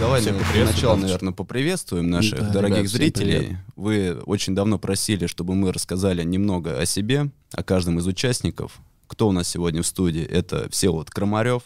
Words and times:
давай 0.00 0.20
Всем 0.20 0.34
на- 0.34 0.40
поприветствуем, 0.40 0.66
сначала, 0.72 0.92
Павлович. 0.92 1.02
наверное, 1.12 1.32
поприветствуем 1.32 2.10
наших 2.10 2.38
Да, 2.40 2.50
дорогих 2.50 2.78
ребят, 2.78 2.90
зрителей. 2.90 3.38
привет. 3.40 3.58
Вы 3.76 4.14
очень 4.26 4.54
давно 4.54 4.78
просили, 4.78 5.26
чтобы 5.26 5.54
мы 5.54 5.72
рассказали 5.72 6.22
немного 6.24 6.78
о 6.78 6.86
себе, 6.86 7.30
о 7.52 7.62
каждом 7.62 7.98
из 7.98 8.06
участников. 8.06 8.78
Кто 9.06 9.28
у 9.28 9.32
нас 9.32 9.48
сегодня 9.48 9.82
в 9.82 9.86
студии? 9.86 10.22
Это 10.22 10.68
Всеволод 10.70 11.10
Крамарев, 11.10 11.62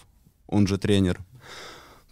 он 0.47 0.67
же 0.67 0.79
тренер, 0.79 1.21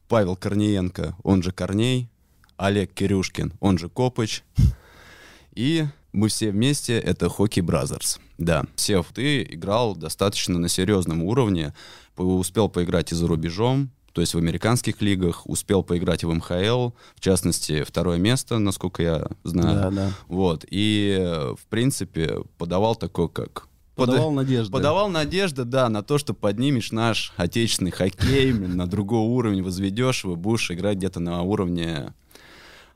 Павел 0.09 0.37
Корниенко, 0.37 1.17
он 1.23 1.43
же 1.43 1.53
Корней, 1.53 2.09
Олег 2.57 2.93
Кирюшкин, 2.93 3.55
он 3.61 3.79
же 3.79 3.89
Копыч, 3.89 4.45
и 5.55 5.87
мы 6.13 6.29
все 6.29 6.51
вместе— 6.51 6.99
это 7.01 7.29
Hockey 7.29 7.63
Brothers. 7.63 8.21
Да, 8.39 8.65
Сев, 8.77 9.07
ты 9.15 9.43
играл 9.43 9.97
достаточно 9.97 10.59
на 10.59 10.69
серьезном 10.69 11.23
уровне, 11.23 11.73
успел 12.17 12.69
поиграть 12.69 13.13
и 13.13 13.15
за 13.15 13.27
рубежом, 13.27 13.91
то 14.13 14.21
есть 14.21 14.35
в 14.35 14.39
американских 14.39 15.01
лигах, 15.03 15.47
успел 15.49 15.83
поиграть 15.83 16.23
и 16.23 16.27
в 16.27 16.33
МХЛ, 16.35 16.91
в 17.15 17.21
частности, 17.21 17.83
второе 17.83 18.19
место, 18.19 18.59
насколько 18.59 19.03
я 19.03 19.27
знаю. 19.45 19.77
Да, 19.77 19.91
да. 19.91 20.11
Вот, 20.29 20.65
и, 20.71 21.17
э, 21.19 21.55
в 21.59 21.65
принципе, 21.69 22.39
подавал 22.59 22.95
такое, 22.97 23.29
как... 23.29 23.69
под- 23.95 24.09
Подавал 24.11 24.31
надежды. 24.33 24.73
Подавал 24.73 25.09
надежды, 25.09 25.65
да, 25.65 25.89
на 25.89 26.03
то, 26.03 26.19
что 26.19 26.35
поднимешь 26.35 26.93
наш 26.93 27.33
отечественный 27.37 27.91
хоккей, 27.91 28.53
на 28.53 28.87
другой 28.87 29.21
уровень 29.21 29.63
возведешь 29.63 30.25
его, 30.25 30.37
будешь 30.37 30.71
играть 30.71 30.99
где-то 30.99 31.21
на 31.21 31.43
уровне, 31.43 32.13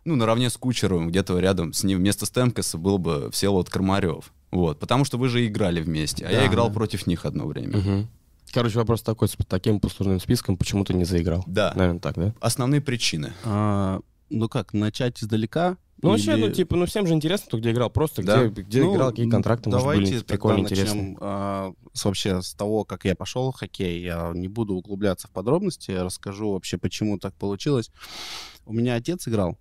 ну, 0.04 0.16
наравне 0.16 0.50
с 0.50 0.56
Кучеровым, 0.56 1.08
где-то 1.08 1.38
рядом 1.38 1.72
с 1.72 1.82
ним 1.82 1.98
вместо 1.98 2.26
Стемкоса 2.26 2.78
был 2.78 2.98
бы 2.98 3.30
Всеволод 3.32 3.68
Кармарев. 3.70 4.32
Вот, 4.52 4.78
потому 4.78 5.04
что 5.04 5.18
вы 5.18 5.28
же 5.28 5.44
играли 5.46 5.80
вместе, 5.82 6.24
а 6.24 6.30
я 6.30 6.40
Да, 6.40 6.46
играл 6.46 6.68
да. 6.68 6.74
против 6.74 7.06
них 7.08 7.24
одно 7.26 7.46
время. 7.46 7.76
Мгм. 7.78 8.08
Короче, 8.52 8.78
вопрос 8.78 9.02
такой, 9.02 9.28
с 9.28 9.36
таким 9.48 9.80
послужным 9.80 10.20
списком 10.20 10.56
почему 10.56 10.84
ты 10.84 10.94
не 10.94 11.04
заиграл? 11.04 11.44
Да. 11.46 11.72
Наверное, 11.74 12.00
так, 12.00 12.14
да? 12.16 12.34
Основные 12.40 12.80
причины. 12.80 13.32
А, 13.44 14.00
ну 14.30 14.48
как, 14.48 14.72
начать 14.72 15.22
издалека? 15.22 15.76
Ну, 16.02 16.10
вообще, 16.10 16.34
Или- 16.34 16.46
ну, 16.48 16.52
типа, 16.52 16.76
ну, 16.76 16.84
всем 16.86 17.06
же 17.06 17.14
интересно, 17.14 17.46
кто 17.48 17.58
где 17.58 17.70
играл. 17.72 17.88
Просто 17.90 18.22
Да. 18.22 18.46
где, 18.46 18.62
где 18.62 18.82
Ну, 18.84 18.94
играл, 18.94 19.10
какие 19.10 19.30
контракты, 19.30 19.70
может, 19.70 19.82
Давайте 19.82 20.02
были 20.04 20.18
тогда 20.20 20.32
прикольно, 20.34 20.62
начнем 20.62 20.78
интересные. 20.78 21.16
а, 21.20 21.72
с, 21.94 22.04
вообще 22.04 22.42
с 22.42 22.52
того, 22.54 22.84
как 22.84 23.04
я 23.06 23.16
пошел 23.16 23.50
в 23.50 23.56
хоккей. 23.56 24.02
Я 24.02 24.30
не 24.34 24.48
буду 24.48 24.74
углубляться 24.74 25.26
в 25.26 25.30
подробности, 25.30 25.90
я 25.92 26.04
расскажу 26.04 26.52
вообще, 26.52 26.76
почему 26.76 27.18
так 27.18 27.34
получилось. 27.34 27.90
У 28.66 28.72
меня 28.74 28.94
отец 28.94 29.26
играл. 29.26 29.56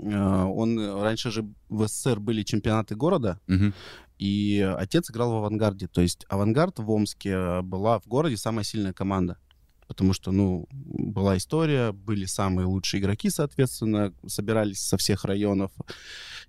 А, 0.00 0.46
Он 0.46 1.00
раньше 1.02 1.30
же 1.32 1.44
в 1.68 1.86
СССР 1.88 2.20
были 2.20 2.42
чемпионаты 2.44 2.94
города, 2.94 3.40
Мгм. 3.48 3.74
И 4.18 4.60
отец 4.78 5.10
играл 5.10 5.32
в 5.32 5.36
авангарде. 5.36 5.88
То 5.88 6.00
есть 6.00 6.24
авангард 6.28 6.78
в 6.78 6.90
Омске 6.90 7.62
была 7.62 7.98
в 7.98 8.06
городе 8.06 8.36
самая 8.36 8.64
сильная 8.64 8.92
команда. 8.92 9.38
Потому 9.86 10.14
что, 10.14 10.32
ну, 10.32 10.66
была 10.70 11.36
история, 11.36 11.92
были 11.92 12.24
самые 12.24 12.66
лучшие 12.66 13.00
игроки, 13.02 13.28
соответственно, 13.28 14.14
собирались 14.26 14.80
со 14.80 14.96
всех 14.96 15.24
районов. 15.24 15.72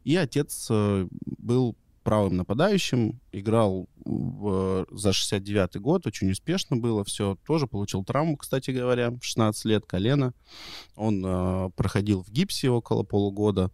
И 0.06 0.16
отец 0.16 0.68
э, 0.70 1.08
был 1.38 1.76
правым 2.04 2.38
нападающим, 2.38 3.20
играл 3.32 3.90
в- 4.06 4.86
за 4.92 5.10
69-й 5.10 5.80
год, 5.80 6.06
очень 6.08 6.32
успешно 6.32 6.78
было 6.78 7.04
все. 7.04 7.36
Тоже 7.46 7.68
получил 7.68 8.06
травму, 8.06 8.38
кстати 8.38 8.70
говоря, 8.72 9.10
в 9.10 9.22
16 9.22 9.66
лет, 9.66 9.86
колено. 9.86 10.34
Он 10.96 11.24
э, 11.26 11.70
проходил 11.76 12.24
в 12.24 12.30
гипсе 12.30 12.70
около 12.70 13.04
полугода. 13.04 13.72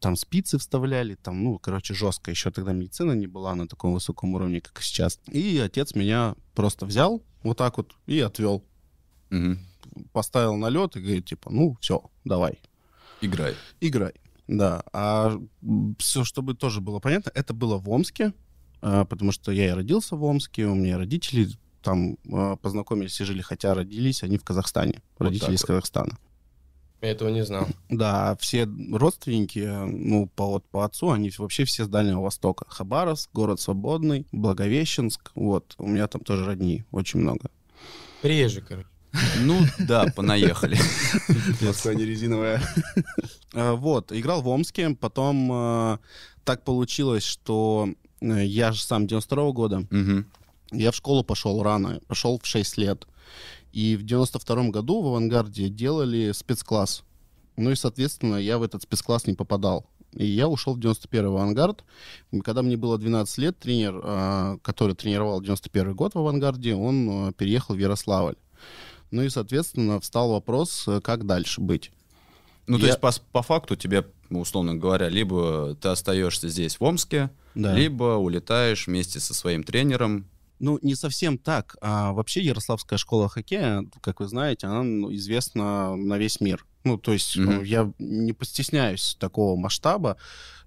Там 0.00 0.16
спицы 0.16 0.58
вставляли, 0.58 1.16
там, 1.16 1.42
ну, 1.42 1.58
короче, 1.58 1.94
жестко. 1.94 2.30
Еще 2.30 2.50
тогда 2.50 2.72
медицина 2.72 3.12
не 3.12 3.26
была 3.26 3.54
на 3.54 3.66
таком 3.66 3.92
высоком 3.92 4.34
уровне, 4.34 4.60
как 4.60 4.80
сейчас. 4.82 5.18
И 5.26 5.58
отец 5.58 5.94
меня 5.94 6.36
просто 6.54 6.86
взял 6.86 7.22
вот 7.42 7.58
так 7.58 7.76
вот 7.76 7.94
и 8.06 8.20
отвел. 8.20 8.64
Мгм. 9.30 9.58
Поставил 10.12 10.56
на 10.56 10.68
лед 10.68 10.96
и 10.96 11.00
говорит, 11.00 11.26
типа, 11.26 11.50
ну, 11.50 11.76
все, 11.80 12.02
давай, 12.24 12.60
Играй. 13.20 13.54
играй. 13.80 14.12
Да, 14.46 14.82
а 14.92 15.38
все, 15.98 16.24
чтобы 16.24 16.54
тоже 16.54 16.80
было 16.80 16.98
понятно, 16.98 17.30
это 17.34 17.54
было 17.54 17.76
в 17.76 17.88
Омске, 17.88 18.32
а, 18.82 19.04
потому 19.04 19.30
что 19.32 19.52
я 19.52 19.68
и 19.68 19.70
родился 19.70 20.16
в 20.16 20.24
Омске, 20.24 20.66
у 20.66 20.74
меня 20.74 20.98
родители 20.98 21.48
там 21.82 22.16
а, 22.32 22.56
познакомились 22.56 23.20
и 23.20 23.24
жили, 23.24 23.42
хотя 23.42 23.74
родились 23.74 24.22
они 24.22 24.38
в 24.38 24.44
Казахстане, 24.44 25.02
Вот 25.18 25.26
родители 25.26 25.54
из 25.54 25.60
вот. 25.60 25.68
Казахстана. 25.68 26.18
Я 27.02 27.10
этого 27.10 27.30
не 27.30 27.44
знал. 27.44 27.66
Да, 27.88 28.36
все 28.40 28.68
родственники, 28.92 29.58
ну, 29.58 30.26
по, 30.26 30.46
вот, 30.46 30.64
по 30.66 30.84
отцу, 30.84 31.10
они 31.10 31.32
вообще 31.38 31.64
все 31.64 31.84
с 31.84 31.88
Дальнего 31.88 32.20
Востока. 32.20 32.66
Хабаровск, 32.68 33.30
город 33.32 33.60
Свободный, 33.60 34.26
Благовещенск, 34.32 35.32
вот, 35.34 35.74
у 35.78 35.86
меня 35.86 36.06
там 36.08 36.22
тоже 36.22 36.44
родни 36.44 36.84
очень 36.90 37.20
много. 37.20 37.50
Приезжий, 38.22 38.62
короче. 38.62 38.86
Ну, 39.40 39.58
да, 39.78 40.06
понаехали. 40.14 40.78
Москва 41.60 41.94
не 41.94 42.04
резиновая. 42.04 42.62
Э, 43.54 43.72
Вот, 43.72 44.12
играл 44.12 44.42
в 44.42 44.48
Омске, 44.48 44.90
потом 44.90 45.50
э, 45.52 45.98
так 46.44 46.62
получилось, 46.62 47.24
что 47.24 47.88
э, 48.20 48.44
я 48.44 48.70
же 48.72 48.82
сам 48.82 49.06
92 49.08 49.52
года, 49.52 49.78
Мгм. 49.90 50.26
Я 50.72 50.90
в 50.90 50.94
школу 50.96 51.24
пошел 51.24 51.62
рано, 51.62 52.00
пошел 52.06 52.38
в 52.42 52.46
6 52.46 52.76
лет. 52.78 53.06
И 53.72 53.96
в 53.96 54.02
92 54.02 54.70
году 54.70 55.00
в 55.00 55.06
«Авангарде» 55.08 55.68
делали 55.68 56.32
спецкласс. 56.32 57.04
Ну 57.56 57.70
и, 57.70 57.74
соответственно, 57.76 58.36
я 58.36 58.58
в 58.58 58.62
этот 58.62 58.82
спецкласс 58.82 59.26
не 59.26 59.34
попадал. 59.34 59.86
И 60.12 60.26
я 60.26 60.48
ушел 60.48 60.74
в 60.74 60.80
91 60.80 61.26
«Авангард». 61.26 61.84
Когда 62.42 62.62
мне 62.62 62.76
было 62.76 62.98
12 62.98 63.38
лет, 63.38 63.58
тренер, 63.58 64.00
а, 64.02 64.58
который 64.62 64.96
тренировал 64.96 65.40
91 65.40 65.94
год 65.94 66.14
в 66.14 66.18
«Авангарде», 66.18 66.74
он 66.74 67.08
а, 67.28 67.32
переехал 67.32 67.74
в 67.74 67.78
Ярославль. 67.78 68.34
Ну 69.12 69.22
и, 69.22 69.28
соответственно, 69.28 70.00
встал 70.00 70.30
вопрос, 70.32 70.84
э, 70.86 71.00
как 71.00 71.26
дальше 71.26 71.60
быть. 71.60 71.90
Ну, 72.66 72.76
то 72.78 72.82
Я- 72.86 72.88
есть, 72.90 73.00
по, 73.00 73.10
по 73.32 73.42
факту 73.42 73.74
тебе, 73.74 74.06
условно 74.30 74.76
говоря, 74.76 75.08
либо 75.08 75.76
ты 75.80 75.88
остаешься 75.88 76.48
здесь, 76.48 76.78
в 76.78 76.84
Омске, 76.84 77.30
Да. 77.56 77.74
либо 77.74 78.16
улетаешь 78.16 78.86
вместе 78.86 79.18
со 79.18 79.34
своим 79.34 79.64
тренером. 79.64 80.26
Ну, 80.60 80.78
не 80.82 80.94
совсем 80.94 81.38
так. 81.38 81.76
А 81.80 82.12
вообще 82.12 82.42
Ярославская 82.42 82.98
школа 82.98 83.28
хоккея, 83.28 83.84
как 84.02 84.20
вы 84.20 84.28
знаете, 84.28 84.66
она 84.66 84.82
ну, 84.82 85.12
известна 85.14 85.96
на 85.96 86.18
весь 86.18 86.40
мир. 86.40 86.66
Ну, 86.84 86.96
то 86.96 87.12
есть 87.12 87.36
ну, 87.36 87.62
я 87.62 87.92
не 87.98 88.32
постесняюсь 88.32 89.16
такого 89.18 89.56
масштаба 89.56 90.16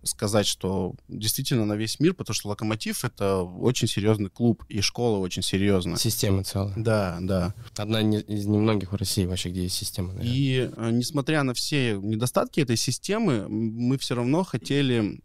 сказать, 0.03 0.45
что 0.45 0.95
действительно 1.07 1.65
на 1.65 1.73
весь 1.73 1.99
мир, 1.99 2.13
потому 2.13 2.35
что 2.35 2.49
«Локомотив»— 2.49 3.05
это 3.05 3.37
очень 3.37 3.87
серьезный 3.87 4.29
клуб, 4.29 4.63
и 4.67 4.81
школа 4.81 5.17
очень 5.19 5.41
серьезная. 5.41 5.97
Система 5.97 6.43
целая. 6.43 6.73
Да, 6.75 7.17
да. 7.21 7.53
Одна 7.77 8.01
из 8.01 8.45
немногих 8.45 8.91
в 8.91 8.95
России 8.95 9.25
вообще, 9.25 9.49
где 9.49 9.63
есть 9.63 9.75
система. 9.75 10.09
наверное. 10.09 10.35
И 10.35 10.69
э, 10.75 10.89
несмотря 10.91 11.43
на 11.43 11.53
все 11.53 11.93
недостатки 11.95 12.59
этой 12.59 12.75
системы, 12.75 13.47
мы 13.47 13.97
все 13.97 14.15
равно 14.15 14.43
хотели, 14.43 15.21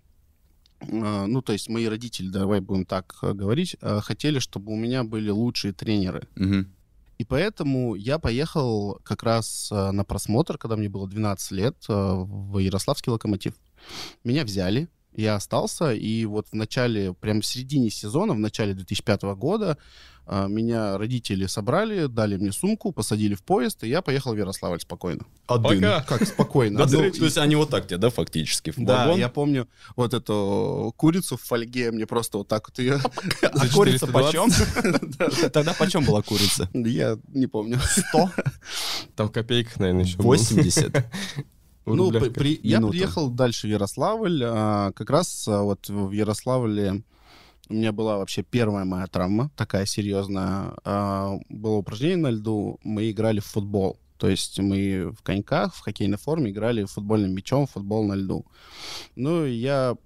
ну, 0.81 1.43
то 1.43 1.53
есть 1.53 1.69
мои 1.69 1.87
родители, 1.87 2.29
давай 2.29 2.61
будем 2.61 2.85
так 2.85 3.17
э, 3.23 3.33
говорить, 3.33 3.77
э, 3.81 4.01
хотели, 4.01 4.39
чтобы 4.39 4.73
у 4.73 4.77
меня 4.77 5.05
были 5.05 5.31
лучшие 5.31 5.73
тренеры. 5.73 6.29
Мгм. 6.37 6.73
И 7.19 7.25
поэтому 7.25 7.97
я 7.97 8.19
поехал 8.21 9.01
как 9.03 9.25
раз 9.25 9.71
э, 9.73 9.91
на 9.91 10.05
просмотр, 10.05 10.57
когда 10.57 10.77
мне 10.77 10.89
было 10.89 11.09
12 11.09 11.51
лет, 11.51 11.77
э, 11.89 11.93
в 11.93 12.59
Ярославский 12.59 13.11
локомотив. 13.11 13.55
Меня 14.23 14.45
взяли, 14.45 14.89
я 15.17 15.35
остался, 15.35 15.93
и 15.93 16.25
вот 16.27 16.49
в 16.49 16.55
начале, 16.55 17.13
прямо 17.13 17.41
в 17.41 17.47
середине 17.47 17.91
сезона, 17.91 18.35
в 18.35 18.39
начале 18.39 18.73
2005 18.73 19.23
года, 19.35 19.79
меня 20.29 20.99
родители 20.99 21.47
собрали, 21.47 22.07
дали 22.07 22.37
мне 22.37 22.53
сумку, 22.53 22.93
посадили 22.93 23.35
в 23.35 23.43
поезд, 23.43 23.83
и 23.85 23.89
я 23.89 24.03
поехал 24.03 24.35
в 24.35 24.37
Ярославль 24.37 24.79
спокойно. 24.81 25.25
Один. 25.47 25.81
Пока. 25.81 26.01
Как 26.03 26.29
спокойно? 26.29 26.85
Да, 26.85 26.99
Ну, 26.99 27.11
то 27.11 27.25
есть 27.25 27.39
они 27.39 27.57
вот 27.57 27.71
так 27.71 27.87
тебе, 27.87 27.97
да, 27.97 28.11
фактически, 28.11 28.71
в 28.71 28.77
да, 28.79 29.13
я 29.13 29.29
помню 29.31 29.67
вот 29.97 30.13
эту 30.13 30.93
курицу 30.97 31.37
в 31.39 31.43
фольге, 31.43 31.91
мне 31.93 32.07
просто 32.07 32.39
вот 32.39 32.49
так 32.49 32.69
вот 32.69 32.79
ее... 32.79 33.01
А 33.43 33.69
курица 33.69 34.07
420? 34.07 34.13
почем? 34.13 35.51
Тогда 35.51 35.73
почем 35.73 36.05
была 36.05 36.21
курица? 36.23 36.69
Я 36.75 37.19
не 37.33 37.47
помню. 37.47 37.79
100? 37.81 38.31
Там 39.17 39.29
в 39.29 39.33
копейках, 39.33 39.79
наверное, 39.79 40.05
еще. 40.05 40.19
80? 40.19 41.07
В 41.87 41.95
Ну, 41.95 42.11
при- 42.11 42.61
я 42.63 42.83
приехал 42.83 43.31
дальше 43.31 43.67
в 43.67 43.71
Ярославль. 43.71 44.43
а, 44.45 44.93
как 44.93 45.09
раз 45.09 45.49
а, 45.49 45.63
вот 45.63 45.89
в 45.89 46.11
Ярославле 46.11 47.03
у 47.69 47.75
меня 47.75 47.93
была 47.93 48.17
вообще 48.17 48.43
первая 48.43 48.85
моя 48.85 49.07
травма, 49.07 49.51
такая 49.57 49.87
серьезная. 49.87 50.75
А, 50.85 51.39
было 51.49 51.77
упражнение 51.77 52.17
на 52.17 52.31
льду, 52.31 52.79
мы 52.83 53.11
играли 53.11 53.41
в 53.41 53.47
футбол. 53.47 53.99
То 54.17 54.29
есть 54.29 54.59
мы 54.59 55.13
в 55.17 55.23
коньках, 55.23 55.75
в 55.75 55.81
хоккейной 55.81 56.19
форме 56.19 56.51
играли 56.51 56.85
футбольным 56.85 57.33
мячом, 57.33 57.67
футбол 57.67 58.05
на 58.05 58.15
льду. 58.15 58.47
Ну, 59.15 59.45
и 59.45 59.53
я 59.53 59.97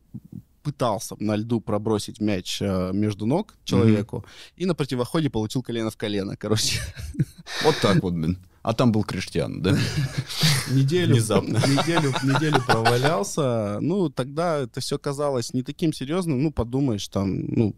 пытался 0.62 1.16
на 1.18 1.36
льду 1.36 1.60
пробросить 1.60 2.20
мяч 2.20 2.60
а, 2.60 2.92
между 2.92 3.26
ног 3.26 3.54
человеку, 3.64 4.24
и 4.56 4.66
на 4.66 4.74
противоходе 4.74 5.30
получил 5.30 5.62
колено 5.62 5.90
в 5.90 5.96
колено, 5.96 6.36
короче. 6.36 6.80
Вот 7.64 7.76
так 7.80 8.02
вот, 8.02 8.14
блин. 8.14 8.38
А 8.62 8.74
там 8.74 8.92
был 8.92 9.02
Криштиан, 9.04 9.60
да? 9.60 9.76
неделю, 10.70 11.14
Внезапно. 11.14 11.56
неделю, 11.58 12.12
неделю 12.22 12.62
провалялся. 12.64 13.78
Ну, 13.80 14.08
тогда 14.08 14.58
это 14.60 14.80
все 14.80 14.98
казалось 14.98 15.52
не 15.52 15.62
таким 15.62 15.92
серьезным. 15.92 16.42
Ну, 16.42 16.52
подумаешь, 16.52 17.08
там, 17.08 17.44
ну, 17.46 17.74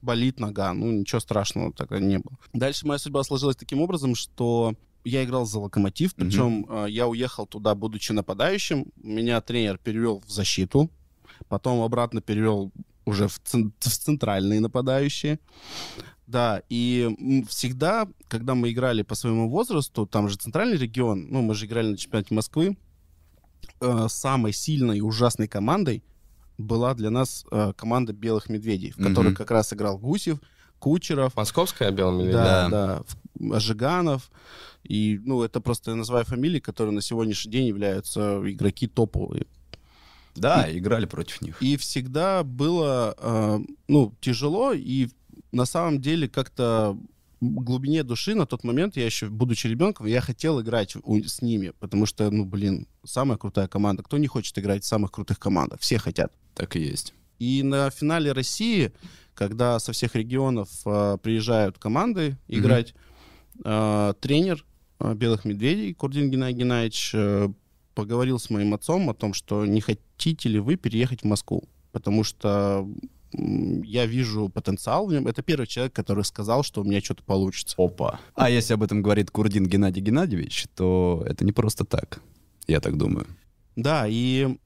болит 0.00 0.40
нога. 0.40 0.72
Ну, 0.72 0.90
ничего 0.90 1.20
страшного 1.20 1.72
тогда 1.72 2.00
не 2.00 2.18
было. 2.18 2.36
Дальше 2.54 2.86
моя 2.86 2.98
судьба 2.98 3.22
сложилась 3.22 3.56
таким 3.56 3.80
образом, 3.82 4.14
что 4.14 4.74
я 5.04 5.24
играл 5.24 5.44
за 5.46 5.58
Локомотив, 5.58 6.14
причем 6.14 6.64
э, 6.68 6.86
я 6.88 7.06
уехал 7.08 7.44
туда, 7.46 7.74
будучи 7.74 8.12
нападающим. 8.12 8.86
Меня 9.02 9.40
тренер 9.40 9.78
перевел 9.78 10.22
в 10.26 10.30
защиту, 10.30 10.90
потом 11.48 11.82
обратно 11.82 12.20
перевел 12.22 12.70
уже 13.04 13.26
в, 13.26 13.40
цен- 13.40 13.72
в 13.80 13.88
центральные 13.88 14.60
нападающие. 14.60 15.38
Да, 16.32 16.62
и 16.70 17.44
всегда, 17.46 18.08
когда 18.28 18.54
мы 18.54 18.70
играли 18.70 19.02
по 19.02 19.14
своему 19.14 19.50
возрасту, 19.50 20.06
там 20.06 20.30
же 20.30 20.36
центральный 20.36 20.78
регион, 20.78 21.26
ну, 21.28 21.42
мы 21.42 21.54
же 21.54 21.66
играли 21.66 21.90
на 21.90 21.98
чемпионате 21.98 22.34
Москвы, 22.34 22.78
э, 23.80 24.06
самой 24.08 24.54
сильной 24.54 24.96
и 24.96 25.00
ужасной 25.02 25.46
командой 25.46 26.02
была 26.56 26.94
для 26.94 27.10
нас 27.10 27.44
э, 27.50 27.74
команда 27.76 28.14
«Белых 28.14 28.48
медведей», 28.48 28.92
в 28.92 28.96
которой 28.96 29.34
как 29.34 29.50
раз 29.50 29.74
играл 29.74 29.98
Гусев, 29.98 30.38
Кучеров, 30.78 31.36
Московская 31.36 31.90
белая 31.90 32.16
медведь? 32.16 32.34
да, 32.34 32.68
Да. 32.70 33.02
да, 33.34 33.60
Жиганов. 33.60 34.30
И, 34.84 35.20
ну, 35.22 35.42
это 35.42 35.60
просто 35.60 35.90
я 35.90 35.96
называю 35.96 36.24
фамилии, 36.24 36.60
которые 36.60 36.94
на 36.94 37.02
сегодняшний 37.02 37.52
день 37.52 37.66
являются 37.66 38.40
игроки 38.50 38.86
топовые. 38.86 39.46
Да, 40.34 40.66
играли 40.70 41.04
против 41.04 41.42
них. 41.42 41.62
И 41.62 41.76
всегда 41.76 42.42
было, 42.42 43.14
э, 43.18 43.58
ну, 43.88 44.14
тяжело, 44.22 44.72
и 44.72 45.08
на 45.52 45.64
самом 45.64 46.00
деле 46.00 46.28
как-то 46.28 46.98
глубине 47.40 48.04
души 48.04 48.34
на 48.34 48.46
тот 48.46 48.62
момент, 48.64 48.96
я 48.96 49.04
еще, 49.04 49.28
будучи 49.28 49.66
ребенком, 49.66 50.06
я 50.06 50.20
хотел 50.20 50.60
играть 50.60 50.94
у- 51.02 51.22
с 51.24 51.42
ними, 51.42 51.72
потому 51.80 52.06
что, 52.06 52.30
ну, 52.30 52.44
блин, 52.44 52.86
самая 53.04 53.36
крутая 53.36 53.66
команда. 53.66 54.02
Кто 54.04 54.18
не 54.18 54.28
хочет 54.28 54.56
играть 54.58 54.84
в 54.84 54.86
самых 54.86 55.10
крутых 55.10 55.38
командах? 55.40 55.80
Все 55.80 55.98
хотят. 55.98 56.32
Так 56.54 56.76
и 56.76 56.80
есть. 56.80 57.14
И 57.40 57.62
на 57.64 57.90
финале 57.90 58.30
России, 58.32 58.92
когда 59.34 59.80
со 59.80 59.90
всех 59.92 60.14
регионов 60.14 60.68
э, 60.86 61.18
приезжают 61.20 61.78
команды 61.78 62.36
играть, 62.46 62.94
э, 63.64 64.14
тренер 64.20 64.64
э, 65.00 65.14
«Белых 65.14 65.44
медведей» 65.44 65.94
Курдин 65.94 66.30
Геннадий 66.30 66.58
Геннадьевич 66.60 67.10
э, 67.14 67.48
поговорил 67.94 68.38
с 68.38 68.50
моим 68.50 68.74
отцом 68.74 69.10
о 69.10 69.14
том, 69.14 69.34
что 69.34 69.66
не 69.66 69.80
хотите 69.80 70.48
ли 70.48 70.60
вы 70.60 70.76
переехать 70.76 71.22
в 71.22 71.24
Москву, 71.26 71.64
потому 71.90 72.22
что 72.22 72.88
я 73.32 74.06
вижу 74.06 74.48
потенциал 74.48 75.06
в 75.06 75.12
нем. 75.12 75.26
Это 75.26 75.42
первый 75.42 75.66
человек, 75.66 75.92
который 75.92 76.24
сказал, 76.24 76.62
что 76.62 76.82
у 76.82 76.84
меня 76.84 77.00
что-то 77.00 77.22
получится. 77.22 77.74
Опа. 77.78 78.20
А 78.34 78.50
если 78.50 78.74
об 78.74 78.82
этом 78.82 79.02
говорит 79.02 79.30
Курдин 79.30 79.66
Геннадий 79.66 80.02
Геннадьевич, 80.02 80.66
то 80.74 81.22
это 81.26 81.44
не 81.44 81.52
просто 81.52 81.84
так. 81.84 82.20
Я 82.66 82.80
так 82.80 82.96
думаю. 82.96 83.26
Да, 83.76 84.06
и 84.06 84.58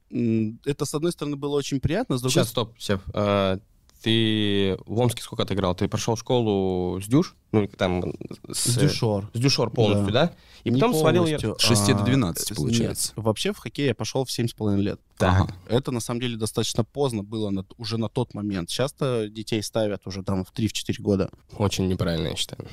это, 0.64 0.84
с 0.84 0.94
одной 0.94 1.12
стороны, 1.12 1.36
было 1.36 1.56
очень 1.56 1.80
приятно, 1.80 2.18
с 2.18 2.20
другой 2.20 2.32
Сейчас, 2.32 2.48
стоп, 2.48 2.74
Сев. 2.78 3.00
А, 3.14 3.58
ты 4.06 4.78
в 4.86 5.00
Омске 5.00 5.20
сколько 5.20 5.44
ты 5.44 5.54
играл? 5.54 5.74
Ты 5.74 5.88
прошел 5.88 6.16
школу 6.16 7.00
с 7.00 7.08
Дюш? 7.08 7.34
Ну, 7.50 7.66
там... 7.66 8.04
С, 8.48 8.60
с 8.70 8.76
Дюшор. 8.76 9.28
С 9.34 9.40
Дюшор 9.40 9.70
полностью, 9.70 10.12
да? 10.12 10.32
И 10.62 10.70
Не 10.70 10.80
потом 10.80 10.94
свалил 10.94 11.26
я... 11.26 11.40
С 11.40 11.58
6 11.58 11.86
до 11.88 12.02
а, 12.02 12.04
12 12.04 12.46
с- 12.46 12.56
получается. 12.56 13.12
Нет, 13.16 13.24
вообще 13.24 13.52
в 13.52 13.58
хоккей 13.58 13.86
я 13.86 13.96
пошел 13.96 14.24
в 14.24 14.28
7,5 14.28 14.76
лет. 14.76 15.00
Так. 15.18 15.42
Ага. 15.42 15.54
Это 15.68 15.90
на 15.90 15.98
самом 15.98 16.20
деле 16.20 16.36
достаточно 16.36 16.84
поздно 16.84 17.24
было 17.24 17.50
на- 17.50 17.64
уже 17.78 17.98
на 17.98 18.08
тот 18.08 18.32
момент. 18.32 18.68
Часто 18.68 19.28
детей 19.28 19.60
ставят 19.60 20.06
уже 20.06 20.22
там 20.22 20.44
в 20.44 20.52
3-4 20.52 21.00
года. 21.00 21.28
Очень 21.58 21.88
неправильно, 21.88 22.28
я 22.28 22.36
считаю. 22.36 22.64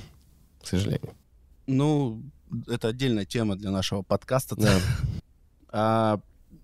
К 0.62 0.68
сожалению. 0.68 1.15
Ну, 1.65 2.21
это 2.68 2.89
отдельная 2.89 3.25
тема 3.25 3.56
для 3.56 3.71
нашего 3.71 4.03
подкаста. 4.03 4.56
Да. 4.56 4.80
А, 5.69 6.19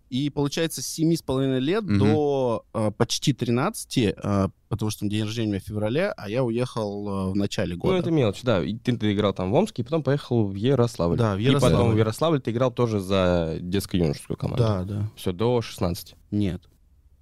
и 0.09 0.29
получается, 0.29 0.81
с 0.81 0.99
7,5 0.99 1.59
лет 1.59 1.83
Мгм. 1.83 1.99
до 1.99 2.65
а, 2.73 2.91
почти 2.91 3.33
13, 3.33 4.13
а, 4.17 4.49
потому 4.67 4.91
что 4.91 5.07
день 5.07 5.23
рождения 5.23 5.47
у 5.47 5.51
меня 5.51 5.59
в 5.61 5.63
феврале, 5.63 6.11
а 6.17 6.29
я 6.29 6.43
уехал 6.43 7.07
а, 7.09 7.29
в 7.31 7.35
начале 7.35 7.75
Ну, 7.75 7.81
года. 7.81 7.97
это 7.97 8.11
мелочь, 8.11 8.41
да. 8.43 8.63
И 8.63 8.75
ты, 8.75 8.97
ты 8.97 9.13
играл 9.13 9.33
там 9.33 9.51
в 9.51 9.55
Омске, 9.55 9.81
и 9.81 9.85
потом 9.85 10.03
поехал 10.03 10.45
в 10.47 10.55
Ярославль. 10.55 11.17
Да, 11.17 11.35
в 11.35 11.39
И 11.39 11.45
потом 11.45 11.61
Ярославль. 11.69 11.93
в 11.93 11.97
Ярославль 11.97 12.41
ты 12.41 12.51
играл 12.51 12.71
тоже 12.71 12.99
за 12.99 13.57
детско-юношескую 13.61 14.37
команду. 14.37 14.63
Да, 14.63 14.83
да. 14.83 15.09
Все, 15.15 15.31
до 15.31 15.61
16. 15.61 16.15
Нет. 16.31 16.61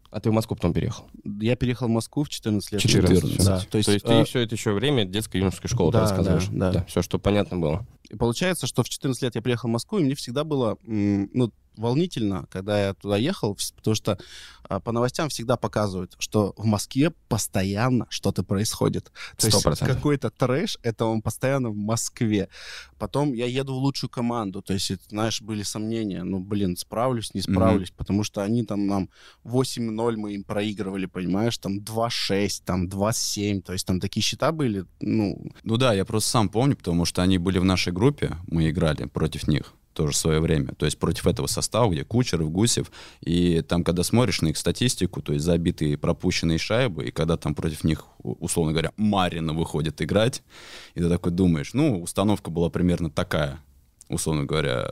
А 0.09 0.21
ты 0.21 0.29
в 0.29 0.33
Москву 0.33 0.55
потом 0.55 0.71
переехал? 0.73 1.03
Я 1.41 1.57
переехал 1.57 1.87
в 1.87 1.91
Москву 1.91 2.23
в 2.23 2.29
14 2.29 2.71
лет. 2.71 2.81
14, 2.81 3.45
Да, 3.45 3.59
То 3.69 3.77
есть, 3.77 3.89
а, 3.89 3.99
ты 3.99 4.23
все 4.23 4.39
это 4.39 4.55
еще 4.55 4.71
время 4.71 5.03
детско-юношеской 5.03 5.69
школы 5.69 5.91
Да, 5.91 5.99
рассказываешь? 5.99 6.47
да, 6.49 6.71
да. 6.71 6.85
Все, 6.85 7.01
что 7.01 7.19
понятно 7.19 7.57
было. 7.57 7.85
И 8.09 8.15
получается, 8.15 8.67
что 8.67 8.83
в 8.83 8.89
14 8.89 9.21
лет 9.23 9.35
я 9.35 9.41
приехал 9.41 9.69
в 9.69 9.71
Москву, 9.71 9.99
и 9.99 10.03
мне 10.03 10.15
всегда 10.15 10.43
было 10.43 10.77
ну, 10.83 11.51
волнительно, 11.77 12.45
когда 12.49 12.87
я 12.87 12.93
туда 12.93 13.17
ехал, 13.17 13.57
потому 13.75 13.95
что 13.95 14.17
а, 14.63 14.79
по 14.79 14.91
новостям 14.91 15.29
всегда 15.29 15.57
показывают, 15.57 16.15
что 16.19 16.53
в 16.57 16.65
Москве 16.65 17.11
постоянно 17.29 18.07
что-то 18.09 18.43
происходит. 18.43 19.11
То 19.37 19.47
есть 19.47 19.65
100%. 19.65 19.85
какой-то 19.85 20.29
трэш, 20.29 20.77
это 20.81 21.05
он 21.05 21.21
постоянно 21.21 21.69
в 21.69 21.75
Москве. 21.75 22.49
Потом 22.97 23.33
я 23.33 23.45
еду 23.45 23.75
в 23.75 23.77
лучшую 23.77 24.09
команду, 24.09 24.61
то 24.61 24.73
есть, 24.73 24.91
знаешь, 25.09 25.41
были 25.41 25.63
сомнения, 25.63 26.23
ну, 26.23 26.39
блин, 26.39 26.75
справлюсь, 26.75 27.33
не 27.33 27.41
справлюсь, 27.41 27.91
потому 27.91 28.23
что 28.23 28.41
они 28.41 28.65
там 28.65 28.87
нам 28.87 29.09
8-0 29.45 30.15
мы 30.17 30.33
им 30.33 30.43
проигрывали, 30.43 31.05
понимаешь, 31.05 31.57
там 31.57 31.79
2-6, 31.79 32.61
там 32.65 32.87
2-7, 32.87 33.61
то 33.61 33.73
есть 33.73 33.85
там 33.85 33.99
такие 33.99 34.23
счета 34.23 34.51
были, 34.51 34.85
ну, 34.99 35.51
Ну 35.63 35.77
да, 35.77 35.93
я 35.93 36.05
просто 36.05 36.29
сам 36.31 36.49
помню, 36.49 36.75
потому 36.75 37.05
что 37.05 37.21
они 37.21 37.37
были 37.37 37.59
в 37.59 37.65
нашей 37.65 37.93
группе, 37.97 38.37
мы 38.47 38.69
играли 38.69 39.05
против 39.05 39.47
них 39.47 39.73
тоже 39.97 40.15
свое 40.15 40.39
время. 40.39 40.73
То 40.75 40.85
есть 40.85 40.99
против 40.99 41.25
этого 41.25 41.47
состава, 41.47 41.91
где 41.91 42.03
Кучеров, 42.03 42.51
Гусев. 42.51 42.91
И 43.21 43.61
там, 43.61 43.83
когда 43.83 44.03
смотришь 44.03 44.41
на 44.41 44.49
их 44.49 44.57
статистику, 44.57 45.23
то 45.23 45.33
есть 45.33 45.43
забитые 45.43 45.97
пропущенные 45.97 46.59
шайбы, 46.59 47.05
и 47.05 47.11
когда 47.11 47.35
там 47.35 47.55
против 47.55 47.83
них, 47.83 48.05
условно 48.19 48.73
говоря, 48.73 48.91
Марина 48.95 49.53
выходит 49.53 49.99
играть, 50.03 50.43
и 50.93 50.99
ты 50.99 51.09
такой 51.09 51.31
думаешь, 51.31 51.73
ну, 51.73 51.99
установка 51.99 52.51
была 52.51 52.69
примерно 52.69 53.09
такая, 53.09 53.59
условно 54.09 54.45
говоря, 54.45 54.87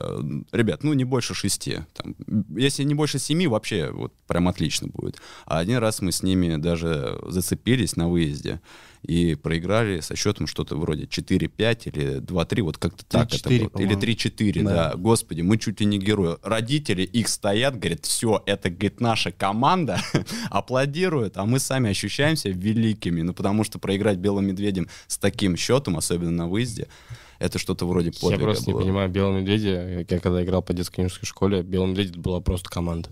ребят, 0.52 0.82
ну, 0.82 0.92
не 0.92 1.04
больше 1.04 1.34
шести. 1.34 1.78
Там, 1.94 2.14
если 2.56 2.82
не 2.84 2.94
больше 2.94 3.18
семи, 3.18 3.46
вообще 3.46 3.90
вот 3.90 4.12
прям 4.26 4.48
отлично 4.48 4.88
будет. 4.88 5.16
А 5.46 5.58
один 5.58 5.78
раз 5.78 6.00
мы 6.00 6.12
с 6.12 6.22
ними 6.22 6.56
даже 6.56 7.18
зацепились 7.26 7.96
на 7.96 8.08
выезде 8.08 8.60
и 9.02 9.36
проиграли 9.36 10.00
со 10.00 10.16
счетом 10.16 10.46
что-то 10.46 10.76
вроде 10.76 11.04
4-5 11.04 11.82
или 11.84 12.20
2-3, 12.20 12.62
вот 12.62 12.78
как-то 12.78 13.04
так 13.06 13.32
это 13.32 13.48
3-4, 13.48 13.70
было. 13.70 13.82
Или 13.82 13.94
по-моему. 13.94 14.02
3-4, 14.02 14.62
да. 14.64 14.74
Да. 14.74 14.94
Господи, 14.96 15.40
мы 15.42 15.58
чуть 15.58 15.80
ли 15.80 15.86
не 15.86 15.98
герои. 15.98 16.36
Родители 16.42 17.02
их 17.02 17.28
стоят, 17.28 17.78
говорят, 17.78 18.04
все, 18.04 18.42
это, 18.46 18.68
говорит, 18.68 19.00
наша 19.00 19.30
команда, 19.30 20.00
аплодируют, 20.50 21.36
а 21.36 21.44
мы 21.44 21.60
сами 21.60 21.90
ощущаемся 21.90 22.48
великими. 22.48 23.22
Ну, 23.22 23.32
потому 23.32 23.64
что 23.64 23.78
проиграть 23.78 24.18
белым 24.18 24.46
медведем 24.46 24.88
с 25.06 25.18
таким 25.18 25.56
счетом, 25.56 25.96
особенно 25.96 26.32
на 26.32 26.48
выезде, 26.48 26.88
это 27.38 27.58
что-то 27.58 27.86
вроде 27.86 28.10
Я 28.14 28.20
подвига 28.20 28.44
просто 28.44 28.70
было. 28.70 28.78
не 28.80 28.84
понимаю, 28.86 29.10
Белый 29.10 29.40
Медведи, 29.40 30.04
я 30.10 30.18
когда 30.20 30.42
играл 30.44 30.62
по 30.62 30.72
детско-юношеской 30.72 31.26
школе, 31.26 31.62
Белый 31.62 31.90
Медведь 31.90 32.16
была 32.16 32.40
просто 32.40 32.68
команда. 32.70 33.08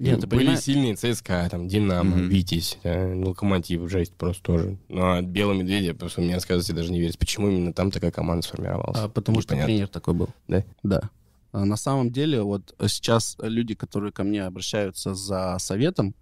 Нет, 0.00 0.20
ты 0.22 0.26
Были 0.26 0.40
понимаешь- 0.40 0.60
сильные 0.60 0.96
ЦСКА, 0.96 1.46
там, 1.50 1.68
Динамо, 1.68 2.16
Мгм. 2.16 2.28
Витязь, 2.28 2.78
э, 2.82 3.14
Локомотив, 3.14 3.88
жесть 3.88 4.12
просто 4.14 4.42
тоже. 4.42 4.76
Ну, 4.88 5.02
а 5.02 5.22
Белый 5.22 5.64
я 5.64 5.94
просто 5.94 6.20
мне 6.20 6.34
рассказывать 6.34 6.74
даже 6.74 6.90
не 6.90 6.98
верить, 6.98 7.16
почему 7.18 7.48
именно 7.48 7.72
там 7.72 7.92
такая 7.92 8.10
команда 8.10 8.42
сформировалась. 8.44 8.98
А, 8.98 9.08
потому 9.08 9.40
что 9.40 9.54
Непонятно. 9.54 9.66
тренер 9.74 9.88
такой 9.88 10.14
был. 10.14 10.28
Да? 10.48 10.64
Да. 10.82 11.10
А 11.52 11.64
на 11.64 11.76
самом 11.76 12.10
деле, 12.10 12.42
вот 12.42 12.74
сейчас 12.88 13.36
люди, 13.40 13.74
которые 13.76 14.10
ко 14.10 14.24
мне 14.24 14.44
обращаются 14.44 15.14
за 15.14 15.56
советом, 15.60 16.16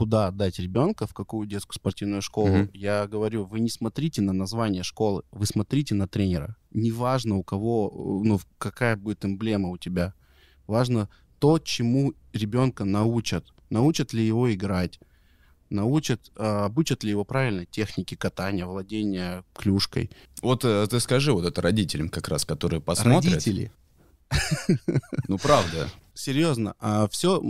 куда 0.00 0.28
отдать 0.28 0.58
ребенка, 0.58 1.06
в 1.06 1.12
какую 1.12 1.46
детскую 1.46 1.74
спортивную 1.74 2.22
школу, 2.22 2.48
Мгм. 2.48 2.70
я 2.72 3.06
говорю, 3.06 3.44
вы 3.44 3.60
не 3.60 3.68
смотрите 3.68 4.22
на 4.22 4.32
название 4.32 4.82
школы, 4.82 5.24
вы 5.30 5.44
смотрите 5.44 5.94
на 5.94 6.08
тренера. 6.08 6.56
Неважно, 6.70 7.36
у 7.36 7.42
кого, 7.42 7.90
э, 7.92 8.26
ну, 8.26 8.40
какая 8.56 8.96
будет 8.96 9.26
эмблема 9.26 9.68
у 9.68 9.76
тебя. 9.76 10.14
Важно 10.66 11.10
то, 11.38 11.58
чему 11.58 12.14
ребенка 12.32 12.86
научат. 12.86 13.44
Научат 13.68 14.14
ли 14.14 14.26
его 14.26 14.50
играть, 14.50 15.00
научат, 15.68 16.32
а, 16.34 16.64
обучат 16.64 17.04
ли 17.04 17.10
его 17.10 17.24
правильной 17.26 17.66
технике 17.66 18.16
катания, 18.16 18.64
владения 18.64 19.44
клюшкой. 19.52 20.10
Вот 20.40 20.64
э, 20.64 20.86
ты 20.86 20.98
скажи 21.00 21.34
вот 21.34 21.44
это 21.44 21.60
родителям 21.60 22.08
как 22.08 22.28
раз, 22.28 22.46
которые 22.46 22.80
посмотрят. 22.80 23.34
Родители. 23.34 23.70
Ну, 25.28 25.36
правда. 25.36 25.90
серьезно, 26.14 26.74
все, 27.10 27.42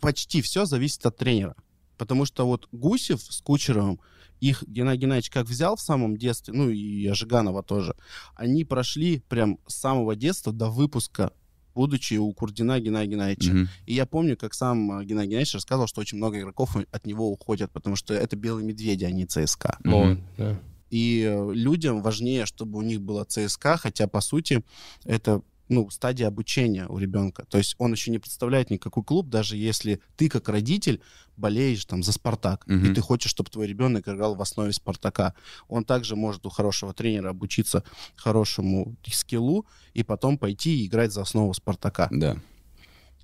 почти 0.00 0.42
все 0.42 0.64
зависит 0.64 1.04
от 1.04 1.16
тренера. 1.16 1.56
Потому 1.98 2.24
что 2.24 2.46
вот 2.46 2.68
Гусев 2.72 3.20
с 3.20 3.42
Кучеровым, 3.42 4.00
их 4.40 4.62
Геннадий 4.66 5.02
Геннадьевич 5.02 5.30
как 5.30 5.46
взял 5.46 5.76
в 5.76 5.80
самом 5.80 6.16
детстве, 6.16 6.54
ну 6.54 6.70
и 6.70 7.06
Ожиганова 7.06 7.62
тоже, 7.62 7.94
они 8.34 8.64
прошли 8.64 9.20
прям 9.28 9.58
с 9.66 9.74
самого 9.74 10.16
детства 10.16 10.52
до 10.52 10.70
выпуска, 10.70 11.32
будучи 11.74 12.14
у 12.14 12.32
Курдина 12.32 12.80
Геннадия 12.80 13.10
Геннадьевича. 13.10 13.52
Мгм. 13.52 13.68
И 13.86 13.94
я 13.94 14.06
помню, 14.06 14.36
как 14.36 14.54
сам 14.54 15.00
э, 15.00 15.04
Геннадий 15.04 15.30
Геннадьевич 15.30 15.54
рассказывал, 15.54 15.88
что 15.88 16.00
очень 16.00 16.18
много 16.18 16.38
игроков 16.38 16.76
от 16.76 17.06
него 17.06 17.30
уходят, 17.30 17.70
потому 17.72 17.96
что 17.96 18.14
это 18.14 18.36
белые 18.36 18.64
медведи, 18.64 19.04
а 19.04 19.10
не 19.10 19.26
ЦСКА. 19.26 19.78
Мгм. 19.84 20.22
да. 20.36 20.58
И 20.90 21.22
э, 21.28 21.52
людям 21.52 22.00
важнее, 22.02 22.46
чтобы 22.46 22.78
у 22.78 22.82
них 22.82 23.00
было 23.02 23.24
ЦСКА, 23.24 23.76
хотя, 23.76 24.06
по 24.08 24.20
сути, 24.20 24.64
это 25.04 25.42
ну, 25.68 25.88
стадия 25.90 26.26
обучения 26.28 26.86
у 26.88 26.98
ребенка. 26.98 27.44
То 27.48 27.58
есть 27.58 27.74
он 27.78 27.92
еще 27.92 28.10
не 28.10 28.18
представляет 28.18 28.70
никакой 28.70 29.02
клуб, 29.04 29.28
даже 29.28 29.56
если 29.56 30.00
ты 30.16 30.28
как 30.28 30.48
родитель 30.48 31.00
болеешь 31.36 31.84
там 31.84 32.02
за 32.02 32.12
Спартак, 32.12 32.64
и 32.66 32.72
Мгм. 32.72 32.94
ты 32.94 33.00
хочешь, 33.00 33.30
чтобы 33.30 33.50
твой 33.50 33.66
ребенок 33.66 34.08
играл 34.08 34.34
в 34.34 34.42
основе 34.42 34.72
Спартака. 34.72 35.34
Он 35.68 35.84
также 35.84 36.16
может 36.16 36.44
у 36.46 36.48
хорошего 36.50 36.92
тренера 36.92 37.30
обучиться 37.30 37.84
хорошему 38.16 38.96
скиллу 39.06 39.66
и 39.94 40.02
потом 40.02 40.38
пойти 40.38 40.82
и 40.82 40.86
играть 40.86 41.12
за 41.12 41.22
основу 41.22 41.54
Спартака. 41.54 42.08
Да. 42.10 42.36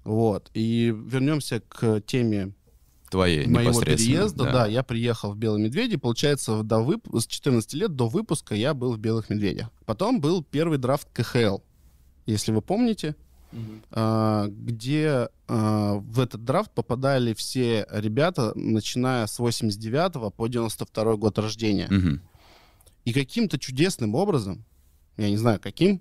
Вот. 0.04 0.50
И 0.54 0.94
вернемся 0.96 1.60
к 1.60 2.00
теме 2.02 2.52
Твоей 3.10 3.46
моего 3.46 3.80
переезда. 3.80 4.44
Да. 4.44 4.66
я 4.66 4.82
приехал 4.82 5.32
в 5.32 5.36
Белый 5.36 5.62
Медведи. 5.62 5.96
Получается, 5.96 6.62
до 6.62 6.80
вып- 6.80 7.18
с 7.18 7.26
14 7.26 7.72
лет 7.74 7.94
до 7.94 8.08
выпуска 8.08 8.54
я 8.54 8.74
был 8.74 8.94
в 8.94 8.98
Белых 8.98 9.30
Медведях. 9.30 9.70
Потом 9.86 10.20
был 10.20 10.42
первый 10.42 10.78
драфт 10.78 11.08
КХЛ, 11.12 11.58
если 12.26 12.52
вы 12.52 12.62
помните, 12.62 13.16
а, 13.90 14.46
где 14.48 15.28
а, 15.46 15.94
в 15.94 16.20
этот 16.20 16.44
драфт 16.44 16.72
попадали 16.72 17.34
все 17.34 17.86
ребята, 17.90 18.52
начиная 18.56 19.26
с 19.26 19.38
89 19.38 20.34
по 20.34 20.48
92 20.48 21.16
год 21.16 21.38
рождения. 21.38 21.86
Мгм. 21.88 22.20
И 23.04 23.12
каким-то 23.12 23.58
чудесным 23.58 24.14
образом, 24.14 24.64
я 25.16 25.30
не 25.30 25.36
знаю 25.36 25.60
каким, 25.60 26.00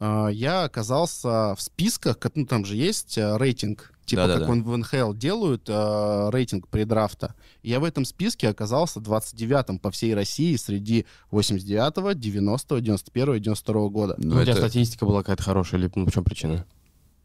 я 0.00 0.64
оказался 0.64 1.54
в 1.54 1.60
списках, 1.60 2.18
ну 2.34 2.46
там 2.46 2.64
же 2.64 2.76
есть 2.76 3.16
а, 3.18 3.38
рейтинг, 3.38 3.92
типа 4.04 4.22
Да-да-да. 4.22 4.40
как 4.40 4.48
он 4.50 4.62
в 4.64 4.76
НХЛ 4.76 5.12
делают 5.12 5.66
а, 5.68 6.30
рейтинг 6.30 6.68
предрафта. 6.68 7.34
Я 7.62 7.80
в 7.80 7.84
этом 7.84 8.04
списке 8.04 8.48
оказался 8.48 9.00
29-м 9.00 9.78
по 9.78 9.90
всей 9.90 10.14
России 10.14 10.56
среди 10.56 11.06
89-го, 11.30 12.10
90-го, 12.12 12.78
91-го 12.78 13.34
и 13.34 13.40
92 13.40 13.88
года. 13.88 14.14
Ну, 14.18 14.34
Ну, 14.34 14.40
у 14.40 14.42
тебя 14.42 14.52
это- 14.52 14.60
статистика 14.62 15.06
была 15.06 15.20
какая-то 15.22 15.42
хорошая, 15.42 15.80
или 15.80 15.90
ну, 15.94 16.06
в 16.06 16.12
чем 16.12 16.24
причина? 16.24 16.66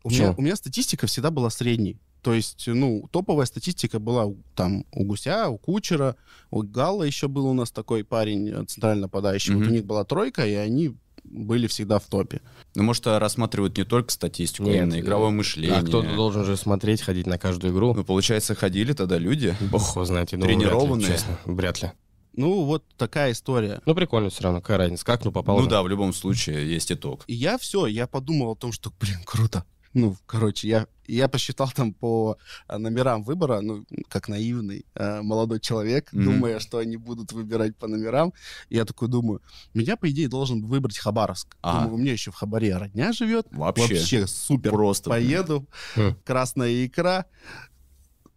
У 0.03 0.09
меня, 0.09 0.27
Чё? 0.27 0.35
у 0.37 0.41
меня 0.41 0.55
статистика 0.55 1.07
всегда 1.07 1.29
была 1.31 1.49
средней. 1.49 1.97
То 2.21 2.33
есть, 2.33 2.65
ну, 2.67 3.07
топовая 3.11 3.45
статистика 3.45 3.97
была 3.99 4.25
у- 4.25 4.37
там 4.55 4.85
у 4.91 5.05
Гуся, 5.05 5.47
у 5.49 5.57
Кучера, 5.57 6.15
у 6.51 6.63
Галла 6.63 7.03
еще 7.03 7.27
был 7.29 7.45
у 7.47 7.53
нас 7.53 7.71
такой 7.71 8.03
парень, 8.03 8.49
э, 8.49 8.65
центрально 8.65 9.03
нападающий. 9.03 9.53
Вот 9.55 9.61
Мгм. 9.61 9.69
у 9.69 9.73
них 9.73 9.85
была 9.85 10.03
тройка, 10.03 10.45
и 10.45 10.53
они 10.53 10.95
были 11.31 11.67
всегда 11.67 11.99
в 11.99 12.05
топе. 12.05 12.41
Ну, 12.75 12.83
может, 12.83 13.05
а 13.07 13.19
рассматривают 13.19 13.77
не 13.77 13.83
только 13.83 14.11
статистику, 14.11 14.63
а 14.69 14.71
Нет, 14.71 14.83
именно 14.83 14.99
игровое 14.99 15.31
мышление. 15.31 15.77
А 15.79 15.83
кто-то 15.83 16.15
должен 16.15 16.45
же 16.45 16.57
смотреть, 16.57 17.01
ходить 17.01 17.27
на 17.27 17.37
каждую 17.37 17.73
игру. 17.73 17.93
Ну, 17.93 18.03
получается, 18.03 18.55
ходили 18.55 18.93
тогда 18.93 19.17
люди. 19.17 19.55
Бог 19.71 19.95
его 19.95 20.05
знает, 20.05 20.31
я 20.31 20.37
думаю, 20.37 20.57
тренированные. 20.57 20.95
вряд 21.07 21.09
ли, 21.09 21.15
честно, 21.15 21.39
вряд 21.45 21.81
ли. 21.81 21.91
Ну, 22.33 22.63
вот 22.63 22.83
такая 22.95 23.31
история. 23.31 23.81
Ну, 23.85 23.95
прикольно 23.95 24.29
все 24.29 24.43
равно, 24.43 24.61
какая 24.61 24.77
разница, 24.77 25.03
как, 25.05 25.25
ну, 25.25 25.31
попал 25.31 25.57
Ну 25.57 25.63
же. 25.63 25.69
да, 25.69 25.81
в 25.83 25.87
любом 25.87 26.13
случае 26.13 26.69
есть 26.71 26.91
итог. 26.91 27.23
И 27.27 27.33
я 27.33 27.57
все, 27.57 27.85
я 27.87 28.07
подумал 28.07 28.51
о 28.51 28.55
том, 28.55 28.71
что, 28.71 28.91
блин, 28.99 29.17
круто. 29.25 29.65
Ну, 29.93 30.15
короче, 30.27 30.67
я, 30.67 30.87
я 31.07 31.27
посчитал 31.27 31.69
там 31.75 31.93
по 31.93 32.37
а, 32.67 32.77
номерам 32.77 33.23
выбора, 33.23 33.61
ну, 33.61 33.85
как 34.07 34.27
наивный 34.29 34.85
э, 34.93 35.21
молодой 35.21 35.59
человек, 35.59 36.13
Мгм. 36.13 36.23
думая, 36.25 36.59
что 36.59 36.77
они 36.77 36.97
будут 36.97 37.31
выбирать 37.31 37.75
по 37.75 37.87
номерам. 37.87 38.33
И 38.69 38.75
я 38.75 38.85
такой 38.85 39.07
думаю, 39.07 39.41
меня, 39.73 39.97
по 39.97 40.09
идее, 40.09 40.27
должен 40.27 40.63
выбрать 40.63 40.97
Хабаровск. 40.99 41.57
Ага. 41.61 41.79
Думаю, 41.85 41.95
у 41.95 41.97
меня 41.97 42.11
еще 42.13 42.29
в 42.31 42.35
Хабаре 42.35 42.77
родня 42.77 43.11
живет. 43.13 43.47
Вообще. 43.51 43.95
Вообще 43.95 44.27
супер. 44.27 44.71
Просто. 44.71 45.09
Поеду, 45.09 45.67
Хм. 45.95 46.15
красная 46.23 46.85
икра, 46.85 47.25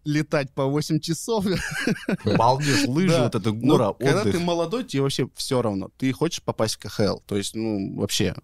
летать 0.04 0.50
по 0.52 0.66
8 0.66 1.00
часов. 1.00 1.44
Балдеж, 2.25 2.87
лыжи, 2.87 3.09
Да. 3.09 3.25
вот 3.25 3.35
это 3.35 3.52
Ну, 3.52 3.73
гора, 3.73 3.92
когда 3.94 4.23
ты 4.25 4.38
молодой, 4.38 4.85
тебе 4.85 5.02
вообще 5.02 5.28
все 5.35 5.62
равно. 5.62 5.90
Ты 5.99 6.12
хочешь 6.12 6.42
попасть 6.42 6.75
в 6.76 6.78
КХЛ. 6.78 7.18
То 7.26 7.37
есть, 7.37 7.54
ну, 7.54 7.94
вообще. 7.97 8.35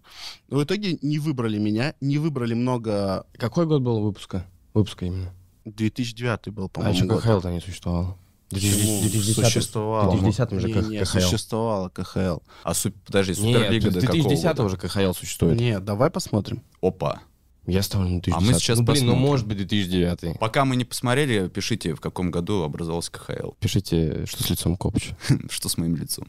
В 0.47 0.63
итоге 0.63 0.97
не 1.01 1.19
выбрали 1.19 1.57
меня, 1.57 1.95
не 2.01 2.17
выбрали 2.17 2.53
много... 2.53 3.25
Какой 3.37 3.65
год 3.65 3.81
был 3.81 4.01
выпуска? 4.01 4.45
Выпуска 4.73 5.05
именно. 5.05 5.33
2009 5.65 6.49
был, 6.53 6.65
А 6.65 6.69
по-моему, 6.69 6.95
еще 6.95 7.05
год. 7.05 7.21
КХЛ-то 7.21 7.51
не 7.51 7.59
существовало. 7.61 8.17
Почему? 8.49 9.01
2010 9.01 9.45
Существовало. 9.45 10.09
В 10.15 10.21
2010 10.21 10.59
же 10.59 10.67
не, 10.67 10.89
не, 10.89 10.99
КХЛ. 11.03 11.19
существовало 11.19 11.89
КХЛ. 11.89 12.39
А 12.63 12.73
су- 12.73 12.91
подожди, 13.05 13.35
Суперлига 13.35 13.91
до 13.91 14.01
какого 14.01 14.13
2010 14.23 14.43
года? 14.47 14.63
уже 14.63 14.77
КХЛ 14.77 15.13
существует. 15.13 15.59
Нет, 15.59 15.85
давай 15.85 16.09
посмотрим. 16.09 16.63
Опа. 16.81 17.21
Я 17.69 17.83
ставлю 17.83 18.07
на 18.09 18.21
2010. 18.21 18.35
А 18.37 18.39
мы 18.45 18.59
сейчас 18.59 18.79
ну, 18.79 18.85
блин, 18.85 19.05
ну 19.05 19.11
посмотрим. 19.13 19.29
может 19.29 19.47
быть 19.47 19.57
2009. 19.57 20.39
Пока 20.39 20.65
мы 20.65 20.75
не 20.75 20.85
посмотрели, 20.85 21.47
пишите, 21.47 21.93
в 21.95 22.01
каком 22.01 22.31
году 22.31 22.63
образовался 22.63 23.11
КХЛ. 23.11 23.51
Пишите, 23.59 24.25
что 24.25 24.43
с 24.43 24.49
лицом 24.49 24.75
Копча. 24.77 25.15
Что 25.49 25.69
с 25.69 25.77
моим 25.77 25.95
лицом? 25.95 26.27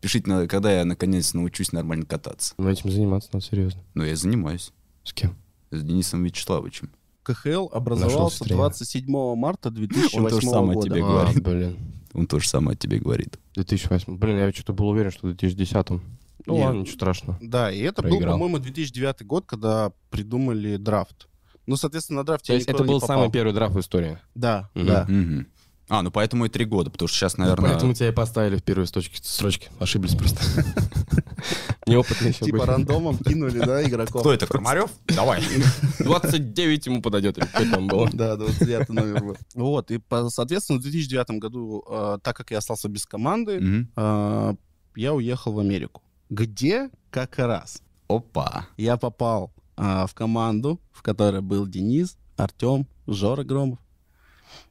Пишите, 0.00 0.46
когда 0.46 0.72
я 0.72 0.84
наконец 0.84 1.34
научусь 1.34 1.72
нормально 1.72 2.06
кататься. 2.06 2.54
Ну 2.58 2.68
этим 2.68 2.90
заниматься 2.90 3.28
надо 3.32 3.44
серьезно. 3.44 3.82
Ну, 3.94 4.04
я 4.04 4.16
занимаюсь. 4.16 4.72
С 5.04 5.12
кем? 5.12 5.36
С 5.70 5.82
Денисом 5.82 6.24
Вячеславовичем. 6.24 6.90
КХЛ 7.22 7.68
образовался 7.72 8.44
тренера. 8.44 8.62
27 8.62 9.34
марта 9.36 9.70
2008 9.70 10.18
Он 10.24 10.28
то 10.30 10.40
же 10.40 10.48
самое 10.48 10.74
года. 10.74 10.88
тебе 10.88 11.02
А, 11.02 11.06
говорит. 11.06 11.42
блин. 11.42 11.76
Он 12.14 12.26
то 12.26 12.38
же 12.40 12.48
самое 12.48 12.74
о 12.74 12.76
тебе 12.78 12.98
говорит. 12.98 13.38
2008. 13.54 14.16
Блин, 14.16 14.38
я 14.38 14.50
что-то 14.52 14.72
был 14.72 14.88
уверен, 14.88 15.10
что 15.10 15.26
в 15.28 15.36
2010. 15.36 16.00
Ну 16.46 16.54
Нет. 16.54 16.64
ладно, 16.66 16.78
ничего 16.80 16.94
страшного. 16.94 17.38
Да, 17.42 17.70
и 17.70 17.80
это 17.80 18.02
был, 18.02 18.10
Проиграл. 18.10 18.34
по-моему, 18.34 18.58
2009 18.58 19.24
год, 19.26 19.44
когда 19.46 19.92
придумали 20.10 20.76
драфт. 20.76 21.28
Ну, 21.66 21.76
соответственно, 21.76 22.20
на 22.20 22.24
драфте 22.26 22.48
То 22.48 22.54
есть 22.54 22.68
это 22.68 22.82
не 22.82 22.88
был 22.88 23.00
попал. 23.00 23.18
самый 23.18 23.30
первый 23.32 23.52
драфт 23.52 23.74
в 23.74 23.80
истории. 23.80 24.18
Да, 24.34 24.70
Мгм. 24.74 24.86
да. 24.86 25.04
Мгм. 25.08 25.46
А, 25.88 26.02
ну 26.02 26.12
поэтому 26.12 26.44
и 26.44 26.48
три 26.48 26.64
года, 26.64 26.88
потому 26.88 27.08
что 27.08 27.18
сейчас, 27.18 27.36
наверное... 27.36 27.66
Ну, 27.66 27.72
Поэтому 27.72 27.94
тебя 27.94 28.08
и 28.10 28.12
поставили 28.12 28.56
в 28.56 28.62
первые 28.62 28.86
строчки. 28.86 29.18
строчки. 29.22 29.68
Ошиблись 29.80 30.14
просто. 30.14 30.40
Неопытный 31.86 32.28
еще 32.28 32.44
Типа 32.44 32.58
был. 32.58 32.64
рандомом 32.64 33.18
кинули, 33.18 33.58
да, 33.58 33.82
игроков. 33.82 34.20
Кто 34.22 34.32
это, 34.32 34.46
Крамарев? 34.46 34.90
Давай. 35.08 35.42
29 35.98 36.86
ему 36.86 37.02
подойдет, 37.02 37.38
или 37.38 37.46
что 37.46 37.68
там 37.70 37.88
было. 37.88 38.08
Да, 38.12 38.36
29 38.36 38.88
номер 38.90 39.24
был. 39.24 39.36
Вот, 39.54 39.90
и, 39.90 40.00
соответственно, 40.28 40.78
в 40.78 40.82
2009 40.82 41.38
году, 41.40 41.84
э, 41.88 42.18
так 42.22 42.36
как 42.36 42.50
я 42.52 42.58
остался 42.58 42.88
без 42.88 43.04
команды, 43.06 43.86
э, 43.96 44.54
я 44.96 45.14
уехал 45.14 45.52
в 45.52 45.58
Америку. 45.58 46.02
Где 46.30 46.90
как 47.10 47.38
раз 47.38 47.82
Опа. 48.08 48.66
я 48.76 48.96
попал 48.96 49.52
э, 49.76 50.06
в 50.06 50.14
команду, 50.14 50.80
в 50.92 51.02
которой 51.02 51.40
был 51.42 51.66
Денис, 51.66 52.16
Артем, 52.36 52.86
Жора 53.06 53.42
Громов. 53.42 53.78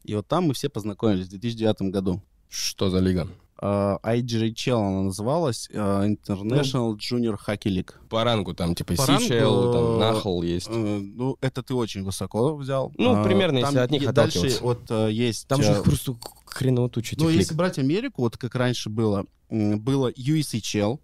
И 0.04 0.16
вот 0.16 0.28
там 0.28 0.46
мы 0.48 0.54
все 0.54 0.70
познакомились 0.70 1.28
в 1.28 1.32
2009 1.32 1.92
году. 1.92 2.22
Что 2.48 2.90
за 2.90 3.00
лига? 3.00 3.28
Э, 3.62 3.98
IGHL 4.02 4.72
она 4.80 5.02
называлась, 5.04 5.68
э, 5.72 5.76
International 5.78 6.96
Junior 6.98 7.38
Hockey 7.46 7.66
League. 7.66 7.92
По 8.10 8.24
рангу 8.24 8.54
там, 8.54 8.74
типа, 8.74 8.96
По 8.96 9.02
CHL, 9.02 9.74
там, 9.74 9.84
э, 9.84 10.00
Нахл 10.00 10.42
есть. 10.42 10.68
Э, 10.70 10.72
Ну, 10.74 11.38
это 11.42 11.62
ты 11.62 11.74
очень 11.74 12.04
высоко 12.06 12.56
взял. 12.56 12.94
Ну, 12.98 13.16
А, 13.18 13.24
примерно, 13.26 13.60
там 13.60 13.70
если 13.72 13.80
от 13.84 13.92
них 13.92 14.04
и 14.04 14.08
Дальше 14.14 14.38
отталкиваться. 14.40 14.64
вот 14.64 14.82
э, 14.92 15.12
есть... 15.12 15.48
Там 15.50 15.60
э, 15.60 15.64
же 15.64 15.72
их 15.74 15.84
просто 15.84 16.16
хреново 16.46 16.90
туча 16.90 17.16
этих 17.16 17.24
Ну, 17.26 17.30
лиг. 17.30 17.40
если 17.40 17.54
брать 17.54 17.78
Америку, 17.80 18.22
вот 18.22 18.38
как 18.38 18.56
раньше 18.56 18.90
было, 18.90 19.26
было 19.50 20.10
USHL, 20.12 21.00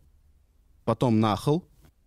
потом 0.85 1.19
Нахл, 1.19 1.59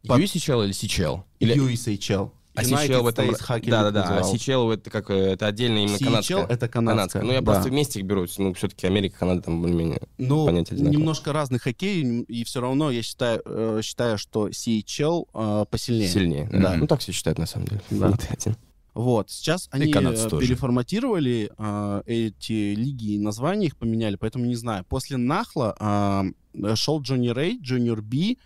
под- 0.07 0.21
USHL 0.21 0.65
или 0.65 0.73
CHL? 0.73 1.23
Или... 1.41 1.57
USHL. 1.57 2.31
А 2.55 2.63
CHL 2.63 3.03
в 3.03 3.07
этом... 3.07 3.31
States 3.31 3.41
Hockey 3.47 3.71
Да, 3.71 3.91
да, 3.91 4.01
League 4.01 4.09
да. 4.09 4.19
А. 4.19 4.23
CHL 4.23 4.75
это 4.75 4.91
как... 4.91 5.11
э, 5.11 5.33
Это 5.33 5.47
отдельно 5.47 5.79
именно 5.79 5.95
CHL 5.97 6.05
канадская. 6.07 6.47
это 6.47 6.69
канадская. 6.69 7.23
Ну, 7.23 7.33
я 7.33 7.41
да. 7.41 7.53
просто 7.53 7.71
вместе 7.71 8.01
их 8.01 8.07
беру. 8.07 8.27
Ну, 8.39 8.53
все-таки 8.55 8.87
Америка, 8.87 9.19
Канада 9.21 9.43
там 9.43 9.61
более-менее. 9.61 10.01
Ну, 10.19 10.45
понятие 10.47 10.75
одинаковое. 10.75 10.99
немножко 10.99 11.33
разный 11.33 11.61
хоккей, 11.61 12.03
и 12.23 12.45
все 12.45 12.61
равно 12.61 12.91
я 12.91 13.03
считаю, 13.03 13.43
э, 13.45 13.81
считаю 13.85 14.19
что 14.19 14.49
CHL 14.49 15.29
э, 15.35 15.65
посильнее. 15.71 16.09
Сильнее. 16.09 16.49
Да. 16.53 16.75
Ну, 16.77 16.89
так 16.89 16.99
все 17.01 17.13
считают, 17.13 17.39
на 17.39 17.47
самом 17.47 17.67
деле. 17.67 17.81
Да. 17.91 18.13
Вот, 18.95 19.31
сейчас 19.31 19.69
они 19.71 19.93
э, 19.93 19.93
переформатировали 19.93 21.53
э, 21.57 22.03
эти 22.07 22.75
лиги 22.75 23.13
и 23.13 23.19
названия 23.19 23.67
их 23.67 23.77
поменяли, 23.77 24.17
поэтому 24.17 24.45
не 24.47 24.57
знаю. 24.57 24.85
После 24.89 25.17
Нахла 25.17 26.25
шел 26.75 27.01
Джонни 27.01 27.29
Рей, 27.29 27.61
Junior 27.61 28.01
B, 28.01 28.37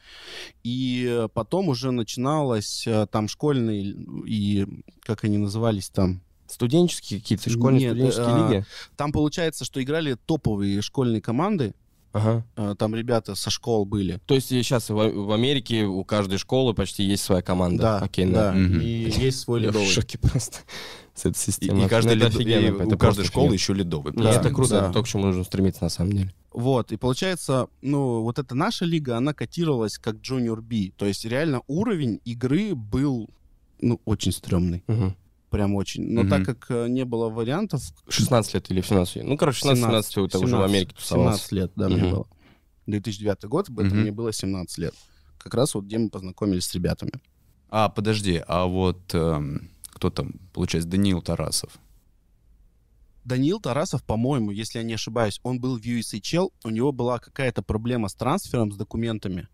и 0.62 1.06
э, 1.08 1.28
потом 1.32 1.68
уже 1.68 1.90
начиналось 1.90 2.86
э, 2.86 3.06
там 3.10 3.28
школьные 3.28 3.94
и 4.26 4.66
как 5.02 5.24
они 5.24 5.38
назывались 5.38 5.88
там. 5.88 6.20
Студенческие 6.46 7.20
какие-то, 7.20 7.48
школьные 7.48 7.80
Нет, 7.80 7.92
студенческие 7.92 8.26
а, 8.26 8.50
лиги? 8.50 8.66
Там 8.96 9.12
получается, 9.12 9.64
что 9.64 9.82
играли 9.82 10.18
топовые 10.26 10.82
школьные 10.82 11.22
команды, 11.22 11.74
Ага. 12.12 12.44
э, 12.56 12.74
там 12.78 12.94
ребята 12.94 13.34
со 13.34 13.50
школ 13.50 13.84
были. 13.84 14.20
То 14.26 14.34
есть 14.34 14.48
сейчас 14.48 14.90
в, 14.90 14.94
в 14.94 15.32
Америке 15.32 15.84
у 15.84 16.04
каждой 16.04 16.38
школы 16.38 16.74
почти 16.74 17.02
есть 17.04 17.22
своя 17.22 17.42
команда. 17.42 17.82
Да, 17.82 17.98
хоккейная. 18.00 18.34
да, 18.34 18.52
Мгм. 18.52 18.80
и 18.80 18.84
есть 19.10 19.40
свой 19.40 19.60
Я 19.62 19.68
в 19.68 19.72
ледовый. 19.72 19.88
шоке 19.88 20.18
просто 20.18 20.58
с 21.14 21.20
этой 21.26 21.36
И, 21.36 21.40
системой. 21.40 21.86
и 21.86 21.88
каждый 21.88 22.16
Ну, 22.16 22.16
это 22.16 22.24
лед- 22.26 22.34
офигенно, 22.36 22.76
и 22.82 22.86
это 22.86 22.94
у 22.94 22.98
каждой 22.98 23.24
школы 23.24 23.46
офигенно. 23.46 23.54
еще 23.54 23.74
ледовый. 23.74 24.12
И 24.12 24.16
Да, 24.16 24.30
это 24.32 24.50
круто, 24.50 24.70
да. 24.70 24.84
это 24.84 24.92
то, 24.92 25.02
к 25.02 25.08
чему 25.08 25.24
нужно 25.26 25.44
стремиться 25.44 25.82
на 25.84 25.88
самом 25.90 26.12
деле. 26.12 26.32
Вот, 26.52 26.92
и 26.92 26.96
получается, 26.96 27.68
ну, 27.80 28.22
вот 28.22 28.38
эта 28.38 28.54
наша 28.54 28.84
лига, 28.84 29.16
она 29.16 29.32
котировалась 29.32 29.96
как 29.98 30.16
Junior 30.16 30.60
B. 30.60 30.92
То 30.96 31.06
есть 31.06 31.24
реально 31.24 31.62
уровень 31.66 32.20
игры 32.26 32.74
был, 32.74 33.30
ну, 33.80 34.00
очень 34.04 34.32
стрёмный. 34.32 34.84
Мгм. 34.86 35.16
Прям 35.52 35.74
очень. 35.74 36.02
Но 36.10 36.22
Мгм. 36.22 36.30
так 36.30 36.44
как 36.46 36.70
э, 36.70 36.88
не 36.88 37.04
было 37.04 37.28
вариантов... 37.28 37.82
16 38.08 38.54
лет 38.54 38.70
или 38.70 38.80
в 38.80 38.86
17 38.86 39.22
Ну, 39.22 39.36
короче, 39.36 39.68
16-17 39.68 40.26
это 40.26 40.38
уже 40.38 40.56
в 40.56 40.58
17, 40.58 40.70
Америке 40.70 40.94
тусовался. 40.96 41.38
17 41.46 41.52
лет, 41.52 41.72
да, 41.76 41.88
мне 41.90 42.02
Мгм. 42.04 42.10
было. 42.10 42.26
2009 42.86 43.44
год, 43.44 43.68
этом 43.80 43.88
Мгм. 43.98 44.00
мне 44.00 44.12
было 44.12 44.32
17 44.32 44.78
лет. 44.78 44.94
Как 45.36 45.52
раз 45.54 45.74
вот 45.74 45.84
где 45.84 45.98
мы 45.98 46.08
познакомились 46.08 46.64
с 46.64 46.74
ребятами. 46.74 47.12
А, 47.68 47.90
подожди, 47.90 48.42
а 48.48 48.64
вот 48.64 49.14
эм, 49.14 49.70
кто 49.90 50.08
там, 50.08 50.32
получается, 50.54 50.88
Даниил 50.88 51.20
Тарасов? 51.20 51.78
Даниил 53.24 53.60
Тарасов, 53.60 54.02
по-моему, 54.04 54.52
если 54.52 54.78
я 54.78 54.84
не 54.84 54.94
ошибаюсь, 54.94 55.38
он 55.42 55.60
был 55.60 55.78
в 55.78 55.82
USHL, 55.82 56.50
у 56.64 56.70
него 56.70 56.92
была 56.92 57.18
какая-то 57.18 57.62
проблема 57.62 58.08
с 58.08 58.14
трансфером, 58.14 58.72
с 58.72 58.76
документами, 58.76 59.48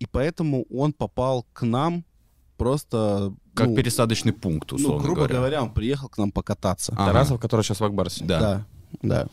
и 0.00 0.06
поэтому 0.06 0.64
он 0.64 0.92
попал 0.92 1.46
к 1.52 1.64
нам 1.64 2.04
просто... 2.58 3.34
Как 3.54 3.68
ну, 3.68 3.76
пересадочный 3.76 4.32
пункт, 4.32 4.70
ну, 4.72 4.76
условно 4.76 5.02
грубо 5.02 5.20
говоря. 5.22 5.36
говоря, 5.36 5.62
он 5.62 5.72
приехал 5.72 6.08
к 6.08 6.18
нам 6.18 6.30
покататься. 6.30 6.92
Ага. 6.92 7.06
Тарасов, 7.06 7.40
который 7.40 7.62
сейчас 7.62 7.80
в 7.80 7.84
Акбарсе. 7.84 8.24
Да. 8.24 8.40
Да, 8.40 8.66
да. 9.02 9.26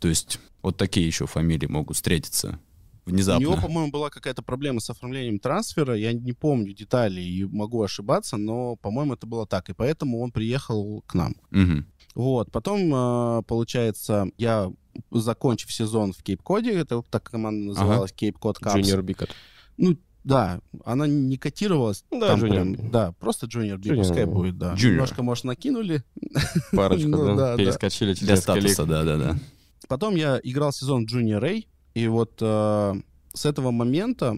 То 0.00 0.08
есть 0.08 0.40
вот 0.62 0.76
такие 0.76 1.06
еще 1.06 1.26
фамилии 1.26 1.66
могут 1.66 1.96
встретиться 1.96 2.58
внезапно. 3.06 3.46
У 3.46 3.52
него, 3.52 3.60
по-моему, 3.60 3.90
была 3.90 4.10
какая-то 4.10 4.42
проблема 4.42 4.80
с 4.80 4.90
оформлением 4.90 5.38
трансфера. 5.38 5.94
Я 5.94 6.12
не 6.12 6.32
помню 6.32 6.72
деталей 6.72 7.24
и 7.24 7.44
могу 7.44 7.82
ошибаться, 7.82 8.36
но, 8.36 8.76
по-моему, 8.76 9.14
это 9.14 9.26
было 9.26 9.46
так. 9.46 9.68
И 9.70 9.72
поэтому 9.72 10.20
он 10.20 10.30
приехал 10.32 11.02
к 11.06 11.14
нам. 11.14 11.36
Мгм. 11.50 11.86
Вот. 12.14 12.50
Потом, 12.52 12.94
э, 12.94 13.42
получается, 13.46 14.28
я, 14.38 14.72
закончив 15.10 15.72
сезон 15.72 16.12
в 16.12 16.22
Кейп-Коде, 16.22 16.72
это 16.72 17.02
так 17.10 17.30
команда 17.30 17.68
называлась, 17.68 18.12
Кейп-Код 18.12 18.58
Капс. 18.58 18.76
Junior 18.76 19.02
Бикот. 19.02 19.30
Ну, 19.76 19.96
да, 20.24 20.60
она 20.84 21.06
не 21.06 21.36
котировалась. 21.36 22.04
Ну 22.10 22.20
да, 22.20 22.28
там 22.28 22.40
Junior 22.40 22.48
прям- 22.50 22.72
B. 22.72 22.88
да, 22.90 23.12
просто 23.12 23.46
Junior 23.46 23.76
B, 23.76 23.90
Junior, 23.90 23.96
пускай 23.98 24.24
будет, 24.24 24.58
да. 24.58 24.74
Junior. 24.74 24.90
Немножко, 24.92 25.22
может, 25.22 25.44
накинули. 25.44 26.02
Парочку, 26.72 27.08
Ну 27.08 27.18
да, 27.26 27.34
да, 27.34 27.50
да. 27.52 27.56
перескочили 27.56 28.14
через 28.14 28.26
Для 28.26 28.36
статуса, 28.36 28.84
да-да-да. 28.86 29.38
Потом 29.86 30.16
я 30.16 30.40
играл 30.42 30.72
сезон 30.72 31.06
Junior 31.06 31.44
A, 31.44 31.62
и 31.94 32.08
вот 32.08 32.38
э, 32.40 32.94
с 33.34 33.44
этого 33.46 33.70
момента, 33.70 34.36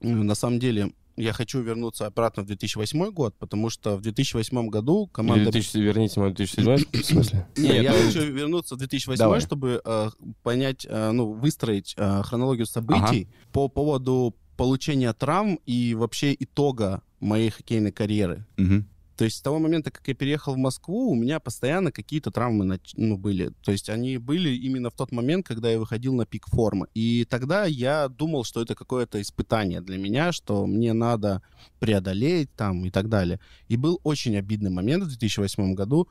на 0.00 0.34
самом 0.34 0.60
деле, 0.60 0.92
я 1.16 1.32
хочу 1.32 1.60
вернуться 1.60 2.06
обратно 2.06 2.42
в 2.42 2.46
2008 2.46 3.10
год, 3.10 3.34
потому 3.38 3.68
что 3.70 3.96
в 3.96 4.00
2008 4.02 4.68
году 4.68 5.06
команда... 5.08 5.50
2000, 5.50 5.76
верните 5.78 6.20
мой 6.20 6.32
2007 6.32 6.84
в 7.02 7.04
смысле? 7.04 7.46
Не, 7.56 7.68
Нет, 7.68 7.82
я 7.82 7.92
ну, 7.92 7.98
хочу 8.06 8.32
вернуться 8.32 8.74
в 8.74 8.78
2008, 8.78 9.18
Давай. 9.18 9.40
чтобы 9.40 9.80
э, 9.84 10.10
понять, 10.42 10.86
э, 10.88 11.10
ну, 11.10 11.32
выстроить 11.32 11.94
э, 11.98 12.22
хронологию 12.22 12.66
событий 12.66 13.28
по 13.52 13.68
поводу 13.68 14.34
получения 14.60 15.10
травм 15.14 15.58
и 15.64 15.94
вообще 15.94 16.36
итога 16.38 17.02
моей 17.18 17.48
хоккейной 17.48 17.92
карьеры. 17.92 18.44
Мгм. 18.58 18.86
То 19.16 19.24
есть 19.24 19.38
с 19.38 19.40
того 19.40 19.58
момента, 19.58 19.90
как 19.90 20.06
я 20.06 20.14
переехал 20.14 20.52
в 20.54 20.58
Москву, 20.58 21.10
у 21.10 21.14
меня 21.14 21.40
постоянно 21.40 21.90
какие-то 21.90 22.30
травмы 22.30 22.78
ну, 22.94 23.16
были. 23.16 23.52
То 23.64 23.72
есть 23.72 23.88
они 23.88 24.18
были 24.18 24.50
именно 24.50 24.90
в 24.90 24.94
тот 24.94 25.12
момент, 25.12 25.46
когда 25.46 25.70
я 25.70 25.78
выходил 25.78 26.14
на 26.14 26.26
пик 26.26 26.46
формы. 26.46 26.88
И 26.92 27.24
тогда 27.24 27.64
я 27.64 28.08
думал, 28.08 28.44
что 28.44 28.60
это 28.60 28.74
какое-то 28.74 29.22
испытание 29.22 29.80
для 29.80 29.96
меня, 29.96 30.30
что 30.30 30.66
мне 30.66 30.92
надо 30.92 31.40
преодолеть 31.78 32.50
там 32.54 32.84
и 32.84 32.90
так 32.90 33.08
далее. 33.08 33.40
И 33.68 33.78
был 33.78 33.98
очень 34.04 34.36
обидный 34.36 34.70
момент 34.70 35.04
в 35.04 35.08
2008 35.08 35.74
году. 35.74 36.06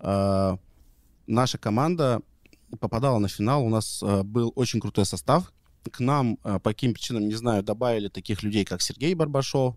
Э, 0.00 0.56
наша 1.26 1.58
команда 1.58 2.22
попадала 2.80 3.18
на 3.18 3.28
финал. 3.28 3.66
У 3.66 3.68
нас 3.68 4.02
э, 4.02 4.22
был 4.22 4.50
очень 4.56 4.80
крутой 4.80 5.04
состав. 5.04 5.52
К 5.90 6.00
нам, 6.00 6.38
э, 6.44 6.58
по 6.58 6.70
каким 6.70 6.94
причинам, 6.94 7.28
не 7.28 7.34
знаю, 7.34 7.62
добавили 7.62 8.08
таких 8.08 8.42
людей, 8.42 8.64
как 8.64 8.82
Сергей 8.82 9.14
Барбашов, 9.14 9.76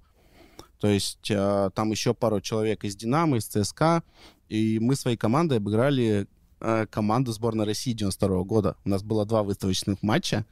то 0.80 0.88
есть 0.88 1.32
э, 1.32 1.70
там 1.74 1.92
еще 1.92 2.14
пару 2.14 2.42
человек 2.42 2.84
из 2.84 2.96
«Динамо», 2.96 3.38
из 3.38 3.46
ЦСКА. 3.46 4.04
И 4.50 4.78
мы 4.80 4.96
своей 4.96 5.18
командой 5.18 5.58
обыграли 5.58 6.28
э, 6.60 6.86
команду 6.88 7.32
сборной 7.32 7.66
России 7.66 7.94
92 7.94 8.44
года. 8.44 8.76
У 8.86 8.90
нас 8.90 9.02
было 9.02 9.26
два 9.26 9.44
выставочных 9.44 10.04
матча, 10.04 10.46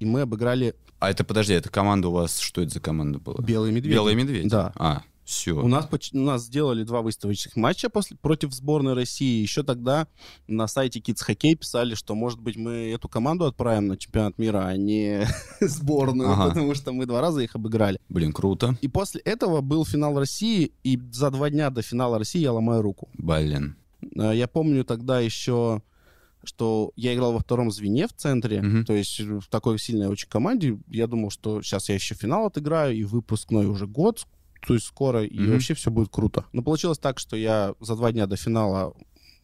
и 0.00 0.04
мы 0.04 0.22
обыграли 0.22 0.74
А 0.98 1.10
это, 1.10 1.24
подожди, 1.24 1.52
это 1.52 1.68
команда 1.68 2.08
у 2.08 2.12
вас, 2.12 2.38
что 2.38 2.62
это 2.62 2.74
за 2.74 2.80
команда 2.80 3.18
была? 3.18 3.36
«Белые 3.44 3.72
медведи». 3.72 3.94
Белые 3.94 4.16
медведи? 4.16 4.48
Да. 4.48 4.72
А, 4.76 5.02
все. 5.26 5.52
У 5.52 5.68
нас, 5.68 5.86
у 6.12 6.18
нас 6.18 6.44
сделали 6.44 6.84
два 6.84 7.02
выставочных 7.02 7.56
матча 7.56 7.90
после, 7.90 8.16
против 8.16 8.52
сборной 8.54 8.94
России. 8.94 9.42
Еще 9.42 9.62
тогда 9.62 10.06
на 10.46 10.66
сайте 10.68 11.00
Kids 11.00 11.18
Hockey 11.28 11.56
писали, 11.56 11.94
что, 11.94 12.14
может 12.14 12.40
быть, 12.40 12.56
мы 12.56 12.90
эту 12.94 13.08
команду 13.08 13.44
отправим 13.44 13.88
на 13.88 13.96
чемпионат 13.98 14.38
мира, 14.38 14.64
а 14.66 14.76
не 14.76 15.26
сборную, 15.60 16.30
Ага. 16.30 16.48
потому 16.50 16.74
что 16.74 16.92
мы 16.92 17.04
два 17.06 17.20
раза 17.20 17.40
их 17.40 17.54
обыграли. 17.56 17.98
Блин, 18.08 18.32
круто. 18.32 18.78
И 18.80 18.88
после 18.88 19.20
этого 19.20 19.60
был 19.60 19.84
финал 19.84 20.18
России, 20.18 20.72
и 20.84 20.98
за 21.12 21.30
два 21.30 21.50
дня 21.50 21.70
до 21.70 21.82
финала 21.82 22.18
России 22.18 22.40
я 22.40 22.52
ломаю 22.52 22.80
руку. 22.82 23.08
Блин. 23.14 23.76
Э, 24.16 24.32
Я 24.34 24.46
помню 24.48 24.84
тогда 24.84 25.20
еще, 25.20 25.82
что 26.44 26.92
я 26.94 27.12
играл 27.14 27.32
во 27.32 27.40
втором 27.40 27.72
звене 27.72 28.06
в 28.06 28.12
центре, 28.12 28.62
Мгм. 28.62 28.84
то 28.84 28.92
есть 28.92 29.18
в 29.18 29.48
такой 29.48 29.78
сильной 29.80 30.06
очень 30.06 30.28
команде. 30.28 30.78
Я 30.88 31.08
думал, 31.08 31.30
что 31.30 31.60
сейчас 31.62 31.88
я 31.88 31.96
еще 31.96 32.14
финал 32.14 32.46
отыграю, 32.46 32.94
и 32.96 33.02
выпускной 33.02 33.66
уже 33.66 33.86
год, 33.88 34.24
то 34.66 34.74
есть 34.74 34.86
скоро, 34.86 35.24
и 35.24 35.38
Мгм. 35.38 35.52
вообще 35.52 35.74
все 35.74 35.90
будет 35.90 36.08
круто. 36.10 36.44
Но 36.52 36.62
получилось 36.62 36.98
так, 36.98 37.18
что 37.18 37.36
я 37.36 37.74
за 37.80 37.94
два 37.96 38.12
дня 38.12 38.26
до 38.26 38.36
финала 38.36 38.94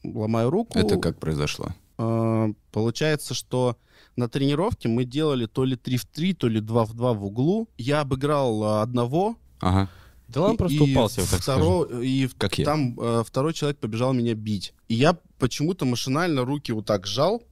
ломаю 0.04 0.50
руку. 0.50 0.78
Это 0.78 0.96
как 0.98 1.18
произошло? 1.18 1.68
Э, 1.98 2.52
Получается, 2.72 3.35
что 3.35 3.76
на 4.16 4.28
тренировке 4.28 4.88
мы 4.88 5.04
делали 5.04 5.46
то 5.46 5.64
ли 5.64 5.76
3 5.76 5.96
в 5.96 6.04
3, 6.06 6.35
то 6.35 6.48
ли 6.48 6.61
2 6.61 6.85
в 6.85 6.94
2 6.94 7.12
в 7.12 7.24
углу. 7.24 7.68
Я 7.78 8.00
обыграл 8.00 8.62
э, 8.64 8.82
одного, 8.82 9.37
Ага. 9.61 9.88
Да 10.28 10.40
ладно, 10.40 10.56
просто 10.56 10.82
и 10.82 10.90
упал 10.92 11.11
себе, 11.11 11.24
так 11.30 11.40
второ- 11.40 12.02
И 12.02 12.28
Как 12.38 12.58
я. 12.58 12.64
там 12.64 12.98
э, 12.98 13.22
второй 13.24 13.52
человек 13.52 13.78
побежал 13.78 14.12
меня 14.14 14.35
бить. 14.35 14.72
И 14.88 14.94
я 14.94 15.16
почему-то 15.38 15.85
машинально 15.85 16.44
руки 16.44 16.72
вот 16.72 16.87
так 16.87 17.06
сжал 17.06 17.42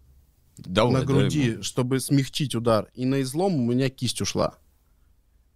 Давай, 0.56 0.94
на 0.94 1.04
груди, 1.04 1.60
чтобы 1.62 2.00
смягчить 2.00 2.54
удар. 2.54 2.88
И 2.94 3.04
на 3.04 3.20
излом 3.22 3.54
у 3.56 3.66
меня 3.72 3.90
кисть 3.90 4.20
ушла. 4.22 4.54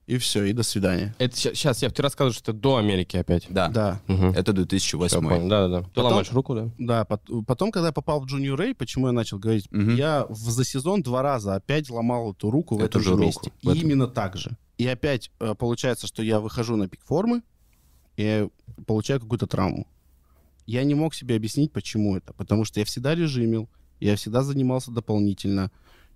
И 0.07 0.19
все, 0.19 0.45
и 0.45 0.53
до 0.53 0.63
свидания. 0.63 1.15
Это 1.19 1.35
сейчас, 1.35 1.83
я 1.83 1.89
ты 1.89 2.03
рассказываешь, 2.03 2.37
что 2.37 2.53
это 2.53 2.61
до 2.61 2.77
Америки 2.77 3.17
опять. 3.17 3.47
Да. 3.49 3.69
Да. 3.69 4.01
Мгм. 4.07 4.31
Это 4.33 4.53
Всё, 4.53 4.53
2008. 4.53 5.21
понял. 5.29 5.49
Да, 5.49 5.67
да, 5.67 5.79
да. 5.79 5.83
Ты 5.85 5.91
Потом- 5.95 6.05
ломаешь 6.11 6.33
руку, 6.33 6.55
да? 6.55 6.69
Да, 6.79 7.05
пот- 7.07 7.47
потом, 7.47 7.73
когда 7.73 7.87
я 7.89 7.93
попал 7.93 8.21
в 8.21 8.27
Junior 8.27 8.57
Ray, 8.57 8.75
почему 8.75 9.07
я 9.07 9.13
начал 9.15 9.39
говорить, 9.39 9.67
Мгм. 9.71 9.95
я 9.97 10.27
в- 10.29 10.35
за 10.37 10.63
сезон 10.65 11.03
два 11.03 11.23
раза 11.23 11.55
опять 11.55 11.89
ломал 11.89 12.33
эту 12.33 12.51
руку 12.51 12.75
в 12.77 12.81
Эту 12.81 12.87
этом 12.99 13.03
же 13.03 13.11
руку, 13.13 13.23
месте. 13.23 13.53
в 13.63 13.69
И 13.69 13.73
этом. 13.79 13.83
именно 13.83 14.07
так 14.07 14.37
же. 14.37 14.59
И 14.77 14.87
опять 14.87 15.31
э, 15.41 15.55
получается, 15.55 16.07
что 16.07 16.23
я 16.23 16.39
выхожу 16.39 16.77
на 16.77 16.87
пик 16.87 17.01
формы, 17.03 17.43
и 18.19 18.47
получаю 18.87 19.21
какую-то 19.21 19.47
травму. 19.47 19.87
Я 20.67 20.85
не 20.85 20.95
мог 20.95 21.15
себе 21.15 21.35
объяснить, 21.37 21.73
почему 21.73 22.17
это. 22.17 22.33
Потому 22.35 22.65
что 22.65 22.79
я 22.81 22.85
всегда 22.87 23.15
режимил, 23.15 23.69
я 24.01 24.17
всегда 24.17 24.43
занимался 24.43 24.91
дополнительно, 24.91 25.71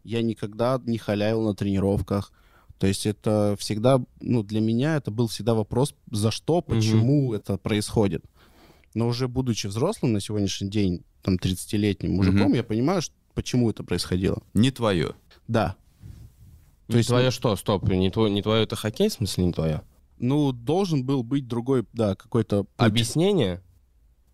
я 0.04 0.22
никогда 0.22 0.80
не 0.84 0.98
халявил 0.98 1.42
на 1.42 1.54
тренировках. 1.54 2.32
То 2.78 2.86
есть 2.86 3.06
это 3.06 3.56
всегда, 3.58 4.00
ну, 4.20 4.42
для 4.42 4.60
меня 4.60 4.96
это 4.96 5.10
был 5.10 5.26
всегда 5.26 5.54
вопрос, 5.54 5.94
за 6.10 6.30
что, 6.30 6.60
почему 6.62 7.34
это 7.34 7.58
происходит. 7.58 8.24
Но 8.94 9.08
уже 9.08 9.26
будучи 9.28 9.66
взрослым 9.66 10.12
на 10.12 10.20
сегодняшний 10.20 10.70
день, 10.70 11.02
там, 11.22 11.36
30-летним 11.36 12.12
мужиком, 12.12 12.42
Мгм. 12.48 12.54
я 12.54 12.62
понимаю, 12.62 13.02
ш- 13.02 13.10
почему 13.34 13.68
это 13.70 13.82
происходило. 13.82 14.42
Не 14.54 14.70
твое. 14.70 15.14
Да. 15.48 15.74
То 16.86 16.96
есть, 16.96 16.98
есть 16.98 17.08
твое 17.08 17.30
что? 17.30 17.54
Стоп, 17.56 17.88
не 17.88 18.10
твое, 18.10 18.32
не 18.32 18.42
твое 18.42 18.62
это 18.62 18.76
хоккей, 18.76 19.08
в 19.08 19.12
смысле 19.12 19.44
не 19.46 19.52
твое? 19.52 19.82
Ну, 20.18 20.52
должен 20.52 21.04
был 21.04 21.22
быть 21.22 21.46
другой, 21.46 21.84
да, 21.92 22.14
какой-то... 22.14 22.64
Объяснение? 22.76 23.60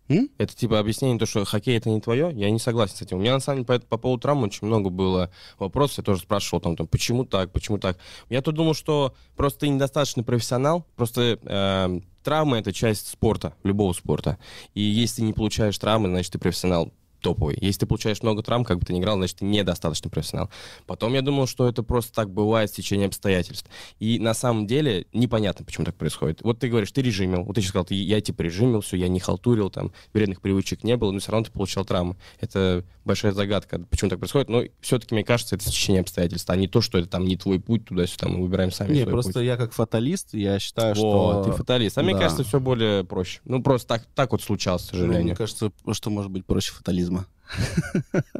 М? 0.07 0.29
Это 0.37 0.55
типа 0.55 0.79
объяснение, 0.79 1.17
то, 1.17 1.25
что 1.25 1.45
хоккей 1.45 1.77
это 1.77 1.89
не 1.89 1.99
твое? 1.99 2.31
Я 2.33 2.51
не 2.51 2.59
согласен 2.59 2.95
с 2.95 3.01
этим. 3.01 3.17
У 3.17 3.19
меня 3.21 3.33
на 3.33 3.39
самом 3.39 3.63
деле 3.63 3.79
по, 3.79 3.85
по 3.87 3.97
поводу 3.97 4.21
травм 4.21 4.43
очень 4.43 4.67
много 4.67 4.89
было 4.89 5.31
вопросов. 5.57 5.99
Я 5.99 6.03
тоже 6.03 6.21
спрашивал 6.21 6.61
там, 6.61 6.75
там, 6.75 6.87
почему 6.87 7.25
так, 7.25 7.51
почему 7.51 7.79
так. 7.79 7.97
Я 8.29 8.41
тут 8.41 8.55
думал, 8.55 8.73
что 8.73 9.15
просто 9.35 9.61
ты 9.61 9.69
недостаточно 9.69 10.23
профессионал. 10.23 10.85
Просто 10.95 11.39
э, 11.41 11.99
травмы 12.23 12.57
это 12.57 12.71
часть 12.71 13.07
спорта, 13.07 13.55
любого 13.63 13.93
спорта. 13.93 14.37
И 14.73 14.81
если 14.81 15.17
ты 15.17 15.21
не 15.23 15.33
получаешь 15.33 15.77
травмы, 15.77 16.09
значит 16.09 16.33
ты 16.33 16.39
профессионал 16.39 16.91
топовый. 17.21 17.57
Если 17.61 17.81
ты 17.81 17.85
получаешь 17.85 18.21
много 18.21 18.43
травм, 18.43 18.63
как 18.63 18.79
бы 18.79 18.85
ты 18.85 18.93
ни 18.93 18.99
играл, 18.99 19.17
значит, 19.17 19.37
ты 19.37 19.45
недостаточно 19.45 20.09
профессионал. 20.09 20.49
Потом 20.85 21.13
я 21.13 21.21
думал, 21.21 21.47
что 21.47 21.67
это 21.67 21.83
просто 21.83 22.13
так 22.13 22.29
бывает 22.31 22.69
в 22.69 22.75
течение 22.75 23.07
обстоятельств. 23.07 23.69
И 23.99 24.19
на 24.19 24.33
самом 24.33 24.67
деле 24.67 25.07
непонятно, 25.13 25.65
почему 25.65 25.85
так 25.85 25.95
происходит. 25.95 26.41
Вот 26.41 26.59
ты 26.59 26.69
говоришь, 26.69 26.91
ты 26.91 27.01
режимил. 27.01 27.43
Вот 27.43 27.55
ты 27.55 27.61
сейчас 27.61 27.69
сказал, 27.69 27.85
ты, 27.85 27.95
я 27.95 28.21
типа 28.21 28.41
режимил, 28.41 28.81
все, 28.81 28.97
я 28.97 29.07
не 29.07 29.19
халтурил, 29.19 29.69
там, 29.69 29.91
вредных 30.13 30.41
привычек 30.41 30.83
не 30.83 30.97
было, 30.97 31.11
но 31.11 31.19
все 31.19 31.31
равно 31.31 31.45
ты 31.45 31.51
получал 31.51 31.85
травмы. 31.85 32.15
Это 32.39 32.83
большая 33.05 33.31
загадка, 33.31 33.79
почему 33.89 34.09
так 34.09 34.19
происходит. 34.19 34.49
Но 34.49 34.63
все-таки, 34.81 35.13
мне 35.15 35.23
кажется, 35.23 35.55
это 35.55 35.65
течение 35.65 36.01
обстоятельств, 36.01 36.49
а 36.49 36.55
не 36.55 36.67
то, 36.67 36.81
что 36.81 36.97
это 36.97 37.07
там 37.07 37.25
не 37.25 37.37
твой 37.37 37.59
путь 37.59 37.85
туда-сюда, 37.85 38.27
мы 38.27 38.41
выбираем 38.41 38.71
сами 38.71 38.93
Не, 38.93 39.05
просто 39.05 39.33
путь. 39.33 39.43
я 39.43 39.57
как 39.57 39.73
фаталист, 39.73 40.33
я 40.33 40.59
считаю, 40.59 40.95
Вот, 40.95 41.43
что... 41.43 41.51
ты 41.51 41.57
фаталист. 41.57 41.97
А 41.97 42.03
мне 42.03 42.13
да. 42.13 42.19
кажется, 42.19 42.43
все 42.43 42.59
более 42.59 43.03
проще. 43.03 43.39
Ну, 43.45 43.61
просто 43.61 43.87
так, 43.87 44.05
так 44.15 44.31
вот 44.31 44.41
случалось, 44.41 44.83
к 44.83 44.93
Ну, 44.93 44.99
сожалению. 44.99 45.23
мне 45.23 45.35
кажется, 45.35 45.71
что 45.91 46.09
может 46.09 46.31
быть 46.31 46.45
проще 46.45 46.73
фатализма. 46.73 47.14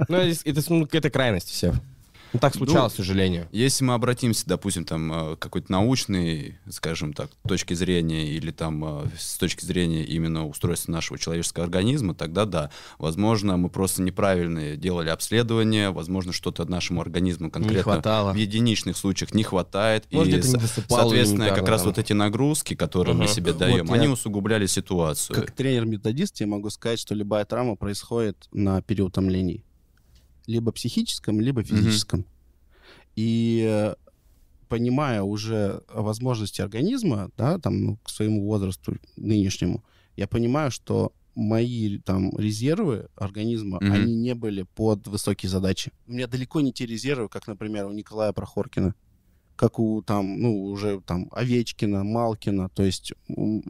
Ну, 0.08 0.18
это, 0.18 0.42
это, 0.46 0.62
крайность 1.10 1.50
все. 1.50 1.74
Ну, 2.36 2.40
так 2.40 2.54
случалось, 2.54 2.94
к 2.94 2.98
сожалению. 2.98 3.48
Если 3.52 3.84
мы 3.86 3.94
обратимся, 3.94 4.44
допустим, 4.46 4.84
там, 4.86 5.12
э, 5.12 5.36
какой-то 5.38 5.72
научной, 5.72 6.58
скажем 6.70 7.14
так, 7.14 7.30
точки 7.48 7.74
зрения 7.74 8.28
или 8.28 8.52
там 8.52 8.84
э, 8.84 9.08
с 9.18 9.38
точки 9.38 9.64
зрения 9.66 10.04
именно 10.04 10.46
устройства 10.48 10.92
нашего 10.92 11.18
человеческого 11.18 11.64
организма, 11.66 12.14
тогда 12.14 12.46
да, 12.46 12.70
возможно, 12.98 13.58
мы 13.58 13.70
просто 13.70 14.02
неправильно 14.02 14.76
делали 14.76 15.10
обследование, 15.10 15.92
возможно, 15.92 16.34
что-то 16.34 16.66
нашему 16.70 17.02
организму 17.02 17.46
Не 17.46 17.52
конкретно 17.52 17.84
хватало. 17.94 18.34
в 18.34 18.36
единичных 18.36 18.98
случаях 18.98 19.34
не 19.34 19.44
хватает. 19.44 20.06
Может, 20.12 20.46
и, 20.46 20.48
не 20.50 20.60
соответственно, 20.90 21.50
как 21.52 21.68
раз 21.68 21.86
вот 21.86 21.98
эти 21.98 22.14
нагрузки, 22.14 22.74
которые 22.76 23.16
мы 23.16 23.26
Мгм. 23.26 23.34
себе 23.34 23.52
Вот 23.52 23.60
даем, 23.60 23.86
я- 23.88 23.94
они 23.94 24.08
усугубляли 24.08 24.66
ситуацию. 24.66 25.36
Как 25.36 25.52
тренер-методист 25.52 26.42
я 26.42 26.48
могу 26.48 26.70
сказать, 26.70 27.00
что 27.00 27.16
любая 27.16 27.46
травма 27.46 27.76
происходит 27.76 28.48
на 28.52 28.82
переутомлении. 28.82 29.65
Либо 30.48 30.72
психическом, 30.72 31.42
либо 31.42 31.64
физическом. 31.64 32.26
И 33.16 33.66
э, 33.68 33.96
понимая 34.68 35.22
уже 35.24 35.82
возможности 35.90 36.62
организма, 36.62 37.30
да, 37.38 37.58
там, 37.60 37.98
к 37.98 38.10
своему 38.10 38.46
возрасту 38.46 38.98
нынешнему, 39.16 39.84
я 40.16 40.28
понимаю, 40.28 40.72
что 40.72 41.14
мои 41.36 41.98
там 42.00 42.32
резервы 42.38 43.08
организма, 43.16 43.80
Мгм. 43.82 43.92
они 43.92 44.16
не 44.16 44.36
были 44.36 44.64
под 44.64 45.08
высокие 45.08 45.50
задачи. 45.50 45.92
У 46.08 46.14
меня 46.14 46.28
далеко 46.28 46.62
не 46.62 46.72
те 46.72 46.86
резервы, 46.86 47.28
как, 47.28 47.48
например, 47.48 47.86
у 47.88 47.92
Николая 47.92 48.32
Прохоркина, 48.32 48.96
как 49.56 49.80
у 49.80 50.02
там, 50.02 50.40
ну, 50.42 50.64
уже 50.66 51.02
там 51.06 51.30
Овечкина, 51.32 52.04
Малкина. 52.04 52.70
То 52.70 52.84
есть 52.84 53.14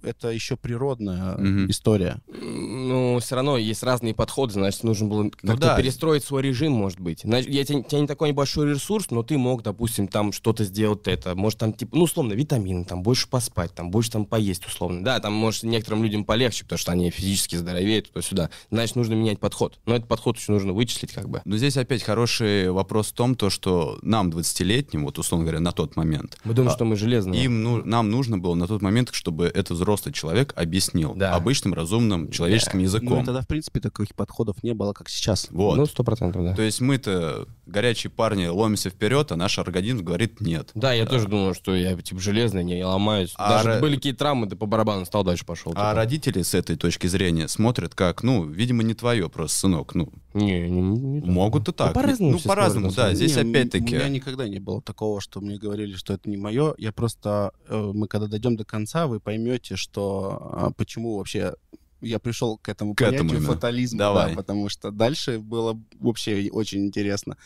это 0.04 0.30
еще 0.30 0.56
природная 0.58 1.38
Мгм. 1.38 1.70
история. 1.70 2.22
Ну, 2.28 3.20
все 3.20 3.36
равно 3.36 3.58
есть 3.58 3.84
разные 3.84 4.14
подходы, 4.14 4.54
значит, 4.54 4.84
нужно 4.84 5.08
было 5.08 5.24
как-то 5.30 5.48
Ну 5.48 5.58
да. 5.58 5.78
перестроить 5.78 6.24
свой 6.24 6.42
режим, 6.44 6.74
может 6.74 7.00
быть. 7.00 7.22
Значит, 7.24 7.50
я, 7.52 7.64
тебе- 7.64 7.80
у 7.80 7.84
тебя 7.84 8.02
не 8.02 8.08
такой 8.08 8.30
небольшой 8.30 8.70
ресурс, 8.70 9.12
но 9.12 9.24
ты 9.24 9.38
мог, 9.38 9.64
допустим, 9.64 10.08
там 10.08 10.32
что-то 10.32 10.64
сделать 10.64 11.08
это. 11.08 11.36
Может, 11.36 11.60
там, 11.60 11.74
типа, 11.74 11.96
ну, 11.98 12.04
условно, 12.04 12.34
витамины, 12.34 12.86
там, 12.86 13.04
больше 13.04 13.28
поспать, 13.30 13.74
там, 13.74 13.92
больше 13.92 14.12
там 14.12 14.26
поесть, 14.26 14.66
условно. 14.66 15.04
Да, 15.04 15.20
там, 15.20 15.34
может, 15.34 15.64
некоторым 15.64 16.04
людям 16.04 16.26
полегче, 16.26 16.64
потому 16.64 16.78
что 16.80 16.92
они 16.92 17.10
физически 17.10 17.56
здоровеют, 17.56 18.10
туда-сюда. 18.12 18.50
Значит, 18.72 18.96
нужно 18.96 19.14
менять 19.14 19.40
подход. 19.40 19.80
Но 19.86 19.96
этот 19.96 20.08
подход 20.08 20.38
еще 20.38 20.52
нужно 20.52 20.74
вычислить, 20.74 21.12
как 21.12 21.30
бы. 21.30 21.42
Но 21.46 21.58
здесь 21.58 21.78
опять 21.78 22.04
хороший 22.04 22.72
вопрос 22.72 23.08
в 23.08 23.14
том, 23.14 23.36
то, 23.36 23.50
что 23.50 24.00
нам, 24.02 24.30
20-летним, 24.30 25.06
вот 25.06 25.18
условно 25.20 25.46
говоря, 25.46 25.60
на 25.60 25.72
тот 25.76 25.96
момент, 25.96 26.38
Мы 26.44 26.54
думаем, 26.54 26.72
А, 26.72 26.76
что 26.76 26.86
мы 26.86 26.96
железные. 26.96 27.44
им, 27.44 27.62
ну, 27.64 27.84
нам 27.86 28.10
нужно 28.10 28.38
было 28.38 28.56
на 28.56 28.68
тот 28.68 28.82
момент, 28.82 29.10
чтобы 29.14 29.46
этот 29.46 29.72
взрослый 29.72 30.14
человек 30.14 30.54
объяснил 30.56 31.14
Да. 31.16 31.36
обычным 31.36 31.74
разумным 31.74 32.32
человеческим 32.32 32.80
Ну, 32.80 32.84
языком. 32.86 33.22
и 33.22 33.26
тогда, 33.26 33.42
в 33.42 33.48
принципе, 33.48 33.80
таких 33.80 34.16
подходов 34.16 34.64
не 34.64 34.74
было, 34.74 34.94
как 34.94 35.10
сейчас. 35.10 35.48
Вот. 35.52 35.78
Ну, 35.78 35.86
сто 35.86 36.04
процентов, 36.04 36.44
да. 36.44 36.56
То 36.56 36.62
есть 36.64 36.82
мы-то, 36.82 37.48
горячие 37.66 38.10
парни, 38.10 38.48
ломимся 38.48 38.90
вперед, 38.90 39.32
а 39.32 39.36
наш 39.36 39.60
организм 39.60 40.04
говорит 40.04 40.42
нет. 40.42 40.72
Да, 40.74 40.94
я 40.94 41.06
тоже 41.06 41.28
думаю, 41.28 41.54
что 41.54 41.76
я, 41.76 41.96
типа, 41.96 42.20
железный, 42.20 42.64
не 42.64 42.84
ломаюсь. 42.84 43.34
А 43.36 43.50
Даже 43.58 43.70
ра- 43.70 43.82
были 43.82 43.96
какие-то 43.96 44.20
травмы, 44.20 44.48
ты 44.48 44.56
по 44.56 44.66
барабану 44.66 45.06
стал, 45.06 45.24
дальше 45.24 45.46
пошел. 45.46 45.72
А 45.76 45.76
типа. 45.76 45.94
родители 45.94 46.42
с 46.42 46.54
этой 46.54 46.76
точки 46.78 47.08
зрения 47.08 47.48
смотрят 47.48 47.94
как, 47.96 48.24
ну, 48.24 48.46
видимо, 48.46 48.84
не 48.84 48.94
твое 48.94 49.30
просто, 49.30 49.58
сынок. 49.60 49.94
Ну, 49.96 50.12
Не, 50.34 50.70
не, 50.70 50.82
не, 50.82 51.22
могут 51.30 51.68
и 51.70 51.72
так. 51.72 51.94
по-разному 51.94 52.32
Ну, 52.34 52.40
по-разному, 52.40 52.92
смотрят, 52.92 52.98
на 52.98 53.10
да. 53.12 53.16
Здесь 53.16 53.38
опять-таки... 53.38 53.96
У 53.96 54.00
меня 54.00 54.10
никогда 54.10 54.48
не 54.48 54.60
было 54.60 54.82
такого, 54.82 55.20
что 55.22 55.42
мне 55.42 55.58
говорили, 55.66 55.96
что 55.96 56.14
это 56.14 56.30
не 56.30 56.38
мое. 56.38 56.74
Я 56.78 56.92
просто... 56.92 57.52
э, 57.68 57.92
Мы 57.94 58.08
когда 58.08 58.28
дойдем 58.28 58.56
до 58.56 58.66
конца, 58.66 59.08
вы 59.08 59.20
поймете, 59.20 59.76
что 59.76 60.52
а, 60.54 60.72
почему 60.72 61.18
вообще 61.18 61.54
я 62.02 62.20
пришел 62.20 62.58
к 62.58 62.70
этому 62.70 62.94
К 62.94 63.02
этому 63.02 63.18
понятию 63.18 63.38
именно. 63.40 63.54
фатализм. 63.54 63.98
Давай. 63.98 64.30
Да, 64.30 64.36
потому 64.36 64.70
что 64.70 64.92
дальше 64.92 65.40
было 65.40 65.80
вообще 66.00 66.50
очень 66.52 66.86
интересно. 66.86 67.38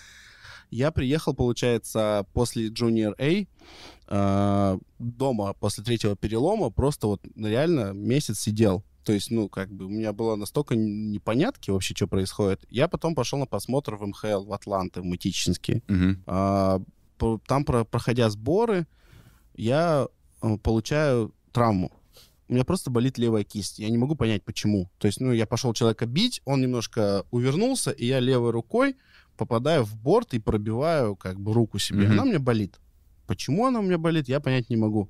Я 0.71 0.91
приехал, 0.91 1.33
получается, 1.33 2.25
после 2.33 2.69
Junior 2.69 3.13
A, 3.17 3.45
э, 4.07 4.79
дома 4.99 5.53
после 5.53 5.83
третьего 5.83 6.15
перелома, 6.15 6.69
просто 6.69 7.07
вот 7.07 7.21
реально 7.35 7.93
месяц 7.93 8.39
сидел. 8.39 8.83
То 9.03 9.13
есть, 9.13 9.31
ну, 9.31 9.49
как 9.49 9.71
бы 9.71 9.85
у 9.85 9.89
меня 9.89 10.13
было 10.13 10.35
настолько 10.35 10.75
непонятки 10.75 11.71
вообще, 11.71 11.95
что 11.95 12.05
происходит. 12.07 12.65
Я 12.69 12.87
потом 12.87 13.15
пошел 13.15 13.39
на 13.39 13.45
просмотр 13.47 13.95
в 13.95 14.05
МХЛ, 14.05 14.43
в 14.45 14.53
Атланты, 14.53 15.01
в 15.01 15.05
Матический. 15.05 15.81
Мгм. 15.87 16.21
А, 16.27 16.79
там, 17.47 17.65
про- 17.65 17.83
проходя 17.85 18.29
сборы, 18.29 18.87
я 19.55 20.07
э, 20.41 20.57
получаю 20.57 21.33
травму. 21.51 21.91
У 22.47 22.53
меня 22.53 22.63
просто 22.65 22.89
болит 22.89 23.17
левая 23.17 23.43
кисть. 23.43 23.77
Я 23.77 23.89
не 23.89 23.97
могу 23.97 24.15
понять, 24.15 24.43
почему. 24.43 24.89
То 24.97 25.07
есть, 25.07 25.21
ну, 25.21 25.31
я 25.31 25.45
пошел 25.45 25.73
человека 25.73 26.07
бить, 26.07 26.41
он 26.45 26.61
немножко 26.61 27.25
увернулся, 27.29 27.91
и 27.91 28.05
я 28.07 28.19
левой 28.19 28.51
рукой 28.51 28.95
попадаю 29.37 29.83
в 29.83 29.95
борт 29.95 30.33
и 30.33 30.39
пробиваю 30.39 31.15
как 31.15 31.39
бы 31.39 31.53
руку 31.53 31.77
себе. 31.79 32.07
Мгм. 32.07 32.11
Она 32.13 32.25
меня 32.25 32.39
болит. 32.39 32.79
Почему 33.27 33.67
она 33.67 33.79
у 33.79 33.83
меня 33.83 33.97
болит, 33.97 34.27
я 34.27 34.39
понять 34.39 34.69
не 34.69 34.77
могу. 34.77 35.09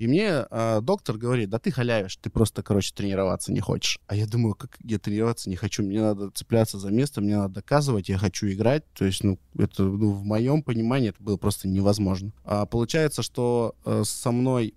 И 0.00 0.06
мне 0.06 0.46
а, 0.50 0.80
доктор 0.80 1.18
говорит, 1.18 1.50
да 1.50 1.58
ты 1.58 1.70
халявишь, 1.70 2.16
ты 2.16 2.30
просто, 2.30 2.62
короче, 2.62 2.90
тренироваться 2.94 3.52
не 3.52 3.60
хочешь. 3.60 4.00
А 4.06 4.16
я 4.16 4.26
думаю, 4.26 4.54
как 4.54 4.78
я 4.82 4.98
тренироваться 4.98 5.50
не 5.50 5.56
хочу, 5.56 5.82
мне 5.82 6.00
надо 6.00 6.30
цепляться 6.30 6.78
за 6.78 6.90
место, 6.90 7.20
мне 7.20 7.36
надо 7.36 7.56
доказывать, 7.56 8.08
я 8.08 8.16
хочу 8.16 8.48
играть. 8.48 8.82
То 8.94 9.04
есть, 9.04 9.22
ну, 9.22 9.38
это 9.58 9.82
ну, 9.82 10.12
в 10.12 10.24
моем 10.24 10.62
понимании 10.62 11.10
это 11.10 11.22
было 11.22 11.36
просто 11.36 11.68
невозможно. 11.68 12.32
А 12.44 12.64
получается, 12.64 13.22
что 13.22 13.74
э, 13.84 14.02
со 14.06 14.30
мной 14.30 14.72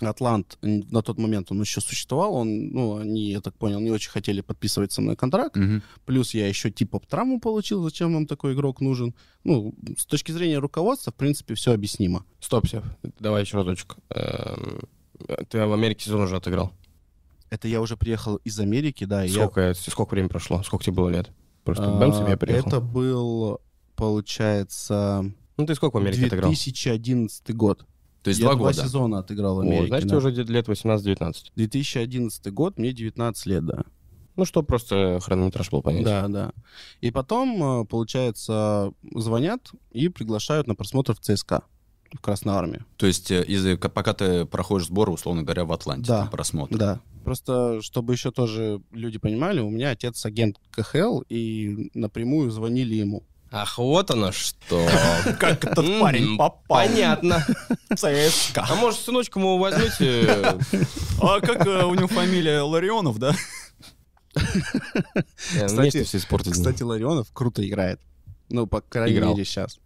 Атлант 0.00 0.58
на 0.62 1.02
тот 1.02 1.18
момент 1.18 1.50
он 1.50 1.60
еще 1.60 1.80
существовал, 1.80 2.34
он, 2.34 2.68
ну, 2.68 2.98
они, 2.98 3.30
я 3.30 3.40
так 3.40 3.54
понял, 3.56 3.80
не 3.80 3.90
очень 3.90 4.10
хотели 4.10 4.40
подписывать 4.42 4.92
со 4.92 5.00
мной 5.00 5.16
контракт. 5.16 5.56
Мгм. 5.56 5.82
Плюс 6.04 6.34
я 6.34 6.46
еще 6.48 6.70
типа 6.70 7.00
травму 7.00 7.40
получил, 7.40 7.82
зачем 7.82 8.12
нам 8.12 8.26
такой 8.26 8.52
игрок 8.54 8.80
нужен. 8.80 9.14
Ну, 9.44 9.74
с 9.96 10.04
точки 10.04 10.32
зрения 10.32 10.58
руководства, 10.58 11.12
в 11.12 11.14
принципе, 11.14 11.54
все 11.54 11.72
объяснимо. 11.72 12.24
Стоп, 12.40 12.66
Сев, 12.68 12.84
давай 13.18 13.42
еще 13.42 13.56
разочек. 13.56 13.96
Эм, 14.10 14.80
Ты 15.48 15.64
в 15.66 15.72
Америке 15.72 16.04
сезон 16.04 16.20
уже 16.22 16.36
отыграл. 16.36 16.72
Это 17.48 17.68
я 17.68 17.80
уже 17.80 17.96
приехал 17.96 18.36
из 18.36 18.58
Америки, 18.60 19.04
да. 19.04 19.24
и 19.24 19.28
я- 19.28 19.34
Сколько, 19.46 19.72
сколько 19.74 20.10
времени 20.12 20.28
прошло? 20.28 20.62
Сколько 20.62 20.84
тебе 20.84 20.94
было 20.96 21.08
лет? 21.08 21.30
Просто 21.64 21.84
А, 21.96 21.98
бэм 21.98 22.12
себе 22.12 22.36
приехал. 22.36 22.68
Это 22.68 22.80
был, 22.80 23.60
получается, 23.94 25.32
Ну 25.56 25.66
ты 25.66 25.74
сколько 25.74 25.94
в 25.94 25.98
Америке 25.98 26.26
отыграл? 26.26 26.50
2011 26.50 27.54
год. 27.54 27.84
То 28.26 28.30
есть 28.30 28.40
я 28.40 28.46
два 28.46 28.54
два 28.56 28.68
года. 28.70 28.82
сезона 28.82 29.18
отыграл 29.20 29.54
в 29.54 29.58
О, 29.60 29.62
Америке. 29.62 29.86
значит, 29.86 30.08
да. 30.08 30.16
уже 30.16 30.30
лет 30.30 30.68
18-19. 30.68 31.34
2011 31.54 32.52
год, 32.52 32.76
мне 32.78 32.92
19 32.92 33.46
лет, 33.46 33.64
да. 33.64 33.84
Ну 34.34 34.44
что, 34.44 34.62
просто 34.64 35.20
хронометраж 35.22 35.70
был 35.70 35.80
понять. 35.80 36.04
Да, 36.04 36.26
да. 36.28 36.52
И 37.00 37.10
потом, 37.12 37.82
э, 37.82 37.84
получается, 37.86 38.92
звонят 39.14 39.70
и 39.92 40.08
приглашают 40.08 40.66
на 40.66 40.74
просмотр 40.74 41.14
в 41.14 41.20
ЦСКА 41.20 41.62
в 42.12 42.20
Красной 42.20 42.54
Армии. 42.54 42.82
То 42.96 43.06
есть 43.06 43.30
э, 43.30 43.44
из-за- 43.44 43.76
к- 43.76 43.88
пока 43.88 44.12
ты 44.12 44.44
проходишь 44.44 44.88
сборы, 44.88 45.12
условно 45.12 45.42
говоря, 45.44 45.64
в 45.64 45.72
Атланте, 45.72 46.08
Да. 46.08 46.24
на 46.24 46.30
просмотр. 46.30 46.76
Да. 46.76 47.00
Просто, 47.24 47.80
чтобы 47.80 48.12
еще 48.12 48.30
тоже 48.32 48.80
люди 48.92 49.18
понимали, 49.18 49.60
у 49.60 49.70
меня 49.70 49.90
отец 49.90 50.24
агент 50.26 50.58
КХЛ, 50.72 51.20
и 51.28 51.90
напрямую 51.94 52.50
звонили 52.50 52.94
ему. 52.96 53.22
Ах, 53.52 53.78
вот 53.78 54.10
оно 54.10 54.32
что. 54.32 54.88
Как 55.38 55.64
этот 55.64 56.00
парень 56.00 56.36
попал 56.36 56.62
Понятно. 56.68 57.44
ЦСКА? 57.94 58.66
А 58.68 58.74
может, 58.74 59.00
сыночка 59.00 59.38
моего 59.38 59.58
возьмите? 59.58 60.28
А 61.22 61.40
как 61.40 61.64
э, 61.66 61.84
у 61.84 61.94
него 61.94 62.08
фамилия 62.08 62.60
Ларионов, 62.60 63.18
да? 63.18 63.34
Э, 64.34 64.40
Кстати- 65.36 65.74
Вместе 65.74 66.04
все 66.04 66.18
испортили. 66.18 66.52
Кстати, 66.52 66.82
Ларионов 66.82 67.28
круто 67.32 67.66
играет. 67.66 68.00
Ну, 68.48 68.66
по 68.66 68.80
крайней 68.80 69.16
Играл. 69.16 69.32
мере, 69.32 69.44
сейчас. 69.44 69.78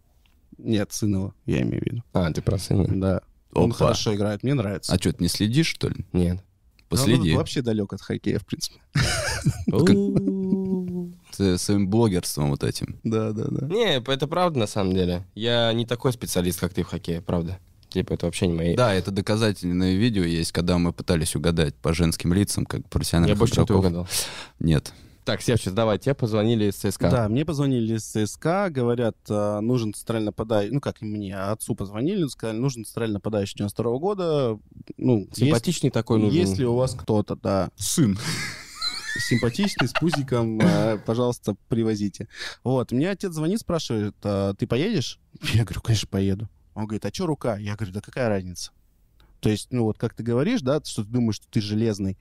Нет, 0.58 0.92
Сынова, 0.92 1.34
я 1.46 1.62
имею 1.62 1.82
в 1.82 1.86
виду. 1.86 2.02
А, 2.12 2.30
ты 2.32 2.42
про 2.42 2.58
сына. 2.58 2.84
Да. 2.88 3.20
Он 3.52 3.72
хорошо 3.72 4.14
играет, 4.14 4.42
мне 4.42 4.54
нравится. 4.54 4.92
А 4.92 4.96
что, 4.96 5.12
ты 5.12 5.22
не 5.22 5.28
следишь, 5.28 5.68
что 5.68 5.88
ли? 5.88 6.04
Нет. 6.12 6.42
Последи. 6.88 7.30
Он 7.32 7.36
вообще 7.38 7.62
далек 7.62 7.92
от 7.92 8.00
хоккея, 8.02 8.38
в 8.38 8.46
принципе. 8.46 8.80
Ты 11.40 11.56
своим 11.56 11.88
блогерством 11.88 12.50
вот 12.50 12.62
этим. 12.62 13.00
Да, 13.02 13.32
да, 13.32 13.46
да. 13.48 13.66
Не, 13.66 13.96
это 13.98 14.26
правда 14.26 14.58
на 14.58 14.66
самом 14.66 14.92
деле. 14.92 15.24
Я 15.34 15.72
не 15.72 15.86
такой 15.86 16.12
специалист, 16.12 16.60
как 16.60 16.74
ты 16.74 16.82
в 16.82 16.86
хоккее, 16.88 17.22
правда. 17.22 17.58
Типа, 17.88 18.12
это 18.12 18.26
вообще 18.26 18.46
не 18.46 18.52
мои... 18.52 18.76
Да, 18.76 18.92
это 18.92 19.10
доказательное 19.10 19.94
видео 19.94 20.22
есть, 20.22 20.52
когда 20.52 20.76
мы 20.76 20.92
пытались 20.92 21.34
угадать 21.34 21.74
по 21.76 21.94
женским 21.94 22.34
лицам, 22.34 22.66
как 22.66 22.80
Я 22.80 22.86
профессиональных 22.90 23.38
больше 23.38 23.54
чем 23.54 23.66
ты 23.66 23.72
угадал. 23.72 24.06
Нет. 24.58 24.92
Так, 25.24 25.40
Севчик, 25.40 25.72
давай, 25.72 25.98
тебе 25.98 26.14
позвонили 26.14 26.66
из 26.66 26.74
ЦСКА. 26.74 27.08
Да, 27.08 27.28
мне 27.30 27.46
позвонили 27.46 27.96
из 27.96 28.04
ЦСКА, 28.04 28.68
говорят, 28.68 29.16
а, 29.30 29.62
нужен 29.62 29.94
центральный 29.94 30.26
нападающий, 30.26 30.74
ну 30.74 30.80
как 30.80 31.00
мне, 31.00 31.38
отцу 31.38 31.74
позвонили, 31.74 32.26
сказали, 32.26 32.58
нужен 32.58 32.84
центральный 32.84 33.14
нападающий 33.14 33.56
92 33.56 33.98
года, 33.98 34.58
ну, 34.98 35.26
Симпатичный 35.32 35.88
такой 35.88 36.20
есть, 36.20 36.34
нужен. 36.34 36.50
если 36.50 36.64
у 36.64 36.74
вас 36.74 36.94
кто-то, 36.94 37.36
да, 37.36 37.70
Сын. 37.76 38.18
Симпатичный, 39.18 39.88
с 39.88 39.92
пузиком, 39.92 40.60
а, 40.62 40.98
пожалуйста, 40.98 41.56
привозите. 41.68 42.28
Вот, 42.64 42.92
мне 42.92 43.10
отец 43.10 43.32
звонит, 43.32 43.60
спрашивает, 43.60 44.14
«А 44.22 44.54
ты 44.54 44.66
поедешь? 44.66 45.18
Я 45.54 45.64
говорю, 45.64 45.80
конечно, 45.80 46.08
поеду. 46.08 46.48
Он 46.74 46.84
говорит, 46.86 47.04
а 47.04 47.12
что 47.12 47.26
рука? 47.26 47.56
Я 47.56 47.76
говорю, 47.76 47.92
да 47.92 48.00
какая 48.00 48.28
разница? 48.28 48.70
То 49.40 49.48
есть, 49.48 49.68
ну 49.72 49.84
вот 49.84 49.96
как 49.96 50.12
ты 50.14 50.22
говоришь, 50.22 50.60
да, 50.60 50.82
что 50.84 51.02
ты 51.02 51.08
думаешь, 51.10 51.36
что 51.36 51.46
ты 51.50 51.62
железный. 51.62 52.18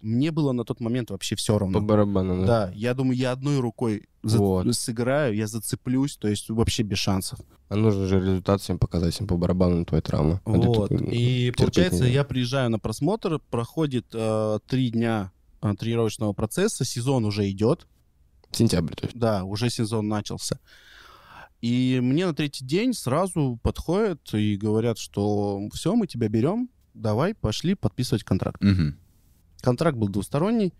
Мне 0.00 0.32
было 0.32 0.50
на 0.50 0.64
тот 0.64 0.80
момент 0.80 1.10
вообще 1.10 1.36
все 1.36 1.56
равно. 1.58 1.78
По 1.78 1.84
барабану, 1.84 2.40
да. 2.40 2.66
Да, 2.66 2.72
я 2.74 2.92
думаю, 2.92 3.16
я 3.16 3.30
одной 3.32 3.60
рукой 3.60 4.08
за- 4.24 4.38
Вот. 4.38 4.74
сыграю, 4.74 5.34
я 5.36 5.46
зацеплюсь, 5.46 6.16
то 6.16 6.26
есть 6.26 6.50
вообще 6.50 6.82
без 6.82 6.98
шансов. 6.98 7.38
А 7.68 7.76
нужно 7.76 8.06
же 8.06 8.18
результат 8.20 8.60
всем 8.60 8.78
показать, 8.80 9.18
им 9.20 9.28
по 9.28 9.36
барабану 9.36 9.76
на 9.76 9.84
твою 9.84 10.02
травму. 10.02 10.40
А 10.44 10.50
Вот. 10.50 10.90
ну, 10.90 10.98
И 11.08 11.52
получается, 11.52 12.04
я 12.04 12.24
приезжаю 12.24 12.68
на 12.70 12.80
просмотр, 12.80 13.38
проходит 13.50 14.06
э, 14.12 14.58
три 14.66 14.90
дня 14.90 15.30
тренировочного 15.74 16.32
процесса, 16.32 16.84
сезон 16.84 17.24
уже 17.24 17.50
идет, 17.50 17.86
Сентябрь, 18.52 18.94
то 18.94 19.06
есть. 19.06 19.18
да, 19.18 19.44
уже 19.44 19.70
сезон 19.70 20.06
начался. 20.08 20.60
И 21.62 21.98
мне 22.02 22.26
на 22.26 22.34
третий 22.34 22.64
день 22.64 22.92
сразу 22.92 23.58
подходят 23.62 24.32
и 24.34 24.56
говорят, 24.56 24.98
что 24.98 25.60
все, 25.72 25.94
мы 25.96 26.06
тебя 26.06 26.28
берем, 26.28 26.68
давай, 26.94 27.34
пошли 27.34 27.74
подписывать 27.74 28.22
контракт. 28.24 28.62
Мгм. 28.62 28.96
Контракт 29.62 29.96
был 29.96 30.08
двусторонний. 30.08 30.74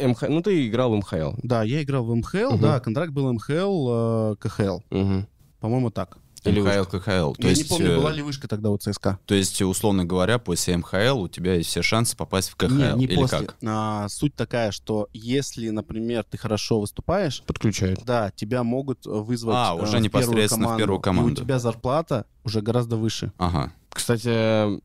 МХ... 0.00 0.22
Ну, 0.28 0.42
ты 0.42 0.68
играл 0.68 0.92
в 0.92 0.96
МХЛ. 0.96 1.32
Да, 1.42 1.62
я 1.62 1.82
играл 1.82 2.04
в 2.04 2.14
МХЛ, 2.14 2.52
Мгм. 2.54 2.60
да, 2.60 2.80
контракт 2.80 3.12
был 3.12 3.32
МХЛ, 3.32 3.88
э, 4.32 4.36
КХЛ, 4.40 4.80
Мгм. 4.90 5.26
по-моему, 5.60 5.90
так. 5.90 6.18
Или 6.44 6.60
МХЛ, 6.60 6.84
КХЛ. 6.98 7.32
То 7.34 7.42
я 7.42 7.48
есть, 7.50 7.62
не 7.62 7.68
помню, 7.68 7.90
э, 7.92 7.96
была 7.98 8.12
ли 8.12 8.22
вышка 8.22 8.48
тогда 8.48 8.70
у 8.70 8.76
ЦСКА. 8.78 9.18
то 9.26 9.34
есть, 9.34 9.60
условно 9.62 10.04
говоря, 10.04 10.38
после 10.38 10.76
МХЛ 10.76 11.20
у 11.22 11.28
тебя 11.28 11.54
есть 11.54 11.68
все 11.70 11.82
шансы 11.82 12.16
попасть 12.16 12.48
в 12.50 12.56
КХЛ. 12.56 12.72
Не, 12.74 12.92
не 12.94 13.04
Или 13.06 13.14
после. 13.16 13.38
как? 13.40 13.56
А, 13.66 14.08
суть 14.08 14.34
такая, 14.34 14.70
что 14.70 15.08
если, 15.12 15.68
например, 15.70 16.24
ты 16.28 16.38
хорошо 16.38 16.80
выступаешь, 16.80 17.42
Подключают. 17.46 18.04
да, 18.04 18.30
тебя 18.34 18.62
могут 18.64 19.06
э, 19.06 19.10
вызвать 19.10 19.56
А, 19.56 19.76
э, 19.76 19.82
уже 19.82 19.98
в 19.98 20.00
непосредственно 20.00 20.74
в 20.74 20.76
первую 20.78 20.98
И 21.00 21.02
команду. 21.02 21.32
у 21.32 21.44
тебя 21.44 21.58
зарплата 21.58 22.26
уже 22.44 22.60
гораздо 22.62 22.96
выше. 22.96 23.32
Ага. 23.38 23.72
Кстати, 23.90 24.80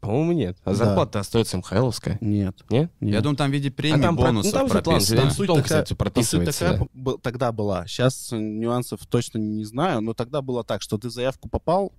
по-моему, 0.00 0.32
нет. 0.32 0.56
А 0.64 0.70
Да. 0.70 0.74
зарплата 0.76 1.20
остается 1.20 1.56
МХЛовская. 1.58 2.18
Нет. 2.20 2.64
Не? 2.70 2.90
нет. 3.00 3.14
Я 3.14 3.20
думаю, 3.20 3.36
там 3.36 3.50
в 3.50 3.52
виде 3.54 3.70
премии, 3.70 3.98
А 3.98 4.02
там 4.02 4.16
про- 4.16 4.26
бонусов 4.26 4.52
ну, 4.52 4.58
там 4.58 4.68
прописано. 4.68 5.20
там 5.22 5.30
суть 5.30 5.46
такая- 5.48 5.62
кстати, 5.62 5.78
там 5.80 5.86
суть 5.88 5.98
прописывается, 5.98 6.64
такая 6.64 6.88
да. 6.94 7.12
тогда 7.22 7.52
была. 7.52 7.86
Сейчас 7.86 8.28
нюансов 8.32 9.04
точно 9.06 9.38
не 9.38 9.64
знаю, 9.64 10.00
но 10.00 10.14
тогда 10.14 10.42
было 10.42 10.62
так, 10.64 10.82
что 10.82 10.98
ты 10.98 11.10
заявку 11.10 11.48
попал, 11.48 11.92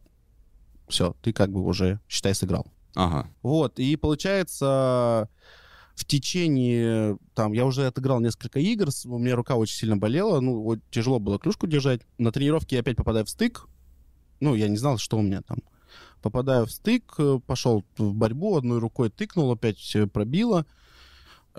все, 0.87 1.15
ты 1.21 1.33
как 1.33 1.51
бы 1.51 1.61
уже, 1.65 1.99
считай, 2.07 2.33
сыграл. 2.33 2.67
Ага. 2.95 3.27
Вот, 3.43 3.77
и 3.79 3.95
получается, 3.97 5.29
в 5.95 6.05
течение, 6.05 7.17
там, 7.33 7.53
я 7.53 7.65
уже 7.65 7.87
отыграл 7.87 8.19
несколько 8.19 8.59
игр, 8.59 8.89
у 9.05 9.17
меня 9.17 9.35
рука 9.35 9.55
очень 9.55 9.75
сильно 9.75 9.97
болела, 9.97 10.39
ну, 10.39 10.61
вот 10.61 10.79
тяжело 10.91 11.19
было 11.19 11.39
клюшку 11.39 11.67
держать. 11.67 12.01
На 12.17 12.31
тренировке 12.31 12.75
я 12.77 12.81
опять 12.81 12.95
попадаю 12.97 13.25
в 13.25 13.29
стык, 13.29 13.67
ну, 14.39 14.55
я 14.55 14.67
не 14.67 14.77
знал, 14.77 14.97
что 14.97 15.17
у 15.17 15.21
меня 15.21 15.41
там. 15.41 15.57
Попадаю 16.21 16.65
в 16.65 16.71
стык, 16.71 17.13
э, 17.19 17.39
пошел 17.45 17.85
в 17.97 18.13
борьбу, 18.13 18.57
одной 18.57 18.79
рукой 18.79 19.09
тыкнул, 19.09 19.51
опять 19.51 19.95
пробило, 20.11 20.65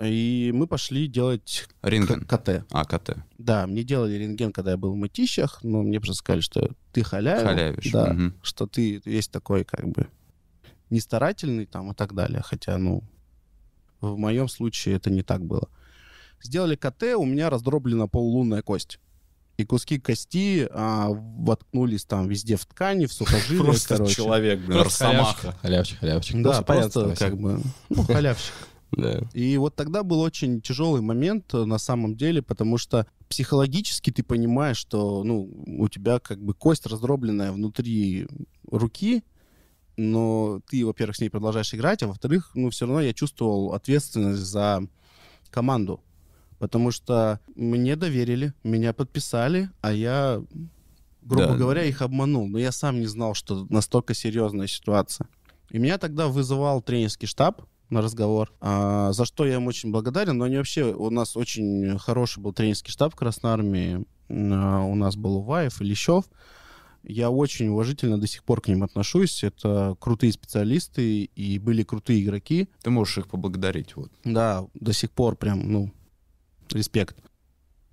и 0.01 0.51
мы 0.53 0.67
пошли 0.67 1.07
делать 1.07 1.67
Рентген. 1.81 2.21
КТ. 2.25 2.65
А, 2.71 2.85
КТ. 2.85 3.17
Да, 3.37 3.67
мне 3.67 3.83
делали 3.83 4.13
рентген, 4.15 4.51
когда 4.53 4.71
я 4.71 4.77
был 4.77 4.93
в 4.93 4.95
мытищах, 4.95 5.59
но 5.63 5.81
мне 5.81 5.99
просто 5.99 6.15
сказали, 6.19 6.41
что 6.41 6.69
ты 6.93 7.03
халявил. 7.03 7.43
Халявишь. 7.43 7.91
Да, 7.91 8.13
Мгм. 8.13 8.35
что 8.41 8.65
ты 8.67 9.01
весь 9.05 9.27
такой 9.27 9.63
как 9.65 9.87
бы 9.89 10.07
не 10.89 10.99
старательный 11.01 11.65
там 11.65 11.91
и 11.91 11.95
так 11.95 12.13
далее. 12.13 12.41
Хотя, 12.43 12.77
ну, 12.77 13.03
в 14.01 14.17
моем 14.17 14.47
случае 14.47 14.95
это 14.95 15.09
не 15.09 15.21
так 15.21 15.43
было. 15.43 15.67
Сделали 16.41 16.75
КТ, 16.75 17.03
у 17.17 17.25
меня 17.25 17.49
раздроблена 17.49 18.07
полулунная 18.07 18.61
кость. 18.61 18.99
И 19.59 19.65
куски 19.65 19.99
кости 19.99 20.69
а, 20.71 21.09
воткнулись 21.09 22.05
там 22.05 22.29
везде 22.29 22.55
в 22.55 22.65
ткани, 22.65 23.07
в 23.07 23.11
сухожилия, 23.11 23.61
Просто 23.61 23.97
короче. 23.97 24.15
человек, 24.15 24.59
блин, 24.59 24.79
Просто 24.79 25.05
росомаха. 25.07 25.51
Халявчик, 25.61 25.99
халявчик. 25.99 26.41
Да, 26.41 26.61
понятно, 26.61 27.01
просто 27.01 27.15
как 27.17 27.37
бы, 27.37 27.59
ну, 27.89 28.03
халявщик. 28.03 28.53
Да. 28.91 29.21
И 29.33 29.55
вот 29.57 29.75
тогда 29.75 30.01
был 30.01 30.19
очень 30.21 30.61
тяжелый 30.61 31.01
момент 31.01 31.53
э, 31.53 31.63
на 31.63 31.77
самом 31.77 32.15
деле, 32.15 32.41
потому 32.41 32.79
что 32.79 33.05
психологически 33.27 34.09
ты 34.09 34.23
понимаешь, 34.23 34.77
что 34.77 35.23
ну, 35.23 35.47
у 35.67 35.87
тебя 35.89 36.17
как 36.17 36.41
бы 36.41 36.55
кость 36.55 36.87
раздробленная 36.87 37.51
внутри 37.51 38.27
руки, 38.71 39.23
но 39.95 40.61
ты, 40.67 40.83
во-первых, 40.83 41.17
с 41.17 41.19
ней 41.19 41.29
продолжаешь 41.29 41.71
играть, 41.75 42.01
а 42.01 42.07
во-вторых, 42.07 42.49
ну, 42.55 42.71
все 42.71 42.87
равно 42.87 43.01
я 43.01 43.13
чувствовал 43.13 43.73
ответственность 43.73 44.41
за 44.41 44.81
команду. 45.51 46.01
Потому 46.59 46.91
что 46.91 47.39
мне 47.55 47.95
доверили, 47.95 48.53
меня 48.63 48.93
подписали, 48.93 49.69
а 49.81 49.91
я, 49.93 50.41
грубо 51.21 51.47
Да. 51.47 51.55
говоря, 51.55 51.83
их 51.85 52.01
обманул. 52.01 52.47
Но 52.47 52.59
я 52.59 52.71
сам 52.71 52.99
не 52.99 53.07
знал, 53.07 53.33
что 53.33 53.65
настолько 53.69 54.13
серьезная 54.13 54.67
ситуация. 54.67 55.27
И 55.71 55.77
меня 55.79 55.97
тогда 55.97 56.27
вызывал 56.27 56.81
тренерский 56.81 57.27
штаб 57.27 57.61
на 57.89 58.01
разговор, 58.01 58.51
а, 58.61 59.11
за 59.13 59.25
что 59.25 59.45
я 59.45 59.55
им 59.55 59.67
очень 59.67 59.91
благодарен. 59.91 60.37
Но 60.37 60.45
они 60.45 60.57
вообще, 60.57 60.93
у 60.93 61.09
нас 61.09 61.37
очень 61.37 61.97
хороший 61.97 62.39
был 62.39 62.53
тренерский 62.53 62.91
штаб 62.91 63.13
в 63.13 63.15
Красной 63.15 63.51
Армии. 63.51 64.05
А, 64.29 64.81
У 64.83 64.95
нас 64.95 65.15
был 65.15 65.37
Уваев 65.37 65.81
и 65.81 65.85
Лещев. 65.85 66.25
Я 67.03 67.29
очень 67.31 67.69
уважительно 67.69 68.19
до 68.19 68.27
сих 68.27 68.43
пор 68.43 68.59
к 68.61 68.67
ним 68.67 68.83
отношусь. 68.83 69.43
Это 69.43 69.95
крутые 69.99 70.33
специалисты 70.33 71.23
и 71.23 71.57
были 71.57 71.83
крутые 71.83 72.21
игроки. 72.23 72.67
Ты 72.83 72.89
можешь 72.89 73.17
их 73.19 73.27
поблагодарить. 73.29 73.95
Вот. 73.95 74.11
Да, 74.25 74.67
до 74.73 74.91
сих 74.91 75.09
пор 75.11 75.35
прям, 75.37 75.71
ну, 75.71 75.91
респект. 76.73 77.17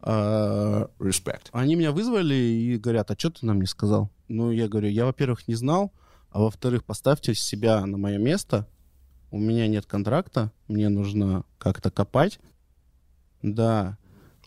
А, 0.00 0.88
Респект. 1.00 1.48
они 1.52 1.74
меня 1.74 1.90
вызвали 1.92 2.34
и 2.34 2.78
говорят, 2.78 3.10
а 3.10 3.16
что 3.18 3.30
ты 3.30 3.46
нам 3.46 3.60
не 3.60 3.66
сказал? 3.66 4.10
Ну, 4.28 4.50
я 4.50 4.68
говорю, 4.68 4.88
я, 4.88 5.04
во-первых, 5.04 5.48
не 5.48 5.54
знал, 5.54 5.92
а 6.30 6.40
во-вторых, 6.40 6.84
поставьте 6.84 7.34
себя 7.34 7.84
на 7.86 7.96
мое 7.96 8.18
место. 8.18 8.68
У 9.30 9.38
меня 9.38 9.66
нет 9.66 9.86
контракта, 9.86 10.52
мне 10.68 10.88
нужно 10.88 11.44
как-то 11.58 11.90
копать. 11.90 12.38
Да, 13.42 13.98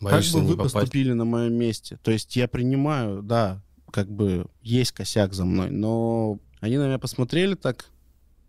Боишься 0.01 0.35
как 0.35 0.41
бы 0.43 0.47
вы 0.49 0.55
попасть. 0.57 0.73
поступили 0.75 1.13
на 1.13 1.25
моем 1.25 1.53
месте? 1.53 1.99
То 2.03 2.11
есть 2.11 2.35
я 2.35 2.47
принимаю, 2.47 3.21
да, 3.21 3.61
как 3.91 4.09
бы 4.09 4.45
есть 4.61 4.91
косяк 4.93 5.33
за 5.33 5.45
мной, 5.45 5.71
но 5.71 6.39
они 6.61 6.77
на 6.77 6.87
меня 6.87 6.99
посмотрели 6.99 7.55
так, 7.55 7.85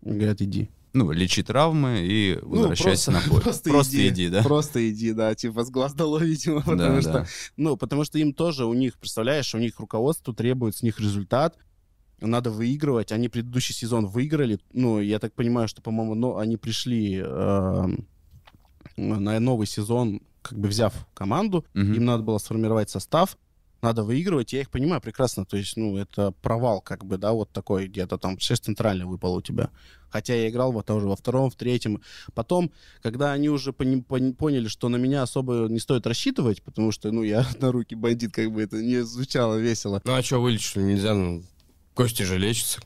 и 0.01 0.09
говорят, 0.09 0.41
иди. 0.41 0.69
Ну, 0.93 1.11
лечи 1.11 1.41
травмы 1.41 1.99
и 2.01 2.37
возвращайся 2.41 3.11
Ну, 3.11 3.17
на 3.19 3.23
поле. 3.29 3.41
просто 3.43 3.69
Просто 3.69 3.95
иди. 3.95 4.07
иди, 4.09 4.29
да? 4.29 4.43
Просто 4.43 4.89
иди, 4.89 5.13
да, 5.13 5.33
типа 5.35 5.63
с 5.63 5.69
глаз 5.69 5.93
долой, 5.93 6.25
видимо, 6.27 6.61
потому 6.61 6.95
Да, 6.95 7.01
что 7.01 7.11
да. 7.13 7.25
Ну, 7.57 7.77
потому 7.77 8.03
что 8.03 8.19
им 8.19 8.33
тоже, 8.33 8.65
у 8.65 8.73
них, 8.73 8.97
представляешь, 8.97 9.55
у 9.55 9.57
них 9.57 9.79
руководство 9.79 10.33
требует 10.33 10.75
с 10.75 10.83
них 10.83 10.99
результат, 10.99 11.57
надо 12.19 12.51
выигрывать. 12.51 13.11
Они 13.11 13.29
предыдущий 13.29 13.73
сезон 13.73 14.05
выиграли. 14.05 14.59
Ну, 14.73 14.99
я 14.99 15.17
так 15.19 15.33
понимаю, 15.33 15.67
что, 15.67 15.81
по-моему, 15.81 16.13
ну, 16.13 16.37
они 16.37 16.55
пришли 16.57 17.21
э, 17.23 17.87
на 18.97 19.39
новый 19.39 19.65
сезон, 19.67 20.21
как 20.41 20.59
бы 20.59 20.67
взяв 20.67 20.93
команду. 21.13 21.65
Мгм. 21.73 21.93
Им 21.93 22.05
надо 22.05 22.23
было 22.23 22.37
сформировать 22.37 22.89
состав. 22.89 23.37
Надо 23.81 24.03
выигрывать. 24.03 24.53
Я 24.53 24.61
их 24.61 24.69
понимаю 24.69 25.01
прекрасно. 25.01 25.43
То 25.45 25.57
есть, 25.57 25.75
ну, 25.75 25.97
это 25.97 26.31
провал, 26.41 26.81
как 26.81 27.03
бы, 27.03 27.17
да, 27.17 27.31
вот 27.31 27.51
такой 27.51 27.87
где-то 27.87 28.17
там 28.17 28.39
6 28.39 28.63
центральный 28.65 29.05
выпал 29.05 29.33
у 29.35 29.41
тебя. 29.41 29.69
Хотя 30.09 30.35
я 30.35 30.49
играл 30.49 30.71
вот 30.71 30.85
тоже 30.85 31.07
во 31.07 31.15
втором, 31.15 31.49
в 31.49 31.55
третьем. 31.55 32.01
Потом, 32.33 32.71
когда 33.01 33.31
они 33.31 33.49
уже 33.49 33.71
пони- 33.71 34.01
пони- 34.03 34.33
поняли, 34.33 34.67
что 34.67 34.89
на 34.89 34.97
меня 34.97 35.23
особо 35.23 35.67
не 35.69 35.79
стоит 35.79 36.05
рассчитывать, 36.05 36.61
потому 36.61 36.91
что, 36.91 37.11
ну, 37.11 37.23
я 37.23 37.45
на 37.59 37.71
руки 37.71 37.95
бандит, 37.95 38.33
как 38.33 38.51
бы 38.51 38.61
это 38.61 38.77
не 38.81 39.03
звучало 39.03 39.55
весело. 39.55 40.01
Ну 40.03 40.13
а 40.13 40.21
что, 40.21 40.39
вылечишь 40.39 40.75
нельзя? 40.75 41.13
Ну, 41.15 41.43
кости 41.95 42.23
же 42.23 42.37
лечатся. 42.37 42.81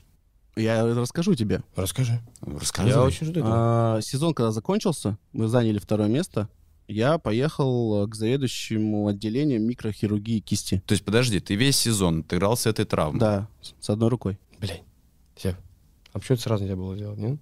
Я 0.56 0.86
расскажу 0.86 1.36
тебе. 1.36 1.62
Расскажи. 1.76 2.22
Рассказывай. 2.40 2.94
Я 2.94 3.02
очень 3.04 3.28
жду. 3.28 3.42
А, 3.44 4.00
сезон, 4.02 4.34
когда 4.34 4.52
закончился, 4.52 5.18
мы 5.34 5.50
заняли 5.50 5.80
второе 5.80 6.08
место. 6.08 6.48
Я 6.88 7.18
поехал 7.18 8.08
к 8.08 8.16
заведующему 8.16 9.08
отделением 9.08 9.64
микрохирургии 9.64 10.40
кисти. 10.40 10.84
То 10.86 10.94
есть, 10.94 11.04
подожди, 11.04 11.40
ты 11.40 11.56
весь 11.56 11.78
сезон 11.78 12.20
отыграл 12.20 12.56
с 12.58 12.66
этой 12.68 12.86
травмой? 12.86 13.20
Да, 13.20 13.50
с 13.80 13.90
одной 13.90 14.10
рукой. 14.10 14.38
Блин. 14.60 14.78
Все. 15.36 15.58
А 16.14 16.20
почему 16.20 16.36
это 16.36 16.44
сразу 16.44 16.64
нельзя 16.64 16.76
было 16.76 16.96
делать, 16.96 17.18
нет? 17.18 17.40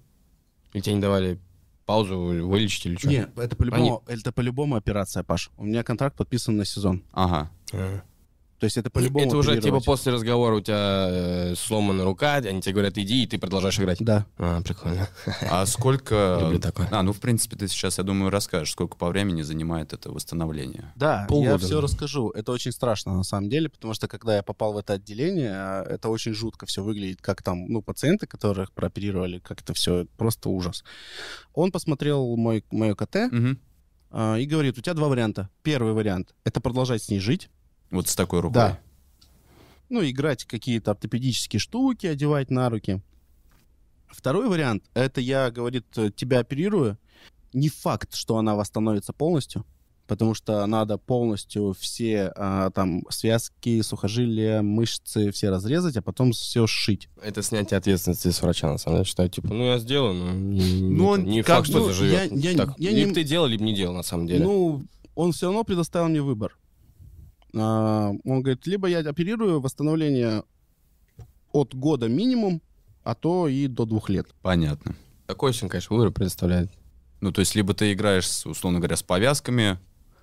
Или 0.72 0.82
тебе 0.82 0.94
не 0.96 1.00
давали 1.00 1.38
паузу 1.86 2.18
вылечить 2.18 2.86
или 2.86 2.96
что? 2.96 3.08
Не, 3.08 3.28
это 3.36 3.54
по-любому, 3.54 4.02
это 4.06 4.32
по-любому 4.32 4.76
операция, 4.76 5.22
Паш. 5.22 5.50
У 5.56 5.64
меня 5.64 5.82
контракт 5.84 6.16
подписан 6.16 6.56
на 6.56 6.64
сезон. 6.64 7.04
Ага. 7.12 7.50
А. 7.72 8.02
То 8.58 8.64
есть 8.64 8.76
это 8.76 8.90
по-любому 8.90 9.26
Это 9.26 9.36
уже 9.36 9.60
типа 9.60 9.80
после 9.80 10.12
разговора 10.12 10.56
у 10.56 10.60
тебя 10.60 11.08
э, 11.10 11.54
сломана 11.56 12.04
рука, 12.04 12.34
они 12.34 12.60
тебе 12.60 12.74
говорят, 12.74 12.96
иди, 12.98 13.24
и 13.24 13.26
ты 13.26 13.38
продолжаешь 13.38 13.78
играть. 13.78 13.98
Да. 14.00 14.26
А, 14.38 14.60
прикольно. 14.62 15.08
А 15.50 15.66
сколько... 15.66 16.38
Люблю 16.42 16.60
такое. 16.60 16.88
А, 16.90 17.02
ну, 17.02 17.12
в 17.12 17.20
принципе, 17.20 17.56
ты 17.56 17.68
сейчас, 17.68 17.98
я 17.98 18.04
думаю, 18.04 18.30
расскажешь, 18.30 18.72
сколько 18.72 18.96
по 18.96 19.08
времени 19.08 19.42
занимает 19.42 19.92
это 19.92 20.10
восстановление. 20.10 20.92
Да, 20.96 21.22
я 21.22 21.26
Полгода. 21.26 21.58
все 21.58 21.80
расскажу. 21.80 22.30
Это 22.30 22.52
очень 22.52 22.72
страшно 22.72 23.14
на 23.14 23.24
самом 23.24 23.48
деле, 23.48 23.68
потому 23.68 23.94
что 23.94 24.08
когда 24.08 24.36
я 24.36 24.42
попал 24.42 24.72
в 24.72 24.78
это 24.78 24.94
отделение, 24.94 25.52
а, 25.52 25.82
это 25.82 26.08
очень 26.08 26.32
жутко 26.32 26.66
все 26.66 26.82
выглядит, 26.82 27.20
как 27.20 27.42
там, 27.42 27.66
ну, 27.66 27.82
пациенты, 27.82 28.26
которых 28.26 28.72
прооперировали, 28.72 29.40
как 29.40 29.60
это 29.60 29.74
все, 29.74 30.06
просто 30.16 30.48
ужас. 30.48 30.84
Он 31.54 31.72
посмотрел 31.72 32.36
мой, 32.36 32.64
мое 32.70 32.94
КТ 32.94 33.30
а, 34.10 34.36
и 34.36 34.46
говорит, 34.46 34.78
у 34.78 34.80
тебя 34.80 34.94
два 34.94 35.08
варианта. 35.08 35.50
Первый 35.62 35.92
вариант— 35.92 36.34
это 36.44 36.60
продолжать 36.60 37.02
с 37.02 37.08
ней 37.08 37.18
жить, 37.18 37.50
Вот 37.94 38.08
с 38.08 38.14
такой 38.16 38.40
рукой. 38.40 38.54
Да. 38.54 38.78
ну, 39.88 40.02
играть 40.04 40.44
какие-то 40.44 40.90
ортопедические 40.92 41.60
штуки, 41.60 42.06
одевать 42.06 42.50
на 42.50 42.68
руки. 42.70 43.00
Второй 44.08 44.48
вариант, 44.48 44.84
это 44.94 45.20
я, 45.20 45.50
говорит, 45.50 45.86
тебя 46.16 46.40
оперирую. 46.40 46.98
Не 47.52 47.68
факт, 47.68 48.14
что 48.14 48.36
она 48.36 48.54
восстановится 48.56 49.12
полностью, 49.12 49.64
потому 50.08 50.34
что 50.34 50.64
надо 50.66 50.98
полностью 50.98 51.72
все 51.78 52.32
а, 52.36 52.70
там 52.70 53.02
связки, 53.10 53.80
сухожилия, 53.82 54.62
мышцы 54.62 55.30
все 55.30 55.50
разрезать, 55.50 55.96
а 55.96 56.02
потом 56.02 56.32
все 56.32 56.66
сшить. 56.66 57.08
Это 57.22 57.42
снятие 57.42 57.78
ответственности 57.78 58.30
с 58.30 58.42
врача, 58.42 58.68
на 58.70 58.78
самом 58.78 58.96
деле. 58.98 59.06
Считаю, 59.06 59.28
типа, 59.28 59.48
ну 59.48 59.64
я 59.64 59.78
сделаю, 59.78 60.14
но 60.14 60.32
не, 60.32 60.80
Ну, 60.82 60.88
не- 60.90 61.00
он 61.02 61.24
не 61.24 61.42
как 61.42 61.58
факт, 61.58 61.68
что 61.68 61.80
бы- 61.80 61.86
заживет. 61.86 62.32
я- 62.32 62.50
я- 62.50 62.56
Так, 62.56 62.74
я 62.78 62.90
либо 62.90 63.08
не- 63.10 63.14
ты 63.14 63.22
делал, 63.24 63.46
либо 63.46 63.62
не 63.62 63.74
делал, 63.74 63.94
на 63.94 64.02
самом 64.02 64.26
деле. 64.26 64.44
Ну, 64.44 64.84
он 65.14 65.30
все 65.32 65.46
равно 65.46 65.62
предоставил 65.64 66.08
мне 66.08 66.22
выбор. 66.22 66.56
А, 67.56 68.10
он 68.24 68.42
говорит, 68.42 68.66
либо 68.66 68.88
я 68.88 68.98
оперирую 68.98 69.60
восстановление 69.60 70.42
от 71.52 71.74
года 71.74 72.08
минимум, 72.08 72.60
а 73.02 73.14
то 73.14 73.48
и 73.48 73.66
до 73.68 73.84
двух 73.84 74.08
лет. 74.08 74.28
Понятно. 74.42 74.96
Такой 75.26 75.50
очень, 75.50 75.68
конечно, 75.68 75.94
выбор 75.96 76.12
предоставляет. 76.12 76.70
Ну, 77.20 77.32
то 77.32 77.40
есть, 77.40 77.54
либо 77.54 77.72
ты 77.74 77.92
играешь, 77.92 78.44
условно 78.44 78.80
говоря, 78.80 78.96
с 78.96 79.02
повязками, 79.02 79.78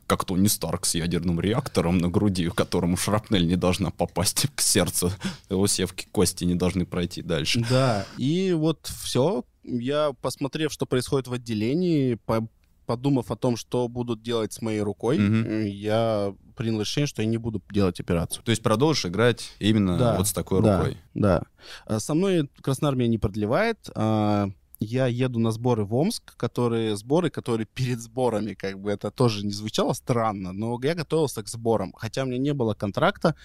как 0.08 0.26
Тони 0.26 0.48
Старк 0.48 0.86
с 0.86 0.96
ядерным 0.96 1.40
реактором 1.40 1.98
на 1.98 2.10
груди, 2.10 2.50
которому 2.50 2.98
шрапнель 2.98 3.48
не 3.48 3.56
должна 3.56 3.92
попасть 3.92 4.48
к 4.56 4.62
сердцу, 4.62 5.12
его 5.50 5.68
севки 5.68 6.06
кости 6.12 6.44
не 6.44 6.56
должны 6.56 6.86
пройти 6.86 7.22
дальше. 7.22 7.66
Да, 7.70 8.06
и 8.18 8.52
вот 8.54 8.92
все. 9.04 9.46
Я, 9.64 10.12
посмотрев, 10.22 10.74
что 10.74 10.86
происходит 10.86 11.28
в 11.28 11.34
отделении, 11.34 12.16
по- 12.16 12.48
подумав 12.92 13.32
о 13.32 13.38
том, 13.38 13.56
что 13.56 13.88
будут 13.88 14.22
делать 14.22 14.52
с 14.52 14.62
моей 14.62 14.82
рукой, 14.82 15.18
э, 15.18 15.70
я 15.70 16.36
принял 16.58 16.82
решение, 16.82 17.08
что 17.08 17.22
я 17.22 17.28
не 17.28 17.38
буду 17.38 17.64
делать 17.72 18.02
операцию. 18.02 18.44
То 18.44 18.52
есть 18.52 18.62
продолжишь 18.62 19.06
играть 19.06 19.50
именно 19.60 19.98
Да, 19.98 20.18
вот 20.18 20.28
с 20.28 20.34
такой 20.34 20.62
да, 20.62 20.78
рукой. 20.78 20.98
Да. 21.14 21.44
А 21.86 22.02
Со 22.02 22.14
мной 22.14 22.50
Красноармия 22.62 23.08
не 23.08 23.18
продлевает. 23.18 23.90
А, 23.96 24.50
Я 24.82 25.08
еду 25.08 25.40
на 25.40 25.52
сборы 25.52 25.86
в 25.86 25.94
Омск, 25.96 26.36
которые 26.36 26.98
сборы, 26.98 27.30
которые 27.30 27.66
перед 27.66 28.02
сборами, 28.02 28.56
как 28.56 28.78
бы 28.78 28.92
это 28.92 29.10
тоже 29.10 29.46
не 29.46 29.54
звучало 29.54 29.94
странно, 29.94 30.52
но 30.52 30.78
я 30.84 30.94
готовился 30.94 31.44
к 31.44 31.48
сборам. 31.48 31.94
Хотя 31.96 32.24
у 32.24 32.26
меня 32.26 32.40
не 32.40 32.54
было 32.54 32.74
контракта, 32.74 33.36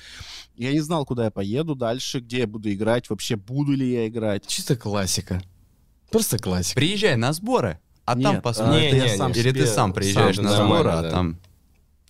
я 0.56 0.72
не 0.72 0.80
знал, 0.80 1.06
куда 1.06 1.26
я 1.26 1.30
поеду 1.30 1.76
дальше, 1.76 2.18
где 2.18 2.38
я 2.38 2.46
буду 2.48 2.72
играть, 2.72 3.08
вообще 3.10 3.36
буду 3.36 3.72
ли 3.74 3.92
я 3.92 4.08
играть. 4.08 4.44
Чисто 4.48 4.74
классика. 4.76 5.40
Просто 6.10 6.38
классика. 6.38 6.80
Приезжай 6.80 7.16
на 7.16 7.32
сборы, 7.32 7.78
а 8.06 8.14
Нет, 8.14 8.22
там 8.22 8.40
посмотрим. 8.40 8.94
Не, 8.94 9.00
не, 9.02 9.16
сам. 9.16 9.32
Или 9.32 9.50
ты 9.50 9.66
сам 9.66 9.92
приезжаешь 9.92 10.36
сам, 10.36 10.44
на 10.44 10.50
да, 10.50 10.56
сборы, 10.56 10.84
нормально, 10.84 10.98
а 10.98 11.02
да. 11.02 11.10
там... 11.10 11.40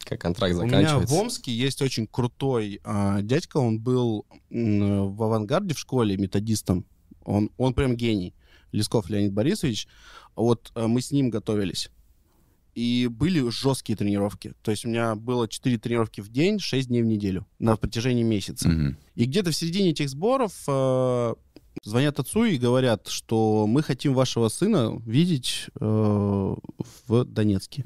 Как 0.04 0.20
контракт 0.20 0.54
У 0.54 0.58
меня 0.58 0.82
заканчивается. 0.82 1.14
в 1.14 1.18
Омске 1.18 1.52
есть 1.52 1.82
очень 1.82 2.06
крутой 2.06 2.80
а, 2.84 3.22
дядька, 3.22 3.56
он 3.56 3.80
был 3.80 4.24
м, 4.50 5.16
в 5.16 5.22
авангарде 5.22 5.74
в 5.74 5.78
школе 5.78 6.16
методистом. 6.16 6.84
Он, 7.24 7.50
он 7.56 7.74
прям 7.74 7.96
гений. 7.96 8.34
Лесков 8.72 9.08
Леонид 9.08 9.32
Борисович. 9.32 9.88
Вот 10.36 10.70
а, 10.74 10.86
мы 10.86 11.00
с 11.00 11.10
ним 11.10 11.30
готовились. 11.30 11.90
И 12.74 13.08
были 13.10 13.48
жесткие 13.48 13.96
тренировки. 13.96 14.52
То 14.62 14.70
есть 14.70 14.84
у 14.84 14.88
меня 14.88 15.14
было 15.14 15.48
4 15.48 15.78
тренировки 15.78 16.20
в 16.20 16.28
день, 16.28 16.60
6 16.60 16.88
дней 16.88 17.02
в 17.02 17.06
неделю 17.06 17.46
на 17.58 17.74
протяжении 17.76 18.22
месяца. 18.22 18.68
Мгм. 18.68 18.98
И 19.14 19.24
где-то 19.24 19.50
в 19.50 19.56
середине 19.56 19.90
этих 19.90 20.10
сборов 20.10 20.52
э, 20.68 21.34
звонят 21.82 22.18
отцу 22.18 22.44
и 22.44 22.58
говорят, 22.58 23.08
что 23.08 23.66
мы 23.66 23.82
хотим 23.82 24.14
вашего 24.14 24.48
сына 24.48 25.00
видеть 25.06 25.66
э, 25.80 26.54
в 27.08 27.24
Донецке. 27.24 27.82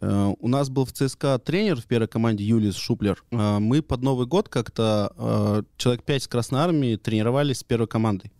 Э, 0.00 0.34
У 0.38 0.48
нас 0.48 0.68
был 0.68 0.84
в 0.84 0.92
ЦСКА 0.92 1.38
тренер 1.38 1.80
в 1.80 1.84
первой 1.86 2.08
команде 2.08 2.44
Юлис 2.44 2.76
Шуплер. 2.76 3.22
Э, 3.30 3.58
Мы 3.58 3.82
под 3.82 4.02
Новый 4.02 4.26
год 4.26 4.48
как-то 4.48 5.12
э, 5.16 5.62
человек 5.76 6.02
пять 6.04 6.22
с 6.22 6.28
Красной 6.28 6.60
Армии 6.60 6.96
тренировались 6.96 7.58
с 7.58 7.64
первой 7.64 7.86
командой. 7.86 8.32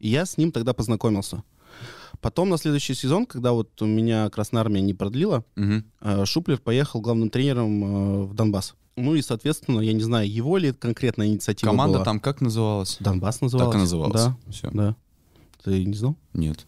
И 0.00 0.08
я 0.08 0.26
с 0.26 0.36
ним 0.38 0.52
тогда 0.52 0.72
познакомился. 0.74 1.42
Потом 2.20 2.48
на 2.48 2.56
следующий 2.58 2.94
сезон, 2.94 3.26
когда 3.26 3.52
вот 3.52 3.80
у 3.82 3.86
меня 3.86 4.28
Красная 4.30 4.62
Армия 4.62 4.80
не 4.80 4.94
продлила, 4.94 5.44
э, 6.00 6.24
Шуплер 6.24 6.58
поехал 6.58 7.00
главным 7.00 7.30
тренером 7.30 8.26
в 8.28 8.34
Донбасс. 8.34 8.74
Ну 8.98 9.14
и, 9.14 9.22
соответственно, 9.22 9.80
я 9.80 9.92
не 9.92 10.02
знаю, 10.02 10.30
его 10.30 10.56
ли 10.58 10.70
это 10.70 10.78
конкретная 10.78 11.26
инициатива 11.28 11.70
Команда 11.70 11.94
была. 11.98 12.04
там 12.04 12.20
как 12.20 12.40
называлась? 12.40 12.96
Донбасс 13.00 13.40
называлась. 13.40 13.70
Так 13.72 13.78
и 13.78 13.82
называлась. 13.82 14.24
Да, 14.24 14.36
Все. 14.50 14.70
да. 14.72 14.96
Ты 15.64 15.84
не 15.84 15.94
знал? 15.94 16.16
Нет. 16.34 16.66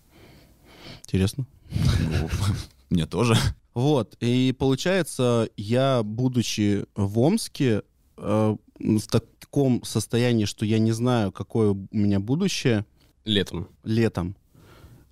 Интересно. 1.04 1.46
Ну, 1.70 2.28
Мне 2.90 3.06
тоже. 3.06 3.36
Вот, 3.74 4.16
и 4.20 4.54
получается, 4.58 5.48
я, 5.56 6.02
будучи 6.02 6.86
в 6.96 7.18
Омске, 7.20 7.82
э, 8.16 8.56
в 8.78 9.00
таком 9.08 9.84
состоянии, 9.84 10.44
что 10.44 10.64
я 10.66 10.78
не 10.80 10.90
знаю, 10.92 11.30
какое 11.30 11.70
у 11.70 11.86
меня 11.92 12.18
будущее 12.18 12.84
Летом. 13.24 13.68
летом. 13.84 14.36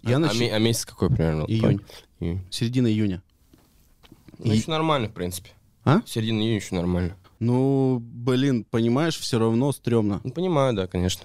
А, 0.02 0.10
Я 0.10 0.16
а 0.16 0.20
нач- 0.20 0.38
ме- 0.40 0.52
а 0.52 0.58
месяц 0.58 0.86
какой 0.86 1.08
примерно? 1.08 1.44
Июнь. 1.44 1.80
Июнь. 2.18 2.40
Середина 2.50 2.88
июня. 2.88 3.22
Ну, 4.38 4.52
И- 4.52 4.56
еще 4.56 4.70
нормально, 4.70 5.08
в 5.08 5.12
принципе. 5.12 5.50
А? 5.84 6.02
Середина 6.06 6.40
июня 6.40 6.56
еще 6.56 6.74
нормально. 6.74 7.16
Ну, 7.40 7.98
блин, 8.00 8.64
понимаешь, 8.64 9.16
все 9.16 9.38
равно 9.38 9.72
стрёмно. 9.72 10.20
Ну, 10.24 10.30
понимаю, 10.32 10.74
да, 10.74 10.86
конечно. 10.86 11.24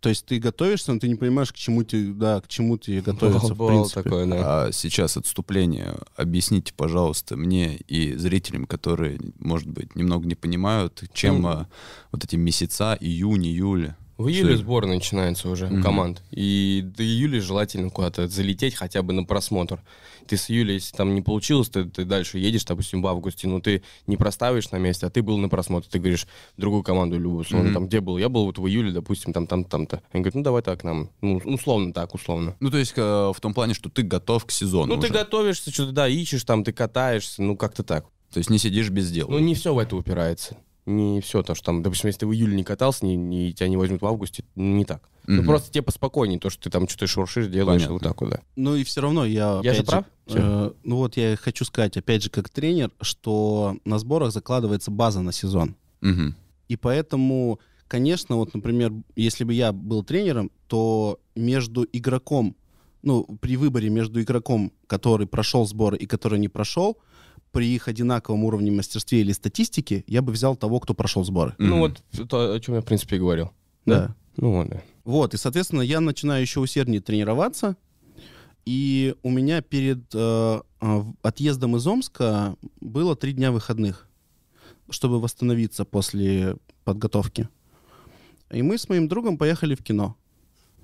То 0.00 0.08
есть 0.08 0.26
ты 0.26 0.40
готовишься, 0.40 0.92
но 0.92 0.98
ты 0.98 1.08
не 1.08 1.14
понимаешь, 1.14 1.52
к 1.52 1.56
чему 1.56 1.84
ты, 1.84 2.12
да, 2.12 2.40
к 2.40 2.48
чему 2.48 2.76
ты 2.76 3.00
готовиться, 3.00 3.54
в 3.54 3.56
Бывало 3.56 3.82
принципе. 3.82 4.02
такое, 4.02 4.26
да. 4.26 4.64
А 4.64 4.72
сейчас 4.72 5.16
отступление. 5.16 5.94
Объясните, 6.16 6.74
пожалуйста, 6.76 7.36
мне 7.36 7.76
и 7.76 8.16
зрителям, 8.16 8.64
которые, 8.64 9.20
может 9.38 9.68
быть, 9.68 9.94
немного 9.94 10.26
не 10.26 10.34
понимают, 10.34 11.04
чем 11.12 11.46
а, 11.46 11.68
вот 12.10 12.24
эти 12.24 12.34
месяца, 12.34 12.96
июнь, 12.98 13.46
июль. 13.46 13.94
В 14.22 14.28
июле 14.28 14.54
Что- 14.54 14.62
сбор 14.62 14.86
начинается 14.86 15.48
уже 15.48 15.66
Мгм. 15.66 15.80
у 15.80 15.82
команд. 15.82 16.22
И 16.30 16.82
до 16.96 17.02
июля 17.02 17.40
желательно 17.40 17.90
куда-то 17.90 18.28
залететь 18.28 18.74
хотя 18.74 19.02
бы 19.02 19.12
на 19.12 19.24
просмотр. 19.24 19.82
Ты 20.26 20.36
с 20.36 20.48
июля, 20.50 20.74
если 20.74 20.96
там 20.96 21.14
не 21.14 21.20
получилось, 21.22 21.68
ты, 21.68 21.84
ты 21.84 22.04
дальше 22.04 22.38
едешь, 22.38 22.64
допустим, 22.64 23.02
в 23.02 23.06
августе, 23.08 23.48
ну 23.48 23.60
ты 23.60 23.82
не 24.06 24.16
проставишь 24.16 24.70
на 24.70 24.76
месте, 24.76 25.06
а 25.06 25.10
ты 25.10 25.20
был 25.22 25.36
на 25.38 25.48
просмотре. 25.48 25.90
Ты 25.90 25.98
говоришь 25.98 26.26
другую 26.56 26.82
команду 26.84 27.18
любую, 27.18 27.40
условно, 27.40 27.66
Мгм. 27.70 27.74
там, 27.74 27.86
где 27.88 28.00
был? 28.00 28.18
Я 28.18 28.28
был 28.28 28.44
вот 28.44 28.58
в 28.58 28.66
июле, 28.68 28.92
допустим, 28.92 29.32
там, 29.32 29.46
там, 29.48 29.64
там-то. 29.64 30.00
Они 30.12 30.22
говорят, 30.22 30.34
ну 30.36 30.42
давай 30.42 30.62
так 30.62 30.84
нам. 30.84 31.10
Ну, 31.20 31.38
условно 31.44 31.92
так, 31.92 32.14
условно. 32.14 32.54
Ну, 32.60 32.70
то 32.70 32.78
есть 32.78 32.92
э, 32.96 33.00
в 33.02 33.36
том 33.40 33.52
плане, 33.52 33.74
что 33.74 33.90
ты 33.90 34.02
готов 34.02 34.44
к 34.46 34.52
сезону 34.52 34.94
Ну, 34.94 35.00
ты 35.00 35.08
уже. 35.08 35.14
готовишься, 35.14 35.70
что-то, 35.72 35.92
да, 35.92 36.08
ищешь 36.08 36.44
там, 36.44 36.62
ты 36.62 36.72
катаешься, 36.72 37.42
ну, 37.42 37.56
как-то 37.56 37.82
так. 37.82 38.06
То 38.32 38.38
есть 38.38 38.48
не 38.48 38.58
сидишь 38.58 38.88
без 38.90 39.10
дела. 39.10 39.28
Ну, 39.30 39.38
не 39.40 39.54
все 39.54 39.74
в 39.74 39.78
это 39.78 39.96
упирается. 39.96 40.56
Не 40.84 41.20
все 41.20 41.42
то, 41.42 41.54
что 41.54 41.66
там, 41.66 41.82
допустим, 41.82 42.08
если 42.08 42.20
ты 42.20 42.26
в 42.26 42.32
июле 42.32 42.56
не 42.56 42.64
катался, 42.64 43.06
не, 43.06 43.14
не- 43.16 43.52
тебя 43.52 43.68
не 43.68 43.76
возьмут 43.76 44.02
в 44.02 44.06
августе, 44.06 44.44
не 44.56 44.84
так. 44.84 45.08
Ну, 45.28 45.36
Мгм. 45.38 45.46
просто 45.46 45.70
тебе 45.70 45.82
поспокойнее, 45.82 46.40
то, 46.40 46.50
что 46.50 46.64
ты 46.64 46.70
там 46.70 46.88
что-то 46.88 47.06
шуршишь, 47.06 47.46
делаешь, 47.46 47.82
Понятно. 47.82 47.92
вот 47.94 48.02
так 48.02 48.20
вот, 48.20 48.30
да. 48.30 48.40
Ну 48.56 48.74
и 48.74 48.82
все 48.82 49.00
равно 49.00 49.24
я... 49.24 49.60
Я 49.62 49.74
же 49.74 49.84
прав? 49.84 50.04
Э, 50.26 50.72
ну 50.82 50.96
вот 50.96 51.16
я 51.16 51.36
хочу 51.36 51.64
сказать, 51.64 51.96
опять 51.96 52.24
же, 52.24 52.30
как 52.30 52.48
тренер, 52.48 52.90
что 53.00 53.76
на 53.84 53.98
сборах 54.00 54.32
закладывается 54.32 54.90
база 54.90 55.20
на 55.22 55.30
сезон. 55.32 55.76
Мгм. 56.00 56.34
И 56.66 56.76
поэтому, 56.76 57.60
конечно, 57.86 58.36
вот, 58.36 58.52
например, 58.52 58.92
если 59.14 59.44
бы 59.44 59.54
я 59.54 59.72
был 59.72 60.02
тренером, 60.02 60.50
то 60.66 61.20
между 61.36 61.86
игроком, 61.92 62.56
ну, 63.02 63.24
при 63.40 63.56
выборе 63.56 63.88
между 63.88 64.20
игроком, 64.20 64.72
который 64.88 65.28
прошел 65.28 65.64
сборы 65.66 65.96
и 65.96 66.06
который 66.06 66.40
не 66.40 66.48
прошел, 66.48 66.98
при 67.52 67.66
их 67.74 67.86
одинаковом 67.86 68.44
уровне 68.44 68.70
мастерстве 68.70 69.20
или 69.20 69.32
статистики, 69.32 70.04
я 70.06 70.22
бы 70.22 70.32
взял 70.32 70.56
того, 70.56 70.80
кто 70.80 70.94
прошел 70.94 71.22
сборы. 71.24 71.54
Ну, 71.58 71.78
вот 71.78 72.02
то, 72.28 72.54
о 72.54 72.60
чем 72.60 72.74
я, 72.76 72.80
в 72.80 72.84
принципе, 72.84 73.16
и 73.16 73.18
говорил. 73.18 73.52
Да. 73.86 74.14
Ну, 74.36 74.52
вот, 74.52 74.68
да. 74.68 74.82
Вот, 75.04 75.34
и, 75.34 75.36
соответственно, 75.36 75.82
я 75.82 76.00
начинаю 76.00 76.40
еще 76.40 76.60
усерднее 76.60 77.00
тренироваться, 77.00 77.76
и 78.64 79.14
у 79.22 79.30
меня 79.30 79.60
перед 79.60 80.04
э, 80.14 80.60
э, 80.80 81.02
отъездом 81.22 81.76
из 81.76 81.86
Омска 81.86 82.56
было 82.80 83.16
три 83.16 83.32
дня 83.32 83.50
выходных, 83.50 84.08
чтобы 84.88 85.20
восстановиться 85.20 85.84
после 85.84 86.56
подготовки. 86.84 87.48
И 88.50 88.62
мы 88.62 88.78
с 88.78 88.88
моим 88.88 89.08
другом 89.08 89.36
поехали 89.38 89.74
в 89.74 89.82
кино. 89.82 90.16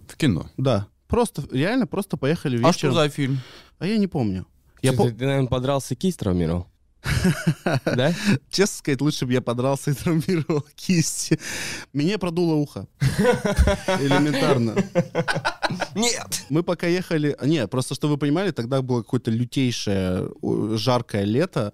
В 0.09 0.17
кино. 0.17 0.51
Да, 0.57 0.89
просто, 1.07 1.45
реально 1.53 1.87
просто 1.87 2.17
поехали 2.17 2.57
А 2.57 2.69
вечером. 2.69 2.93
что 2.93 2.93
за 2.93 3.09
фильм? 3.09 3.39
А 3.79 3.87
я 3.87 3.97
не 3.99 4.09
помню. 4.09 4.47
Я 4.83 4.93
Ты, 4.93 4.97
по- 4.97 5.11
ты, 5.11 5.25
наверное, 5.27 5.49
подрался, 5.49 5.95
кисть 5.95 6.19
травмировал? 6.19 6.67
Да? 7.85 8.13
Честно 8.51 8.77
сказать, 8.79 9.01
лучше 9.01 9.25
бы 9.27 9.33
я 9.33 9.41
подрался 9.41 9.91
и 9.91 9.95
травмировал 9.95 10.65
кисти. 10.75 11.39
Мне 11.93 12.19
продуло 12.19 12.55
ухо. 12.55 12.87
Элементарно. 13.01 14.75
Нет! 15.95 16.45
Мы 16.51 16.63
пока 16.63 16.87
ехали... 16.87 17.37
Не, 17.43 17.67
просто, 17.67 17.95
чтобы 17.95 18.15
вы 18.15 18.19
понимали, 18.19 18.51
тогда 18.51 18.83
было 18.83 19.03
какое-то 19.03 19.31
лютейшее 19.31 20.29
жаркое 20.77 21.25
лето. 21.25 21.73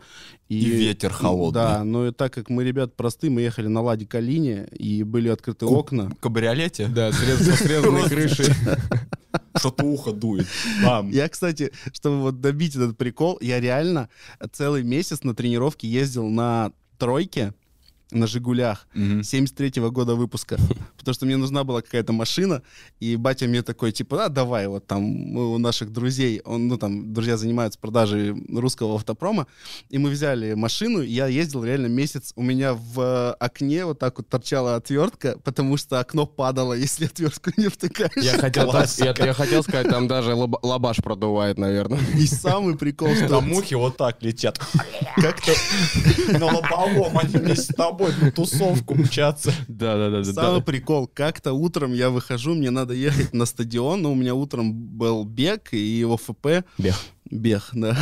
И, 0.49 0.59
И 0.59 0.65
ветер 0.71 1.11
холодный. 1.11 1.53
Да, 1.63 1.85
но 1.85 2.07
и 2.07 2.13
так 2.13 2.33
как 2.35 2.51
мы, 2.51 2.65
ребят, 2.65 2.95
простые, 2.97 3.31
мы 3.31 3.41
ехали 3.41 3.67
на 3.67 3.81
Ладе 3.81 4.07
Калине, 4.07 4.69
и 4.73 5.03
были 5.03 5.29
открыты 5.29 5.67
Ку- 5.67 5.75
окна. 5.77 6.11
В 6.11 6.17
кабриолете? 6.21 6.87
Да, 6.89 7.11
срезанной 7.13 8.09
крышей. 8.09 8.47
Что-то 9.57 9.85
ухо 9.85 10.13
дует. 10.13 10.47
Бам. 10.85 11.11
Я, 11.11 11.29
кстати, 11.29 11.73
чтобы 11.93 12.21
вот 12.21 12.41
добить 12.41 12.77
этот 12.77 12.97
прикол, 12.99 13.39
я 13.41 13.59
реально 13.61 14.09
целый 14.53 14.83
месяц 14.83 15.23
на 15.23 15.35
тренировке 15.35 15.89
ездил 15.89 16.29
на 16.29 16.73
тройке, 16.99 17.55
на 18.11 18.27
«Жигулях». 18.27 18.87
Мгм. 18.95 19.21
73-го 19.21 19.91
года 19.91 20.15
выпуска, 20.15 20.57
потому 20.99 21.15
что 21.15 21.27
мне 21.27 21.37
нужна 21.37 21.65
была 21.65 21.83
какая-то 21.83 22.13
машина, 22.13 22.63
и 23.01 23.17
батя 23.17 23.47
мне 23.47 23.63
такой, 23.63 23.93
типа, 23.93 24.27
а, 24.27 24.29
давай, 24.29 24.67
вот 24.69 24.87
там 24.87 25.03
мы 25.03 25.53
у 25.55 25.59
наших 25.59 25.91
друзей, 25.93 26.41
он, 26.45 26.69
ну, 26.69 26.77
там, 26.77 27.13
друзья 27.13 27.37
занимаются 27.37 27.79
продажей 27.79 28.35
русского 28.55 28.95
автопрома, 28.97 29.47
и 29.91 29.99
мы 29.99 30.11
взяли 30.11 30.55
машину, 30.55 31.03
и 31.03 31.09
я 31.11 31.27
ездил 31.27 31.65
реально 31.65 31.87
месяц, 31.87 32.33
у 32.37 32.43
меня 32.43 32.75
в 32.75 33.01
э, 33.01 33.31
окне 33.41 33.85
вот 33.85 33.99
так 33.99 34.19
вот 34.19 34.29
торчала 34.29 34.77
отвертка, 34.77 35.39
потому 35.43 35.77
что 35.77 35.99
окно 35.99 36.27
падало, 36.27 36.73
если 36.75 37.07
отвертку 37.07 37.51
не 37.57 37.69
втыкаешь. 37.69 38.13
Я 38.25 38.39
хотел, 38.39 38.71
так- 38.71 38.91
я, 38.99 39.15
я 39.25 39.33
хотел 39.33 39.63
сказать, 39.63 39.89
там 39.89 40.07
даже 40.09 40.33
лоб- 40.33 40.59
лабаш 40.63 40.99
продувает, 40.99 41.59
наверное. 41.59 41.99
И 42.19 42.27
самый 42.27 42.77
прикол, 42.77 43.15
что 43.15 43.29
Там 43.29 43.49
мухи 43.49 43.75
вот 43.75 43.97
так 43.97 44.23
летят. 44.23 44.61
как-то 45.17 45.53
На 46.39 46.47
лобовом 46.47 47.19
они 47.19 47.35
вместе 47.37 47.73
с 47.73 47.75
тобой 47.75 47.94
на 48.01 48.31
тусовку 48.31 48.95
мчатся. 48.95 49.53
Да, 49.69 49.97
да, 49.97 50.23
да, 50.23 50.25
Самый 50.25 50.63
прикол, 50.63 51.07
как-то 51.07 51.53
утром 51.53 51.93
я 51.93 52.11
выхожу, 52.11 52.55
мне 52.55 52.71
надо 52.71 52.95
ехать 52.95 53.33
на 53.33 53.47
стадион, 53.47 54.03
но 54.03 54.13
у 54.13 54.15
меня 54.15 54.35
утром 54.35 54.73
был 54.73 55.25
бег 55.25 55.73
и 55.73 56.05
ОФП. 56.05 56.65
Бег. 56.79 56.95
Бег, 57.31 57.71
да. 57.73 57.97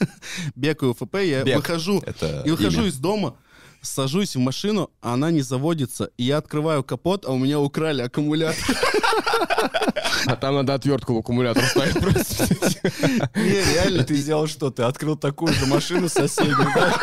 Бег 0.54 0.82
и 0.82 0.86
ОФП, 0.86 1.16
я 1.16 1.44
выхожу, 1.56 2.02
и 2.44 2.50
выхожу 2.50 2.86
из 2.86 2.98
дома, 2.98 3.36
сажусь 3.82 4.36
в 4.36 4.38
машину, 4.38 4.90
а 5.00 5.14
она 5.14 5.30
не 5.30 5.40
заводится, 5.42 6.10
и 6.16 6.24
я 6.24 6.38
открываю 6.38 6.82
капот, 6.84 7.24
а 7.26 7.32
у 7.32 7.38
меня 7.38 7.60
украли 7.60 8.02
аккумулятор. 8.02 8.76
А 10.26 10.36
там 10.36 10.56
надо 10.56 10.74
отвертку 10.74 11.14
в 11.14 11.18
аккумулятор 11.18 11.64
ставить 11.64 11.98
просто. 12.00 12.46
Не, 13.34 13.74
реально, 13.74 14.04
Ты 14.04 14.16
сделал 14.16 14.46
что? 14.46 14.70
Ты 14.70 14.82
открыл 14.82 15.16
такую 15.16 15.52
же 15.54 15.66
машину 15.66 16.08
соседнюю, 16.08 16.68
да? 16.74 16.94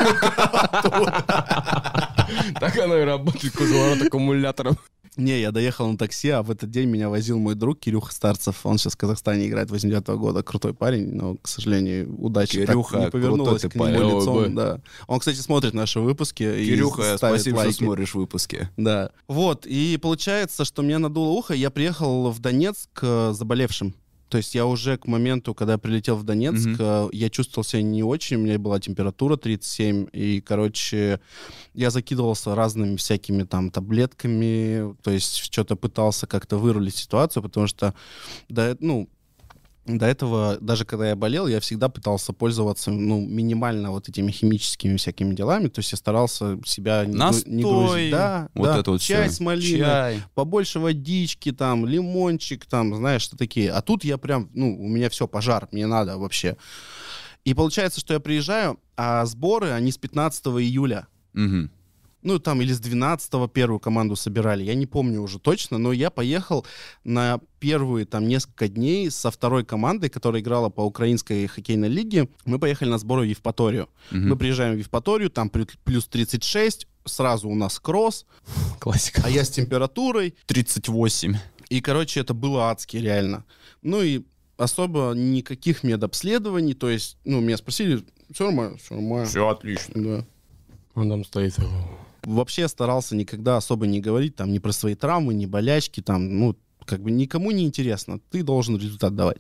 Так 2.60 2.78
оно 2.78 2.98
и 2.98 3.04
работает, 3.04 3.54
круговорот 3.56 4.02
аккумуляторов. 4.02 4.76
Не, 5.18 5.40
я 5.40 5.52
доехал 5.52 5.90
на 5.90 5.98
такси, 5.98 6.30
а 6.30 6.44
в 6.44 6.52
этот 6.52 6.70
день 6.70 6.90
меня 6.90 7.10
возил 7.10 7.40
мой 7.40 7.56
друг 7.56 7.80
Кирюха 7.80 8.14
Старцев. 8.14 8.66
Он 8.66 8.78
сейчас 8.78 8.94
в 8.94 8.98
Казахстане 8.98 9.48
играет 9.48 9.70
89 9.70 10.08
года. 10.20 10.44
Крутой 10.44 10.74
парень, 10.74 11.14
но, 11.14 11.36
к 11.36 11.48
сожалению, 11.48 12.14
удача 12.18 12.60
так 12.60 12.68
Кирюха, 12.68 13.00
не 13.00 13.10
повернулась 13.10 13.62
к 13.62 13.76
нему 13.76 13.86
парень. 13.86 14.20
Лицом. 14.20 14.56
Да. 14.56 14.82
Он, 15.08 15.20
кстати, 15.20 15.38
смотрит 15.38 15.74
наши 15.74 16.00
выпуски. 16.00 16.44
и 16.44 16.66
Кирюха, 16.66 17.18
ставит 17.18 17.42
спасибо, 17.42 17.58
лайки. 17.58 17.74
что 17.74 17.86
смотришь 17.86 18.16
выпуски. 18.16 18.70
Да. 18.78 19.12
Вот, 19.28 19.66
и 19.66 19.98
получается, 20.02 20.66
что 20.66 20.82
мне 20.82 20.98
надуло 20.98 21.30
ухо, 21.30 21.54
и 21.54 21.60
я 21.60 21.70
приехал 21.70 22.30
в 22.30 22.40
Донецк 22.40 22.90
э, 23.02 23.34
заболевшим. 23.34 23.96
То 24.30 24.38
есть 24.38 24.56
я 24.56 24.66
уже 24.66 24.98
к 24.98 25.06
моменту, 25.06 25.54
когда 25.54 25.74
я 25.74 25.78
прилетел 25.78 26.16
в 26.16 26.24
Донецк, 26.24 26.68
э, 26.80 27.10
я 27.12 27.30
чувствовал 27.30 27.64
себя 27.64 27.84
не 27.84 28.04
очень, 28.04 28.38
у 28.38 28.40
меня 28.40 28.58
была 28.58 28.80
температура 28.80 29.38
37, 29.38 30.08
и, 30.12 30.42
короче, 30.42 31.20
я 31.74 31.92
закидывался 31.92 32.56
разными 32.56 32.96
всякими 32.96 33.44
там 33.44 33.70
таблетками, 33.70 34.96
то 35.04 35.12
есть 35.12 35.38
что-то 35.38 35.76
пытался 35.76 36.26
как-то 36.28 36.58
вырулить 36.58 36.96
ситуацию, 36.96 37.44
потому 37.44 37.68
что, 37.68 37.94
до, 38.50 38.76
ну, 38.80 39.08
до 39.86 40.06
этого, 40.08 40.58
даже 40.60 40.84
когда 40.84 41.10
я 41.10 41.16
болел, 41.16 41.48
я 41.48 41.60
всегда 41.60 41.90
пытался 41.90 42.34
пользоваться, 42.34 42.90
ну, 42.92 43.22
минимально 43.22 43.92
вот 43.92 44.10
этими 44.10 44.32
химическими 44.32 44.98
всякими 44.98 45.36
делами, 45.36 45.68
то 45.68 45.80
есть 45.80 45.92
я 45.92 45.98
старался 45.98 46.58
себя 46.66 47.06
не, 47.06 47.12
гру- 47.14 47.20
не 47.46 47.64
Настой, 47.64 47.88
грузить. 47.88 48.12
Да, 48.12 48.50
вот 48.56 48.66
да. 48.66 48.78
это 48.80 48.92
вот 48.92 49.02
Чай 49.02 49.28
всё. 49.28 49.36
с 49.36 49.40
малиной, 49.42 49.80
Чай. 49.80 50.24
побольше 50.34 50.80
водички, 50.80 51.52
там, 51.52 51.86
лимончик, 51.86 52.66
там, 52.66 52.96
знаешь, 52.96 53.22
что 53.22 53.38
такие. 53.38 53.72
А 53.72 53.82
тут 53.82 54.04
я 54.04 54.18
прям, 54.18 54.50
ну, 54.54 54.76
у 54.76 54.88
меня 54.88 55.10
все, 55.10 55.28
пожар, 55.28 55.68
мне 55.72 55.86
надо 55.86 56.18
вообще. 56.18 56.58
И 57.44 57.54
получается, 57.54 58.00
что 58.00 58.14
я 58.16 58.20
приезжаю, 58.20 58.80
а 58.98 59.24
сборы, 59.26 59.70
они 59.70 59.92
с 59.92 59.98
15 60.00 60.48
июля. 60.48 61.06
Мгм. 61.34 61.70
Ну, 62.26 62.40
там, 62.40 62.60
или 62.60 62.74
с 62.74 62.80
12 62.80 63.52
первую 63.54 63.80
команду 63.80 64.16
собирали, 64.16 64.64
я 64.64 64.74
не 64.74 64.88
помню 64.88 65.22
уже 65.22 65.38
точно, 65.38 65.78
но 65.78 65.94
я 65.94 66.10
поехал 66.10 66.66
на 67.04 67.40
первые 67.60 68.08
там 68.08 68.28
несколько 68.28 68.68
дней 68.68 69.12
со 69.12 69.30
второй 69.30 69.64
командой, 69.64 70.10
которая 70.10 70.42
играла 70.42 70.70
по 70.70 70.82
украинской 70.82 71.46
хоккейной 71.46 71.88
лиге. 71.88 72.28
Мы 72.46 72.58
поехали 72.58 72.90
на 72.90 72.98
сборы 72.98 73.22
в 73.22 73.30
Евпаторию. 73.30 73.90
Мгм. 74.10 74.30
Мы 74.30 74.36
приезжаем 74.38 74.74
в 74.74 74.80
Евпаторию, 74.80 75.30
там 75.30 75.50
плю- 75.50 75.70
плюс 75.84 76.08
36, 76.08 76.88
сразу 77.06 77.48
у 77.48 77.54
нас 77.54 77.80
кросс, 77.80 78.26
Классика. 78.80 79.22
а 79.24 79.30
я 79.30 79.44
с 79.46 79.50
температурой, 79.52 80.34
38. 80.48 81.36
И, 81.70 81.80
короче, 81.80 82.22
это 82.22 82.34
было 82.34 82.72
адски, 82.72 82.98
реально. 82.98 83.44
Ну 83.84 84.02
и 84.02 84.24
особо 84.58 85.14
никаких 85.16 85.84
медобследований. 85.84 86.74
То 86.74 86.90
есть, 86.90 87.18
ну, 87.24 87.40
меня 87.40 87.58
спросили, 87.58 88.04
все 88.32 88.46
нормально, 88.46 88.78
все 88.78 88.96
нормально. 88.96 89.28
Все 89.28 89.48
отлично. 89.48 89.94
Да. 90.04 90.26
Он 90.96 91.10
там 91.10 91.24
стоит. 91.24 91.56
Вообще 92.26 92.68
старался 92.68 93.16
никогда 93.16 93.58
особо 93.58 93.88
не 93.88 94.02
говорить 94.02 94.36
там 94.36 94.52
ни 94.52 94.60
про 94.60 94.72
свои 94.72 94.96
травмы, 94.96 95.34
ни 95.34 95.46
болячки, 95.46 96.02
там, 96.02 96.40
ну, 96.40 96.56
как 96.86 97.02
бы 97.02 97.12
никому 97.12 97.52
не 97.52 97.64
интересно. 97.64 98.20
Ты 98.32 98.44
должен 98.44 98.78
результат 98.78 99.16
давать. 99.16 99.38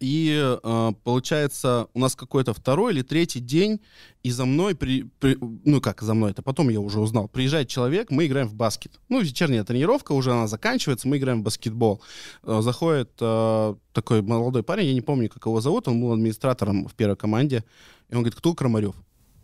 И 0.00 0.36
э, 0.62 0.92
получается, 1.04 1.86
у 1.94 2.00
нас 2.00 2.16
какой-то 2.16 2.52
второй 2.52 2.92
или 2.92 3.02
третий 3.02 3.38
день, 3.38 3.80
и 4.24 4.32
за 4.32 4.44
мной, 4.44 4.74
при, 4.74 5.04
при- 5.20 5.38
ну 5.64 5.80
как 5.80 6.02
за 6.02 6.12
мной, 6.14 6.32
это 6.32 6.42
потом 6.42 6.70
я 6.70 6.80
уже 6.80 6.98
узнал, 6.98 7.28
приезжает 7.28 7.68
человек, 7.68 8.10
мы 8.10 8.26
играем 8.26 8.48
в 8.48 8.54
баскет. 8.54 9.00
Ну, 9.08 9.20
вечерняя 9.20 9.62
тренировка, 9.62 10.12
уже 10.12 10.32
она 10.32 10.48
заканчивается, 10.48 11.06
мы 11.06 11.18
играем 11.18 11.40
в 11.40 11.44
баскетбол. 11.44 12.02
Э, 12.42 12.60
заходит 12.62 13.12
э, 13.20 13.74
такой 13.92 14.22
молодой 14.22 14.64
парень, 14.64 14.86
я 14.88 14.94
не 14.94 15.02
помню, 15.02 15.28
как 15.28 15.46
его 15.46 15.60
зовут, 15.60 15.86
он 15.86 16.00
был 16.00 16.12
администратором 16.12 16.88
в 16.88 16.94
первой 16.94 17.16
команде, 17.16 17.64
и 18.08 18.14
он 18.14 18.22
говорит, 18.22 18.34
кто 18.34 18.54
Крамарев? 18.54 18.96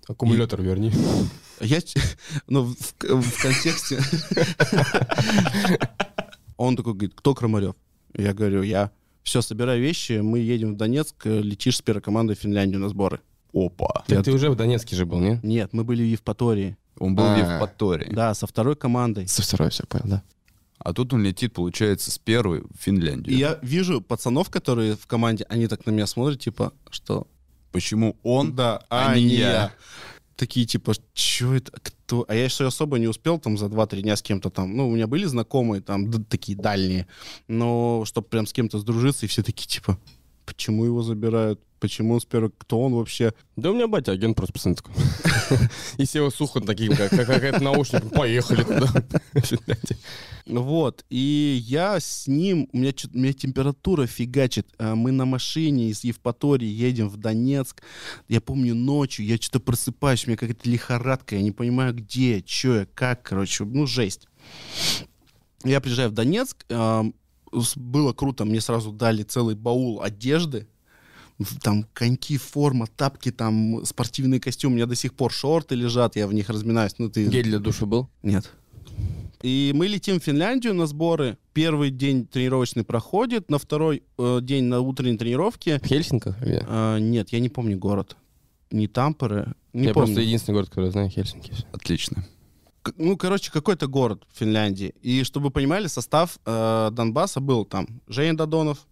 Аккумулятор 0.08 0.60
верни. 0.60 0.90
Я, 1.62 1.78
ну, 2.48 2.64
в, 2.64 2.76
в- 3.00 3.22
в 3.22 3.42
контексте... 3.42 4.00
Он 6.56 6.76
такой 6.76 6.92
говорит, 6.92 7.12
кто 7.14 7.34
Крамарев? 7.34 7.74
Я 8.16 8.34
говорю, 8.34 8.62
я. 8.62 8.90
Все, 9.22 9.40
собирай 9.42 9.80
вещи, 9.80 10.20
мы 10.20 10.38
едем 10.40 10.74
в 10.74 10.76
Донецк, 10.76 11.14
э, 11.26 11.40
летишь 11.40 11.76
с 11.78 11.82
первой 11.82 12.00
командой 12.02 12.36
в 12.36 12.40
Финляндию 12.40 12.80
на 12.80 12.88
сборы. 12.88 13.20
Опа. 13.54 14.04
Так 14.06 14.24
ты 14.24 14.32
уже 14.32 14.50
в 14.50 14.56
Донецке 14.56 14.96
же 14.96 15.06
был, 15.06 15.20
не? 15.20 15.38
Нет, 15.42 15.72
мы 15.72 15.84
были 15.84 16.02
в 16.02 16.06
Евпатории. 16.06 16.76
Он 16.98 17.14
был 17.14 17.24
в 17.24 17.34
А. 17.34 17.38
Евпатории. 17.38 18.12
Да, 18.12 18.34
со 18.34 18.46
второй 18.46 18.76
командой. 18.76 19.26
Со 19.28 19.42
второй 19.42 19.70
все 19.70 19.84
понял, 19.86 20.04
да. 20.06 20.22
А 20.78 20.92
тут 20.92 21.12
он 21.12 21.22
летит, 21.22 21.52
получается, 21.52 22.10
с 22.10 22.18
первой 22.18 22.62
в 22.62 22.76
Финляндию. 22.78 23.34
И 23.34 23.38
я 23.38 23.58
вижу 23.62 24.00
пацанов, 24.00 24.50
которые 24.50 24.96
в 24.96 25.06
команде, 25.06 25.46
они 25.48 25.68
так 25.68 25.86
на 25.86 25.90
меня 25.90 26.06
смотрят, 26.06 26.40
типа, 26.40 26.72
что... 26.90 27.26
Почему 27.70 28.16
он? 28.22 28.54
да, 28.54 28.82
а 28.90 29.16
не 29.16 29.22
я. 29.28 29.72
Такие, 30.36 30.66
типа, 30.66 30.94
что 31.14 31.54
это, 31.54 31.72
кто? 31.72 32.24
А 32.28 32.34
я 32.34 32.44
еще 32.44 32.66
особо 32.66 32.98
не 32.98 33.06
успел 33.08 33.38
там 33.38 33.56
за 33.58 33.66
2-3 33.66 34.02
дня 34.02 34.16
с 34.16 34.22
кем-то 34.22 34.50
там, 34.50 34.76
ну, 34.76 34.88
у 34.88 34.94
меня 34.94 35.06
были 35.06 35.24
знакомые 35.26 35.82
там, 35.82 36.10
д- 36.10 36.24
такие 36.24 36.56
дальние, 36.56 37.06
но 37.48 38.04
чтобы 38.06 38.28
прям 38.28 38.46
с 38.46 38.52
кем-то 38.52 38.78
сдружиться, 38.78 39.26
и 39.26 39.28
все 39.28 39.42
такие, 39.42 39.68
типа, 39.68 39.98
почему 40.52 40.84
его 40.84 41.02
забирают? 41.02 41.60
Почему 41.80 42.14
он 42.14 42.20
с 42.20 42.24
первой... 42.24 42.50
Кто 42.56 42.80
он 42.80 42.94
вообще? 42.94 43.32
Да 43.56 43.70
у 43.70 43.74
меня 43.74 43.88
батя 43.88 44.12
агент 44.12 44.36
просто 44.36 44.52
пацан 44.52 44.76
такой. 44.76 44.94
И 45.96 46.04
Сева 46.04 46.30
Сухан 46.30 46.64
таким, 46.64 46.94
как 46.94 47.10
как 47.10 47.26
какая-то 47.26 47.60
наушник. 47.60 48.08
Поехали 48.10 48.62
туда. 48.62 48.92
Вот, 50.46 51.04
и 51.08 51.60
я 51.64 52.00
с 52.00 52.26
ним, 52.26 52.68
у 52.72 52.78
меня, 52.78 52.92
у 53.14 53.18
меня 53.18 53.32
температура 53.32 54.06
фигачит, 54.06 54.66
А 54.76 54.96
мы 54.96 55.12
на 55.12 55.24
машине 55.24 55.88
из 55.90 56.02
Евпатории 56.02 56.66
едем 56.66 57.08
в 57.08 57.16
Донецк, 57.16 57.80
я 58.28 58.40
помню 58.40 58.74
ночью, 58.74 59.24
я 59.24 59.36
что-то 59.36 59.60
просыпаюсь, 59.60 60.24
у 60.24 60.30
меня 60.30 60.36
какая-то 60.36 60.68
лихорадка, 60.68 61.36
я 61.36 61.42
не 61.42 61.52
понимаю 61.52 61.94
где, 61.94 62.42
что 62.44 62.80
я, 62.80 62.86
как, 62.86 63.22
короче, 63.22 63.64
ну 63.64 63.86
жесть. 63.86 64.26
Я 65.64 65.80
приезжаю 65.80 66.10
в 66.10 66.12
Донецк, 66.12 66.64
было 67.76 68.12
круто, 68.12 68.44
мне 68.44 68.60
сразу 68.60 68.92
дали 68.92 69.22
целый 69.22 69.54
баул 69.54 70.02
одежды, 70.02 70.66
там 71.62 71.86
коньки, 71.92 72.36
форма, 72.36 72.86
тапки, 72.86 73.30
там 73.30 73.84
спортивный 73.84 74.40
костюм, 74.40 74.72
у 74.72 74.76
меня 74.76 74.86
до 74.86 74.94
сих 74.94 75.14
пор 75.14 75.32
шорты 75.32 75.74
лежат, 75.74 76.16
я 76.16 76.26
в 76.26 76.34
них 76.34 76.48
разминаюсь, 76.48 76.94
ну 76.98 77.08
ты... 77.08 77.26
Гель 77.26 77.44
для 77.44 77.58
душа 77.58 77.86
был? 77.86 78.08
Нет. 78.22 78.50
И 79.42 79.72
мы 79.74 79.88
летим 79.88 80.20
в 80.20 80.24
Финляндию 80.24 80.72
на 80.72 80.86
сборы. 80.86 81.36
Первый 81.52 81.90
день 81.90 82.26
тренировочный 82.26 82.84
проходит, 82.84 83.50
на 83.50 83.58
второй 83.58 84.04
э, 84.16 84.38
день 84.40 84.64
на 84.64 84.80
утренней 84.80 85.18
тренировке. 85.18 85.80
В 85.80 85.86
Хельсинках? 85.86 86.36
Э, 86.40 86.98
нет, 87.00 87.30
я 87.30 87.40
не 87.40 87.48
помню 87.48 87.76
город. 87.76 88.16
Не 88.70 88.86
Тампере. 88.86 89.54
Не 89.72 89.86
Я 89.86 89.94
помню. 89.94 90.06
просто 90.06 90.20
единственный 90.20 90.54
город, 90.54 90.68
который 90.68 90.90
знаю, 90.90 91.10
Хельсинки. 91.10 91.52
Отлично. 91.72 92.24
Ну, 92.96 93.16
короче, 93.16 93.50
какой-то 93.50 93.86
город 93.86 94.24
в 94.32 94.38
Финляндии. 94.38 94.94
И 95.02 95.24
чтобы 95.24 95.46
вы 95.46 95.50
понимали, 95.50 95.86
состав 95.86 96.38
э, 96.44 96.90
Донбасса 96.92 97.40
был 97.40 97.64
там 97.64 97.86
Женя 98.08 98.36
Додонов, 98.36 98.86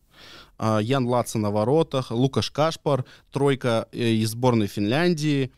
э, 0.59 0.79
Ян 0.83 1.07
Лаца 1.07 1.39
на 1.39 1.51
воротах, 1.51 2.11
Лукаш 2.11 2.51
Кашпар, 2.51 3.05
тройка 3.33 3.89
э, 3.93 4.11
из 4.11 4.31
сборной 4.31 4.67
Финляндии. 4.67 5.53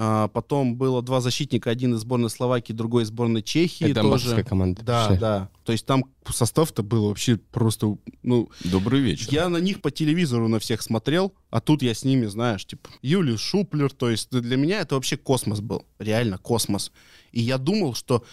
А, 0.00 0.28
потом 0.28 0.76
было 0.76 1.02
два 1.02 1.20
защитника, 1.20 1.70
один 1.70 1.94
из 1.94 2.00
сборной 2.00 2.30
Словакии, 2.30 2.72
другой 2.72 3.02
из 3.02 3.08
сборной 3.08 3.42
Чехии. 3.42 3.90
Это 3.90 4.02
тоже. 4.02 4.44
команда. 4.44 4.82
Да, 4.82 5.08
Вообще. 5.08 5.20
да. 5.20 5.50
То 5.64 5.72
есть 5.72 5.86
там 5.86 6.04
состав-то 6.28 6.84
был 6.84 7.08
вообще 7.08 7.36
просто, 7.36 7.96
ну, 8.22 8.48
Добрый 8.64 9.00
вечер. 9.00 9.26
я 9.30 9.48
на 9.48 9.56
них 9.56 9.80
по 9.80 9.90
телевизору 9.90 10.46
на 10.46 10.60
всех 10.60 10.82
смотрел, 10.82 11.32
а 11.50 11.60
тут 11.60 11.82
я 11.82 11.94
с 11.94 12.04
ними, 12.04 12.26
знаешь, 12.26 12.64
типа, 12.64 12.88
Юлию 13.02 13.38
Шуплер, 13.38 13.90
то 13.90 14.08
есть 14.08 14.30
для 14.30 14.56
меня 14.56 14.80
это 14.80 14.94
вообще 14.94 15.16
космос 15.16 15.60
был, 15.60 15.84
реально 15.98 16.38
космос. 16.38 16.92
И 17.32 17.40
я 17.40 17.58
думал, 17.58 17.94
что, 17.94 18.24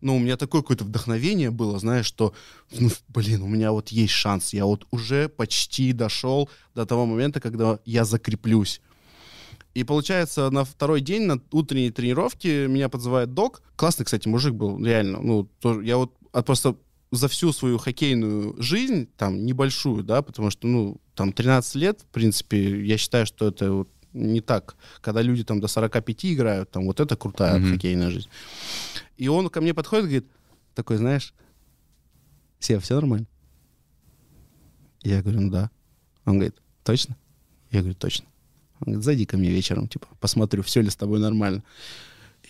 ну, 0.00 0.16
у 0.16 0.18
меня 0.18 0.36
такое 0.36 0.62
какое-то 0.62 0.84
вдохновение 0.84 1.50
было, 1.50 1.78
знаешь, 1.78 2.06
что, 2.06 2.34
ну, 2.78 2.90
блин, 3.08 3.42
у 3.42 3.48
меня 3.48 3.72
вот 3.72 3.88
есть 3.90 4.12
шанс, 4.12 4.52
я 4.52 4.64
вот 4.64 4.86
уже 4.90 5.28
почти 5.28 5.92
дошел 5.92 6.48
до 6.74 6.86
того 6.86 7.06
момента, 7.06 7.40
когда 7.40 7.78
я 7.84 8.04
закреплюсь. 8.04 8.80
И 9.74 9.84
получается, 9.84 10.50
на 10.50 10.64
второй 10.64 11.00
день, 11.00 11.22
на 11.22 11.40
утренней 11.52 11.90
тренировке, 11.90 12.66
меня 12.66 12.88
подзывает 12.88 13.34
док. 13.34 13.62
Классный, 13.76 14.04
кстати, 14.04 14.26
мужик 14.26 14.54
был, 14.54 14.84
реально. 14.84 15.20
Ну, 15.22 15.44
тоже, 15.60 15.84
я 15.84 15.96
вот 15.96 16.12
от- 16.32 16.46
просто 16.46 16.76
за 17.12 17.28
всю 17.28 17.52
свою 17.52 17.78
хоккейную 17.78 18.60
жизнь, 18.60 19.08
там, 19.16 19.44
небольшую, 19.44 20.02
да, 20.04 20.22
потому 20.22 20.50
что, 20.50 20.66
ну, 20.66 21.00
там, 21.14 21.32
13 21.32 21.74
лет, 21.76 22.00
в 22.02 22.06
принципе, 22.06 22.84
я 22.84 22.98
считаю, 22.98 23.26
что 23.26 23.48
это 23.48 23.72
вот 23.72 23.88
не 24.12 24.40
так. 24.40 24.76
Когда 25.00 25.22
люди 25.22 25.44
там 25.44 25.60
до 25.60 25.68
45 25.68 26.24
играют, 26.26 26.70
там, 26.70 26.84
вот 26.86 27.00
это 27.00 27.16
крутая 27.16 27.58
Мгм. 27.58 27.72
хоккейная 27.72 28.10
жизнь. 28.10 28.28
И 29.16 29.28
он 29.28 29.48
ко 29.48 29.60
мне 29.60 29.74
подходит 29.74 30.04
и 30.04 30.08
говорит, 30.08 30.26
такой, 30.74 30.96
знаешь, 30.96 31.34
Сев, 32.58 32.82
все 32.82 32.94
нормально? 32.94 33.26
Я 35.02 35.22
говорю, 35.22 35.40
ну 35.40 35.50
да. 35.50 35.70
Он 36.26 36.34
говорит, 36.34 36.56
точно? 36.84 37.16
Я 37.70 37.80
говорю, 37.80 37.94
точно. 37.94 38.26
Он 38.80 38.86
говорит, 38.92 39.04
зайди 39.04 39.24
ко 39.26 39.36
мне 39.36 39.50
вечером, 39.50 39.88
типа, 39.88 40.06
посмотрю, 40.20 40.62
все 40.62 40.82
ли 40.82 40.90
с 40.90 40.96
тобой 40.96 41.20
нормально. 41.20 41.62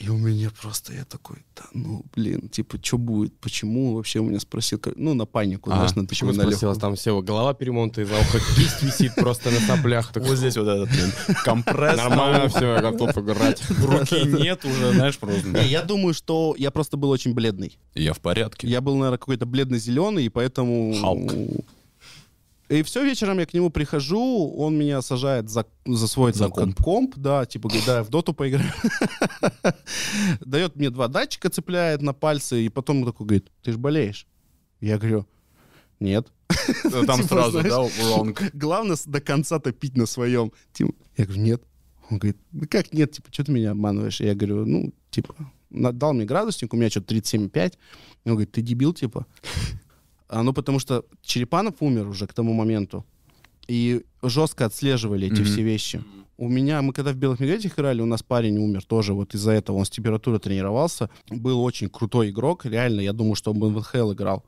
И 0.01 0.09
у 0.09 0.16
меня 0.16 0.51
просто, 0.62 0.94
я 0.94 1.05
такой, 1.05 1.44
да 1.55 1.64
ну, 1.74 2.03
блин, 2.16 2.48
типа, 2.48 2.78
что 2.82 2.96
будет, 2.96 3.38
почему 3.38 3.94
вообще 3.94 4.20
у 4.20 4.24
меня 4.24 4.40
спросил, 4.40 4.80
ну, 4.96 5.12
на 5.12 5.26
панику, 5.26 5.70
А, 5.70 5.74
знаешь, 5.76 5.94
на 5.94 6.07
Почему 6.07 6.32
спросила? 6.32 6.70
легкую. 6.70 6.80
Там 6.80 6.96
все, 6.96 7.20
голова 7.20 7.53
перемотана, 7.53 8.05
из 8.05 8.11
уха 8.11 8.38
кисть 8.57 8.82
висит 8.82 9.14
просто 9.14 9.51
на 9.51 9.61
соплях. 9.61 10.11
Так, 10.11 10.24
Вот 10.24 10.38
здесь 10.38 10.57
вот 10.57 10.68
этот 10.68 10.88
блин, 10.88 11.12
компресс. 11.44 11.98
Нормально 11.98 12.48
все, 12.48 12.80
готов 12.80 13.18
играть. 13.18 13.62
Руки 13.82 14.24
нет 14.24 14.64
уже, 14.64 14.94
знаешь, 14.94 15.18
просто. 15.18 15.46
Не, 15.46 15.68
я 15.68 15.82
думаю, 15.82 16.14
что 16.14 16.55
я 16.57 16.70
просто 16.70 16.96
был 16.96 17.11
очень 17.11 17.34
бледный. 17.34 17.78
Я 17.94 18.14
в 18.14 18.20
порядке. 18.20 18.68
Я 18.68 18.80
был, 18.80 18.94
наверное, 18.96 19.18
какой-то 19.18 19.44
бледно-зеленый, 19.44 20.24
и 20.24 20.28
поэтому... 20.30 20.94
Халк. 20.98 21.30
И 22.71 22.85
все, 22.85 23.05
вечером 23.05 23.41
я 23.41 23.47
к 23.47 23.53
нему 23.53 23.68
прихожу, 23.68 24.55
он 24.57 24.79
меня 24.79 25.03
сажает 25.03 25.51
за, 25.51 25.66
за 25.85 26.07
свой 26.07 26.33
За 26.33 26.49
там, 26.49 26.73
комп. 26.73 27.16
да, 27.16 27.45
типа, 27.45 27.68
говорит, 27.68 27.85
да, 27.85 28.05
в 28.05 28.11
доту 28.11 28.33
поиграем. 28.33 28.73
Дает 30.41 30.77
мне 30.77 30.91
два 30.91 31.09
датчика, 31.09 31.51
цепляет 31.51 32.01
на 32.01 32.12
пальцы, 32.12 32.64
и 32.64 32.68
потом 32.68 33.05
такой 33.05 33.27
говорит, 33.27 33.51
ты 33.62 33.73
же 33.73 33.79
болеешь? 33.79 34.29
Я 34.81 34.99
говорю, 34.99 35.27
нет. 35.99 36.29
Там 36.83 37.23
Типа, 37.23 37.29
сразу, 37.29 37.61
да, 37.61 37.68
wrong. 37.68 38.51
Главное 38.53 38.97
до 39.05 39.21
конца 39.21 39.59
топить 39.59 39.97
на 39.97 40.07
своем. 40.07 40.53
Типа, 40.73 40.93
я 41.16 41.25
говорю, 41.25 41.43
нет. 41.43 41.62
Он 42.09 42.18
говорит, 42.18 42.39
ну 42.53 42.66
как 42.71 42.93
нет, 42.93 43.11
типа, 43.11 43.33
что 43.33 43.45
ты 43.45 43.53
меня 43.53 43.73
обманываешь? 43.73 44.21
Я 44.21 44.37
говорю, 44.37 44.64
ну, 44.64 44.95
типа, 45.11 45.35
дал 45.71 46.12
мне 46.12 46.25
градусник, 46.25 46.73
у 46.73 46.77
меня 46.77 46.89
что-то 46.89 47.16
37,5. 47.16 47.75
Он 48.27 48.33
говорит, 48.33 48.53
ты 48.53 48.62
дебил, 48.62 48.95
типа. 48.95 49.27
А, 50.33 50.43
ну, 50.43 50.53
потому 50.53 50.78
что 50.78 51.05
Черепанов 51.22 51.74
умер 51.81 52.07
уже 52.09 52.26
к 52.26 52.33
тому 52.33 52.53
моменту. 52.53 53.05
И 53.68 54.03
жестко 54.22 54.64
отслеживали 54.64 55.26
эти 55.26 55.41
Мгм. 55.43 55.45
все 55.45 55.62
вещи. 55.62 56.01
У 56.41 56.49
меня, 56.49 56.80
мы 56.80 56.95
когда 56.95 57.12
в 57.12 57.16
«Белых 57.16 57.38
медведях» 57.38 57.74
играли, 57.74 58.01
у 58.01 58.07
нас 58.07 58.22
парень 58.22 58.57
умер 58.57 58.82
тоже 58.86 59.12
вот 59.12 59.34
из-за 59.34 59.51
этого. 59.51 59.76
Он 59.76 59.84
с 59.84 59.91
температурой 59.91 60.41
тренировался. 60.41 61.11
Был 61.28 61.62
очень 61.62 61.91
крутой 61.91 62.30
игрок. 62.30 62.64
Реально, 62.64 63.03
я 63.03 63.12
думаю, 63.12 63.34
что 63.34 63.51
он 63.51 63.59
бы 63.59 63.68
в 63.68 63.76
НХЛ 63.76 64.14
играл. 64.14 64.43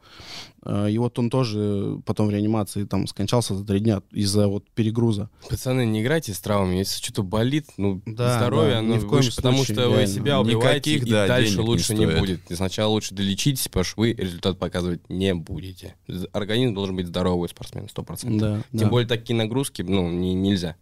Э, 0.65 0.91
И 0.91 0.97
вот 0.97 1.19
он 1.19 1.29
тоже 1.29 1.99
потом 2.07 2.29
в 2.29 2.31
реанимации 2.31 2.85
там 2.85 3.07
скончался 3.07 3.55
за 3.55 3.67
три 3.67 3.81
дня 3.81 4.01
из-за 4.11 4.49
вот 4.49 4.65
перегруза. 4.71 5.29
Пацаны, 5.51 5.85
не 5.85 6.01
играйте 6.01 6.33
с 6.33 6.41
травмами. 6.41 6.77
Если 6.79 6.97
что-то 7.05 7.23
болит, 7.25 7.67
ну, 7.77 8.01
Да, 8.07 8.39
здоровье, 8.39 8.71
да, 8.73 8.79
оно 8.79 8.95
ни 8.95 8.99
в 8.99 9.03
коем 9.07 9.17
выше, 9.23 9.37
потому 9.37 9.59
случае, 9.59 9.75
что 9.75 9.89
вы 9.91 9.97
реально. 9.99 10.15
себя 10.15 10.41
убиваете, 10.41 10.91
Никаких, 10.95 11.07
и 11.07 11.11
да, 11.11 11.27
дальше 11.27 11.59
не 11.59 11.63
лучше 11.63 11.93
не, 11.95 12.07
стоит. 12.07 12.19
будет. 12.21 12.51
И 12.51 12.55
сначала 12.55 12.89
лучше 12.91 13.15
долечитесь, 13.15 13.69
потому 13.69 13.85
что 13.85 14.01
вы 14.01 14.15
результат 14.15 14.59
показывать 14.59 15.03
не 15.11 15.35
будете. 15.35 15.95
Организм 16.33 16.73
должен 16.73 16.97
быть 16.97 17.09
здоровый 17.09 17.45
у 17.45 17.49
спортсмена, 17.49 17.89
100%. 17.95 18.39
Да, 18.39 18.63
Тем 18.71 18.81
да. 18.81 18.89
более 18.89 19.07
такие 19.07 19.37
нагрузки, 19.37 19.83
ну, 19.83 20.11
не- 20.11 20.33
нельзя. 20.33 20.77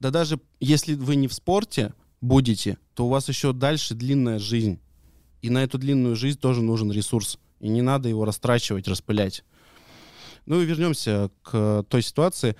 Да 0.00 0.10
даже 0.10 0.38
если 0.60 0.94
вы 0.94 1.16
не 1.16 1.28
в 1.28 1.32
спорте 1.34 1.94
будете, 2.20 2.78
то 2.94 3.06
у 3.06 3.08
вас 3.08 3.28
еще 3.28 3.52
дальше 3.52 3.94
длинная 3.94 4.38
жизнь. 4.38 4.78
И 5.42 5.50
на 5.50 5.62
эту 5.62 5.78
длинную 5.78 6.16
жизнь 6.16 6.38
тоже 6.38 6.62
нужен 6.62 6.90
ресурс. 6.90 7.38
И 7.60 7.68
не 7.68 7.82
надо 7.82 8.08
его 8.08 8.24
растрачивать, 8.24 8.88
распылять. 8.88 9.44
Ну 10.44 10.60
и 10.60 10.64
вернемся 10.64 11.30
к 11.42 11.84
той 11.88 12.02
ситуации. 12.02 12.56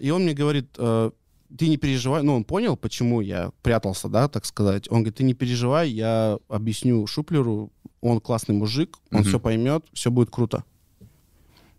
И 0.00 0.10
он 0.10 0.22
мне 0.24 0.34
говорит, 0.34 0.66
э, 0.78 1.10
ты 1.56 1.68
не 1.68 1.76
переживай. 1.76 2.22
Ну, 2.22 2.34
он 2.36 2.44
понял, 2.44 2.76
почему 2.76 3.20
я 3.20 3.52
прятался, 3.62 4.08
да, 4.08 4.28
так 4.28 4.44
сказать. 4.44 4.88
Он 4.90 4.98
говорит, 4.98 5.16
ты 5.16 5.24
не 5.24 5.34
переживай, 5.34 5.90
я 5.90 6.38
объясню 6.48 7.06
Шуплеру, 7.06 7.70
он 8.00 8.20
классный 8.20 8.54
мужик, 8.54 8.98
он 9.10 9.20
Мгм. 9.20 9.28
все 9.28 9.40
поймет, 9.40 9.84
все 9.92 10.10
будет 10.10 10.30
круто. 10.30 10.64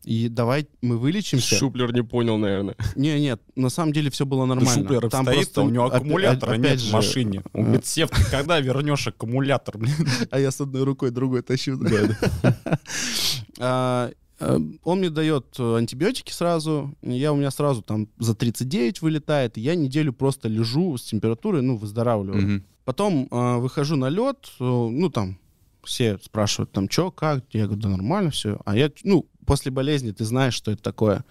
И 0.03 0.29
давай 0.29 0.67
мы 0.81 0.97
вылечимся. 0.97 1.55
Шуплер 1.55 1.93
не 1.93 2.03
понял, 2.03 2.37
наверное. 2.37 2.75
Не, 2.95 3.19
нет, 3.19 3.41
на 3.55 3.69
самом 3.69 3.91
деле 3.91 4.09
все 4.09 4.25
было 4.25 4.45
нормально. 4.45 4.81
Шуплер 4.81 5.09
Там 5.09 5.25
стоит, 5.25 5.37
просто 5.37 5.61
у 5.61 5.69
него 5.69 5.85
аккумулятора 5.85 6.51
опять 6.51 6.71
нет 6.71 6.79
же, 6.79 6.89
в 6.89 6.93
машине. 6.93 7.43
Он 7.53 7.61
а. 7.61 7.63
говорит, 7.65 7.85
Сев, 7.85 8.09
ты 8.09 8.23
когда 8.31 8.59
вернешь 8.59 9.07
аккумулятор? 9.07 9.77
блин?» 9.77 9.93
А 10.31 10.39
я 10.39 10.51
с 10.51 10.61
одной 10.61 10.83
рукой 10.83 11.11
другой 11.11 11.41
тащу. 11.41 11.79
А, 13.61 14.09
э, 14.39 14.59
Он 14.83 14.99
мне 14.99 15.09
дает 15.09 15.59
антибиотики 15.59 16.31
сразу. 16.31 16.95
Я 17.01 17.33
у 17.33 17.35
меня 17.35 17.51
сразу 17.51 17.81
там 17.81 18.07
за 18.17 18.33
39 18.33 19.01
вылетает. 19.01 19.57
И 19.57 19.61
я 19.61 19.75
неделю 19.75 20.13
просто 20.13 20.47
лежу 20.47 20.97
с 20.97 21.03
температурой, 21.03 21.61
ну, 21.61 21.75
выздоравливаю. 21.75 22.63
Потом 22.85 23.27
э, 23.29 23.57
выхожу 23.57 23.97
на 23.97 24.07
лед, 24.07 24.47
э, 24.59 24.63
ну, 24.63 25.09
там, 25.09 25.37
все 25.83 26.17
спрашивают, 26.23 26.71
там, 26.71 26.89
что, 26.89 27.11
как? 27.11 27.43
Я 27.51 27.65
говорю, 27.65 27.81
да 27.81 27.89
нормально 27.89 28.31
все. 28.31 28.59
А 28.65 28.75
я, 28.75 28.91
ну, 29.03 29.25
после 29.49 29.71
болезни 29.71 30.11
ты 30.11 30.23
знаешь, 30.23 30.53
что 30.53 30.71
это 30.71 30.81
такое. 30.81 31.25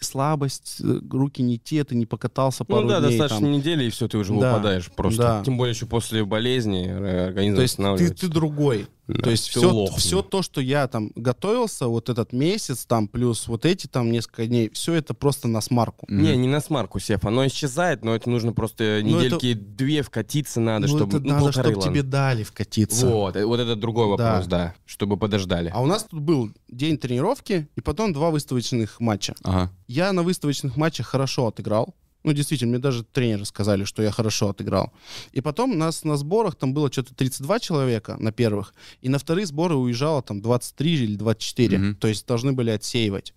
Слабость, 0.00 0.76
э, 0.80 1.00
руки 1.10 1.42
не 1.42 1.58
те, 1.58 1.82
ты 1.82 1.96
не 1.96 2.06
покатался 2.06 2.64
пару 2.64 2.82
Ну 2.82 2.88
да, 2.88 3.00
дней. 3.00 3.10
достаточно 3.18 3.40
там. 3.46 3.52
недели, 3.52 3.84
и 3.84 3.90
все, 3.90 4.06
ты 4.06 4.16
уже 4.16 4.32
Да, 4.38 4.52
выпадаешь 4.54 4.88
просто. 4.92 5.18
да. 5.22 5.42
Тем 5.44 5.56
более 5.56 5.74
еще 5.74 5.86
после 5.86 6.24
болезни 6.24 6.86
э, 6.86 7.26
организм 7.26 7.56
То 7.56 7.62
есть 7.62 7.78
ты, 7.78 8.14
ты 8.14 8.28
другой. 8.28 8.86
Да, 9.08 9.22
То 9.22 9.30
есть 9.30 9.48
все, 9.48 9.86
все 9.96 10.20
то, 10.20 10.42
что 10.42 10.60
я 10.60 10.86
там 10.86 11.12
готовился, 11.14 11.86
вот 11.88 12.10
этот 12.10 12.34
месяц 12.34 12.84
там, 12.84 13.08
плюс 13.08 13.48
вот 13.48 13.64
эти 13.64 13.86
там 13.86 14.12
несколько 14.12 14.46
дней, 14.46 14.70
все 14.74 14.94
это 14.94 15.14
просто 15.14 15.48
на 15.48 15.62
смарку. 15.62 16.06
Не, 16.10 16.36
не 16.36 16.46
на 16.46 16.60
смарку, 16.60 17.00
Сев. 17.00 17.24
Оно 17.24 17.46
исчезает, 17.46 18.04
но 18.04 18.14
это 18.14 18.28
нужно 18.28 18.52
просто 18.52 19.00
Ну, 19.02 19.16
недельки 19.16 19.54
две 19.54 20.02
вкатиться 20.02 20.60
надо, 20.60 20.86
ну, 20.86 20.96
чтобы... 20.96 21.16
это 21.16 21.26
ну, 21.26 21.32
надо, 21.32 21.44
полторы, 21.46 21.70
чтобы 21.72 21.84
тебе 21.86 22.02
дали 22.02 22.42
вкатиться. 22.42 23.06
Вот, 23.06 23.36
э, 23.36 23.46
вот 23.46 23.58
это 23.58 23.76
другой 23.76 24.16
Да. 24.18 24.32
вопрос, 24.32 24.46
да. 24.46 24.74
Чтобы 24.84 25.16
подождали. 25.16 25.70
А 25.72 25.80
у 25.80 25.86
нас 25.86 26.04
тут 26.04 26.20
был 26.20 26.50
день 26.68 26.98
тренировки 26.98 27.66
и 27.76 27.80
потом 27.80 28.12
два 28.12 28.30
выставочных 28.30 29.00
матча. 29.00 29.34
Ага. 29.42 29.72
Я 29.86 30.12
на 30.12 30.22
выставочных 30.22 30.76
матчах 30.76 31.06
хорошо 31.06 31.46
отыграл. 31.46 31.94
Ну, 32.28 32.34
действительно, 32.34 32.72
мне 32.72 32.78
даже 32.78 33.04
тренеры 33.04 33.46
сказали, 33.46 33.84
что 33.84 34.02
я 34.02 34.10
хорошо 34.10 34.50
отыграл. 34.50 34.92
И 35.32 35.40
потом 35.40 35.78
нас 35.78 36.04
на 36.04 36.18
сборах, 36.18 36.56
там 36.56 36.74
было 36.74 36.92
что-то 36.92 37.14
32 37.14 37.58
человека 37.58 38.16
на 38.20 38.32
первых, 38.32 38.74
и 39.00 39.08
на 39.08 39.18
вторые 39.18 39.46
сборы 39.46 39.76
уезжало 39.76 40.20
там 40.22 40.42
23 40.42 40.92
или 40.92 41.16
24. 41.16 41.78
Мгм. 41.78 41.94
То 41.96 42.08
есть 42.08 42.26
должны 42.26 42.52
были 42.52 42.68
отсеивать. 42.70 43.32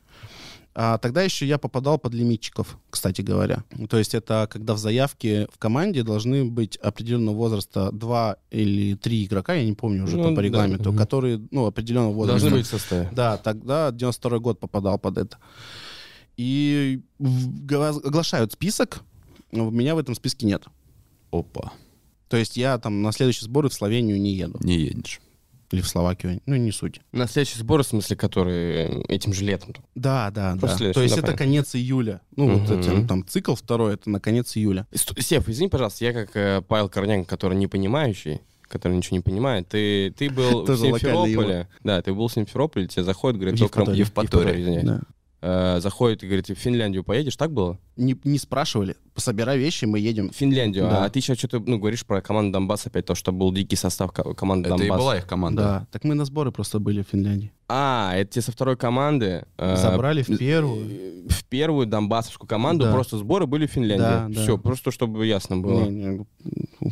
А 0.74 0.98
тогда 0.98 1.22
еще 1.22 1.46
я 1.46 1.58
попадал 1.58 1.98
под 2.00 2.14
лимитчиков, 2.14 2.78
кстати 2.90 3.22
говоря. 3.22 3.64
То 3.90 3.98
есть 3.98 4.14
это 4.14 4.48
когда 4.52 4.74
в 4.74 4.78
заявке 4.78 5.48
в 5.54 5.58
команде 5.58 6.04
должны 6.04 6.44
быть 6.46 6.76
определенного 6.78 7.36
возраста 7.36 7.92
два 7.92 8.38
или 8.52 8.96
три 8.96 9.24
игрока, 9.26 9.54
я 9.54 9.66
не 9.66 9.74
помню 9.74 10.04
уже 10.04 10.18
Ну, 10.18 10.24
там 10.24 10.36
по 10.36 10.42
да. 10.42 10.48
регламенту, 10.48 10.90
Мгм. 10.90 10.98
которые, 10.98 11.42
ну, 11.52 11.66
определенного 11.66 12.14
возраста. 12.14 12.40
Должны 12.42 12.58
быть 12.58 12.68
в 12.68 12.70
составе. 12.70 13.10
Да, 13.14 13.38
тогда 13.38 13.92
92 13.92 14.40
год 14.40 14.60
попадал 14.60 14.98
под 15.00 15.18
это. 15.18 15.38
И 16.38 17.02
оглашают 17.20 18.54
список, 18.54 19.02
но 19.52 19.70
меня 19.70 19.96
в 19.96 20.00
этом 20.00 20.16
списке 20.16 20.46
нет. 20.46 20.64
Опа. 21.32 21.72
То 22.30 22.38
есть 22.38 22.58
я 22.58 22.78
там 22.78 23.02
на 23.02 23.12
следующие 23.12 23.46
сборы 23.46 23.70
в 23.70 23.74
Словению 23.74 24.20
не 24.20 24.34
еду. 24.34 24.58
Не 24.62 24.76
едешь. 24.78 25.20
Или 25.72 25.82
в 25.82 25.88
Словакию. 25.88 26.42
Ну, 26.46 26.56
не 26.58 26.72
суть. 26.72 27.00
На 27.14 27.28
следующий 27.28 27.60
сбор, 27.60 27.84
в 27.84 27.88
смысле, 27.88 28.18
который 28.18 28.54
э, 28.54 29.02
этим 29.08 29.32
же 29.34 29.46
летом. 29.46 29.74
Да, 29.96 30.30
да, 30.32 30.52
Просто 30.60 30.68
да. 30.68 30.78
следующий, 30.78 30.94
То 30.96 31.02
есть 31.04 31.16
да, 31.16 31.20
это 31.20 31.28
понятно. 31.28 31.46
конец 31.46 31.76
июля. 31.76 32.22
Ну, 32.36 32.58
вот 32.58 32.70
Мгм. 32.70 32.80
это, 32.80 33.08
там 33.08 33.26
цикл 33.26 33.56
второй, 33.56 33.94
это 33.94 34.10
на 34.10 34.20
конец 34.20 34.56
июля. 34.58 34.86
Сев, 34.94 35.48
извини, 35.48 35.70
пожалуйста, 35.70 36.04
я 36.04 36.12
как 36.14 36.36
э, 36.36 36.62
Павел 36.68 36.90
Корняк, 36.90 37.26
который 37.26 37.58
не 37.58 37.68
понимающий, 37.68 38.42
который 38.64 38.98
ничего 38.98 39.16
не 39.18 39.22
понимает, 39.24 39.70
ты, 39.70 40.12
ты 40.18 40.30
был 40.30 40.66
в 40.66 40.78
Симферополе. 40.78 41.70
Да, 41.86 42.02
ты 42.02 42.14
был 42.14 42.28
в 42.28 42.34
Симферополе, 42.34 42.88
тебе 42.88 43.04
заходит, 43.06 43.40
говорит, 43.40 43.58
В 43.62 43.70
только 43.70 43.92
Евпатории. 43.94 44.62
извиняюсь. 44.62 45.02
Э, 45.44 45.80
заходит 45.82 46.22
и 46.22 46.28
говорит, 46.28 46.50
в 46.50 46.54
Финляндию 46.54 47.04
поедешь, 47.04 47.36
так 47.36 47.52
было? 47.52 47.80
Не, 47.98 48.16
не 48.24 48.38
спрашивали. 48.38 48.96
собирай 49.16 49.58
вещи, 49.58 49.86
мы 49.86 49.98
едем. 49.98 50.30
В 50.30 50.36
Финляндию. 50.36 50.84
Да. 50.86 51.06
А 51.06 51.10
ты 51.10 51.20
сейчас 51.20 51.40
что-то 51.40 51.60
ну, 51.60 51.80
говоришь 51.80 52.06
про 52.06 52.22
команду 52.22 52.54
Донбасс 52.54 52.86
опять, 52.86 53.06
то, 53.08 53.16
что 53.16 53.32
был 53.32 53.52
дикий 53.52 53.76
состав 53.76 54.12
ко- 54.12 54.36
команды 54.36 54.68
Это 54.70 54.76
и 54.76 54.80
Донбасс. 54.88 55.00
была 55.00 55.18
их 55.18 55.26
команда. 55.26 55.62
Да, 55.64 55.88
так 55.92 56.04
мы 56.04 56.14
на 56.14 56.26
сборы 56.26 56.52
просто 56.52 56.80
были 56.80 57.02
в 57.02 57.08
Финляндии. 57.08 57.52
А, 57.68 58.14
это 58.16 58.32
те 58.34 58.42
со 58.42 58.52
второй 58.52 58.78
комманды. 58.78 59.46
э, 59.58 59.76
Забрали 59.78 60.22
в 60.22 60.38
первую. 60.38 60.88
э, 60.90 61.28
В 61.30 61.44
первую 61.46 61.88
донбассовскую 61.88 62.48
команду 62.48 62.86
Да. 62.86 62.92
просто 62.94 63.18
сборы 63.18 63.48
были 63.48 63.66
в 63.66 63.72
Финляндии. 63.72 64.02
Да, 64.04 64.28
да. 64.30 64.42
Все, 64.44 64.60
просто 64.60 64.92
чтобы 64.92 65.26
ясно 65.26 65.58
было. 65.58 66.24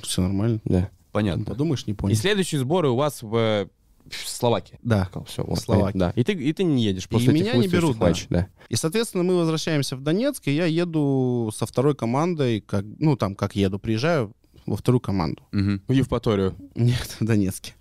все 0.04 0.22
нормально. 0.24 0.60
Да. 0.66 0.90
Понятно. 1.12 1.46
Подумаешь, 1.46 1.86
не 1.88 1.94
И 1.94 1.96
понял. 1.96 2.16
следующие 2.16 2.60
сборы 2.60 2.90
у 2.90 2.96
вас 2.96 3.22
в, 3.24 3.68
э, 4.14 4.26
в 4.26 4.30
Словакии. 4.30 4.80
Да. 4.84 5.10
Все, 5.26 5.44
В 5.44 5.56
Словакии. 5.56 5.98
Да. 5.98 6.14
И 6.16 6.24
ты, 6.24 6.34
и 6.34 6.54
ты 6.54 6.64
не 6.64 6.84
едешь 6.84 7.08
после 7.08 7.34
И 7.34 7.36
этих 7.36 7.54
меня 7.54 7.56
не 7.56 7.68
берут, 7.68 7.98
да. 7.98 8.08
матчей, 8.08 8.28
да. 8.30 8.48
И, 8.70 8.76
соответственно, 8.76 9.24
мы 9.24 9.36
возвращаемся 9.36 9.96
в 9.96 10.02
Донецк, 10.02 10.48
и 10.48 10.52
я 10.52 10.66
еду 10.66 11.52
со 11.56 11.66
второй 11.66 11.96
командой, 11.96 12.62
как, 12.62 12.86
ну, 13.00 13.16
там, 13.16 13.36
как 13.36 13.56
еду, 13.56 13.80
приезжаю 13.80 14.34
во 14.70 14.78
вторую 14.78 15.02
команду. 15.02 15.42
Мгм. 15.52 15.82
В 15.88 15.92
Евпаторию. 15.92 16.56
Нет, 16.76 17.16
в 17.20 17.26
Донецке. 17.26 17.74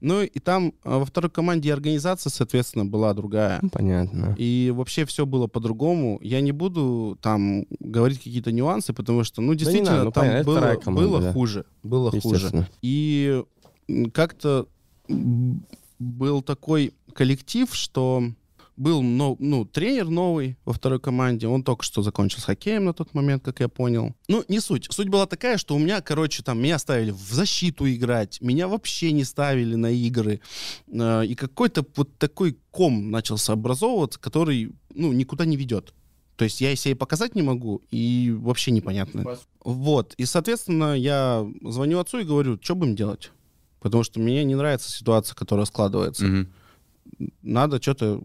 Ну, 0.00 0.22
и 0.22 0.38
там 0.38 0.72
а, 0.84 0.98
во 0.98 1.04
второй 1.04 1.30
команде 1.30 1.72
организация, 1.72 2.30
соответственно, 2.30 2.84
была 2.84 3.12
другая. 3.14 3.58
Ну, 3.62 3.68
понятно. 3.68 4.34
И 4.38 4.72
вообще 4.74 5.04
все 5.04 5.26
было 5.26 5.48
по-другому. 5.48 6.18
Я 6.22 6.40
не 6.40 6.52
буду 6.52 7.18
там 7.20 7.66
говорить 7.80 8.18
какие-то 8.18 8.52
нюансы, 8.52 8.92
потому 8.92 9.24
что, 9.24 9.42
ну, 9.42 9.54
действительно, 9.54 9.92
надо, 9.92 10.04
ну, 10.04 10.12
там 10.12 10.24
понятно, 10.24 10.52
было, 10.52 10.74
команда, 10.76 11.08
было 11.08 11.20
да. 11.20 11.32
хуже. 11.32 11.64
Было 11.82 12.20
хуже. 12.20 12.68
И 12.82 13.42
как-то 14.12 14.68
был 15.08 16.42
такой 16.42 16.92
коллектив, 17.14 17.74
что 17.74 18.22
был 18.76 19.00
но- 19.02 19.36
ну, 19.38 19.64
тренер 19.64 20.10
новый 20.10 20.58
во 20.66 20.74
второй 20.74 21.00
команде, 21.00 21.48
он 21.48 21.62
только 21.62 21.82
что 21.82 22.02
закончил 22.02 22.40
с 22.40 22.44
хоккеем 22.44 22.84
на 22.84 22.92
тот 22.92 23.14
момент, 23.14 23.42
как 23.42 23.60
я 23.60 23.68
понял. 23.68 24.14
Ну, 24.28 24.44
не 24.48 24.60
суть. 24.60 24.86
Суть 24.90 25.08
была 25.08 25.24
такая, 25.26 25.56
что 25.56 25.74
у 25.74 25.78
меня, 25.78 26.02
короче, 26.02 26.42
там, 26.42 26.60
меня 26.60 26.78
ставили 26.78 27.10
в 27.10 27.32
защиту 27.32 27.90
играть, 27.90 28.38
меня 28.42 28.68
вообще 28.68 29.12
не 29.12 29.24
ставили 29.24 29.76
на 29.76 29.90
игры. 29.90 30.40
Э, 30.88 31.24
И 31.24 31.34
какой-то 31.34 31.86
вот 31.96 32.18
такой 32.18 32.58
ком 32.70 33.10
начался 33.10 33.54
образовываться, 33.54 34.20
который, 34.20 34.72
ну, 34.94 35.10
никуда 35.12 35.46
не 35.46 35.56
ведет. 35.56 35.94
То 36.36 36.44
есть 36.44 36.60
я 36.60 36.76
себе 36.76 36.92
и 36.92 36.94
показать 36.94 37.34
не 37.34 37.40
могу, 37.40 37.80
и 37.90 38.30
вообще 38.38 38.70
непонятно. 38.72 39.22
Вот. 39.64 40.12
И, 40.18 40.26
соответственно, 40.26 40.92
я 40.94 41.46
звоню 41.62 41.98
отцу 41.98 42.18
и 42.18 42.24
говорю, 42.24 42.58
что 42.60 42.74
будем 42.74 42.94
делать? 42.94 43.30
Потому 43.86 44.02
что 44.02 44.18
мне 44.20 44.42
не 44.44 44.54
нравится 44.54 44.90
ситуация, 44.90 45.34
которая 45.36 45.64
складывается. 45.66 46.24
Мгм. 46.24 46.48
Надо 47.42 47.80
что-то... 47.80 48.20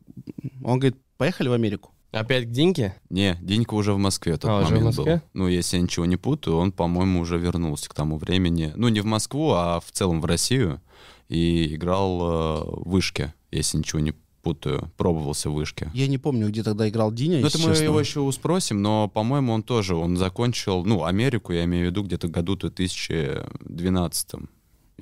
Он 0.63 0.79
говорит, 0.79 0.97
поехали 1.17 1.49
в 1.49 1.53
Америку. 1.53 1.91
Опять 2.11 2.45
к 2.47 2.51
Динке? 2.51 2.95
Не, 3.09 3.37
Денька 3.41 3.73
уже 3.75 3.93
в 3.93 3.97
Москве 3.97 4.33
в 4.33 4.39
тот 4.39 4.49
А, 4.49 4.57
уже 4.57 4.65
в 4.67 4.69
момент 4.71 4.85
Москве? 4.97 5.13
был. 5.15 5.21
Ну, 5.33 5.47
если 5.47 5.77
я 5.77 5.83
ничего 5.83 6.05
не 6.05 6.17
путаю, 6.17 6.57
он, 6.57 6.71
по-моему, 6.71 7.21
уже 7.21 7.37
вернулся 7.37 7.89
к 7.89 7.93
тому 7.93 8.17
времени. 8.17 8.73
Ну, 8.75 8.89
не 8.89 8.99
в 9.01 9.05
Москву, 9.05 9.51
а 9.51 9.79
в 9.79 9.91
целом 9.91 10.19
в 10.19 10.25
Россию. 10.25 10.81
И 11.29 11.75
играл 11.75 12.19
э, 12.21 12.63
в 12.65 12.89
Вышке, 12.89 13.33
если 13.51 13.77
ничего 13.77 13.99
не 14.01 14.13
путаю. 14.41 14.91
Пробовался 14.97 15.49
в 15.51 15.53
Вышке. 15.53 15.91
Я 15.93 16.07
не 16.07 16.17
помню, 16.17 16.49
где 16.49 16.63
тогда 16.63 16.89
играл 16.89 17.11
Диня, 17.13 17.39
Ну, 17.39 17.47
это 17.47 17.59
мы 17.59 17.65
честно. 17.69 17.83
его 17.83 17.99
еще 17.99 18.29
спросим, 18.31 18.81
но, 18.81 19.07
по-моему, 19.07 19.53
он 19.53 19.61
тоже, 19.63 19.95
он 19.95 20.17
закончил, 20.17 20.83
ну, 20.83 21.05
Америку, 21.05 21.53
я 21.53 21.63
имею 21.65 21.85
в 21.87 21.89
виду, 21.91 22.03
где-то 22.03 22.27
году 22.27 22.55
2012 22.55 24.31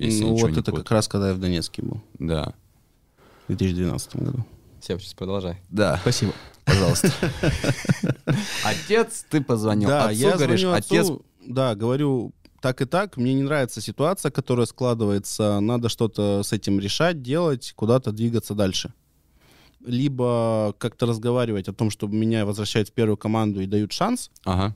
если 0.06 0.22
Ну, 0.24 0.34
вот 0.36 0.46
не 0.46 0.52
это 0.52 0.62
путаю. 0.70 0.76
как 0.84 0.90
раз, 0.92 1.08
когда 1.08 1.28
я 1.28 1.34
в 1.34 1.38
Донецке 1.38 1.82
был. 1.82 2.00
Да. 2.18 2.54
В 3.48 3.54
2012 3.56 4.16
году. 4.16 4.44
Все, 4.80 4.98
сейчас 4.98 5.14
продолжай. 5.14 5.60
Да, 5.68 5.98
Спасибо. 6.02 6.32
пожалуйста. 6.64 7.12
Отец, 8.64 9.26
ты 9.28 9.40
позвонил. 9.42 9.88
Да, 9.88 10.06
Отцу, 10.08 10.20
я 10.20 10.36
говоришь, 10.36 10.64
отец... 10.64 11.08
да, 11.44 11.74
говорю, 11.74 12.32
так 12.60 12.80
и 12.80 12.84
так, 12.84 13.16
мне 13.16 13.34
не 13.34 13.42
нравится 13.42 13.80
ситуация, 13.80 14.30
которая 14.30 14.66
складывается, 14.66 15.60
надо 15.60 15.88
что-то 15.88 16.42
с 16.42 16.52
этим 16.52 16.78
решать, 16.80 17.22
делать, 17.22 17.72
куда-то 17.76 18.12
двигаться 18.12 18.54
дальше. 18.54 18.92
Либо 19.84 20.74
как-то 20.78 21.06
разговаривать 21.06 21.68
о 21.68 21.72
том, 21.72 21.90
чтобы 21.90 22.14
меня 22.14 22.44
возвращают 22.44 22.90
в 22.90 22.92
первую 22.92 23.16
команду 23.16 23.60
и 23.60 23.66
дают 23.66 23.92
шанс, 23.92 24.30
Ага. 24.44 24.74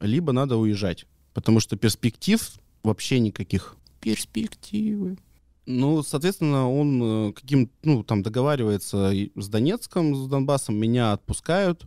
либо 0.00 0.32
надо 0.32 0.56
уезжать. 0.56 1.06
Потому 1.34 1.60
что 1.60 1.76
перспектив 1.76 2.40
вообще 2.82 3.20
никаких. 3.20 3.76
Перспективы. 4.00 5.18
Ну, 5.66 6.02
соответственно, 6.02 6.70
он 6.70 7.02
э, 7.02 7.32
каким, 7.32 7.70
ну, 7.82 8.02
там 8.02 8.22
договаривается 8.22 9.12
с 9.36 9.48
Донецком, 9.48 10.16
с 10.16 10.26
Донбассом, 10.26 10.76
меня 10.76 11.12
отпускают. 11.12 11.86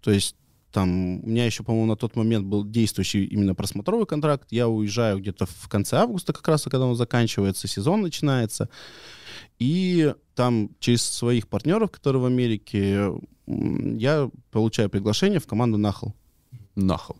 То 0.00 0.10
есть 0.10 0.36
там 0.74 1.22
у 1.22 1.26
меня 1.26 1.46
еще, 1.46 1.62
по-моему, 1.62 1.86
на 1.86 1.96
тот 1.96 2.16
момент 2.16 2.46
был 2.46 2.64
действующий 2.64 3.24
именно 3.26 3.54
просмотровый 3.54 4.06
контракт. 4.06 4.48
Я 4.50 4.68
уезжаю 4.68 5.20
где-то 5.20 5.46
в 5.46 5.68
конце 5.68 5.96
августа, 5.96 6.32
как 6.32 6.46
раз, 6.48 6.64
когда 6.64 6.84
он 6.84 6.96
заканчивается, 6.96 7.68
сезон 7.68 8.02
начинается. 8.02 8.68
И 9.60 10.12
там 10.34 10.70
через 10.80 11.02
своих 11.02 11.46
партнеров, 11.46 11.92
которые 11.92 12.22
в 12.22 12.26
Америке, 12.26 13.12
я 13.46 14.30
получаю 14.50 14.90
приглашение 14.90 15.38
в 15.38 15.46
команду 15.46 15.78
Нахл. 15.78 16.08
Нахал. 16.74 17.16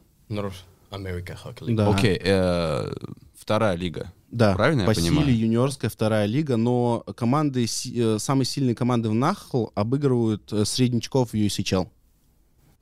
Америка 0.90 1.36
Хоккей 1.36 1.74
Да. 1.74 1.88
Окей, 1.88 2.20
э, 2.22 2.92
вторая 3.36 3.76
лига. 3.76 4.12
Да, 4.34 4.54
Правильно 4.54 4.80
я 4.82 4.86
по 4.88 4.94
понимаю? 4.94 5.26
силе 5.28 5.38
юниорская 5.38 5.88
вторая 5.88 6.26
лига, 6.26 6.56
но 6.56 7.04
команды, 7.16 7.66
э, 7.66 8.16
самые 8.18 8.44
сильные 8.46 8.74
команды 8.74 9.08
в 9.08 9.14
Нахл 9.14 9.66
обыгрывают 9.76 10.52
э, 10.52 10.64
среднячков 10.64 11.30
в 11.30 11.34
USHL. 11.34 11.88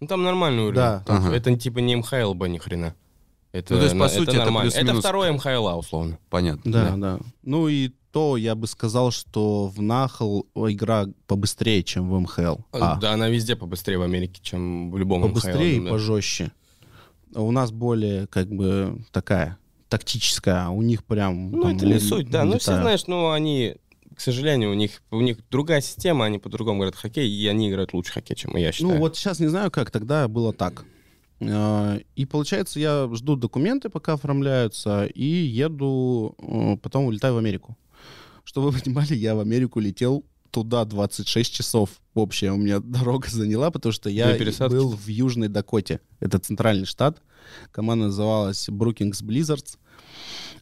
Ну 0.00 0.07
там 0.07 0.22
нормальный 0.22 0.62
уровень. 0.62 0.76
Да. 0.76 1.03
Там 1.07 1.16
Ага. 1.26 1.36
Это 1.36 1.55
типа 1.57 1.80
не 1.80 1.94
МХЛБ 1.96 2.48
ни 2.48 2.57
хрена. 2.59 2.94
Это, 3.53 3.74
Ну, 3.74 3.80
то 3.80 3.84
есть, 3.84 3.94
по 3.98 4.05
на- 4.05 4.09
сути, 4.09 4.30
это 4.30 4.38
нормально. 4.38 4.68
Это 4.70 4.78
плюс-минус- 4.78 5.00
второй 5.00 5.30
МХЛА, 5.32 5.76
условно. 5.76 6.18
Понятно. 6.30 6.72
Да, 6.72 6.96
да, 6.96 7.18
Ну 7.42 7.68
и 7.68 7.90
то 8.12 8.38
я 8.38 8.55
бы 8.55 8.66
сказал, 8.66 9.11
что 9.11 9.68
в 9.68 9.82
Нахл 9.82 10.42
игра 10.55 11.07
побыстрее, 11.26 11.82
чем 11.82 12.09
в 12.11 12.18
МХЛ. 12.18 12.57
А, 12.72 12.96
Да, 12.96 13.12
она 13.12 13.28
везде 13.28 13.57
побыстрее 13.57 13.98
в 13.98 14.03
Америке, 14.03 14.40
чем 14.42 14.90
в 14.90 14.96
любом 14.96 15.20
побыстрее 15.20 15.78
МХЛ. 15.80 15.86
и 15.86 15.90
пожестче. 15.90 16.53
А 17.34 17.42
у 17.42 17.50
нас 17.50 17.70
более, 17.72 18.26
как 18.26 18.48
бы, 18.48 18.98
такая 19.12 19.59
тактическая, 19.93 20.66
а 20.66 20.70
у 20.70 20.80
них 20.80 21.05
прям... 21.05 21.51
Ну, 21.51 21.62
там 21.62 21.76
это 21.76 21.84
не 21.86 21.99
суть, 22.01 22.30
да. 22.30 22.45
Ну, 22.45 22.59
все 22.59 22.80
знаешь, 22.80 23.07
ну, 23.07 23.30
они, 23.30 23.76
к 24.16 24.20
сожалению, 24.20 24.70
у 24.70 24.74
них, 24.74 25.03
у 25.11 25.20
них 25.20 25.36
другая 25.51 25.82
система, 25.82 26.24
они 26.24 26.38
по-другому 26.38 26.78
играют 26.78 26.97
в 26.97 27.01
хоккей, 27.03 27.28
и 27.30 27.47
они 27.47 27.68
играют 27.68 27.93
лучше 27.93 28.12
хоккей, 28.12 28.34
чем 28.34 28.57
я 28.57 28.72
считаю. 28.72 28.95
Ну 28.95 29.01
вот 29.01 29.16
сейчас 29.16 29.38
не 29.38 29.49
знаю, 29.49 29.70
как 29.70 29.90
тогда 29.90 30.28
было 30.28 30.55
так. 30.55 30.86
Э, 31.40 32.01
И 32.16 32.24
получается, 32.24 32.80
я 32.80 33.07
жду 33.12 33.36
документы, 33.36 33.90
пока 33.90 34.14
оформляются, 34.14 35.05
и 35.05 35.26
еду, 35.26 36.34
э, 36.38 36.76
потом 36.82 37.05
улетаю 37.05 37.34
в 37.34 37.38
Америку. 37.38 37.76
Чтобы 38.45 38.70
вы 38.70 38.78
понимали, 38.82 39.14
я 39.14 39.34
в 39.34 39.40
Америку 39.40 39.78
летел 39.78 40.24
туда 40.53 40.84
26 40.84 41.53
часов 41.53 41.90
общая 42.14 42.53
у 42.53 42.57
меня 42.57 42.78
дорога 42.84 43.28
заняла, 43.28 43.70
потому 43.72 43.92
что 43.92 44.09
я 44.09 44.38
был 44.68 44.90
в 44.90 45.09
Южной 45.09 45.48
Дакоте. 45.48 46.00
Это 46.20 46.38
центральный 46.38 46.86
штат. 46.86 47.20
Команда 47.72 48.07
называлась 48.07 48.68
Brookings 48.68 49.24
Blizzards. 49.24 49.78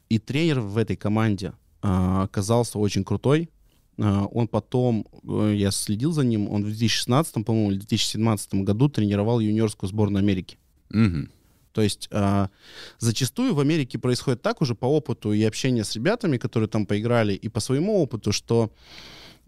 И 0.08 0.18
тренер 0.18 0.60
в 0.60 0.78
этой 0.78 0.96
команде 0.96 1.52
а, 1.82 2.24
оказался 2.24 2.78
очень 2.78 3.04
крутой. 3.04 3.50
А, 3.98 4.24
Он 4.26 4.48
потом, 4.48 5.06
э, 5.24 5.54
я 5.56 5.70
следил 5.70 6.12
за 6.12 6.24
ним, 6.24 6.48
он 6.48 6.62
в 6.62 6.66
2016, 6.66 7.44
по-моему, 7.44 7.72
или 7.72 7.78
2017 7.78 8.54
году 8.54 8.88
тренировал 8.88 9.40
юниорскую 9.40 9.88
сборную 9.88 10.20
Америки. 10.20 10.56
Мгм. 10.88 11.30
То 11.72 11.82
есть 11.82 12.08
а, 12.10 12.50
зачастую 12.98 13.54
в 13.54 13.60
Америке 13.60 13.98
происходит 13.98 14.42
так 14.42 14.60
уже 14.62 14.74
по 14.74 14.86
опыту 14.86 15.32
и 15.32 15.42
общения 15.44 15.84
с 15.84 15.94
ребятами, 15.94 16.36
которые 16.36 16.68
там 16.68 16.86
поиграли, 16.86 17.34
и 17.34 17.48
по 17.48 17.60
своему 17.60 18.02
опыту, 18.02 18.32
что 18.32 18.72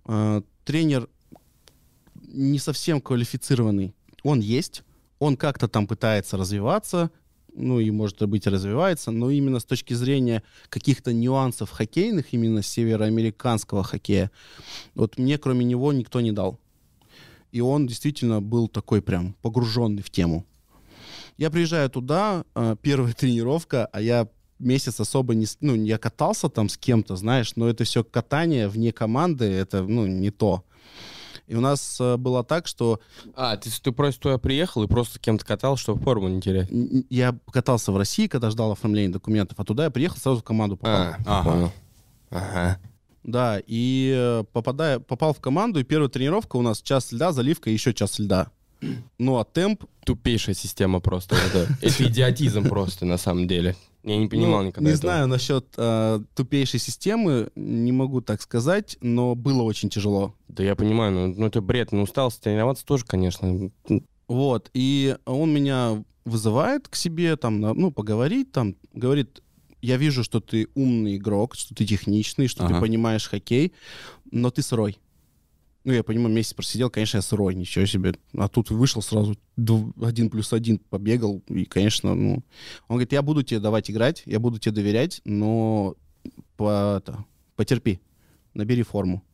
а, 0.04 0.42
тренер 0.64 1.08
не 2.14 2.58
совсем 2.58 3.00
квалифицированный. 3.00 3.94
Он 4.22 4.40
есть, 4.40 4.82
он 5.18 5.36
как-то 5.36 5.68
там 5.68 5.86
пытается 5.86 6.36
развиваться, 6.36 7.10
ну 7.54 7.80
и, 7.80 7.90
может 7.90 8.22
быть, 8.28 8.46
развивается, 8.46 9.10
но 9.10 9.30
именно 9.30 9.60
с 9.60 9.64
точки 9.64 9.94
зрения 9.94 10.42
каких-то 10.68 11.12
нюансов 11.12 11.70
хоккейных, 11.70 12.32
именно 12.32 12.62
североамериканского 12.62 13.82
хоккея, 13.82 14.30
вот 14.94 15.18
мне 15.18 15.38
кроме 15.38 15.64
него 15.64 15.92
никто 15.92 16.20
не 16.20 16.32
дал. 16.32 16.58
И 17.50 17.60
он 17.60 17.86
действительно 17.86 18.40
был 18.40 18.68
такой 18.68 19.02
прям 19.02 19.34
погруженный 19.42 20.02
в 20.02 20.10
тему. 20.10 20.46
Я 21.36 21.50
приезжаю 21.50 21.90
туда, 21.90 22.44
э, 22.54 22.76
первая 22.80 23.12
тренировка, 23.18 23.86
а 23.86 24.00
я 24.00 24.28
месяц 24.62 25.00
особо 25.00 25.34
не... 25.34 25.46
Ну, 25.60 25.74
я 25.74 25.98
катался 25.98 26.48
там 26.48 26.68
с 26.68 26.76
кем-то, 26.76 27.16
знаешь, 27.16 27.52
но 27.56 27.68
это 27.68 27.84
все 27.84 28.02
катание 28.04 28.68
вне 28.68 28.92
команды, 28.92 29.44
это, 29.44 29.82
ну, 29.82 30.06
не 30.06 30.30
то. 30.30 30.64
И 31.48 31.54
у 31.54 31.60
нас 31.60 31.98
э, 32.00 32.16
было 32.16 32.44
так, 32.44 32.66
что 32.66 33.00
А, 33.34 33.56
ты, 33.56 33.68
ты 33.70 33.92
просто 33.92 34.20
туда 34.22 34.38
приехал 34.38 34.84
и 34.84 34.86
просто 34.86 35.16
с 35.16 35.18
кем-то 35.18 35.44
катал, 35.44 35.76
чтобы 35.76 36.00
форму 36.02 36.28
не 36.28 36.40
терять. 36.40 36.68
я 37.10 37.36
катался 37.52 37.92
в 37.92 37.96
России, 37.96 38.26
когда 38.28 38.50
ждал 38.50 38.72
оформления 38.72 39.12
документов, 39.12 39.58
а 39.58 39.64
туда 39.64 39.84
я 39.84 39.90
приехал, 39.90 40.18
сразу 40.18 40.40
в 40.40 40.44
команду 40.44 40.76
попал. 40.76 40.94
А, 41.02 41.16
Ага. 41.26 41.50
понял. 41.50 41.72
Ага. 42.30 42.78
Да, 43.24 43.60
и 43.66 44.12
э, 44.16 44.44
попадая, 44.52 44.98
попал 44.98 45.32
в 45.34 45.40
команду, 45.40 45.78
и 45.80 45.84
первая 45.84 46.08
тренировка 46.08 46.56
у 46.56 46.62
нас 46.62 46.80
час 46.80 47.12
льда, 47.12 47.32
заливка 47.32 47.70
и 47.70 47.72
еще 47.72 47.92
час 47.92 48.18
льда. 48.18 48.48
Ну, 49.18 49.38
а 49.38 49.44
темп... 49.44 49.84
Тупейшая 50.04 50.54
система 50.54 51.00
просто. 51.00 51.36
Это, 51.36 51.68
это 51.82 52.04
идиотизм 52.04 52.64
просто, 52.68 53.06
на 53.06 53.16
самом 53.16 53.46
деле. 53.46 53.76
Я 54.02 54.16
не 54.16 54.26
понимал 54.26 54.62
ну, 54.62 54.68
никогда 54.68 54.90
Не 54.90 54.96
этого. 54.96 55.12
знаю 55.12 55.26
насчет 55.28 55.66
э, 55.76 56.20
тупейшей 56.34 56.80
системы, 56.80 57.50
не 57.54 57.92
могу 57.92 58.20
так 58.20 58.42
сказать, 58.42 58.96
но 59.00 59.36
было 59.36 59.62
очень 59.62 59.90
тяжело. 59.90 60.34
Да 60.48 60.64
я 60.64 60.74
понимаю, 60.74 61.12
ну, 61.12 61.34
ну 61.36 61.46
это 61.46 61.60
бред. 61.60 61.92
Ну, 61.92 62.02
усталость 62.02 62.40
тренироваться 62.40 62.84
тоже, 62.84 63.04
конечно. 63.06 63.70
Вот, 64.26 64.70
и 64.74 65.16
он 65.24 65.52
меня 65.52 66.02
вызывает 66.24 66.88
к 66.88 66.96
себе, 66.96 67.36
там, 67.36 67.60
ну, 67.60 67.90
поговорить, 67.92 68.50
там, 68.50 68.76
говорит, 68.92 69.42
я 69.82 69.96
вижу, 69.96 70.24
что 70.24 70.40
ты 70.40 70.68
умный 70.74 71.16
игрок, 71.16 71.54
что 71.54 71.74
ты 71.74 71.84
техничный, 71.84 72.46
что 72.46 72.66
ты 72.66 72.72
Ага. 72.72 72.80
понимаешь 72.80 73.28
хоккей, 73.28 73.72
но 74.30 74.50
ты 74.50 74.62
сырой. 74.62 74.98
Ну, 75.84 75.92
я 75.92 76.04
понимаю, 76.04 76.32
месяц 76.32 76.54
просидел, 76.54 76.90
конечно, 76.90 77.16
я 77.16 77.22
сырой, 77.22 77.54
ничего 77.54 77.86
себе. 77.86 78.14
А 78.36 78.48
тут 78.48 78.70
вышел 78.70 79.02
сразу 79.02 79.36
один 80.00 80.30
плюс 80.30 80.52
один, 80.52 80.78
побегал, 80.78 81.42
и, 81.48 81.64
конечно, 81.64 82.14
ну... 82.14 82.44
Он 82.88 82.96
говорит, 82.96 83.12
я 83.12 83.22
буду 83.22 83.42
тебе 83.42 83.58
давать 83.58 83.90
играть, 83.90 84.22
я 84.26 84.38
буду 84.38 84.58
тебе 84.58 84.76
доверять, 84.76 85.20
но 85.24 85.96
по, 86.56 86.98
это, 86.98 87.24
потерпи, 87.56 88.00
набери 88.54 88.84
форму. 88.84 89.24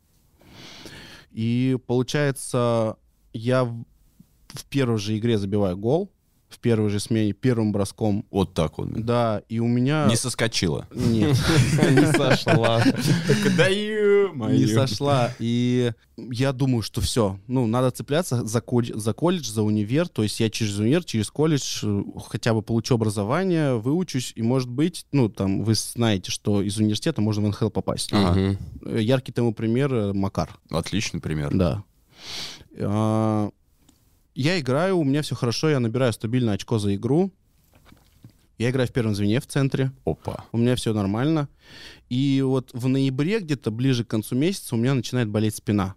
И 1.31 1.77
получается, 1.85 2.97
я 3.31 3.63
в 3.63 4.65
первой 4.69 4.97
же 4.97 5.17
игре 5.17 5.37
забиваю 5.37 5.77
гол, 5.77 6.11
в 6.49 6.59
первой 6.59 6.89
же 6.89 6.99
смене, 6.99 7.33
первым 7.33 7.71
броском. 7.71 8.25
Вот 8.31 8.53
так 8.53 8.77
вот. 8.77 8.89
Да, 8.91 9.41
и 9.49 9.59
у 9.59 9.67
меня... 9.67 10.07
Не 10.09 10.15
соскочила. 10.15 10.87
Нет, 10.93 11.37
Не 11.91 12.11
сошла. 12.11 12.83
Не 12.83 14.67
сошла. 14.67 15.31
И 15.39 15.91
я 16.17 16.51
думаю, 16.51 16.81
что 16.81 17.01
все. 17.01 17.39
Ну, 17.47 17.67
надо 17.67 17.91
цепляться 17.91 18.45
за, 18.45 18.61
колледж, 18.61 18.97
за 18.97 19.13
колледж, 19.13 19.49
за 19.49 19.61
универ. 19.61 20.07
То 20.07 20.23
есть 20.23 20.39
я 20.39 20.49
через 20.49 20.77
универ, 20.77 21.03
через 21.03 21.29
колледж 21.29 21.81
э, 21.83 22.03
хотя 22.27 22.53
бы 22.53 22.61
получу 22.61 22.95
образование, 22.95 23.75
выучусь. 23.75 24.33
И, 24.35 24.41
может 24.41 24.69
быть, 24.69 25.05
ну, 25.11 25.29
там, 25.29 25.63
вы 25.63 25.75
знаете, 25.75 26.31
что 26.31 26.61
из 26.61 26.77
университета 26.77 27.21
можно 27.21 27.43
в 27.43 27.47
НХЛ 27.49 27.69
попасть. 27.69 28.11
Э, 28.11 28.55
Яркий 28.85 29.31
тому 29.31 29.53
пример 29.53 29.93
э, 29.93 30.13
Макар. 30.13 30.49
Отличный 30.69 31.21
пример. 31.21 31.51
Да. 31.53 31.83
Я 34.39 34.57
играю, 34.57 34.97
у 34.97 35.03
меня 35.03 35.21
все 35.21 35.35
хорошо, 35.35 35.69
я 35.69 35.81
набираю 35.81 36.13
стабильное 36.13 36.53
очко 36.53 36.79
за 36.79 36.95
игру. 36.95 37.29
Я 38.57 38.69
играю 38.69 38.87
в 38.87 38.91
первом 38.93 39.13
звене 39.13 39.41
в 39.41 39.47
центре, 39.47 39.91
Опа. 40.05 40.45
у 40.53 40.57
меня 40.57 40.77
все 40.77 40.93
нормально. 40.93 41.49
И 42.07 42.41
вот 42.41 42.69
в 42.71 42.87
ноябре, 42.87 43.41
где-то 43.41 43.69
ближе 43.69 44.05
к 44.05 44.07
концу 44.07 44.35
месяца, 44.35 44.75
у 44.75 44.77
меня 44.77 44.93
начинает 44.93 45.27
болеть 45.27 45.55
спина. 45.57 45.95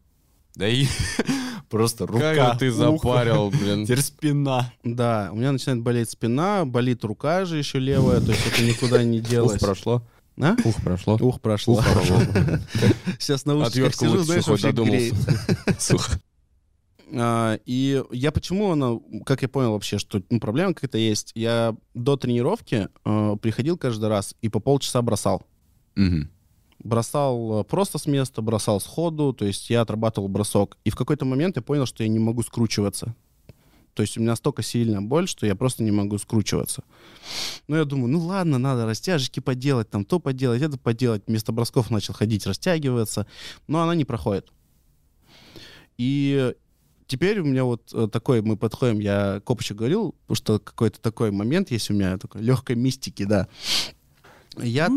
Да 0.56 0.66
и 0.66 0.86
просто 1.70 2.04
рука. 2.04 2.34
Как 2.34 2.58
ты 2.58 2.70
ухо. 2.70 2.78
запарил, 2.78 3.50
блин. 3.50 3.84
Теперь 3.84 4.00
спина. 4.00 4.72
Да, 4.82 5.28
у 5.30 5.36
меня 5.36 5.52
начинает 5.52 5.80
болеть 5.80 6.10
спина, 6.10 6.64
болит 6.64 7.04
рука 7.04 7.44
же 7.44 7.58
еще 7.58 7.78
левая, 7.78 8.20
то 8.20 8.32
есть 8.32 8.44
это 8.44 8.64
никуда 8.64 9.04
не 9.04 9.20
Ух, 9.20 9.28
делось. 9.28 9.60
прошло. 9.60 10.02
А? 10.40 10.56
Ух, 10.64 10.82
прошло. 10.82 11.16
Ух, 11.20 11.40
прошло. 11.40 11.74
Ух, 11.74 11.92
прошло. 11.92 12.20
Сейчас 13.20 13.44
на 13.44 13.64
Отвертку 13.64 14.04
сижу, 14.04 14.18
знаешь, 14.24 14.48
вообще 14.48 14.72
греет. 14.72 15.14
додумался. 15.14 15.76
Сухо. 15.78 16.20
А, 17.14 17.58
И 17.66 18.02
я 18.10 18.32
почему 18.32 18.72
она, 18.72 18.98
как 19.24 19.42
я 19.42 19.48
понял 19.48 19.72
вообще, 19.72 19.98
что 19.98 20.22
ну, 20.30 20.40
проблема 20.40 20.74
какая-то 20.74 20.98
есть. 20.98 21.32
Я 21.34 21.76
до 21.94 22.16
тренировки 22.16 22.88
э, 23.04 23.36
приходил 23.40 23.76
каждый 23.76 24.08
раз 24.08 24.34
и 24.40 24.48
по 24.48 24.60
полчаса 24.60 25.02
бросал. 25.02 25.46
Мгм. 25.94 26.30
Бросал 26.78 27.60
э, 27.60 27.64
просто 27.64 27.98
с 27.98 28.06
места, 28.06 28.40
бросал 28.42 28.80
сходу, 28.80 29.32
то 29.32 29.44
есть 29.44 29.68
я 29.70 29.82
отрабатывал 29.82 30.28
бросок. 30.28 30.78
И 30.84 30.90
в 30.90 30.96
какой-то 30.96 31.24
момент 31.24 31.56
я 31.56 31.62
понял, 31.62 31.86
что 31.86 32.02
я 32.02 32.08
не 32.08 32.18
могу 32.18 32.42
скручиваться. 32.42 33.14
То 33.94 34.00
есть 34.00 34.16
у 34.16 34.20
меня 34.22 34.34
столько 34.36 34.62
сильная 34.62 35.02
боль, 35.02 35.28
что 35.28 35.44
я 35.44 35.54
просто 35.54 35.82
не 35.82 35.90
могу 35.90 36.16
скручиваться. 36.16 36.82
Ну, 37.68 37.76
я 37.76 37.84
думаю, 37.84 38.08
ну 38.08 38.20
ладно, 38.20 38.56
надо 38.56 38.86
растяжки 38.86 39.40
поделать, 39.40 39.90
там 39.90 40.06
то 40.06 40.18
поделать, 40.18 40.62
это 40.62 40.78
поделать. 40.78 41.24
Вместо 41.26 41.52
бросков 41.52 41.90
начал 41.90 42.14
ходить, 42.14 42.46
растягиваться, 42.46 43.26
но 43.66 43.82
она 43.82 43.94
не 43.94 44.06
проходит. 44.06 44.50
И 45.98 46.54
теперь 47.06 47.40
у 47.40 47.44
меня 47.44 47.64
вот 47.64 47.90
э, 47.92 48.08
такой, 48.10 48.42
мы 48.42 48.56
подходим, 48.56 48.98
я 49.00 49.40
Копычу 49.44 49.74
говорил, 49.74 50.14
потому 50.22 50.36
что 50.36 50.58
какой-то 50.58 51.00
такой 51.00 51.30
момент 51.30 51.70
есть 51.70 51.90
у 51.90 51.94
меня, 51.94 52.18
такой 52.18 52.42
легкой 52.42 52.76
мистики, 52.76 53.24
да. 53.24 53.48
Я 54.58 54.88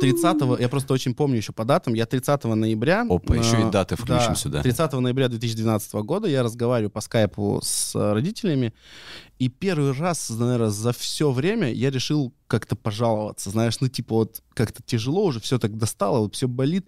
30 0.00 0.60
я 0.60 0.68
просто 0.68 0.94
очень 0.94 1.14
помню 1.14 1.36
еще 1.36 1.52
по 1.52 1.64
датам, 1.64 1.94
я 1.94 2.06
30 2.06 2.44
ноября... 2.44 3.06
Опа, 3.08 3.36
еще 3.36 3.60
и 3.60 3.70
даты 3.70 3.94
включим 3.94 4.30
да, 4.30 4.34
сюда. 4.34 4.62
30 4.62 4.92
ноября 4.94 5.28
2012 5.28 5.94
года 5.94 6.28
я 6.28 6.42
разговариваю 6.42 6.90
по 6.90 7.00
скайпу 7.00 7.60
с 7.62 7.94
э, 7.94 8.12
родителями, 8.12 8.72
и 9.38 9.48
первый 9.48 9.92
раз, 9.92 10.30
наверное, 10.30 10.70
за 10.70 10.92
все 10.92 11.30
время 11.30 11.72
я 11.72 11.90
решил 11.90 12.32
как-то 12.46 12.74
пожаловаться, 12.74 13.50
знаешь, 13.50 13.80
ну 13.80 13.88
типа 13.88 14.14
вот 14.14 14.42
как-то 14.54 14.82
тяжело 14.82 15.24
уже, 15.24 15.40
все 15.40 15.58
так 15.58 15.76
достало, 15.76 16.18
вот 16.20 16.34
все 16.34 16.48
болит. 16.48 16.86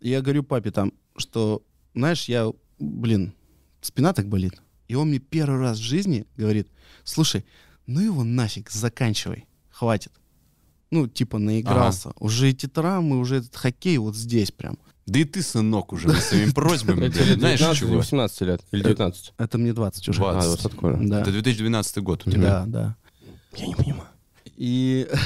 И 0.00 0.10
я 0.10 0.20
говорю 0.20 0.44
папе 0.44 0.70
там, 0.70 0.92
что, 1.16 1.62
знаешь, 1.94 2.26
я, 2.26 2.52
блин, 2.78 3.34
спина 3.80 4.12
так 4.12 4.28
болит. 4.28 4.60
И 4.88 4.94
он 4.94 5.08
мне 5.08 5.18
первый 5.18 5.60
раз 5.60 5.78
в 5.78 5.82
жизни 5.82 6.26
говорит, 6.36 6.68
слушай, 7.04 7.44
ну 7.86 8.00
его 8.00 8.24
нафиг, 8.24 8.70
заканчивай, 8.70 9.46
хватит. 9.70 10.12
Ну, 10.90 11.06
типа, 11.06 11.38
наигрался. 11.38 12.12
Уже 12.18 12.48
эти 12.48 12.66
травмы, 12.66 13.18
уже 13.18 13.36
этот 13.36 13.54
хоккей 13.54 13.98
вот 13.98 14.16
здесь 14.16 14.50
прям. 14.50 14.78
Да 15.06 15.18
и 15.18 15.24
ты, 15.24 15.42
сынок, 15.42 15.92
уже 15.92 16.10
со 16.10 16.20
своими 16.20 16.50
просьбами, 16.54 17.08
знаешь 17.08 17.60
19 17.60 17.60
или 17.60 17.74
чего? 17.78 17.96
18 17.96 18.40
лет? 18.42 18.62
Или 18.72 18.82
19? 18.82 19.34
Это 19.36 19.58
мне 19.58 19.72
20 19.72 20.08
уже. 20.08 20.18
20. 20.18 20.66
А. 20.82 21.20
Это 21.20 21.32
2012 21.32 21.98
год 21.98 22.26
у 22.26 22.30
тебя. 22.30 22.42
Да, 22.42 22.64
да. 22.66 22.96
Я 23.56 23.66
не 23.66 23.74
понимаю. 23.74 24.08
И... 24.56 25.08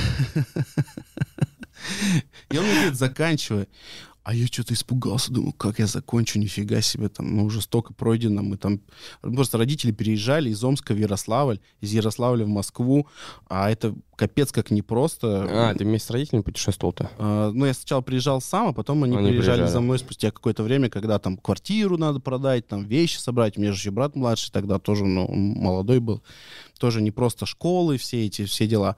И 2.51 2.59
он 2.59 2.65
мне 2.65 2.75
говорит, 2.75 2.95
заканчивай. 2.95 3.69
А 4.25 4.35
я 4.35 4.47
что-то 4.47 4.73
испугался, 4.75 5.33
думаю, 5.33 5.53
как 5.53 5.81
я 5.81 5.87
закончу, 5.87 6.39
нифига 6.39 6.81
себе, 6.81 7.09
там, 7.09 7.37
ну, 7.37 7.45
уже 7.45 7.61
столько 7.61 7.93
пройдено, 7.93 8.43
мы 8.43 8.57
там, 8.57 8.81
просто 9.21 9.59
родители 9.59 9.91
переезжали 9.91 10.51
из 10.51 10.63
Омска 10.63 10.95
в 10.95 10.97
Ярославль, 10.97 11.59
из 11.81 11.93
Ярославля 11.93 12.45
в 12.45 12.49
Москву, 12.49 13.09
а 13.49 13.69
это 13.69 13.97
капец 14.15 14.53
как 14.53 14.71
непросто. 14.71 15.47
А, 15.51 15.75
ты 15.75 15.85
вместе 15.85 16.07
с 16.07 16.11
родителями 16.11 16.43
путешествовал-то? 16.43 17.11
А, 17.19 17.51
Ну, 17.51 17.67
я 17.67 17.75
сначала 17.75 18.01
приезжал 18.01 18.41
сам, 18.41 18.69
а 18.69 18.73
потом 18.73 19.03
они, 19.03 19.17
Они 19.17 19.31
приезжали, 19.31 19.57
приезжали. 19.57 19.73
за 19.73 19.81
мной 19.81 19.99
спустя 19.99 20.31
какое-то 20.31 20.63
время, 20.63 20.89
когда 20.89 21.19
там 21.19 21.37
квартиру 21.37 21.97
надо 21.99 22.21
продать, 22.21 22.69
там 22.69 22.85
вещи 22.85 23.17
собрать. 23.17 23.59
У 23.59 23.61
меня 23.61 23.73
же 23.73 23.79
еще 23.79 23.91
брат 23.91 24.15
младший 24.15 24.53
тогда 24.53 24.79
тоже, 24.79 25.05
ну, 25.05 25.27
молодой 25.29 25.99
был. 25.99 26.23
Тоже 26.79 27.03
не 27.03 27.11
просто 27.11 27.45
школы, 27.45 27.99
все 27.99 28.25
эти, 28.25 28.45
все 28.45 28.69
дела. 28.69 28.97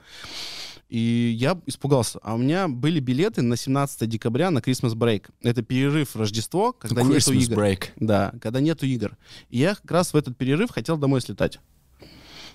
И 0.89 1.35
я 1.39 1.61
испугался. 1.67 2.19
А 2.23 2.35
у 2.35 2.39
меня 2.39 2.69
были 2.69 3.01
билеты 3.01 3.43
на 3.43 3.57
17 3.57 4.09
декабря 4.09 4.51
на 4.51 4.59
Christmas 4.59 4.95
Break. 4.95 5.31
Это 5.43 5.63
перерыв 5.63 6.15
в 6.15 6.19
Рождество, 6.19 6.73
когда 6.73 7.03
нету 7.03 7.33
Christmas 7.33 7.43
игр. 7.43 7.55
break. 7.55 7.85
Да, 7.97 8.33
когда 8.41 8.61
нету 8.61 8.87
игр. 8.87 9.17
И 9.51 9.59
я 9.59 9.75
как 9.75 9.91
раз 9.91 10.13
в 10.13 10.17
этот 10.17 10.37
перерыв 10.37 10.71
хотел 10.71 10.97
домой 10.97 11.21
слетать. 11.21 11.59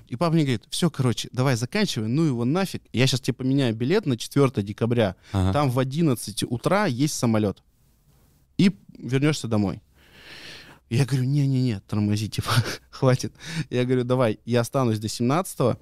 И 0.08 0.16
папа 0.16 0.34
мне 0.34 0.44
говорит, 0.44 0.64
все, 0.70 0.90
короче, 0.90 1.30
давай 1.32 1.56
заканчивай, 1.56 2.08
ну 2.08 2.24
его 2.24 2.44
нафиг. 2.44 2.82
Я 2.92 3.06
сейчас 3.06 3.22
тебе 3.22 3.36
поменяю 3.36 3.76
билет 3.76 4.08
на 4.08 4.18
4 4.18 4.64
декабря. 4.64 5.16
Ага. 5.32 5.54
Там 5.54 5.70
в 5.70 5.78
11 5.78 6.44
утра 6.44 6.88
есть 6.88 7.14
самолет. 7.14 7.62
И 8.58 8.76
вернешься 8.98 9.48
домой. 9.48 9.82
Я 10.90 11.06
говорю, 11.06 11.26
не-не-не, 11.26 11.82
тормози, 11.82 12.28
типа, 12.28 12.50
хватит. 12.90 13.34
Я 13.70 13.86
говорю, 13.86 14.04
давай, 14.04 14.40
я 14.46 14.62
останусь 14.62 14.98
до 14.98 15.08
17 15.08 15.78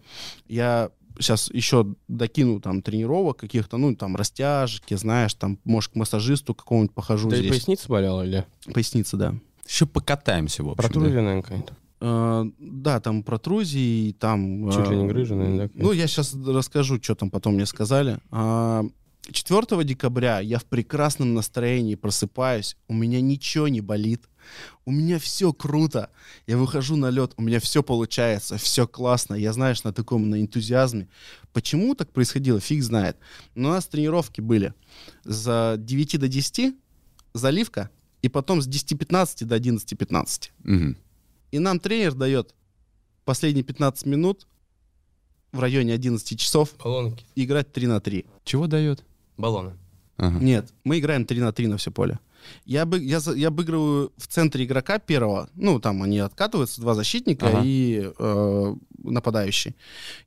я 0.50 0.92
сейчас 1.20 1.50
еще 1.52 1.96
докину 2.08 2.60
там 2.60 2.82
тренировок 2.82 3.38
каких-то, 3.38 3.78
ну, 3.78 3.96
там, 3.96 4.16
растяжки, 4.16 4.96
знаешь, 4.96 5.34
там, 5.34 5.60
может, 5.64 5.94
к 5.94 5.96
массажисту 5.96 6.54
какому-нибудь 6.54 6.94
похожу 6.94 7.30
и 7.30 7.36
здесь. 7.36 7.50
поясница 7.50 7.90
болела 7.90 8.26
или? 8.26 8.46
Поясница, 8.74 9.18
да. 9.18 9.36
Еще 9.68 9.86
покатаемся, 9.86 10.64
в 10.64 10.70
общем. 10.70 10.78
да. 10.78 10.88
Протрузия, 10.88 11.22
наверное, 11.22 11.42
какая-то. 11.42 11.74
Э, 12.00 12.46
да, 12.60 13.00
там 13.00 13.24
протрузии, 13.24 14.14
там... 14.14 14.72
Чуть 14.72 14.90
ли 14.90 14.98
не 14.98 15.06
э, 15.06 15.08
грыжа, 15.08 15.36
наверное, 15.36 15.68
да? 15.68 15.74
Ну, 15.76 15.92
я 15.92 16.08
сейчас 16.08 16.34
расскажу, 16.34 17.02
что 17.02 17.16
там 17.16 17.30
потом 17.30 17.56
мне 17.56 17.66
сказали. 17.66 18.20
А, 18.32 18.86
4 19.32 19.84
декабря 19.84 20.40
я 20.40 20.60
в 20.60 20.66
прекрасном 20.66 21.34
настроении 21.34 21.96
просыпаюсь, 21.96 22.78
у 22.88 22.94
меня 22.94 23.22
ничего 23.22 23.68
не 23.68 23.82
болит, 23.82 24.24
у 24.86 24.92
меня 24.92 25.20
все 25.20 25.54
круто. 25.54 26.10
Я 26.46 26.58
выхожу 26.58 26.96
на 26.96 27.10
лед, 27.10 27.34
у 27.38 27.42
меня 27.42 27.60
все 27.60 27.84
получается, 27.84 28.58
все 28.58 28.88
классно. 28.88 29.36
Я, 29.36 29.54
знаешь, 29.54 29.84
на 29.84 29.94
таком, 29.94 30.30
на 30.30 30.42
энтузиазме. 30.42 31.10
Почему 31.54 31.96
так 31.96 32.12
происходило, 32.12 32.60
фиг 32.60 32.84
знает. 32.84 33.18
Но 33.56 33.70
у 33.70 33.72
нас 33.74 33.88
тренировки 33.88 34.42
были 34.42 34.74
за 35.24 35.76
9 35.78 36.20
до 36.20 36.28
10, 36.28 36.76
заливка, 37.34 37.90
и 38.22 38.30
потом 38.30 38.62
с 38.62 38.68
10.15 38.68 39.46
до 39.46 39.56
11.15. 39.56 40.50
Мгм. 40.64 40.98
И 41.52 41.60
нам 41.60 41.80
тренер 41.80 42.14
дает 42.14 42.54
последние 43.26 43.64
15 43.64 44.06
минут 44.06 44.48
в 45.52 45.60
районе 45.60 45.94
11 45.94 46.40
часов 46.40 46.76
Баллоны. 46.84 47.16
играть 47.36 47.72
3 47.72 47.88
на 47.88 48.00
3. 48.00 48.26
Чего 48.44 48.68
дает? 48.68 49.04
Баллоны. 49.38 49.74
Ага. 50.18 50.40
Нет, 50.40 50.74
мы 50.84 51.00
играем 51.00 51.26
3 51.26 51.40
на 51.40 51.52
3 51.52 51.68
на 51.68 51.78
все 51.78 51.92
поле. 51.92 52.20
Я, 52.66 52.86
бы, 52.86 53.00
я, 53.00 53.20
я 53.36 53.50
обыгрываю 53.50 54.12
в 54.18 54.28
центре 54.28 54.66
игрока 54.66 55.00
первого, 55.00 55.50
ну, 55.56 55.80
там 55.80 56.02
они 56.02 56.20
откатываются, 56.20 56.82
два 56.82 56.94
защитника 56.94 57.48
Ага. 57.48 57.62
и 57.64 58.12
э, 58.18 58.76
нападающий. 59.04 59.76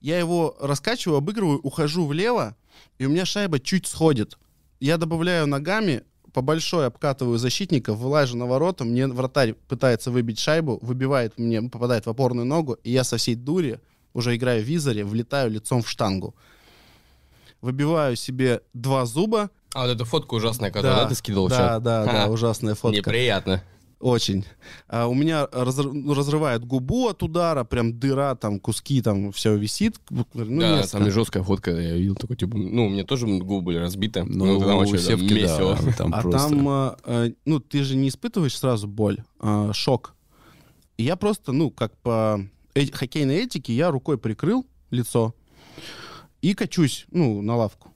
Я 0.01 0.19
его 0.19 0.57
раскачиваю, 0.61 1.19
обыгрываю, 1.19 1.61
ухожу 1.61 2.07
влево, 2.07 2.57
и 2.99 3.07
у 3.07 3.11
меня 3.11 3.25
шайба 3.25 3.59
чуть 3.59 3.87
сходит. 3.87 4.39
Я 4.81 4.97
добавляю 4.97 5.47
ногами, 5.47 6.03
по 6.33 6.43
большой 6.43 6.87
обкатываю 6.87 7.39
защитника, 7.39 7.95
вылажу 7.95 8.37
на 8.37 8.47
ворота, 8.47 8.85
мне 8.85 9.07
вратарь 9.07 9.55
пытается 9.55 10.11
выбить 10.11 10.39
шайбу, 10.39 10.79
выбивает 10.83 11.39
мне, 11.39 11.63
попадает 11.63 12.07
в 12.07 12.11
опорную 12.11 12.47
ногу, 12.47 12.75
и 12.85 12.91
я 12.91 13.05
со 13.05 13.17
всей 13.17 13.35
дури, 13.35 13.81
уже 14.13 14.37
играю 14.37 14.63
в 14.63 14.67
визоре, 14.67 15.05
влетаю 15.05 15.51
лицом 15.51 15.83
в 15.83 15.89
штангу. 15.89 16.35
Выбиваю 17.61 18.17
себе 18.17 18.63
два 18.73 19.05
зуба, 19.05 19.51
А 19.75 19.87
вот 19.87 19.93
эта 19.93 20.05
фотка 20.05 20.35
ужасная, 20.35 20.71
которую 20.71 20.97
да, 21.03 21.09
ты 21.09 21.15
скидывал 21.15 21.49
да, 21.49 21.57
чат? 21.57 21.83
да, 21.83 22.05
да, 22.05 22.13
Ха, 22.25 22.31
ужасная 22.31 22.75
фотка. 22.75 22.97
Неприятно. 22.99 23.63
Очень. 24.01 24.47
А 24.89 25.07
у 25.09 25.15
меня 25.15 25.45
разр- 25.53 25.93
ну, 25.93 26.15
разрывает 26.15 26.65
губу 26.65 27.09
от 27.09 27.23
удара, 27.23 27.65
прям 27.65 27.99
дыра, 27.99 28.35
там 28.35 28.59
куски, 28.59 29.03
там 29.03 29.31
все 29.31 29.55
висит. 29.57 29.97
Ну, 30.09 30.25
да, 30.33 30.79
несколько. 30.79 30.99
там 30.99 31.07
и 31.07 31.11
жесткая 31.11 31.43
фотка, 31.43 31.71
я 31.73 31.97
видел 31.97 32.15
такой, 32.15 32.37
типа, 32.37 32.57
ну, 32.57 32.87
у 32.87 32.89
меня 32.89 33.05
тоже 33.05 33.27
губы 33.27 33.61
были 33.61 33.77
разбиты. 33.77 34.25
Ну, 34.25 34.59
там 34.59 34.77
у 34.77 34.79
вообще, 34.79 34.95
да, 34.95 34.99
Севки, 35.03 35.29
да, 35.29 35.35
месиво. 35.35 35.79
там 35.99 36.15
а 36.15 36.23
просто... 36.23 36.49
там, 36.49 36.69
а, 36.69 36.97
а, 37.05 37.29
ну, 37.45 37.61
ты 37.61 37.85
же 37.85 37.95
не 37.95 38.09
испытываешь 38.09 38.57
сразу 38.57 38.89
боль, 38.89 39.19
а, 39.39 39.71
шок. 39.75 40.15
И 40.97 41.03
я 41.03 41.17
просто, 41.17 41.53
ну, 41.53 41.71
как 41.71 41.95
по 41.99 42.41
э- 42.75 42.91
хоккейной 42.91 43.45
этике, 43.45 43.75
я 43.75 43.91
рукой 43.91 44.17
прикрыл 44.17 44.65
лицо 44.91 45.35
и 46.43 46.55
качусь, 46.55 47.07
ну, 47.11 47.43
на 47.43 47.57
лавку. 47.57 47.93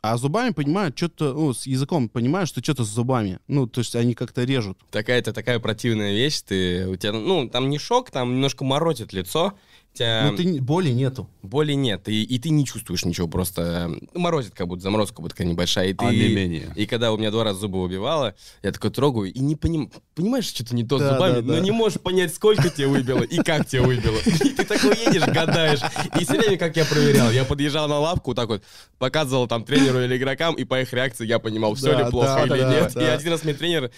А 0.00 0.16
зубами 0.16 0.50
понимаю, 0.50 0.92
что-то, 0.94 1.32
ну, 1.32 1.52
с 1.52 1.66
языком 1.66 2.08
понимаю, 2.08 2.46
что 2.46 2.62
что-то 2.62 2.84
с 2.84 2.88
зубами. 2.88 3.40
Ну, 3.48 3.66
то 3.66 3.80
есть 3.80 3.96
они 3.96 4.14
как-то 4.14 4.44
режут. 4.44 4.78
Такая-то 4.90 5.32
такая 5.32 5.58
противная 5.58 6.12
вещь, 6.12 6.40
ты, 6.42 6.86
у 6.86 6.96
тебя, 6.96 7.12
ну, 7.12 7.48
там 7.48 7.68
не 7.68 7.78
шок, 7.78 8.10
там 8.10 8.34
немножко 8.34 8.64
морозит 8.64 9.12
лицо, 9.12 9.54
тебя 9.98 10.28
Ну, 10.30 10.36
ты, 10.36 10.60
боли 10.60 10.90
нету. 10.90 11.28
боли 11.42 11.72
нет, 11.74 12.08
и, 12.08 12.22
и 12.22 12.38
ты 12.38 12.50
не 12.50 12.64
чувствуешь 12.64 13.04
ничего, 13.04 13.28
просто 13.28 13.90
э, 14.14 14.18
морозит 14.18 14.54
как 14.54 14.66
будто, 14.68 14.82
заморозка 14.82 15.16
как 15.16 15.22
будто 15.22 15.34
такая 15.34 15.48
небольшая, 15.48 15.88
и 15.88 15.94
ты... 15.94 16.04
А 16.04 16.12
не 16.12 16.28
менее. 16.34 16.72
И 16.76 16.86
когда 16.86 17.12
у 17.12 17.18
меня 17.18 17.30
два 17.30 17.44
раза 17.44 17.60
зубы 17.60 17.82
выбивало, 17.82 18.34
я 18.62 18.72
такой 18.72 18.90
трогаю 18.90 19.32
и 19.32 19.38
не 19.40 19.56
поним... 19.56 19.90
понимаешь, 20.14 20.46
что-то 20.46 20.74
не 20.74 20.84
то 20.84 20.98
с 20.98 21.00
Да, 21.02 21.14
зубами, 21.14 21.34
да, 21.40 21.42
но 21.42 21.54
да. 21.54 21.60
не 21.60 21.70
можешь 21.70 22.00
понять, 22.00 22.34
сколько 22.34 22.68
тебе 22.70 22.86
выбило 22.86 23.22
и 23.22 23.36
как 23.42 23.66
тебе 23.66 23.82
выбило. 23.82 24.16
И 24.26 24.50
ты 24.50 24.64
такой 24.64 24.96
едешь, 24.96 25.26
гадаешь. 25.26 25.80
И 26.18 26.24
все 26.24 26.38
время, 26.38 26.56
как 26.56 26.76
я 26.76 26.84
проверял, 26.84 27.30
я 27.30 27.44
подъезжал 27.44 27.88
на 27.88 27.98
лавку, 27.98 28.34
так 28.34 28.48
вот, 28.48 28.62
показывал 28.98 29.46
там 29.48 29.64
тренеру 29.64 30.00
или 30.02 30.16
игрокам, 30.16 30.54
и 30.54 30.64
по 30.64 30.80
их 30.80 30.92
реакции 30.92 31.26
я 31.26 31.38
понимал, 31.38 31.74
все 31.74 31.92
Да, 31.92 32.04
ли 32.04 32.10
плохо 32.10 32.44
да, 32.48 32.56
или 32.56 32.62
да, 32.62 32.70
нет. 32.80 32.92
да. 32.94 33.02
И 33.02 33.10
один 33.16 33.32
раз 33.32 33.44
мне 33.44 33.54
тренер, 33.54 33.90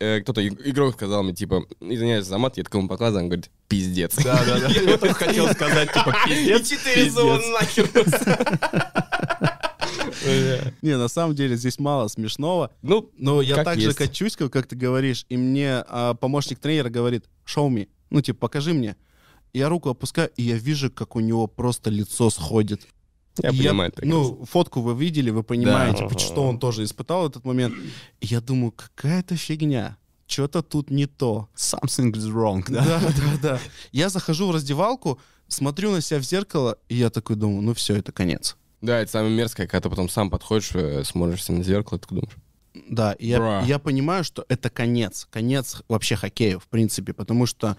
э, 0.00 0.20
кто-то, 0.20 0.40
иг- 0.40 0.60
игрок 0.66 0.94
сказал 0.94 1.22
мне, 1.22 1.34
типа, 1.34 1.64
извиняюсь 1.80 2.24
за 2.26 2.38
мат, 2.38 2.56
я 2.56 2.64
такому 2.64 2.88
показывал, 2.88 3.22
он 3.24 3.28
говорит, 3.28 3.50
пиздец. 3.78 4.14
Да, 4.16 4.44
да, 4.44 4.60
да. 4.60 4.68
Я 4.68 4.96
вот 4.96 5.10
хотел 5.12 5.48
сказать, 5.52 5.92
типа, 5.92 6.14
пиздец. 6.26 6.60
И 6.72 6.76
четыре 6.76 7.10
зуба 7.10 7.40
нахер. 7.60 7.88
Не, 10.82 10.96
на 10.96 11.08
самом 11.08 11.34
деле 11.34 11.56
здесь 11.56 11.78
мало 11.78 12.08
смешного. 12.08 12.70
Ну, 12.82 13.10
Но 13.18 13.42
я 13.42 13.56
Как 13.56 13.64
так 13.64 13.80
же 13.80 13.92
качусь, 13.94 14.36
как, 14.36 14.66
ты 14.66 14.76
говоришь, 14.76 15.26
и 15.28 15.36
мне 15.36 15.84
а, 15.88 16.14
помощник 16.14 16.58
тренера 16.58 16.88
говорит, 16.88 17.24
show 17.46 17.68
me, 17.68 17.88
ну, 18.10 18.20
типа, 18.20 18.38
покажи 18.40 18.72
мне. 18.72 18.96
Я 19.52 19.68
руку 19.68 19.88
опускаю, 19.90 20.30
и 20.36 20.42
я 20.42 20.56
вижу, 20.56 20.90
как 20.90 21.16
у 21.16 21.20
него 21.20 21.46
просто 21.46 21.90
лицо 21.90 22.30
сходит. 22.30 22.82
я 23.42 23.50
И 23.50 23.58
понимаю. 23.58 23.92
прекрасно. 23.92 24.20
Ну, 24.38 24.44
фотку 24.46 24.80
вы 24.80 24.94
видели, 24.94 25.30
вы 25.30 25.42
понимаете, 25.42 26.08
Да. 26.10 26.18
что 26.18 26.42
он 26.44 26.58
тоже 26.58 26.84
испытал 26.84 27.28
этот 27.28 27.44
момент. 27.44 27.74
И 28.20 28.26
я 28.26 28.40
думаю, 28.40 28.72
какая-то 28.72 29.36
фигня. 29.36 29.96
Что-то 30.26 30.62
тут 30.62 30.90
не 30.90 31.06
то. 31.06 31.48
Something 31.54 32.12
is 32.12 32.32
wrong, 32.32 32.64
да? 32.68 32.84
Да, 32.84 33.00
да, 33.00 33.38
да. 33.42 33.60
Я 33.92 34.08
захожу 34.08 34.48
в 34.48 34.50
раздевалку, 34.52 35.18
смотрю 35.48 35.90
на 35.92 36.00
себя 36.00 36.20
в 36.20 36.24
зеркало, 36.24 36.78
и 36.88 36.96
я 36.96 37.10
такой 37.10 37.36
думаю, 37.36 37.62
ну 37.62 37.74
все, 37.74 37.96
это 37.96 38.12
конец. 38.12 38.56
Да, 38.80 39.00
это 39.00 39.10
самое 39.10 39.34
мерзкое, 39.34 39.66
когда 39.66 39.82
ты 39.82 39.90
потом 39.90 40.08
сам 40.08 40.30
подходишь, 40.30 40.72
э, 40.74 41.04
смотришься 41.04 41.52
на 41.52 41.62
зеркало, 41.62 41.98
и 41.98 42.00
ты 42.00 42.08
думаешь, 42.14 42.34
Да, 42.90 43.12
и 43.12 43.28
я, 43.28 43.38
Бра. 43.38 43.62
я 43.62 43.78
понимаю, 43.78 44.24
что 44.24 44.44
это 44.48 44.68
конец. 44.70 45.26
Конец 45.30 45.82
вообще 45.88 46.16
хоккея, 46.16 46.58
в 46.58 46.66
принципе, 46.68 47.12
потому 47.12 47.46
что, 47.46 47.76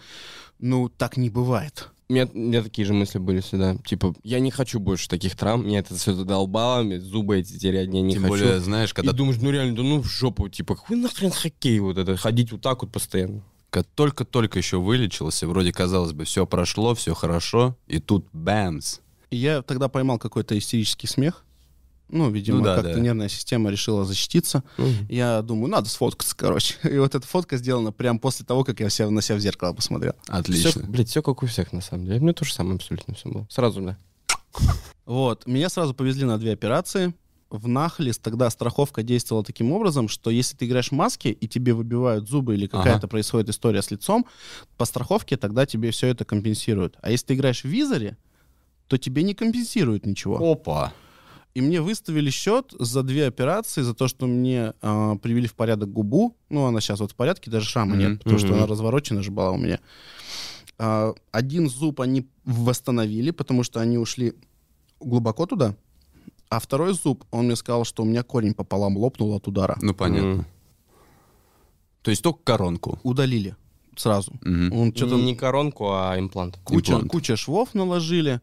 ну, 0.59 0.89
так 0.89 1.17
не 1.17 1.29
бывает. 1.29 1.89
У 2.07 2.13
меня, 2.13 2.27
у 2.31 2.37
меня 2.37 2.61
такие 2.61 2.85
же 2.85 2.93
мысли 2.93 3.17
были 3.17 3.39
всегда. 3.39 3.77
Типа, 3.77 4.13
я 4.23 4.39
не 4.39 4.51
хочу 4.51 4.79
больше 4.79 5.09
таких 5.09 5.35
травм, 5.35 5.65
меня 5.65 5.79
это 5.79 5.95
все 5.95 6.13
задолбало, 6.13 6.83
мне 6.83 6.99
зубы 6.99 7.39
эти 7.39 7.57
терять 7.57 7.87
я 7.91 8.01
не 8.01 8.13
Тем 8.13 8.23
хочу. 8.23 8.33
более, 8.33 8.59
знаешь, 8.59 8.93
когда 8.93 9.11
И 9.11 9.15
думаешь, 9.15 9.39
ну 9.41 9.49
реально, 9.49 9.75
да 9.75 9.81
ну 9.81 10.01
в 10.01 10.05
жопу, 10.05 10.47
типа, 10.49 10.75
какой 10.75 10.97
нахрен 10.97 11.31
хоккей 11.31 11.79
вот 11.79 11.97
это, 11.97 12.15
ходить 12.17 12.51
вот 12.51 12.61
так 12.61 12.81
вот 12.83 12.91
постоянно. 12.91 13.43
когда 13.71 13.87
только-только 13.95 14.59
еще 14.59 14.77
вылечился, 14.79 15.47
вроде, 15.47 15.73
казалось 15.73 16.13
бы, 16.13 16.25
все 16.25 16.45
прошло, 16.45 16.93
все 16.93 17.13
хорошо, 17.13 17.75
и 17.87 17.99
тут 17.99 18.27
бэмс. 18.33 18.99
И 19.31 19.37
я 19.37 19.61
тогда 19.63 19.89
поймал 19.89 20.19
какой-то 20.19 20.57
истерический 20.57 21.07
смех. 21.07 21.44
Ну, 22.09 22.29
видимо, 22.29 22.59
Ну 22.59 22.63
да, 22.63 22.75
как-то 22.75 22.93
да. 22.93 22.99
нервная 22.99 23.29
система 23.29 23.69
решила 23.71 24.05
защититься. 24.05 24.63
Я 25.09 25.41
думаю, 25.41 25.71
надо 25.71 25.89
сфоткаться, 25.89 26.35
короче. 26.37 26.75
И 26.83 26.97
вот 26.99 27.15
эта 27.15 27.25
фотка 27.27 27.57
сделана 27.57 27.91
прямо 27.91 28.19
после 28.19 28.45
того, 28.45 28.63
как 28.63 28.79
я 28.79 28.89
себя, 28.89 29.09
на 29.09 29.21
себя 29.21 29.37
в 29.37 29.41
зеркало 29.41 29.73
посмотрел. 29.73 30.13
Отлично. 30.27 30.69
Все, 30.71 30.79
блядь, 30.81 31.09
все 31.09 31.21
как 31.23 31.41
у 31.41 31.45
всех, 31.47 31.73
на 31.73 31.81
самом 31.81 32.05
деле. 32.05 32.19
Мне 32.19 32.33
то 32.33 32.45
же 32.45 32.53
самое 32.53 32.75
абсолютно 32.75 33.15
все 33.15 33.29
было. 33.29 33.47
Сразу, 33.49 33.81
да. 33.81 33.97
Вот. 35.05 35.45
Меня 35.47 35.69
сразу 35.69 35.93
повезли 35.93 36.25
на 36.25 36.37
две 36.37 36.53
операции. 36.53 37.13
В 37.51 37.67
Нахлис 37.67 38.17
тогда 38.17 38.49
страховка 38.49 39.03
действовала 39.03 39.43
таким 39.45 39.71
образом, 39.71 40.07
что 40.09 40.29
если 40.31 40.57
ты 40.57 40.65
играешь 40.65 40.89
в 40.89 40.93
маске 40.93 41.31
и 41.31 41.47
тебе 41.47 41.73
выбивают 41.73 42.27
зубы 42.27 42.55
или 42.55 42.65
какая-то 42.67 42.97
Ага. 42.97 43.07
происходит 43.07 43.49
история 43.49 43.81
с 43.81 43.91
лицом, 43.91 44.25
по 44.77 44.85
страховке 44.85 45.37
тогда 45.37 45.65
тебе 45.65 45.91
все 45.91 46.07
это 46.07 46.25
компенсируют. 46.25 46.97
А 47.01 47.11
если 47.11 47.27
ты 47.27 47.33
играешь 47.35 47.61
в 47.61 47.65
визоре, 47.67 48.17
то 48.87 48.97
тебе 48.97 49.23
не 49.23 49.33
компенсируют 49.35 50.05
ничего. 50.05 50.37
Опа. 50.51 50.91
И 51.55 51.61
мне 51.61 51.81
выставили 51.81 52.29
счет 52.29 52.73
за 52.77 53.01
две 53.01 53.25
операции, 53.27 53.81
за 53.81 53.93
то, 53.93 54.09
что 54.09 54.27
мне 54.27 54.73
а, 54.81 55.15
привели 55.15 55.47
в 55.47 55.55
порядок 55.55 55.89
губу. 55.89 56.35
Ну, 56.49 56.65
она 56.65 56.81
сейчас 56.81 56.99
вот 56.99 57.13
в 57.13 57.15
порядке, 57.15 57.49
даже 57.49 57.65
шрама 57.65 57.91
Мгм. 57.95 57.99
нет, 57.99 58.17
потому 58.19 58.39
что 58.39 58.49
Мгм. 58.49 58.57
она 58.57 58.67
разворочена 58.67 59.23
же 59.23 59.31
была 59.31 59.51
у 59.51 59.57
меня. 59.57 59.79
А, 60.77 61.13
один 61.31 61.69
зуб 61.69 62.01
они 62.01 62.27
восстановили, 62.43 63.31
потому 63.31 63.63
что 63.63 63.79
они 63.79 63.97
ушли 63.97 64.33
глубоко 64.99 65.45
туда. 65.45 65.75
А 66.49 66.59
второй 66.59 66.93
зуб, 66.93 67.23
он 67.31 67.45
мне 67.45 67.55
сказал, 67.55 67.85
что 67.85 68.03
у 68.03 68.05
меня 68.05 68.23
корень 68.23 68.53
пополам 68.53 68.97
лопнул 68.97 69.33
от 69.33 69.47
удара. 69.47 69.77
Ну, 69.81 69.93
понятно. 69.93 70.27
Мгм. 70.33 70.45
То 72.01 72.11
есть 72.11 72.21
только 72.21 72.39
коронку. 72.43 72.99
Удалили 73.03 73.55
сразу. 73.99 74.33
Мгм. 74.41 74.73
Он 74.73 74.95
что-то 74.95 75.15
Не 75.15 75.35
коронку, 75.35 75.89
а 75.91 76.15
имплант. 76.17 76.57
куча, 76.63 76.93
имплант. 76.93 77.11
куча 77.11 77.35
швов 77.35 77.73
наложили. 77.73 78.41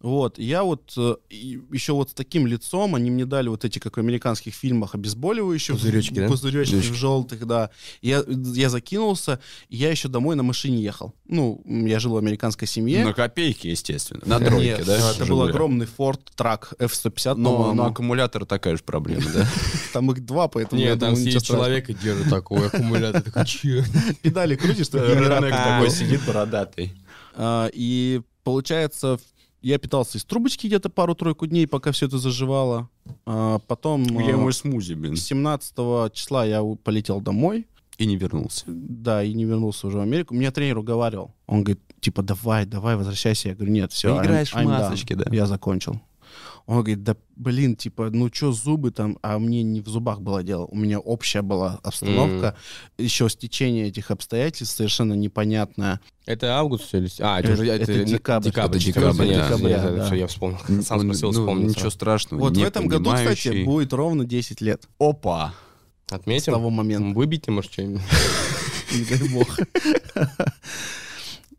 Вот, 0.00 0.38
я 0.38 0.62
вот 0.64 0.94
э, 0.96 1.16
еще 1.28 1.92
вот 1.92 2.08
с 2.10 2.14
таким 2.14 2.46
лицом, 2.46 2.94
они 2.94 3.10
мне 3.10 3.26
дали 3.26 3.48
вот 3.48 3.66
эти, 3.66 3.78
как 3.78 3.96
в 3.98 4.00
американских 4.00 4.54
фильмах, 4.54 4.94
обезболивающие. 4.94 5.76
Пузыречки, 5.76 6.14
да? 6.14 6.26
Пузыречки 6.26 6.72
Пузыречки. 6.72 6.92
в 6.92 6.96
желтых, 6.96 7.46
да. 7.46 7.68
Я, 8.00 8.24
я 8.26 8.70
закинулся, 8.70 9.40
и 9.68 9.76
я 9.76 9.90
еще 9.90 10.08
домой 10.08 10.36
на 10.36 10.42
машине 10.42 10.82
ехал. 10.82 11.14
Ну, 11.28 11.62
я 11.66 11.98
жил 12.00 12.12
в 12.12 12.16
американской 12.16 12.66
семье. 12.66 13.04
На 13.04 13.12
копейки, 13.12 13.66
естественно. 13.66 14.22
На 14.24 14.38
Нет, 14.38 14.48
тройке, 14.48 14.84
да? 14.84 14.96
Это 15.10 15.18
был 15.26 15.36
«Жигули»? 15.36 15.50
огромный 15.50 15.86
Ford 15.98 16.20
Трак 16.34 16.72
F-150, 16.78 17.34
Но, 17.36 17.52
по-моему. 17.52 17.74
но 17.74 17.84
аккумулятор 17.86 18.46
такая 18.46 18.76
же 18.78 18.82
проблема, 18.82 19.24
да? 19.34 19.46
Там 19.92 20.10
их 20.12 20.24
два, 20.24 20.48
поэтому 20.48 20.80
я 20.80 20.92
Нет, 20.92 21.00
там 21.00 21.14
думаю, 21.14 21.40
человек 21.40 21.90
и 21.90 21.94
держит 21.94 22.30
такой 22.30 22.68
аккумулятор. 22.68 23.20
Такой, 23.22 23.44
че? 23.44 23.84
Крутишь, 24.80 24.86
что 24.86 25.14
генератор 25.14 25.50
такой 25.50 25.90
сидит 25.90 26.20
бородатый. 26.26 26.92
А, 27.34 27.68
И 27.72 28.22
получается, 28.44 29.18
я 29.62 29.78
питался 29.78 30.18
из 30.18 30.24
трубочки 30.24 30.66
где-то 30.66 30.88
пару-тройку 30.88 31.46
дней, 31.46 31.66
пока 31.66 31.92
все 31.92 32.06
это 32.06 32.18
заживало. 32.18 32.88
А, 33.26 33.58
Потом 33.66 34.04
Я 34.20 34.34
а, 34.34 34.36
мой 34.38 34.52
смузи, 34.52 34.94
блин. 34.94 35.16
17 35.16 36.12
числа 36.12 36.44
я 36.44 36.62
полетел 36.82 37.20
домой, 37.20 37.66
И 37.98 38.06
не 38.06 38.16
вернулся. 38.16 38.64
да, 38.66 39.22
и 39.22 39.32
не 39.34 39.44
вернулся 39.44 39.86
уже 39.86 39.98
в 39.98 40.00
Америку. 40.00 40.34
Меня 40.34 40.50
тренер 40.50 40.78
уговаривал. 40.78 41.34
Он 41.46 41.62
говорит, 41.62 41.80
типа, 42.00 42.22
давай, 42.22 42.64
давай, 42.66 42.96
возвращайся. 42.96 43.48
Я 43.50 43.54
говорю, 43.54 43.72
нет, 43.72 43.92
все, 43.92 44.18
Играешь 44.18 44.52
в 44.52 44.62
масочке, 44.62 45.16
да? 45.16 45.24
Я 45.34 45.46
закончил. 45.46 46.00
Он 46.66 46.76
говорит, 46.78 47.02
да, 47.02 47.16
блин, 47.36 47.74
типа, 47.74 48.10
ну 48.10 48.30
что, 48.32 48.52
зубы 48.52 48.90
там, 48.92 49.18
а 49.22 49.38
мне 49.38 49.62
не 49.62 49.80
в 49.80 49.88
зубах 49.88 50.20
было 50.20 50.42
дело, 50.44 50.66
у 50.66 50.76
меня 50.76 51.00
общая 51.00 51.42
была 51.42 51.80
обстановка, 51.82 52.54
еще 52.96 53.28
стечение 53.28 53.88
этих 53.88 54.10
обстоятельств 54.10 54.76
совершенно 54.76 55.14
непонятное. 55.14 56.00
Это 56.26 56.56
август 56.58 56.94
или... 56.94 57.08
А, 57.20 57.40
это, 57.40 57.52
Это- 57.52 57.62
уже... 57.62 57.70
это 57.72 58.04
декабрь. 58.04 58.44
Декабрь. 58.46 58.76
Это 58.76 58.84
14 58.84 59.16
декабрь, 59.18 59.34
да. 59.34 59.44
декабря, 59.48 59.76
Декабря, 59.78 59.96
да. 59.98 60.06
Все, 60.06 60.14
я 60.14 60.26
вспомнил. 60.28 60.58
Сам 60.82 60.98
Ну, 60.98 61.14
спросил, 61.14 61.32
ну, 61.32 61.40
вспомнил. 61.40 61.68
Ничего 61.68 61.90
страшного. 61.90 62.40
Вот 62.40 62.56
в 62.56 62.62
этом 62.62 62.86
году, 62.86 63.10
кстати, 63.12 63.64
будет 63.64 63.92
ровно 63.92 64.24
10 64.24 64.60
лет 64.60 64.84
Опа! 64.98 65.54
с 66.08 66.12
Отметим? 66.12 66.52
того 66.52 66.70
момента. 66.70 67.14
Выбить 67.16 67.48
может 67.48 67.72
что-нибудь? 67.72 68.02
Не 68.92 69.04
дай 69.04 69.28
бог. 69.28 69.58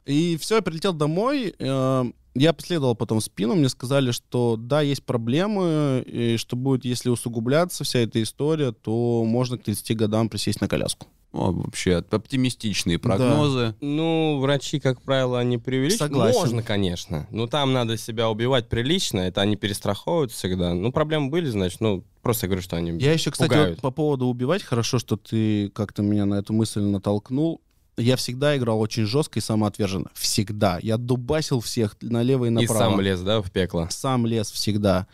И 0.06 0.38
все, 0.42 0.56
я 0.56 0.62
прилетел 0.62 0.94
домой. 0.94 1.54
э, 1.58 2.12
Я 2.34 2.54
последовал 2.54 2.96
потом 2.96 3.20
в 3.20 3.24
спину, 3.24 3.56
мне 3.56 3.68
сказали, 3.68 4.12
что 4.12 4.56
да, 4.58 4.82
есть 4.82 5.04
проблемы, 5.04 6.04
и 6.06 6.38
что 6.38 6.56
будет, 6.56 6.86
если 6.86 7.10
усугубляться 7.10 7.84
вся 7.84 8.00
эта 8.00 8.22
история, 8.24 8.72
то 8.72 9.24
можно 9.26 9.58
к 9.58 9.64
30 9.64 9.98
годам 9.98 10.30
присесть 10.30 10.62
на 10.62 10.68
коляску. 10.68 11.08
О, 11.34 11.52
вообще 11.52 12.04
оптимистичные 12.10 13.00
прогнозы. 13.00 13.74
Ну, 13.80 14.40
врачи, 14.40 14.82
как 14.82 15.02
правило, 15.02 15.40
они 15.40 15.58
преувеличивают. 15.58 16.12
Согласен. 16.12 16.40
Можно, 16.40 16.64
конечно. 16.64 17.28
Но 17.32 17.48
там 17.48 17.72
надо 17.72 17.98
себя 17.98 18.30
убивать 18.30 18.68
прилично. 18.68 19.20
Это 19.20 19.40
они 19.42 19.56
перестраховывают 19.56 20.34
всегда. 20.34 20.74
Ну, 20.74 20.92
проблемы 20.92 21.30
были, 21.30 21.50
значит, 21.50 21.80
ну, 21.80 22.04
просто 22.22 22.46
я 22.46 22.50
говорю, 22.50 22.62
что 22.62 22.76
они 22.76 23.00
Я 23.00 23.14
еще, 23.14 23.32
кстати, 23.32 23.50
пугают. 23.50 23.70
вот 23.78 23.82
по 23.82 23.92
поводу 23.92 24.26
убивать, 24.26 24.62
хорошо, 24.62 25.00
что 25.00 25.16
ты 25.16 25.70
как-то 25.70 26.02
меня 26.02 26.26
на 26.26 26.36
эту 26.36 26.52
мысль 26.52 26.82
натолкнул. 26.82 27.62
Я 27.98 28.16
всегда 28.16 28.56
играл 28.58 28.80
очень 28.80 29.06
жестко 29.06 29.40
и 29.40 29.42
самоотверженно. 29.42 30.10
Всегда. 30.14 30.80
Я 30.82 30.98
дубасил 30.98 31.60
всех 31.60 31.98
налево 32.02 32.46
и 32.46 32.48
И 32.48 32.52
направо. 32.52 32.80
сам 32.80 33.02
лез, 33.02 33.20
да, 33.22 33.42
в 33.42 33.52
пекло. 33.52 33.88
Сам 33.92 34.26
лез 34.26 34.50
всегда. 34.52 35.08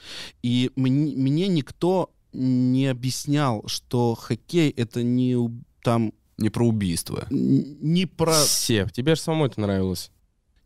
И 0.44 0.72
мне, 0.76 1.16
мне 1.16 1.48
никто 1.48 2.12
не 2.34 2.88
объяснял, 2.88 3.64
что 3.68 4.14
хоккей 4.16 4.70
это 4.70 5.02
не 5.04 5.36
там 5.82 6.14
Не 6.38 6.50
про 6.50 6.68
убийство. 6.68 7.26
не 7.32 8.06
про... 8.06 8.34
Сев, 8.34 8.92
тебе 8.92 9.16
же 9.16 9.22
самому 9.22 9.48
это 9.48 9.60
нравилось. 9.60 10.12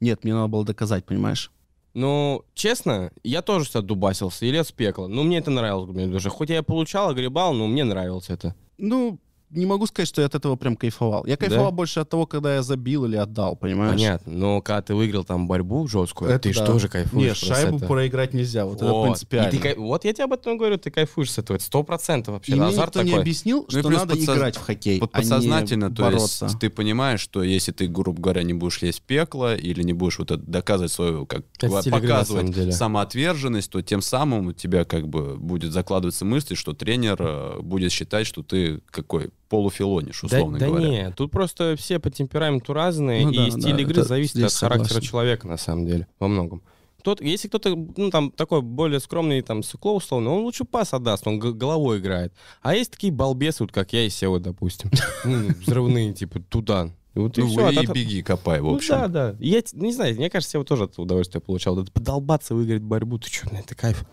Нет, 0.01 0.23
мне 0.23 0.33
надо 0.33 0.47
было 0.49 0.65
доказать, 0.65 1.05
понимаешь? 1.05 1.51
Ну, 1.93 2.43
честно, 2.53 3.11
я 3.23 3.41
тоже 3.41 3.65
всегда 3.65 3.81
дубасился 3.81 4.45
и 4.45 4.51
лез 4.51 4.67
в 4.71 4.73
пекло. 4.73 5.07
Ну, 5.07 5.23
мне 5.23 5.37
это 5.37 5.51
нравилось, 5.51 5.89
мне 5.93 6.07
даже. 6.07 6.29
Хоть 6.29 6.49
я 6.49 6.57
и 6.59 6.61
получал, 6.61 7.09
огребал, 7.09 7.53
но 7.53 7.67
мне 7.67 7.83
нравилось 7.83 8.29
это. 8.29 8.55
Ну, 8.77 9.19
не 9.51 9.65
могу 9.65 9.85
сказать, 9.85 10.07
что 10.07 10.21
я 10.21 10.27
от 10.27 10.35
этого 10.35 10.55
прям 10.55 10.75
кайфовал. 10.75 11.25
Я 11.25 11.37
кайфовал 11.37 11.71
больше 11.71 11.99
от 11.99 12.09
того, 12.09 12.25
когда 12.25 12.55
я 12.55 12.61
забил 12.63 13.05
или 13.05 13.15
отдал, 13.17 13.55
понимаешь? 13.55 13.93
Понятно. 13.93 14.31
Но 14.31 14.61
когда 14.61 14.81
ты 14.81 14.95
выиграл 14.95 15.23
там 15.23 15.47
борьбу 15.47 15.87
жесткую, 15.87 16.31
Это 16.31 16.39
ты 16.39 16.53
же 16.53 16.59
да. 16.61 16.65
тоже 16.67 16.87
кайфуешь. 16.87 17.25
Нет, 17.27 17.37
шайбу 17.37 17.77
это. 17.77 17.85
проиграть 17.87 18.33
нельзя. 18.33 18.65
Вот, 18.65 18.77
это 18.77 18.85
Вот. 18.91 19.03
принципиально. 19.05 19.49
И 19.49 19.51
ты 19.51 19.57
кай- 19.59 19.75
Вот 19.77 20.05
я 20.05 20.13
тебе 20.13 20.23
об 20.23 20.33
этом 20.33 20.57
говорю, 20.57 20.77
ты 20.77 20.89
кайфуешь 20.91 21.31
с 21.31 21.37
этого. 21.37 21.57
Это 21.57 21.65
сто 21.65 21.83
процентов 21.83 22.35
вообще. 22.35 22.53
И 22.53 22.55
мне 22.55 22.65
Азарт 22.67 22.95
никто 22.95 23.01
не 23.03 23.09
такой. 23.11 23.21
объяснил, 23.21 23.65
Ну 23.71 23.79
что 23.79 23.87
плюс 23.89 23.99
надо 23.99 24.13
подсоз- 24.15 24.35
играть 24.37 24.55
в 24.57 24.61
хоккей, 24.61 24.99
Под- 24.99 25.09
а 25.13 25.17
не 25.17 25.21
подсознательно, 25.23 25.89
то 25.93 26.03
бороться. 26.03 26.45
есть 26.45 26.59
ты 26.59 26.69
понимаешь, 26.69 27.19
что 27.19 27.43
если 27.43 27.71
ты, 27.71 27.87
грубо 27.87 28.21
говоря, 28.21 28.43
не 28.43 28.53
будешь 28.53 28.81
лезть 28.81 28.99
в 28.99 29.01
пекло 29.03 29.55
или 29.55 29.83
не 29.83 29.93
будешь 29.93 30.19
вот 30.19 30.31
это 30.31 30.41
доказывать 30.41 30.91
свою, 30.91 31.25
как 31.25 31.43
Это 31.59 31.67
игры, 31.79 31.91
показывать 31.91 32.53
деле. 32.53 32.71
самоотверженность, 32.71 33.69
то 33.71 33.81
тем 33.81 34.01
самым 34.01 34.47
у 34.47 34.53
тебя 34.53 34.85
как 34.85 35.07
бы 35.07 35.35
будет 35.37 35.71
закладываться 35.73 36.25
мысль, 36.25 36.55
что 36.55 36.73
тренер 36.73 37.17
э, 37.19 37.59
будет 37.61 37.91
считать, 37.91 38.25
что 38.27 38.43
ты 38.43 38.81
какой 38.89 39.29
полуфилонишь, 39.51 40.21
Да, 40.21 40.27
условно 40.37 40.57
да 40.57 40.65
говоря. 40.67 40.89
нет, 40.89 41.15
тут 41.15 41.29
просто 41.29 41.75
все 41.77 41.99
по 41.99 42.09
темпераменту 42.09 42.73
разные, 42.73 43.25
Ну 43.25 43.31
и 43.31 43.35
да, 43.37 43.49
стиль 43.51 43.75
да, 43.75 43.81
игры 43.81 43.91
это 43.91 44.03
зависит 44.05 44.37
от 44.37 44.51
характера 44.53 44.87
согласен. 44.87 45.07
человека, 45.07 45.47
на 45.47 45.57
самом 45.57 45.85
деле, 45.85 46.07
во 46.19 46.27
многом. 46.27 46.63
Тот, 47.03 47.19
если 47.21 47.47
кто-то, 47.47 47.75
ну, 47.97 48.09
там, 48.11 48.31
такой 48.31 48.61
более 48.61 48.99
скромный, 48.99 49.41
там, 49.41 49.63
сукло 49.63 49.91
условно, 49.91 50.31
он 50.31 50.43
лучше 50.43 50.63
пас 50.65 50.93
отдаст, 50.93 51.27
он 51.27 51.39
головой 51.39 51.97
играет. 51.99 52.31
А 52.61 52.75
есть 52.75 52.91
такие 52.91 53.11
балбесы, 53.11 53.63
вот 53.63 53.71
как 53.71 53.91
я 53.93 54.05
и 54.05 54.09
Сева, 54.09 54.39
допустим. 54.39 54.89
Ну, 55.25 55.49
взрывные, 55.65 56.13
типа, 56.13 56.39
туда. 56.41 56.91
И 57.15 57.19
вот 57.19 57.37
и 57.37 57.41
Ну, 57.41 57.47
всё, 57.47 57.69
и 57.69 57.75
от 57.75 57.83
этого- 57.83 57.95
беги, 57.95 58.21
копай, 58.21 58.61
в 58.61 58.65
Ну 58.65 58.75
общем. 58.75 58.93
да, 58.95 59.07
да. 59.07 59.35
Я, 59.39 59.61
не 59.73 59.91
знаю, 59.93 60.15
мне 60.15 60.29
кажется, 60.29 60.51
Сева 60.53 60.63
тоже 60.63 60.83
от 60.85 60.91
этого 60.93 61.03
удовольствие 61.05 61.41
получал. 61.41 61.75
Вот 61.75 61.83
Это 61.83 61.91
подолбаться, 61.91 62.55
выиграть 62.55 62.81
борьбу, 62.83 63.17
ты 63.17 63.29
что, 63.31 63.49
это 63.55 63.75
кайф. 63.75 64.05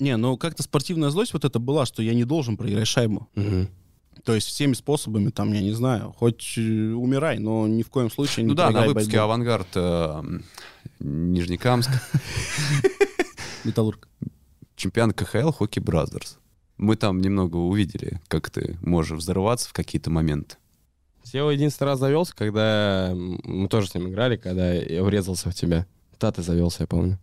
Не, 0.00 0.16
ну 0.16 0.36
как-то 0.36 0.64
спортивная 0.64 1.10
злость 1.10 1.32
вот 1.32 1.44
это 1.44 1.60
была, 1.60 1.86
что 1.86 2.02
я 2.02 2.12
не 2.12 2.24
должен 2.24 2.56
проиграть 2.56 2.88
шайбу. 2.88 3.28
Мгм. 3.36 3.68
То 4.24 4.34
есть 4.34 4.46
всеми 4.46 4.74
способами, 4.74 5.30
там, 5.30 5.52
я 5.52 5.60
не 5.60 5.72
знаю, 5.72 6.14
хоть 6.16 6.54
э, 6.56 6.60
умирай, 6.60 7.38
но 7.38 7.66
ни 7.66 7.82
в 7.82 7.88
коем 7.90 8.10
случае 8.10 8.44
не 8.44 8.50
Ну 8.50 8.54
да, 8.54 8.70
на 8.70 8.86
выпуске 8.86 9.16
борьбу. 9.16 9.24
«Авангард» 9.24 9.68
э, 9.74 10.22
Нижнекамск, 11.00 11.90
Металлург. 13.64 14.08
чемпион 14.76 15.10
КХЛ 15.12 15.50
«Hockey 15.50 15.82
Brothers». 15.82 16.38
Мы 16.78 16.96
там 16.96 17.20
немного 17.20 17.56
увидели, 17.56 18.20
как 18.28 18.50
ты 18.50 18.76
можешь 18.80 19.18
взорваться 19.18 19.68
в 19.68 19.72
какие-то 19.72 20.10
моменты. 20.10 20.56
Сева 21.24 21.50
единственный 21.50 21.88
раз 21.88 21.98
завелся, 21.98 22.34
когда 22.34 23.12
мы 23.14 23.68
тоже 23.68 23.88
с 23.88 23.94
ним 23.94 24.08
играли, 24.08 24.36
когда 24.36 24.72
я 24.72 25.02
врезался 25.02 25.50
в 25.50 25.54
тебя. 25.54 25.86
Да, 26.20 26.30
ты 26.30 26.42
завелся, 26.42 26.78
я 26.80 26.86
помню. 26.86 27.18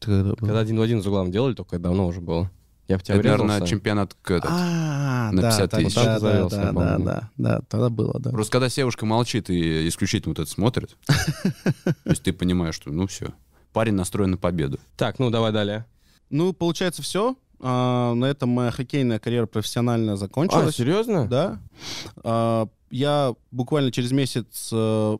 Когда 0.00 0.60
один 0.60 0.78
в 0.78 0.82
один 0.82 1.02
с 1.02 1.06
углом 1.06 1.30
делали, 1.30 1.54
только 1.54 1.76
это 1.76 1.84
давно 1.84 2.06
уже 2.06 2.20
было. 2.20 2.50
Я 2.88 2.96
в 2.98 3.02
тебя 3.02 3.16
Это, 3.16 3.22
врезался. 3.22 3.44
наверное, 3.44 3.68
чемпионат 3.68 4.14
к- 4.22 4.30
этот. 4.30 4.50
А, 4.50 5.30
На 5.32 5.42
да, 5.42 5.50
50 5.50 5.70
так, 5.70 5.80
тысяч. 5.80 5.94
да, 5.94 6.18
да, 6.18 6.48
да, 6.48 6.72
да, 6.72 6.98
да, 6.98 7.30
да, 7.36 7.60
тогда 7.68 7.88
было, 7.90 8.18
да. 8.18 8.30
Просто 8.30 8.50
когда 8.52 8.68
девушка 8.68 9.04
молчит 9.06 9.50
и 9.50 9.86
исключительно 9.88 10.30
вот 10.32 10.38
это 10.40 10.50
смотрит, 10.50 10.96
то 11.06 11.94
есть 12.06 12.22
ты 12.22 12.32
понимаешь, 12.32 12.74
что 12.74 12.90
ну 12.90 13.06
все, 13.06 13.34
парень 13.72 13.92
настроен 13.94 14.30
на 14.32 14.36
победу. 14.38 14.78
Так, 14.96 15.18
ну 15.18 15.30
давай 15.30 15.52
далее. 15.52 15.84
Ну, 16.30 16.52
получается, 16.52 17.02
все. 17.02 17.36
на 17.60 18.24
этом 18.24 18.50
моя 18.50 18.70
хоккейная 18.70 19.18
карьера 19.18 19.46
профессионально 19.46 20.12
А, 20.12 20.16
закончилась. 20.16 20.76
серьезно? 20.76 21.26
Да. 21.26 21.60
А, 22.24 22.68
я 22.90 23.34
буквально 23.50 23.90
через 23.92 24.12
месяц 24.12 24.70
э, 24.72 25.18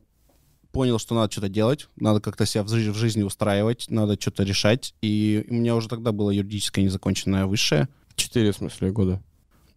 понял, 0.78 1.00
что 1.00 1.16
надо 1.16 1.32
что-то 1.32 1.48
делать, 1.48 1.88
надо 1.96 2.20
как-то 2.20 2.46
себя 2.46 2.62
в, 2.62 2.68
жи- 2.68 2.92
в 2.92 2.96
жизни 2.96 3.24
устраивать, 3.24 3.86
надо 3.88 4.14
что-то 4.14 4.44
решать. 4.44 4.94
И 5.02 5.44
у 5.50 5.54
меня 5.54 5.74
уже 5.74 5.88
тогда 5.88 6.12
было 6.12 6.30
юридическое 6.30 6.84
незаконченное 6.84 7.46
высшее. 7.46 7.88
Четыре, 8.14 8.52
в 8.52 8.56
смысле, 8.58 8.92
года. 8.92 9.20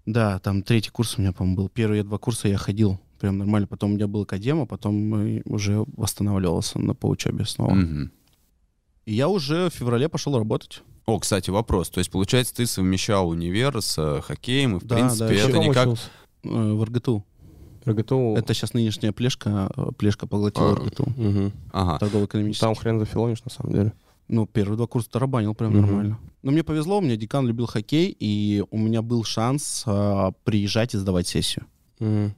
Да, 0.05 0.37
там 0.37 0.61
третий 0.61 0.91
курс 0.91 1.17
у 1.17 1.21
меня, 1.21 1.31
по-моему, 1.33 1.55
был. 1.57 1.69
Первые 1.69 2.03
два 2.03 2.19
курса 2.19 2.49
я 2.49 2.57
ходил 2.59 2.99
прям 3.19 3.39
нормально. 3.39 3.65
Потом 3.65 3.93
у 3.93 3.95
меня 3.95 4.05
был 4.05 4.21
академ, 4.21 4.61
а 4.61 4.67
потом 4.67 5.11
уже 5.45 5.83
восстанавливался 5.97 6.77
на, 6.77 6.93
по 6.93 7.07
учебе 7.07 7.45
снова. 7.45 7.73
Мгм. 7.73 8.11
И 9.05 9.13
я 9.15 9.27
уже 9.27 9.71
в 9.71 9.73
феврале 9.73 10.07
пошел 10.07 10.37
работать. 10.37 10.83
О, 11.07 11.17
кстати, 11.17 11.49
вопрос. 11.49 11.89
То 11.89 11.97
есть, 11.97 12.11
получается, 12.11 12.53
ты 12.53 12.67
совмещал 12.67 13.27
универ 13.27 13.81
с 13.81 13.97
э, 13.97 14.21
хоккеем, 14.21 14.77
и, 14.77 14.79
в 14.79 14.83
Да, 14.85 14.95
принципе, 14.97 15.25
да, 15.29 15.33
это 15.49 15.57
никак... 15.57 15.87
учился? 15.87 16.09
э, 16.43 16.47
в 16.73 16.83
РГТУ. 16.83 17.25
РГТУ. 17.85 18.35
Это 18.37 18.53
сейчас 18.53 18.73
нынешняя 18.73 19.11
плешка. 19.11 19.69
э, 19.75 19.91
Плешка 19.97 20.27
поглотила 20.27 20.71
А, 20.71 20.75
РГТУ. 20.75 21.05
мгм. 21.17 21.51
Ага. 21.71 21.97
Торгово-экономический. 21.99 22.61
Там 22.65 22.75
хрен 22.75 22.99
зафилонишь, 22.99 23.43
на 23.43 23.51
самом 23.51 23.73
деле. 23.73 23.93
Ну, 24.27 24.45
первые 24.45 24.77
два 24.77 24.87
курса 24.87 25.09
тарабанил 25.09 25.53
прям 25.55 25.71
Мгм. 25.71 25.81
нормально. 25.81 26.19
Но 26.41 26.51
мне 26.51 26.63
повезло, 26.63 26.99
у 26.99 27.01
меня 27.01 27.15
декан 27.17 27.45
любил 27.47 27.65
хоккей, 27.67 28.15
и 28.19 28.63
у 28.71 28.77
меня 28.77 29.01
был 29.01 29.23
шанс 29.23 29.83
а, 29.85 30.31
приезжать 30.43 30.93
и 30.93 30.97
сдавать 30.97 31.27
сессию. 31.27 31.65
Мгм. 31.99 32.33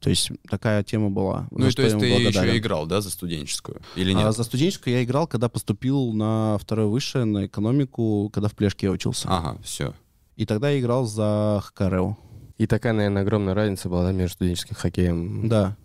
То 0.00 0.10
есть 0.10 0.30
такая 0.50 0.82
тема 0.82 1.10
была. 1.10 1.46
Ну 1.52 1.66
и 1.68 1.70
то 1.70 1.82
есть 1.82 1.96
ты 1.98 2.06
еще 2.06 2.22
благодарен. 2.22 2.56
играл, 2.58 2.86
да, 2.86 3.00
за 3.00 3.08
студенческую? 3.08 3.80
Или 3.94 4.12
А 4.14 4.24
нет? 4.24 4.34
за 4.34 4.42
студенческую 4.42 4.94
я 4.94 5.04
играл, 5.04 5.28
когда 5.28 5.48
поступил 5.48 6.12
на 6.12 6.58
второе 6.60 6.86
высшее, 6.88 7.24
на 7.24 7.46
экономику, 7.46 8.28
когда 8.32 8.48
в 8.48 8.54
Плешке 8.56 8.86
я 8.88 8.92
учился. 8.92 9.28
Ага, 9.30 9.58
все. 9.62 9.94
И 10.36 10.44
тогда 10.44 10.70
я 10.70 10.80
играл 10.80 11.06
за 11.06 11.62
ХКРУ. 11.64 12.18
И 12.58 12.66
такая, 12.66 12.92
наверное, 12.92 13.22
огромная 13.22 13.54
разница 13.54 13.88
была 13.88 14.04
да, 14.04 14.12
между 14.12 14.34
студенческим 14.34 14.74
хоккеем. 14.74 15.48
Да, 15.48 15.76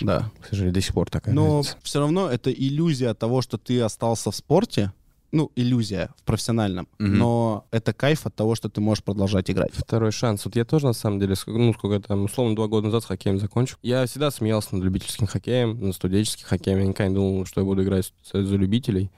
да. 0.00 0.30
К 0.40 0.46
сожалению, 0.46 0.74
до 0.74 0.80
сих 0.80 0.94
пор 0.94 1.10
такая 1.10 1.34
Но 1.34 1.58
разница. 1.58 1.76
все 1.82 2.00
равно 2.00 2.28
это 2.28 2.50
иллюзия 2.50 3.14
того, 3.14 3.42
что 3.42 3.58
ты 3.58 3.80
остался 3.80 4.30
в 4.30 4.36
спорте. 4.36 4.92
Ну, 5.32 5.52
иллюзия 5.54 6.10
в 6.16 6.24
профессиональном. 6.24 6.88
Мгм. 6.98 7.18
Но 7.18 7.66
это 7.70 7.92
кайф 7.92 8.26
от 8.26 8.34
того, 8.34 8.56
что 8.56 8.68
ты 8.68 8.80
можешь 8.80 9.04
продолжать 9.04 9.48
играть. 9.48 9.70
Второй 9.72 10.10
шанс. 10.10 10.44
Вот 10.44 10.56
я 10.56 10.64
тоже, 10.64 10.86
на 10.86 10.92
самом 10.92 11.20
деле, 11.20 11.36
ну, 11.46 11.72
сколько 11.72 12.00
там, 12.00 12.24
условно, 12.24 12.56
два 12.56 12.66
года 12.66 12.86
назад 12.86 13.04
с 13.04 13.06
хоккеем 13.06 13.38
закончил. 13.38 13.76
Я 13.82 14.04
всегда 14.06 14.32
смеялся 14.32 14.74
над 14.74 14.82
любительским 14.82 15.28
хоккеем, 15.28 15.80
над 15.80 15.94
студенческим 15.94 16.46
хоккеем. 16.48 16.78
Я 16.78 16.84
никогда 16.84 17.08
не 17.08 17.14
думал, 17.14 17.46
что 17.46 17.60
я 17.60 17.64
буду 17.64 17.84
играть 17.84 18.12
за 18.32 18.56
любителей. 18.56 19.12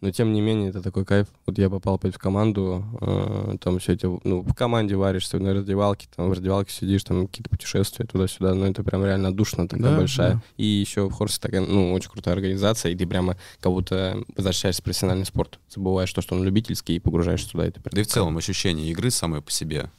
Но, 0.00 0.10
тем 0.10 0.32
не 0.32 0.40
менее, 0.40 0.68
это 0.70 0.82
такой 0.82 1.04
кайф. 1.04 1.26
Вот 1.46 1.58
я 1.58 1.70
попал 1.70 1.94
опять 1.94 2.14
в 2.14 2.18
команду, 2.18 2.84
э, 3.00 3.56
там 3.60 3.78
все 3.78 3.94
эти, 3.94 4.06
ну, 4.24 4.42
в 4.42 4.54
команде 4.54 4.94
варишься, 4.96 5.38
на 5.38 5.54
раздевалке, 5.54 6.06
там 6.14 6.28
в 6.28 6.32
раздевалке 6.32 6.72
сидишь, 6.72 7.04
там 7.04 7.26
какие-то 7.26 7.48
путешествия 7.50 8.04
туда-сюда. 8.04 8.54
Ну, 8.54 8.66
это 8.66 8.82
прям 8.84 9.04
реально 9.04 9.32
душно 9.32 9.66
такая 9.68 9.92
Да, 9.92 9.96
большая. 9.98 10.32
да. 10.34 10.42
И 10.56 10.64
еще 10.66 11.08
в 11.08 11.12
Хорсе 11.12 11.40
такая, 11.40 11.62
ну, 11.62 11.92
очень 11.92 12.10
крутая 12.10 12.34
организация, 12.34 12.92
и 12.92 12.96
ты 12.96 13.06
прямо 13.06 13.36
как 13.60 13.72
будто 13.72 14.22
возвращаешься 14.36 14.82
в 14.82 14.84
профессиональный 14.84 15.26
спорт. 15.26 15.58
Забываешь 15.74 16.12
то, 16.12 16.20
что 16.20 16.34
он 16.34 16.44
любительский, 16.44 16.96
и 16.96 16.98
погружаешься 17.00 17.50
туда. 17.50 17.66
И 17.66 17.70
ты 17.70 17.80
прям 17.80 17.92
Да 17.94 18.00
и 18.00 18.04
в 18.04 18.08
целом 18.08 18.36
ощущение 18.36 18.90
игры 18.90 19.10
самой 19.10 19.40
по 19.42 19.50
себе. 19.50 19.90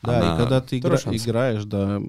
Да, 0.00 0.18
Она- 0.20 0.34
и 0.34 0.38
когда 0.38 0.60
ты 0.60 0.78
игра- 0.78 0.96
шанс. 0.96 1.26
играешь, 1.26 1.64
да, 1.64 2.00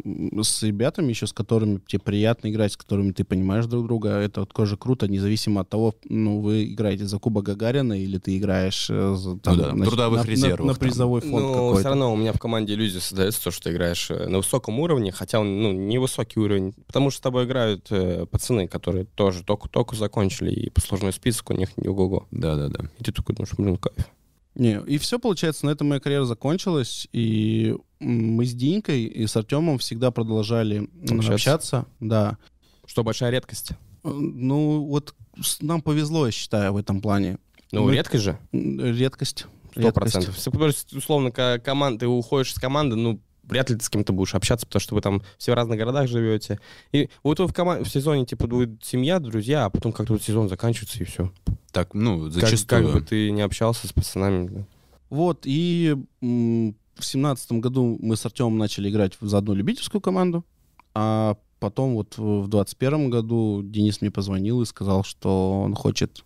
с 0.43 0.61
ребятами 0.61 1.09
еще, 1.09 1.25
с 1.25 1.33
которыми 1.33 1.81
тебе 1.87 1.99
приятно 1.99 2.49
играть, 2.51 2.73
с 2.73 2.77
которыми 2.77 3.13
ты 3.13 3.23
понимаешь 3.23 3.65
друг 3.65 3.85
друга, 3.87 4.09
это 4.09 4.41
вот 4.41 4.53
тоже 4.53 4.77
круто, 4.77 5.07
независимо 5.07 5.61
от 5.61 5.69
того, 5.69 5.95
ну, 6.07 6.39
вы 6.39 6.65
играете 6.65 7.05
за 7.07 7.17
Куба 7.17 7.41
Гагарина 7.41 7.93
или 7.99 8.19
ты 8.19 8.37
играешь 8.37 8.89
э, 8.91 9.15
за, 9.17 9.37
там, 9.39 9.57
Ну 9.57 9.63
да, 9.63 9.71
в 9.73 9.83
трудовых 9.87 10.19
на, 10.19 10.23
на- 10.25 10.29
резервах 10.29 10.67
на 10.67 10.73
там. 10.73 10.79
призовой 10.79 11.21
фонд 11.21 11.33
Ну, 11.43 11.53
какой-то. 11.53 11.79
все 11.79 11.89
равно 11.89 12.13
у 12.13 12.15
меня 12.15 12.31
в 12.33 12.39
команде 12.39 12.73
иллюзия 12.75 12.99
создается, 12.99 13.43
то, 13.45 13.49
что 13.51 13.63
ты 13.63 13.71
играешь 13.71 14.11
э, 14.11 14.27
на 14.27 14.37
высоком 14.37 14.79
уровне, 14.79 15.11
хотя 15.11 15.39
он, 15.39 15.61
ну, 15.63 15.71
невысокий 15.71 16.39
уровень, 16.39 16.73
потому 16.85 17.09
что 17.09 17.17
с 17.17 17.21
тобой 17.21 17.45
играют 17.45 17.87
э, 17.89 18.27
пацаны, 18.27 18.67
которые 18.67 19.05
тоже 19.05 19.43
только-только 19.43 19.95
закончили, 19.95 20.51
и 20.51 20.69
послужной 20.69 21.11
список 21.11 21.49
у 21.49 21.53
них 21.53 21.69
не 21.77 21.87
ого-го. 21.87 22.27
Да-да-да. 22.29 22.85
И 22.99 23.03
ты 23.03 23.11
такой 23.11 23.33
думаешь, 23.35 23.53
блин, 23.57 23.77
кайф. 23.77 24.07
Не, 24.55 24.81
и 24.87 24.97
все, 24.97 25.19
получается, 25.19 25.65
на 25.65 25.69
этом 25.71 25.87
моя 25.89 25.99
карьера 26.01 26.25
закончилась, 26.25 27.07
и 27.13 27.75
мы 27.99 28.45
с 28.45 28.53
Динькой 28.53 29.03
и 29.05 29.25
с 29.27 29.35
Артемом 29.37 29.77
всегда 29.77 30.11
продолжали 30.11 30.89
Общаться. 31.03 31.33
общаться, 31.33 31.85
да. 31.99 32.37
Что 32.85 33.03
большая 33.03 33.29
редкость. 33.31 33.71
Э, 34.03 34.09
Ну, 34.09 34.83
вот 34.85 35.13
с- 35.41 35.61
нам 35.61 35.81
повезло, 35.81 36.25
я 36.25 36.31
считаю, 36.31 36.73
в 36.73 36.77
этом 36.77 37.01
плане. 37.01 37.37
Ну, 37.71 37.85
Мы- 37.85 37.93
редко 37.93 38.17
же. 38.17 38.37
Редкость. 38.51 39.45
Сто 39.71 39.81
Редкость. 39.81 40.13
процентов. 40.13 40.93
Условно, 40.93 41.31
ка- 41.31 41.59
команда, 41.63 41.99
ты 42.01 42.07
уходишь 42.07 42.51
из 42.53 42.55
команды, 42.59 42.95
ну, 42.95 43.21
вряд 43.49 43.69
ли 43.69 43.75
ты 43.75 43.83
с 43.83 43.89
кем-то 43.89 44.13
будешь 44.13 44.35
общаться, 44.35 44.65
потому 44.65 44.79
что 44.81 44.95
вы 44.95 45.01
там 45.01 45.21
все 45.37 45.51
в 45.51 45.55
разных 45.55 45.77
городах 45.77 46.07
живете. 46.07 46.59
И 46.91 47.09
вот 47.23 47.39
вы 47.39 47.47
в, 47.47 47.53
кома- 47.53 47.83
в 47.83 47.89
сезоне, 47.89 48.25
типа, 48.25 48.47
будет 48.47 48.83
семья, 48.83 49.19
друзья, 49.19 49.65
а 49.65 49.69
потом 49.69 49.91
как-то 49.91 50.13
вот 50.13 50.21
сезон 50.23 50.47
заканчивается, 50.49 50.99
и 51.01 51.03
все. 51.05 51.31
Так, 51.71 51.93
ну, 51.93 52.23
Как, 52.25 52.33
зачастую. 52.33 52.83
как 52.85 52.93
бы 52.93 53.01
ты 53.01 53.31
не 53.31 53.41
общался 53.41 53.87
с 53.87 53.93
пацанами. 53.93 54.47
да. 54.47 54.65
Вот, 55.09 55.41
и 55.45 55.95
м, 56.21 56.75
в 56.95 57.03
семнадцатом 57.05 57.61
году 57.61 57.97
мы 58.01 58.15
с 58.15 58.25
Артемом 58.25 58.57
начали 58.57 58.89
играть 58.89 59.13
в- 59.19 59.27
за 59.27 59.39
одну 59.39 59.53
любительскую 59.55 60.01
команду, 60.01 60.45
а 60.93 61.37
потом 61.59 61.95
вот 61.95 62.17
в 62.17 62.47
двадцать 62.47 62.77
первом 62.77 63.09
году 63.09 63.61
Денис 63.63 64.01
мне 64.01 64.11
позвонил 64.11 64.61
и 64.61 64.65
сказал, 64.65 65.03
что 65.03 65.61
он 65.61 65.75
хочет 65.75 66.23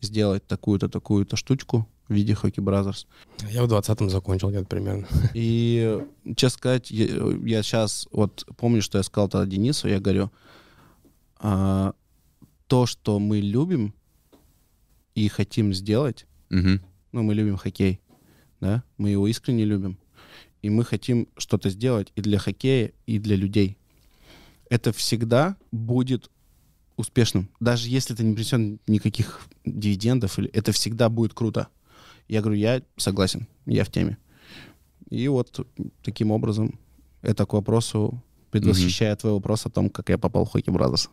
сделать 0.00 0.46
такую-то, 0.46 0.88
такую-то 0.88 1.36
штучку 1.36 1.88
в 2.08 2.12
виде 2.14 2.32
Hockey 2.32 2.62
Brothers. 2.64 3.06
Я 3.50 3.64
в 3.64 3.72
20-м 3.72 4.10
закончил 4.10 4.50
где-то 4.50 4.66
примерно. 4.66 5.06
И, 5.34 6.00
честно 6.36 6.58
сказать, 6.58 6.90
я, 6.90 7.62
сейчас 7.62 8.08
вот 8.10 8.46
помню, 8.56 8.82
что 8.82 8.98
я 8.98 9.04
сказал 9.04 9.28
тогда 9.28 9.46
Денису, 9.46 9.88
я 9.88 10.00
говорю, 10.00 10.30
а, 11.38 11.92
то, 12.66 12.86
что 12.86 13.18
мы 13.18 13.40
любим 13.40 13.94
и 15.14 15.28
хотим 15.28 15.72
сделать, 15.74 16.26
Мгм. 16.50 16.80
ну, 17.12 17.22
мы 17.22 17.34
любим 17.34 17.56
хоккей, 17.56 18.00
да, 18.60 18.82
мы 18.96 19.10
его 19.10 19.26
искренне 19.28 19.64
любим, 19.64 19.98
и 20.62 20.70
мы 20.70 20.84
хотим 20.84 21.28
что-то 21.36 21.70
сделать 21.70 22.12
и 22.16 22.20
для 22.20 22.38
хоккея, 22.38 22.92
и 23.06 23.18
для 23.18 23.36
людей. 23.36 23.76
Это 24.70 24.92
всегда 24.92 25.56
будет 25.72 26.30
успешным. 26.96 27.48
Даже 27.60 27.88
если 27.88 28.14
это 28.14 28.24
не 28.24 28.34
принесет 28.34 28.80
никаких 28.88 29.40
дивидендов, 29.64 30.38
или 30.38 30.50
это 30.50 30.72
всегда 30.72 31.08
будет 31.08 31.32
круто. 31.32 31.68
Я 32.28 32.40
говорю, 32.42 32.58
я 32.58 32.82
согласен, 32.96 33.48
я 33.66 33.84
в 33.84 33.90
теме. 33.90 34.18
И 35.10 35.26
вот 35.28 35.66
таким 36.02 36.30
образом 36.30 36.78
это 37.22 37.46
к 37.46 37.54
вопросу, 37.54 38.22
предвосхищая 38.50 39.16
твой 39.16 39.32
вопрос 39.32 39.66
о 39.66 39.70
том, 39.70 39.90
как 39.90 40.10
я 40.10 40.18
попал 40.18 40.44
в 40.44 40.54
Hockey 40.54 40.72
Brothers. 40.72 41.08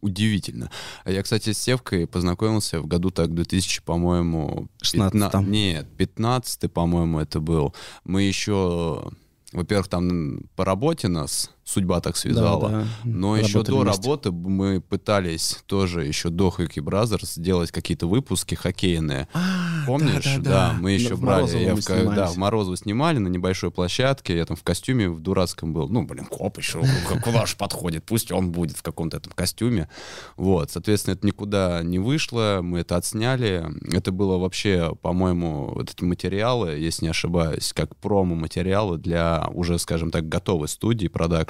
Удивительно. 0.00 0.70
А 1.04 1.10
я, 1.10 1.22
кстати, 1.22 1.52
с 1.52 1.58
Севкой 1.58 2.06
познакомился 2.06 2.80
в 2.80 2.86
году 2.86 3.10
так 3.10 3.34
2000, 3.34 3.82
по-моему... 3.82 4.68
16-м. 4.82 5.10
15 5.10 5.48
Нет, 5.48 5.88
15 5.96 6.72
по-моему, 6.72 7.18
это 7.18 7.40
был. 7.40 7.74
Мы 8.04 8.22
еще, 8.22 9.10
во-первых, 9.52 9.88
там 9.88 10.42
по 10.54 10.64
работе 10.64 11.08
нас 11.08 11.50
судьба 11.68 12.00
так 12.00 12.16
связала. 12.16 12.68
Да, 12.70 12.78
да. 12.80 12.86
Но 13.04 13.36
еще 13.36 13.62
до 13.62 13.76
вместе. 13.76 14.02
работы 14.02 14.32
мы 14.32 14.80
пытались 14.80 15.58
тоже 15.66 16.04
еще 16.06 16.30
до 16.30 16.48
Hockey 16.56 16.82
Brothers 16.82 17.26
сделать 17.34 17.70
какие-то 17.70 18.06
выпуски 18.06 18.54
хоккейные. 18.54 19.28
А, 19.34 19.84
Помнишь? 19.86 20.24
да-да-да. 20.36 20.76
мы 20.80 20.92
еще 20.92 21.14
В 21.14 21.20
брали. 21.20 21.58
Я 21.58 21.74
в, 21.74 22.14
да, 22.14 22.26
в 22.28 22.36
Морозово 22.38 22.76
снимали 22.76 23.18
на 23.18 23.28
небольшой 23.28 23.70
площадке. 23.70 24.36
Я 24.36 24.46
там 24.46 24.56
в 24.56 24.62
костюме 24.62 25.08
в 25.10 25.20
дурацком 25.20 25.72
был. 25.74 25.88
Ну, 25.88 26.04
блин, 26.04 26.24
коп 26.24 26.56
еще. 26.58 26.80
к- 26.82 27.22
Куда 27.22 27.44
же 27.44 27.56
подходит? 27.56 28.04
Пусть 28.04 28.32
он 28.32 28.50
будет 28.50 28.76
в 28.76 28.82
каком-то 28.82 29.18
этом 29.18 29.32
костюме. 29.34 29.88
Вот, 30.36 30.70
соответственно, 30.70 31.14
это 31.14 31.26
никуда 31.26 31.82
не 31.82 31.98
вышло. 31.98 32.60
Мы 32.62 32.78
это 32.80 32.96
отсняли. 32.96 33.66
Это 33.92 34.10
было 34.10 34.38
вообще, 34.38 34.94
по-моему, 35.02 35.72
вот 35.74 35.90
эти 35.90 36.02
материалы, 36.02 36.70
если 36.78 37.04
не 37.04 37.10
ошибаюсь, 37.10 37.72
как 37.74 37.94
промо-материалы 37.96 38.96
для 38.98 39.46
уже, 39.52 39.78
скажем 39.78 40.10
так, 40.10 40.28
готовой 40.28 40.68
студии 40.68 41.08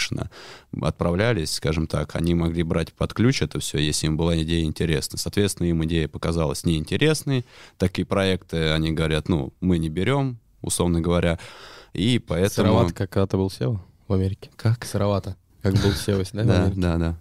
продакшена 0.09 0.31
отправлялись, 0.81 1.53
скажем 1.53 1.87
так, 1.87 2.17
они 2.17 2.35
могли 2.35 2.63
брать 2.63 2.93
под 2.93 3.15
ключ 3.15 3.43
это 3.43 3.61
все, 3.61 3.79
если 3.79 4.07
им 4.07 4.17
была 4.17 4.41
идея 4.43 4.65
интересна. 4.65 5.19
Соответственно, 5.19 5.69
им 5.69 5.85
идея 5.85 6.09
показалась 6.09 6.65
неинтересной. 6.65 7.45
Такие 7.77 8.07
проекты, 8.07 8.71
они 8.71 8.93
говорят, 8.93 9.29
ну, 9.29 9.53
мы 9.61 9.79
не 9.79 9.89
берем, 9.89 10.39
условно 10.63 11.01
говоря. 11.01 11.39
И 11.93 12.19
поэтому... 12.19 12.69
Сыровато, 12.69 12.95
как 12.95 13.11
когда-то 13.11 13.37
был 13.37 13.51
Сева 13.51 13.85
в 14.07 14.13
Америке. 14.13 14.51
Как? 14.57 14.85
Сыровато. 14.85 15.37
Как 15.63 15.75
был 15.75 15.93
Сева, 15.93 16.25
да? 16.33 16.45
Да, 16.45 16.73
да, 16.75 16.97
да. 16.99 17.19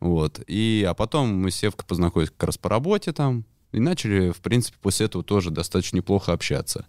Вот. 0.00 0.40
И, 0.46 0.86
а 0.88 0.94
потом 0.94 1.28
мы 1.28 1.50
с 1.50 1.56
Севкой 1.56 1.86
познакомились 1.86 2.30
как 2.30 2.48
раз 2.48 2.58
по 2.58 2.68
работе 2.68 3.12
там. 3.12 3.44
И 3.72 3.80
начали, 3.80 4.30
в 4.30 4.40
принципе, 4.40 4.78
после 4.80 5.06
этого 5.06 5.22
тоже 5.22 5.50
достаточно 5.50 5.96
неплохо 5.96 6.32
общаться. 6.32 6.86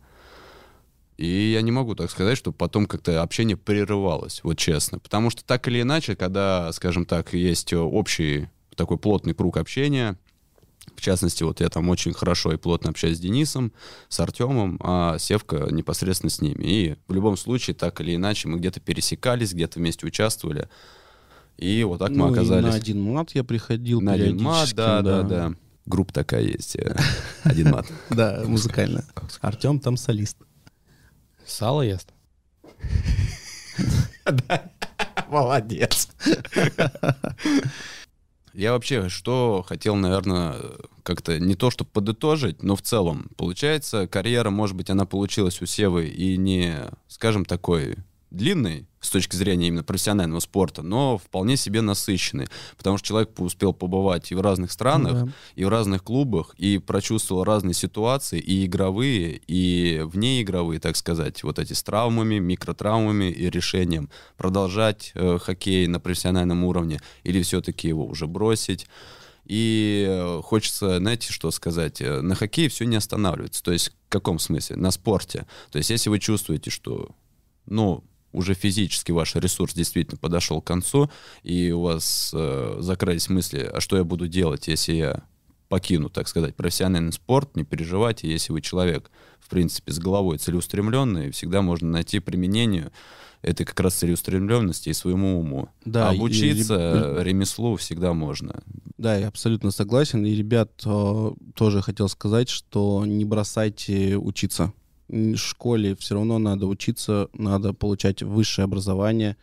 И 1.19 1.51
я 1.51 1.61
не 1.61 1.71
могу 1.71 1.95
так 1.95 2.09
сказать, 2.09 2.37
что 2.37 2.53
потом 2.53 2.85
как-то 2.85 3.21
общение 3.21 3.57
прерывалось, 3.57 4.39
вот 4.43 4.57
честно. 4.57 4.99
Потому 4.99 5.29
что 5.29 5.43
так 5.43 5.67
или 5.67 5.81
иначе, 5.81 6.15
когда, 6.15 6.71
скажем 6.71 7.05
так, 7.05 7.33
есть 7.33 7.73
общий 7.73 8.47
такой 8.75 8.97
плотный 8.97 9.33
круг 9.33 9.57
общения, 9.57 10.17
в 10.95 11.01
частности, 11.01 11.43
вот 11.43 11.59
я 11.59 11.67
там 11.67 11.89
очень 11.89 12.13
хорошо 12.13 12.53
и 12.53 12.57
плотно 12.57 12.91
общаюсь 12.91 13.17
с 13.17 13.19
Денисом, 13.19 13.73
с 14.07 14.17
Артемом, 14.21 14.79
а 14.81 15.17
Севка 15.19 15.67
непосредственно 15.71 16.29
с 16.29 16.39
ними. 16.39 16.63
И 16.63 16.95
в 17.09 17.13
любом 17.13 17.35
случае, 17.35 17.75
так 17.75 17.99
или 17.99 18.15
иначе, 18.15 18.47
мы 18.47 18.57
где-то 18.57 18.79
пересекались, 18.79 19.53
где-то 19.53 19.79
вместе 19.79 20.07
участвовали. 20.07 20.69
И 21.57 21.83
вот 21.83 21.99
так 21.99 22.11
мы 22.11 22.15
Ну, 22.15 22.29
и 22.29 22.31
оказались. 22.31 22.65
на 22.69 22.73
один 22.75 23.01
мат 23.01 23.31
я 23.33 23.43
приходил 23.43 23.99
На 23.99 24.13
один 24.13 24.41
мат, 24.41 24.69
периодически, 24.69 24.75
да, 24.77 25.01
да, 25.01 25.23
да. 25.23 25.53
Группа 25.85 26.13
такая 26.13 26.43
есть. 26.43 26.77
э, 26.77 26.95
Один 27.43 27.71
мат. 27.71 27.87
Да, 28.09 28.41
музыкальная. 28.45 29.05
Артем 29.41 29.79
там 29.81 29.97
солист. 29.97 30.37
Сало 31.45 31.81
ест. 31.81 32.13
Молодец. 35.29 36.09
Я 38.53 38.73
вообще 38.73 39.09
что 39.09 39.63
хотел, 39.67 39.95
наверное, 39.95 40.55
как-то 41.03 41.39
не 41.39 41.55
то, 41.55 41.69
чтобы 41.71 41.91
подытожить, 41.91 42.61
но 42.63 42.75
в 42.75 42.81
целом, 42.81 43.29
получается, 43.37 44.07
карьера, 44.07 44.49
может 44.49 44.75
быть, 44.75 44.89
она 44.89 45.05
получилась 45.05 45.61
у 45.61 45.65
Севы 45.65 46.07
и 46.07 46.35
не, 46.35 46.77
скажем, 47.07 47.45
такой 47.45 47.95
длинной 48.31 48.85
с 49.01 49.09
точки 49.09 49.35
зрения 49.35 49.67
именно 49.67 49.83
профессионального 49.83 50.39
спорта, 50.39 50.81
но 50.81 51.17
вполне 51.17 51.55
себе 51.57 51.81
насыщенный, 51.81 52.47
потому 52.77 52.97
что 52.97 53.07
человек 53.07 53.31
успел 53.39 53.73
побывать 53.73 54.31
и 54.31 54.35
в 54.35 54.41
разных 54.41 54.71
странах, 54.71 55.25
Да. 55.25 55.31
и 55.55 55.63
в 55.63 55.69
разных 55.69 56.03
клубах, 56.03 56.53
и 56.57 56.77
прочувствовал 56.77 57.43
разные 57.43 57.73
ситуации, 57.73 58.39
и 58.39 58.65
игровые, 58.65 59.41
и 59.47 60.01
внеигровые, 60.05 60.79
так 60.79 60.97
сказать, 60.97 61.43
вот 61.43 61.59
эти 61.59 61.73
с 61.73 61.81
травмами, 61.81 62.39
микротравмами 62.39 63.31
и 63.31 63.49
решением 63.49 64.09
продолжать 64.37 65.11
э, 65.15 65.37
хоккей 65.39 65.87
на 65.87 65.99
профессиональном 65.99 66.63
уровне 66.65 67.01
или 67.23 67.41
все-таки 67.41 67.87
его 67.87 68.05
уже 68.05 68.27
бросить. 68.27 68.85
И 69.45 70.05
э, 70.07 70.41
хочется, 70.43 70.99
знаете, 70.99 71.31
что 71.33 71.49
сказать, 71.51 72.01
э, 72.01 72.21
на 72.21 72.35
хоккее 72.35 72.69
все 72.69 72.85
не 72.85 72.97
останавливается. 72.97 73.63
То 73.63 73.71
есть 73.71 73.89
в 73.89 74.09
каком 74.09 74.37
смысле? 74.37 74.75
На 74.75 74.91
спорте. 74.91 75.47
То 75.71 75.77
есть 75.79 75.89
если 75.89 76.09
вы 76.09 76.19
чувствуете, 76.19 76.69
что, 76.69 77.09
ну, 77.65 78.03
уже 78.31 78.53
физически 78.53 79.11
ваш 79.11 79.35
ресурс 79.35 79.73
действительно 79.73 80.17
подошел 80.17 80.61
к 80.61 80.67
концу, 80.67 81.09
и 81.43 81.71
у 81.71 81.81
вас 81.81 82.31
э, 82.33 82.77
закрылись 82.79 83.29
мысли, 83.29 83.69
а 83.71 83.79
что 83.81 83.97
я 83.97 84.03
буду 84.03 84.27
делать, 84.27 84.67
если 84.67 84.93
я 84.93 85.23
покину, 85.67 86.09
так 86.09 86.27
сказать, 86.27 86.55
профессиональный 86.55 87.13
спорт, 87.13 87.55
не 87.55 87.63
переживайте, 87.63 88.29
если 88.29 88.51
вы 88.51 88.61
человек, 88.61 89.11
в 89.39 89.49
принципе, 89.49 89.91
с 89.91 89.99
головой 89.99 90.37
целеустремленный, 90.39 91.31
всегда 91.31 91.61
можно 91.61 91.89
найти 91.89 92.19
применение 92.19 92.91
этой 93.41 93.65
как 93.65 93.79
раз 93.79 93.93
целеустремленности 93.95 94.89
и 94.89 94.93
своему 94.93 95.39
уму. 95.39 95.69
Да, 95.85 96.11
и- 96.11 96.17
обучиться 96.17 97.15
и- 97.19 97.23
ремеслу 97.23 97.77
всегда 97.77 98.13
можно. 98.13 98.61
Да, 98.97 99.15
я 99.15 99.27
абсолютно 99.29 99.71
согласен. 99.71 100.25
И, 100.25 100.35
ребят, 100.35 100.71
э, 100.85 101.31
тоже 101.55 101.81
хотел 101.81 102.09
сказать, 102.09 102.49
что 102.49 103.05
не 103.05 103.23
бросайте 103.23 104.17
учиться. 104.17 104.73
Школе 105.35 105.95
все 105.95 106.15
равно 106.15 106.37
надо 106.37 106.67
учиться, 106.67 107.29
надо 107.33 107.73
получать 107.73 108.21
высшее 108.21 108.65
образование 108.65 109.37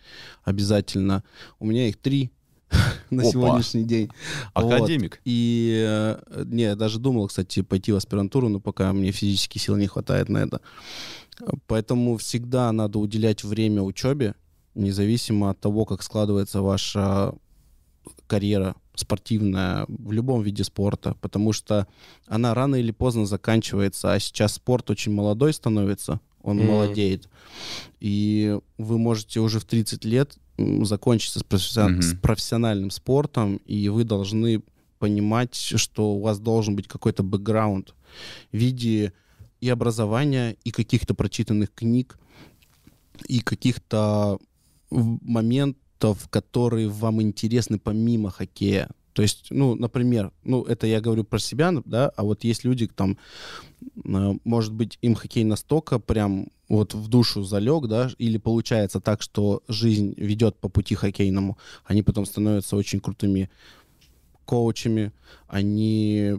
обязательно. 0.45 1.25
У 1.59 1.67
меня 1.67 1.89
их 1.89 1.97
три 1.97 2.31
на 3.11 3.23
Опа. 3.23 3.31
сегодняшний 3.31 3.85
день. 3.85 4.11
Вот. 4.55 4.73
Академик. 4.73 5.21
И 5.25 5.85
э, 5.87 6.45
не, 6.47 6.62
я 6.62 6.77
даже 6.77 6.99
думал, 6.99 7.29
кстати, 7.29 7.62
пойти 7.62 7.93
в 7.93 7.97
аспирантуру, 7.97 8.49
но 8.49 8.61
пока 8.61 8.93
мне 8.93 9.12
физически 9.12 9.59
сил 9.59 9.77
не 9.77 9.87
хватает 9.87 10.29
на 10.29 10.39
это. 10.39 10.61
Поэтому 11.67 12.17
всегда 12.17 12.73
надо 12.73 12.99
уделять 12.99 13.45
время 13.45 13.83
учебе, 13.83 14.35
независимо 14.75 15.51
от 15.51 15.61
того, 15.61 15.85
как 15.85 16.03
складывается 16.03 16.62
ваша 16.62 17.35
карьера 18.27 18.75
спортивная 18.95 19.85
в 19.89 20.13
любом 20.13 20.43
виде 20.43 20.65
спорта, 20.65 21.15
потому 21.21 21.53
что 21.53 21.87
она 22.27 22.55
рано 22.55 22.77
или 22.77 22.91
поздно 22.93 23.27
заканчивается, 23.27 24.13
а 24.13 24.19
сейчас 24.21 24.55
спорт 24.55 24.91
очень 24.91 25.13
молодой 25.13 25.53
становится, 25.53 26.21
он 26.43 26.57
Мгм. 26.59 26.67
молодеет. 26.67 27.29
И 28.01 28.59
вы 28.79 28.99
можете 28.99 29.41
уже 29.41 29.59
в 29.61 29.65
30 29.65 30.05
лет 30.05 30.39
м, 30.59 30.87
закончить 30.87 31.33
с, 31.35 31.43
профессион- 31.43 31.93
Мгм. 31.97 32.03
с 32.03 32.15
профессиональным 32.15 32.91
спортом, 32.91 33.57
и 33.67 33.91
вы 33.91 34.05
должны 34.05 34.63
понимать, 34.99 35.55
что 35.55 36.15
у 36.15 36.21
вас 36.21 36.39
должен 36.39 36.75
быть 36.75 36.89
какой-то 36.89 37.23
бэкграунд 37.23 37.95
в 38.53 38.57
виде 38.57 39.13
и 39.61 39.69
образования, 39.69 40.57
и 40.65 40.71
каких-то 40.71 41.12
прочитанных 41.15 41.74
книг, 41.74 42.19
и 43.28 43.41
каких-то 43.41 44.39
в- 44.89 45.19
моментов, 45.97 46.28
которые 46.28 46.89
вам 46.89 47.20
интересны 47.20 47.78
помимо 47.78 48.31
хоккея. 48.31 48.89
То 49.12 49.23
есть, 49.23 49.47
ну, 49.51 49.74
например, 49.74 50.31
ну, 50.44 50.62
это 50.62 50.86
я 50.86 51.01
говорю 51.01 51.24
про 51.24 51.39
себя, 51.39 51.73
да, 51.86 52.10
а 52.16 52.23
вот 52.23 52.44
есть 52.44 52.64
люди, 52.64 52.86
там, 52.86 53.16
э, 54.05 54.35
может 54.44 54.73
быть, 54.73 54.98
им 55.02 55.14
хоккей 55.14 55.44
настолько 55.44 55.98
прям 55.98 56.48
вот 56.68 56.94
в 56.94 57.09
душу 57.09 57.43
залег, 57.43 57.86
да, 57.86 58.10
или 58.18 58.39
получается 58.39 59.01
так, 59.01 59.23
что 59.23 59.62
жизнь 59.68 60.12
ведет 60.18 60.56
по 60.56 60.68
пути 60.68 60.94
хоккейному, 60.94 61.56
они 61.86 62.02
потом 62.02 62.27
становятся 62.27 62.77
очень 62.77 63.01
крутыми 63.01 63.48
коучами, 64.44 65.12
они 65.48 66.35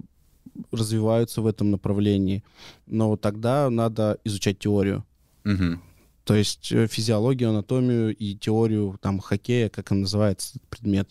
развиваются 0.71 1.41
в 1.41 1.47
этом 1.47 1.71
направлении, 1.71 2.43
но 2.85 3.17
тогда 3.17 3.69
надо 3.69 4.17
изучать 4.23 4.59
теорию. 4.59 5.03
Мгм. 5.43 5.81
То 6.27 6.35
есть 6.35 6.73
э, 6.73 6.87
физиологию, 6.87 7.51
анатомию 7.51 8.13
и 8.13 8.35
теорию 8.35 8.99
там 9.01 9.19
хоккея, 9.19 9.69
как 9.69 9.93
он 9.93 10.01
называется, 10.01 10.57
этот 10.57 10.67
предмет 10.67 11.09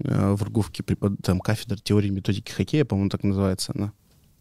э, 0.00 0.34
в 0.34 0.42
РГУФке, 0.42 0.82
препод- 0.82 1.16
там 1.22 1.40
кафедра 1.40 1.78
теории 1.78 2.10
методики 2.10 2.52
хоккея, 2.52 2.84
по-моему, 2.84 3.08
так 3.08 3.22
называется 3.22 3.72
она. 3.74 3.94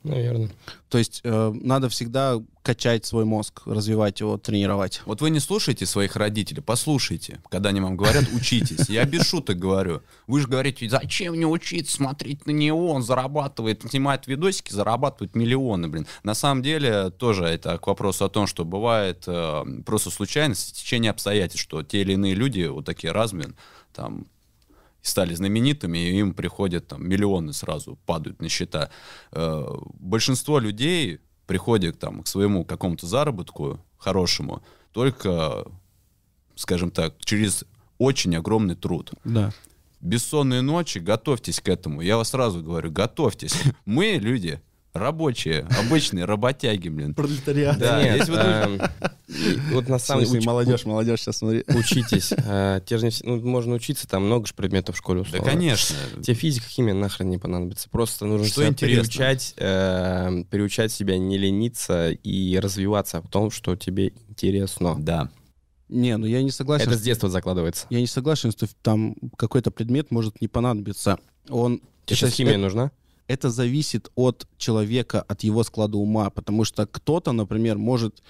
Наверное. 0.03 0.49
То 0.89 0.97
есть 0.97 1.21
э, 1.23 1.53
надо 1.61 1.88
всегда 1.88 2.41
качать 2.61 3.05
свой 3.05 3.23
мозг, 3.25 3.61
развивать 3.65 4.19
его, 4.19 4.38
тренировать. 4.38 5.01
Вот 5.05 5.21
вы 5.21 5.30
не 5.30 5.39
слушаете 5.39 5.85
своих 5.85 6.15
родителей, 6.15 6.61
послушайте, 6.61 7.41
когда 7.49 7.69
они 7.69 7.80
вам 7.80 7.95
говорят, 7.95 8.25
учитесь. 8.34 8.89
Я 8.89 9.05
без 9.05 9.25
шуток 9.25 9.57
говорю. 9.59 10.01
Вы 10.27 10.41
же 10.41 10.47
говорите, 10.47 10.89
зачем 10.89 11.35
мне 11.35 11.47
учиться, 11.47 11.95
смотреть 11.95 12.45
на 12.45 12.51
него, 12.51 12.91
он 12.91 13.01
зарабатывает, 13.01 13.84
снимает 13.89 14.27
видосики, 14.27 14.73
зарабатывает 14.73 15.35
миллионы, 15.35 15.88
блин. 15.88 16.05
На 16.23 16.34
самом 16.34 16.63
деле, 16.63 17.09
тоже 17.09 17.45
это 17.45 17.77
к 17.77 17.88
вопросу 17.88 18.25
о 18.25 18.30
том, 18.30 18.45
что 18.45 18.65
бывает 18.65 19.23
э, 19.27 19.63
просто 19.85 20.09
случайность, 20.09 20.77
течение 20.77 21.11
обстоятельств, 21.11 21.63
что 21.63 21.81
те 21.84 22.01
или 22.01 22.13
иные 22.13 22.34
люди, 22.34 22.63
вот 22.63 22.85
такие 22.85 23.13
разные, 23.13 23.53
там, 23.93 24.25
стали 25.03 25.35
знаменитыми, 25.35 25.97
и 25.99 26.17
им 26.17 26.34
приходят 26.34 26.88
там 26.88 27.07
миллионы 27.07 27.53
сразу, 27.53 27.99
падают 28.05 28.41
на 28.41 28.49
счета. 28.49 28.89
Э, 29.31 29.65
большинство 29.99 30.57
людей 30.57 31.19
приходят 31.45 31.99
там, 31.99 32.23
к 32.23 32.27
своему 32.27 32.65
какому-то 32.65 33.05
заработку 33.05 33.80
хорошему 33.97 34.63
только, 34.93 35.65
скажем 36.55 36.89
так, 36.89 37.15
через 37.19 37.65
очень 37.97 38.35
огромный 38.35 38.75
труд. 38.75 39.11
Да. 39.25 39.51
Бессонные 39.99 40.61
ночи, 40.61 40.99
готовьтесь 40.99 41.59
к 41.59 41.67
этому. 41.69 42.01
Я 42.01 42.17
вас 42.17 42.30
сразу 42.30 42.63
говорю, 42.63 42.91
готовьтесь. 42.91 43.55
Мы 43.85 44.17
люди 44.21 44.61
рабочие, 44.94 45.68
обычные 45.80 46.26
работяги, 46.26 46.90
блин. 46.90 47.14
Пролетариат. 47.15 47.78
Да, 47.80 48.02
Нет, 48.03 48.20
если 48.20 48.32
вы 48.32 48.38
эм, 48.38 48.82
вот 49.72 49.90
на 49.90 49.98
самом 49.98 50.26
деле 50.26 50.45
молодежь, 50.45 50.86
молодежь, 50.86 51.22
сейчас 51.22 51.38
смотри. 51.38 51.64
учитесь. 51.68 52.32
Э, 52.38 52.80
те 52.86 52.98
же 52.98 53.10
ну, 53.24 53.41
можно 53.41 53.76
учиться, 53.76 54.07
там 54.07 54.26
много 54.26 54.45
же 54.45 54.53
предметов 54.53 54.95
в 54.95 54.98
школе 54.99 55.22
Да, 55.24 55.28
условно. 55.30 55.52
конечно. 55.52 55.95
Тебе 56.22 56.36
физика, 56.36 56.68
химия 56.68 56.94
нахрен 56.94 57.30
не 57.30 57.38
понадобится. 57.40 57.90
Просто 57.90 58.26
нужно 58.26 58.48
Что 58.48 58.72
приучать, 58.74 59.56
э, 59.57 60.44
приучать 60.49 60.91
себя 60.91 61.18
не 61.18 61.38
лениться 61.38 62.11
и 62.11 62.60
развиваться 62.60 63.22
в 63.22 63.30
том, 63.30 63.49
что 63.49 63.76
тебе 63.76 64.14
интересно. 64.30 64.95
Да. 64.99 65.30
Не, 65.90 66.18
ну 66.18 66.26
я 66.26 66.41
не 66.44 66.52
согласен. 66.52 66.88
Это 66.88 66.98
с 66.98 67.02
детства 67.02 67.30
закладывается. 67.30 67.88
Я 67.90 67.99
не 67.99 68.07
согласен, 68.07 68.52
что 68.52 68.68
там 68.82 69.15
какой-то 69.38 69.72
предмет 69.72 70.11
может 70.11 70.41
не 70.41 70.48
понадобиться. 70.48 71.18
Он 71.49 71.82
Тебе 72.06 72.18
сейчас 72.18 72.34
химия 72.34 72.57
нужна? 72.57 72.91
Это 73.28 73.50
зависит 73.50 74.12
от 74.16 74.48
человека, 74.58 75.22
от 75.22 75.44
его 75.44 75.64
склада 75.64 75.98
ума, 75.98 76.30
потому 76.30 76.66
что 76.66 76.86
кто-то, 76.86 77.32
например, 77.32 77.78
может 77.78 78.22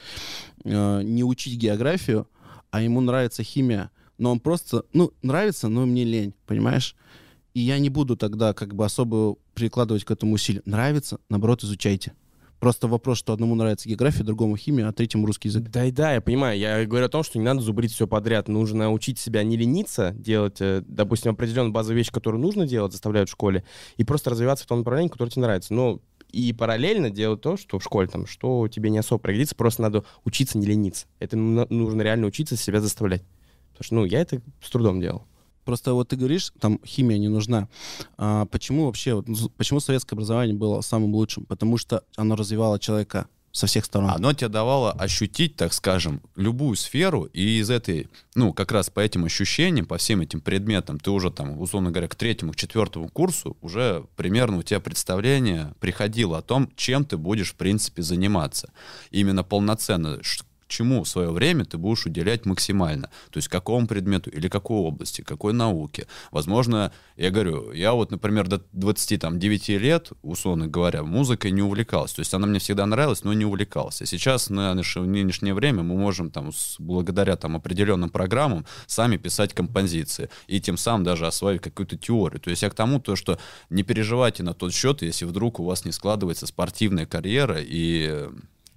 э, 0.64 1.02
не 1.04 1.24
учить 1.24 1.58
географию, 1.58 2.28
а 2.72 2.82
ему 2.82 3.02
нравится 3.02 3.44
химия, 3.44 3.92
но 4.18 4.32
он 4.32 4.40
просто, 4.40 4.86
ну, 4.94 5.12
нравится, 5.22 5.68
но 5.68 5.86
мне 5.86 6.04
лень, 6.04 6.34
понимаешь? 6.46 6.96
И 7.54 7.60
я 7.60 7.78
не 7.80 7.90
буду 7.90 8.18
тогда 8.18 8.54
как 8.54 8.74
бы 8.74 8.86
особо 8.86 9.36
прикладывать 9.54 10.04
к 10.04 10.12
этому 10.12 10.34
усилия. 10.34 10.62
Нравится, 10.66 11.20
наоборот, 11.30 11.64
изучайте. 11.64 12.14
Просто 12.64 12.88
вопрос, 12.88 13.18
что 13.18 13.34
одному 13.34 13.56
нравится 13.56 13.90
география, 13.90 14.24
другому 14.24 14.56
химия, 14.56 14.88
а 14.88 14.94
третьему 14.94 15.26
русский 15.26 15.50
язык. 15.50 15.64
Да 15.64 15.84
и 15.84 15.92
да, 15.92 16.14
я 16.14 16.22
понимаю. 16.22 16.58
Я 16.58 16.86
говорю 16.86 17.08
о 17.08 17.10
том, 17.10 17.22
что 17.22 17.38
не 17.38 17.44
надо 17.44 17.60
зубрить 17.60 17.92
все 17.92 18.08
подряд. 18.08 18.48
Нужно 18.48 18.90
учить 18.94 19.20
себя 19.20 19.44
не 19.44 19.58
лениться, 19.58 20.12
делать, 20.12 20.62
э, 20.62 20.82
допустим, 20.88 21.34
определенную 21.34 21.74
базовую 21.74 21.98
вещь, 21.98 22.10
которую 22.10 22.40
нужно 22.42 22.66
делать, 22.66 22.94
заставляют 22.94 23.28
в 23.28 23.34
школе, 23.34 23.66
и 23.98 24.06
просто 24.06 24.30
развиваться 24.30 24.64
в 24.64 24.68
том 24.68 24.78
направлении, 24.78 25.10
которое 25.10 25.30
тебе 25.30 25.42
нравится. 25.42 25.74
Но 25.74 26.00
и 26.32 26.54
параллельно 26.54 27.10
делать 27.10 27.42
то, 27.42 27.58
что 27.58 27.80
в 27.80 27.84
школе, 27.84 28.08
там, 28.08 28.26
что 28.26 28.70
тебе 28.70 28.90
не 28.92 29.00
особо 29.00 29.20
пригодится, 29.20 29.56
просто 29.56 29.82
надо 29.82 30.06
учиться 30.24 30.58
не 30.58 30.66
лениться. 30.66 31.08
Это 31.20 31.36
ну- 31.36 31.68
нужно 31.70 32.02
реально 32.02 32.28
учиться 32.28 32.56
себя 32.56 32.80
заставлять. 32.80 33.24
Потому 33.74 33.84
что, 33.84 33.96
ну, 33.96 34.06
я 34.06 34.22
это 34.22 34.42
с 34.62 34.70
трудом 34.70 35.02
делал. 35.02 35.24
Просто 35.66 35.94
вот 35.94 36.10
ты 36.10 36.16
говоришь, 36.16 36.52
там 36.60 36.80
химия 36.86 37.18
не 37.18 37.30
нужна. 37.30 37.68
А 38.18 38.46
почему 38.46 38.86
вообще, 38.86 39.24
почему 39.58 39.80
советское 39.80 40.16
образование 40.16 40.56
было 40.56 40.82
самым 40.82 41.14
лучшим? 41.16 41.46
Потому 41.46 41.78
что 41.78 42.04
оно 42.16 42.36
развивало 42.36 42.80
человека 42.80 43.28
со 43.54 43.68
всех 43.68 43.86
сторон. 43.86 44.10
Оно 44.10 44.34
тебе 44.34 44.50
давало 44.50 44.92
ощутить, 44.92 45.56
так 45.56 45.74
скажем, 45.74 46.22
любую 46.36 46.76
сферу, 46.76 47.26
и 47.34 47.60
из 47.60 47.70
этой, 47.70 48.10
ну, 48.34 48.52
как 48.52 48.72
раз 48.72 48.90
по 48.90 49.00
этим 49.00 49.26
ощущениям, 49.26 49.86
по 49.86 49.98
всем 49.98 50.22
этим 50.22 50.42
предметам, 50.42 51.00
ты 51.00 51.12
уже 51.12 51.30
там, 51.30 51.62
условно 51.62 51.92
говоря, 51.92 52.08
к 52.08 52.16
третьему, 52.16 52.54
к 52.54 52.56
четвертому 52.56 53.10
курсу 53.10 53.56
уже 53.62 54.06
примерно 54.16 54.58
у 54.58 54.64
тебя 54.64 54.80
представление 54.80 55.76
приходило 55.80 56.40
о 56.40 56.42
том, 56.42 56.68
чем 56.76 57.06
ты 57.06 57.16
будешь, 57.16 57.52
в 57.52 57.56
принципе, 57.56 58.02
заниматься. 58.02 58.72
Именно 59.12 59.44
полноценно, 59.44 60.20
чему 60.74 61.04
в 61.04 61.08
свое 61.08 61.30
время 61.30 61.66
ты 61.66 61.78
будешь 61.78 62.06
уделять 62.06 62.46
максимально. 62.46 63.10
То 63.30 63.38
есть 63.38 63.48
какому 63.48 63.88
предмету 63.88 64.30
или 64.30 64.48
какой 64.48 64.78
области, 64.78 65.22
какой 65.22 65.54
науке. 65.54 66.08
Возможно, 66.32 66.92
я 67.16 67.30
говорю, 67.30 67.72
я 67.72 67.94
вот, 67.94 68.12
например, 68.12 68.48
до 68.48 68.62
29 68.72 69.70
лет, 69.70 70.12
условно 70.24 70.68
говоря, 70.68 71.04
музыкой 71.04 71.52
не 71.52 71.62
увлекался. 71.62 72.16
То 72.16 72.22
есть 72.22 72.34
она 72.34 72.48
мне 72.48 72.60
всегда 72.60 72.86
нравилась, 72.86 73.24
но 73.24 73.34
не 73.34 73.46
увлекался. 73.46 74.06
Сейчас 74.06 74.50
на 74.50 74.74
наше 74.74 75.00
нынешнее 75.02 75.54
время 75.54 75.84
мы 75.84 75.96
можем 75.96 76.32
там, 76.32 76.52
благодаря 76.80 77.36
там 77.36 77.56
определенным 77.56 78.10
программам 78.10 78.66
сами 78.88 79.18
писать 79.18 79.54
композиции 79.54 80.30
и 80.48 80.60
тем 80.60 80.78
самым 80.78 81.04
даже 81.04 81.28
осваивать 81.28 81.62
какую-то 81.62 81.98
теорию. 81.98 82.40
То 82.40 82.50
есть 82.50 82.64
я 82.64 82.70
к 82.70 82.74
тому, 82.74 83.00
то, 83.00 83.16
что 83.16 83.38
не 83.70 83.84
переживайте 83.84 84.44
на 84.44 84.54
тот 84.54 84.74
счет, 84.74 85.04
если 85.04 85.26
вдруг 85.26 85.60
у 85.60 85.66
вас 85.66 85.86
не 85.86 85.92
складывается 85.92 86.48
спортивная 86.48 87.06
карьера 87.06 87.58
и 87.60 88.28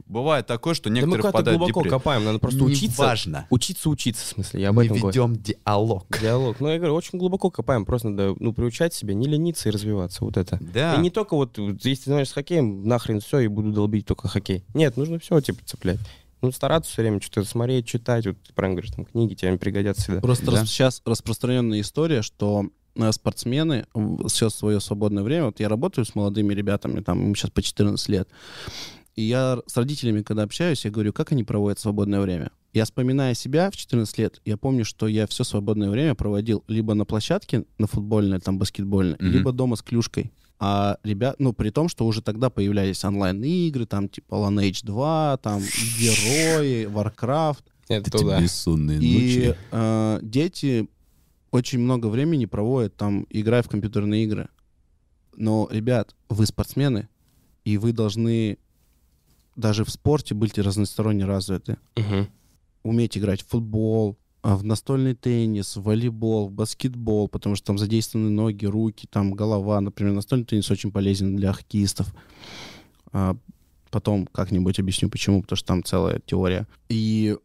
Бывает 0.07 0.47
такое, 0.47 0.75
что 0.75 0.85
Да 0.89 0.91
мы 0.91 0.97
некоторые 1.01 1.31
впадают 1.31 1.57
в 1.57 1.59
глубоко 1.59 1.81
депрессию. 1.81 1.99
копаем, 1.99 2.25
надо 2.25 2.39
просто 2.39 2.63
учиться. 2.63 3.03
Неважно. 3.03 3.47
Учиться 3.51 3.91
учиться, 3.91 4.25
в 4.25 4.29
смысле, 4.29 4.61
я 4.63 4.69
об 4.69 4.79
этом 4.79 4.99
говорю. 4.99 5.29
диалог. 5.37 6.07
Диалог. 6.21 6.61
Ну, 6.61 6.69
я 6.71 6.79
говорю, 6.79 6.95
очень 6.95 7.19
глубоко 7.19 7.51
копаем, 7.51 7.85
просто 7.85 8.11
надо, 8.11 8.37
ну, 8.39 8.53
приучать 8.53 8.95
себя, 8.95 9.15
не 9.15 9.27
лениться 9.27 9.69
и 9.69 9.73
развиваться, 9.73 10.25
вот 10.25 10.37
это. 10.37 10.59
Да. 10.61 10.95
И 10.95 10.99
не 11.01 11.11
только 11.11 11.35
вот, 11.35 11.59
если 11.59 11.95
ты 11.97 12.03
занимаешься 12.05 12.35
хоккеем, 12.35 12.87
нахрен 12.87 13.21
все, 13.21 13.41
и 13.41 13.49
буду 13.49 13.73
долбить 13.73 14.07
только 14.07 14.29
хоккей. 14.29 14.65
Нет, 14.75 14.97
нужно 14.97 15.19
все, 15.19 15.41
типа, 15.41 15.59
цеплять. 15.65 15.99
Ну, 16.43 16.53
стараться 16.53 16.93
все 16.93 17.03
время 17.03 17.21
что-то 17.21 17.49
смотреть, 17.49 17.87
читать, 17.87 18.27
вот 18.27 18.37
ты 18.47 18.53
правильно 18.53 18.77
говоришь, 18.81 18.95
там 18.95 19.07
книги 19.07 19.35
тебе 19.35 19.57
пригодятся 19.59 20.03
всегда. 20.03 20.21
Просто 20.21 20.47
Да. 20.47 20.53
рас- 20.53 20.69
сейчас 20.69 21.03
распространенная 21.05 21.81
история, 21.81 22.23
что 22.23 22.67
э, 22.95 23.11
спортсмены 23.11 23.87
все 24.29 24.51
свое 24.51 24.79
свободное 24.81 25.23
время, 25.25 25.47
вот 25.47 25.61
я 25.61 25.69
работаю 25.69 26.05
с 26.05 26.15
молодыми 26.15 26.55
ребятами, 26.55 27.01
там 27.01 27.23
им 27.25 27.35
сейчас 27.35 27.51
по 27.51 27.61
14 27.63 28.09
лет, 28.09 28.29
и 29.17 29.23
я 29.23 29.59
с 29.67 29.77
родителями, 29.77 30.23
когда 30.23 30.43
общаюсь, 30.43 30.85
я 30.85 30.91
говорю, 30.91 31.13
как 31.13 31.33
они 31.33 31.43
проводят 31.45 31.79
свободное 31.79 32.21
время. 32.21 32.51
Я 32.73 32.85
вспоминая 32.85 33.33
себя 33.35 33.71
в 33.71 33.77
14 33.77 34.19
лет, 34.19 34.41
я 34.45 34.57
помню, 34.59 34.85
что 34.85 35.09
я 35.09 35.27
все 35.27 35.45
свободное 35.45 35.89
время 35.91 36.15
проводил 36.15 36.63
либо 36.69 36.93
на 36.95 37.05
площадке, 37.07 37.65
на 37.79 37.87
футбольной, 37.87 38.39
там, 38.41 38.59
баскетбольной, 38.59 39.17
Мгм. 39.19 39.31
либо 39.33 39.53
дома 39.53 39.77
с 39.77 39.83
клюшкой. 39.83 40.31
А 40.59 40.99
ребят, 41.03 41.37
ну, 41.39 41.53
при 41.53 41.71
том, 41.71 41.89
что 41.89 42.07
уже 42.07 42.23
тогда 42.23 42.49
появлялись 42.51 43.05
онлайн-игры, 43.05 43.87
там, 43.87 44.09
типа 44.09 44.35
Lineage 44.35 44.85
2, 44.85 45.39
там, 45.43 45.61
Герои, 45.99 46.87
Warcraft. 46.87 47.61
Это 47.89 48.11
туда. 48.11 48.41
бессонные 48.41 48.99
И 48.99 49.15
ночи. 49.15 49.57
э, 49.71 50.19
дети 50.23 50.89
очень 51.51 51.79
много 51.79 52.07
времени 52.09 52.45
проводят 52.47 52.97
там, 52.97 53.27
играя 53.31 53.63
в 53.63 53.69
компьютерные 53.69 54.25
игры. 54.25 54.49
Но, 55.37 55.69
ребят, 55.71 56.15
вы 56.29 56.47
спортсмены, 56.47 57.09
и 57.65 57.79
вы 57.79 57.93
должны 57.93 58.59
даже 59.57 59.85
в 59.85 59.91
спорте 59.91 60.35
быть 60.35 60.59
разносторонне 60.59 61.25
развиты. 61.25 61.79
Мгм. 61.97 62.29
Уметь 62.83 63.19
играть 63.19 63.43
в 63.43 63.49
футбол, 63.49 64.17
а, 64.43 64.57
в 64.57 64.65
настольный 64.65 65.15
теннис, 65.15 65.77
в 65.77 65.83
волейбол, 65.83 66.49
в 66.49 66.53
баскетбол, 66.53 67.29
потому 67.29 67.57
что 67.57 67.67
там 67.67 67.79
задействованы 67.79 68.31
ноги, 68.31 68.65
руки, 68.67 69.09
там 69.11 69.33
голова. 69.33 69.81
Например, 69.81 70.13
настольный 70.13 70.45
теннис 70.45 70.71
очень 70.71 70.93
полезен 70.93 71.37
для 71.37 71.53
хоккеистов. 71.53 72.15
А, 73.13 73.37
потом 73.91 74.27
как-нибудь 74.27 74.79
объясню, 74.79 75.09
почему, 75.11 75.43
потому 75.43 75.57
что 75.57 75.67
там 75.67 75.83
целая 75.83 76.21
теория. 76.25 76.69
И 76.89 77.37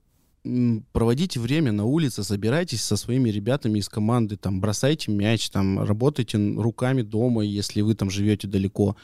проводите 0.91 1.39
время 1.39 1.71
на 1.71 1.85
улице, 1.85 2.23
собирайтесь 2.23 2.81
со 2.81 2.95
своими 2.97 3.29
ребятами 3.29 3.77
из 3.79 3.87
команды, 3.89 4.37
там, 4.37 4.59
бросайте 4.59 5.11
мяч, 5.11 5.49
там, 5.49 5.83
работайте 5.83 6.37
руками 6.57 7.03
дома, 7.03 7.43
если 7.43 7.81
вы 7.81 7.93
там 7.93 8.09
живете 8.09 8.47
далеко. 8.47 8.95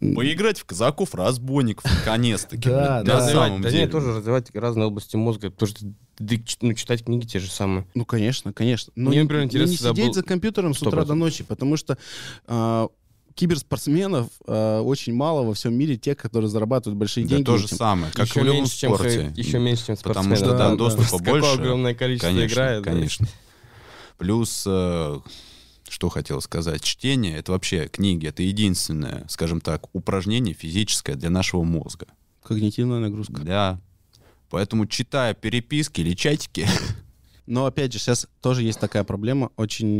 Поиграть 0.00 0.58
в 0.58 0.64
казаков-разбойников, 0.64 1.84
наконец-таки. 1.84 2.68
Да, 2.68 3.02
да. 3.02 3.14
на 3.14 3.20
развивать, 3.20 3.48
самом 3.48 3.62
да 3.62 3.86
тоже 3.88 4.14
развивать 4.14 4.50
разные 4.54 4.86
области 4.86 5.16
мозга, 5.16 5.50
потому 5.50 5.68
что 5.68 5.86
ну, 6.62 6.72
читать 6.72 7.04
книги 7.04 7.26
те 7.26 7.38
же 7.38 7.50
самые. 7.50 7.86
Ну, 7.94 8.04
конечно, 8.04 8.52
конечно. 8.52 8.92
Но 8.96 9.10
Мне, 9.10 9.18
не- 9.18 9.22
например, 9.24 9.42
но 9.44 9.46
интересно 9.48 9.70
не 9.70 9.76
сидеть 9.76 10.06
был- 10.06 10.14
за 10.14 10.22
компьютером 10.22 10.74
с 10.74 10.82
утра 10.82 11.04
до 11.04 11.14
ночи, 11.14 11.44
потому 11.44 11.76
что 11.76 11.98
а, 12.46 12.88
киберспортсменов 13.38 14.28
а, 14.46 14.80
очень 14.82 15.14
мало 15.14 15.42
во 15.42 15.54
всем 15.54 15.74
мире 15.74 15.96
тех, 15.96 16.16
которые 16.16 16.50
зарабатывают 16.50 16.98
большие 16.98 17.24
Да 17.24 17.36
деньги. 17.36 17.44
то 17.46 17.56
же 17.56 17.66
этим. 17.66 17.76
самое, 17.76 18.12
как 18.12 18.26
еще 18.28 18.40
и 18.40 18.42
в 18.42 18.46
любом 18.46 18.60
меньше, 18.60 18.76
чем, 18.78 18.94
спорте. 18.94 19.32
еще 19.36 19.58
меньше, 19.58 19.86
чем 19.86 19.96
Потому 19.96 20.36
что, 20.36 20.50
да, 20.52 20.70
да, 20.70 20.76
доступа 20.76 21.18
Какое 21.18 21.40
больше. 21.40 21.60
огромное 21.60 21.94
количество 21.94 22.28
Конечно, 22.28 22.52
играет. 22.54 22.82
да. 22.84 22.90
конечно. 22.90 23.26
Плюс, 24.18 24.64
э, 24.66 25.20
что 25.88 26.08
хотел 26.08 26.40
сказать, 26.40 26.82
чтение, 26.82 27.36
это 27.38 27.52
вообще 27.52 27.86
книги, 27.88 28.26
это 28.26 28.42
единственное, 28.42 29.24
скажем 29.28 29.60
так, 29.60 29.86
упражнение 29.94 30.54
физическое 30.54 31.14
для 31.14 31.30
нашего 31.30 31.62
мозга. 31.62 32.06
Когнитивная 32.42 32.98
нагрузка. 32.98 33.40
Да. 33.42 33.80
Поэтому, 34.50 34.86
читая 34.86 35.34
переписки 35.34 36.00
или 36.00 36.14
чатики, 36.14 36.66
Но, 37.46 37.64
опять 37.64 37.92
же, 37.94 37.98
сейчас 37.98 38.26
тоже 38.42 38.62
есть 38.62 38.78
такая 38.78 39.04
проблема. 39.04 39.50
Очень 39.56 39.96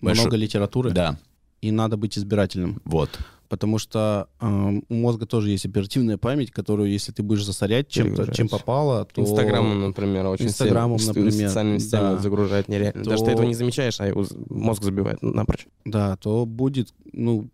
Большой- 0.00 0.22
много 0.24 0.36
литературы, 0.36 0.90
да, 0.90 1.16
и 1.60 1.70
надо 1.70 1.96
быть 1.96 2.18
избирательным. 2.18 2.80
вот. 2.84 3.10
Потому 3.48 3.78
что 3.78 4.28
а, 4.40 4.72
у 4.90 4.94
мозга 4.94 5.24
тоже 5.24 5.48
есть 5.48 5.64
оперативная 5.64 6.18
память, 6.18 6.50
которую, 6.50 6.90
если 6.90 7.12
ты 7.12 7.22
будешь 7.22 7.46
засорять 7.46 7.88
чем-то, 7.88 8.34
чем 8.34 8.46
попало, 8.46 9.06
то... 9.06 9.22
Инстаграмом, 9.22 9.80
например, 9.80 10.26
очень 10.26 10.48
Инстаграмом, 10.48 10.98
сильно, 10.98 11.14
например, 11.14 11.48
социальными 11.48 11.78
сетями 11.78 12.02
да. 12.02 12.18
загружает 12.18 12.68
нереально. 12.68 13.04
То- 13.04 13.08
Даже 13.08 13.24
ты 13.24 13.30
этого 13.30 13.46
не 13.46 13.54
замечаешь, 13.54 13.98
а 14.00 14.12
мозг 14.50 14.82
забивает 14.82 15.22
напрочь. 15.22 15.66
Да, 15.86 16.16
то 16.18 16.44
будет, 16.44 16.92
ну, 17.14 17.48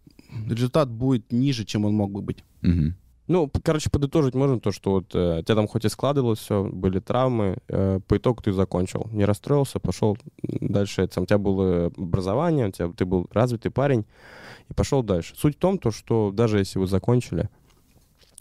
результат 0.50 0.90
будет 0.90 1.30
ниже, 1.30 1.64
чем 1.64 1.84
он 1.84 1.94
мог 1.94 2.10
бы 2.10 2.22
быть. 2.22 2.38
Мгм. 2.62 2.96
Ну, 3.26 3.50
короче, 3.62 3.88
подытожить 3.88 4.34
можно 4.34 4.60
то, 4.60 4.70
что 4.70 4.90
вот 4.90 5.14
э, 5.14 5.42
тебя 5.44 5.54
там 5.54 5.66
хоть 5.66 5.86
и 5.86 5.88
складывалось 5.88 6.40
все, 6.40 6.64
были 6.64 6.98
травмы, 6.98 7.56
э, 7.68 8.00
по 8.06 8.16
итогу 8.18 8.42
ты 8.42 8.52
закончил. 8.52 9.08
Не 9.12 9.24
расстроился, 9.24 9.80
пошел 9.80 10.18
дальше. 10.42 11.02
Это, 11.02 11.22
у 11.22 11.26
тебя 11.26 11.38
было 11.38 11.86
образование, 11.96 12.68
у 12.68 12.70
тебя, 12.70 12.92
ты 12.94 13.06
был 13.06 13.26
развитый 13.32 13.70
парень, 13.70 14.04
и 14.68 14.74
пошел 14.74 15.02
дальше. 15.02 15.34
Суть 15.36 15.56
в 15.56 15.58
том, 15.58 15.78
то, 15.78 15.90
что 15.90 16.32
даже 16.32 16.58
если 16.58 16.78
вы 16.78 16.86
закончили, 16.86 17.48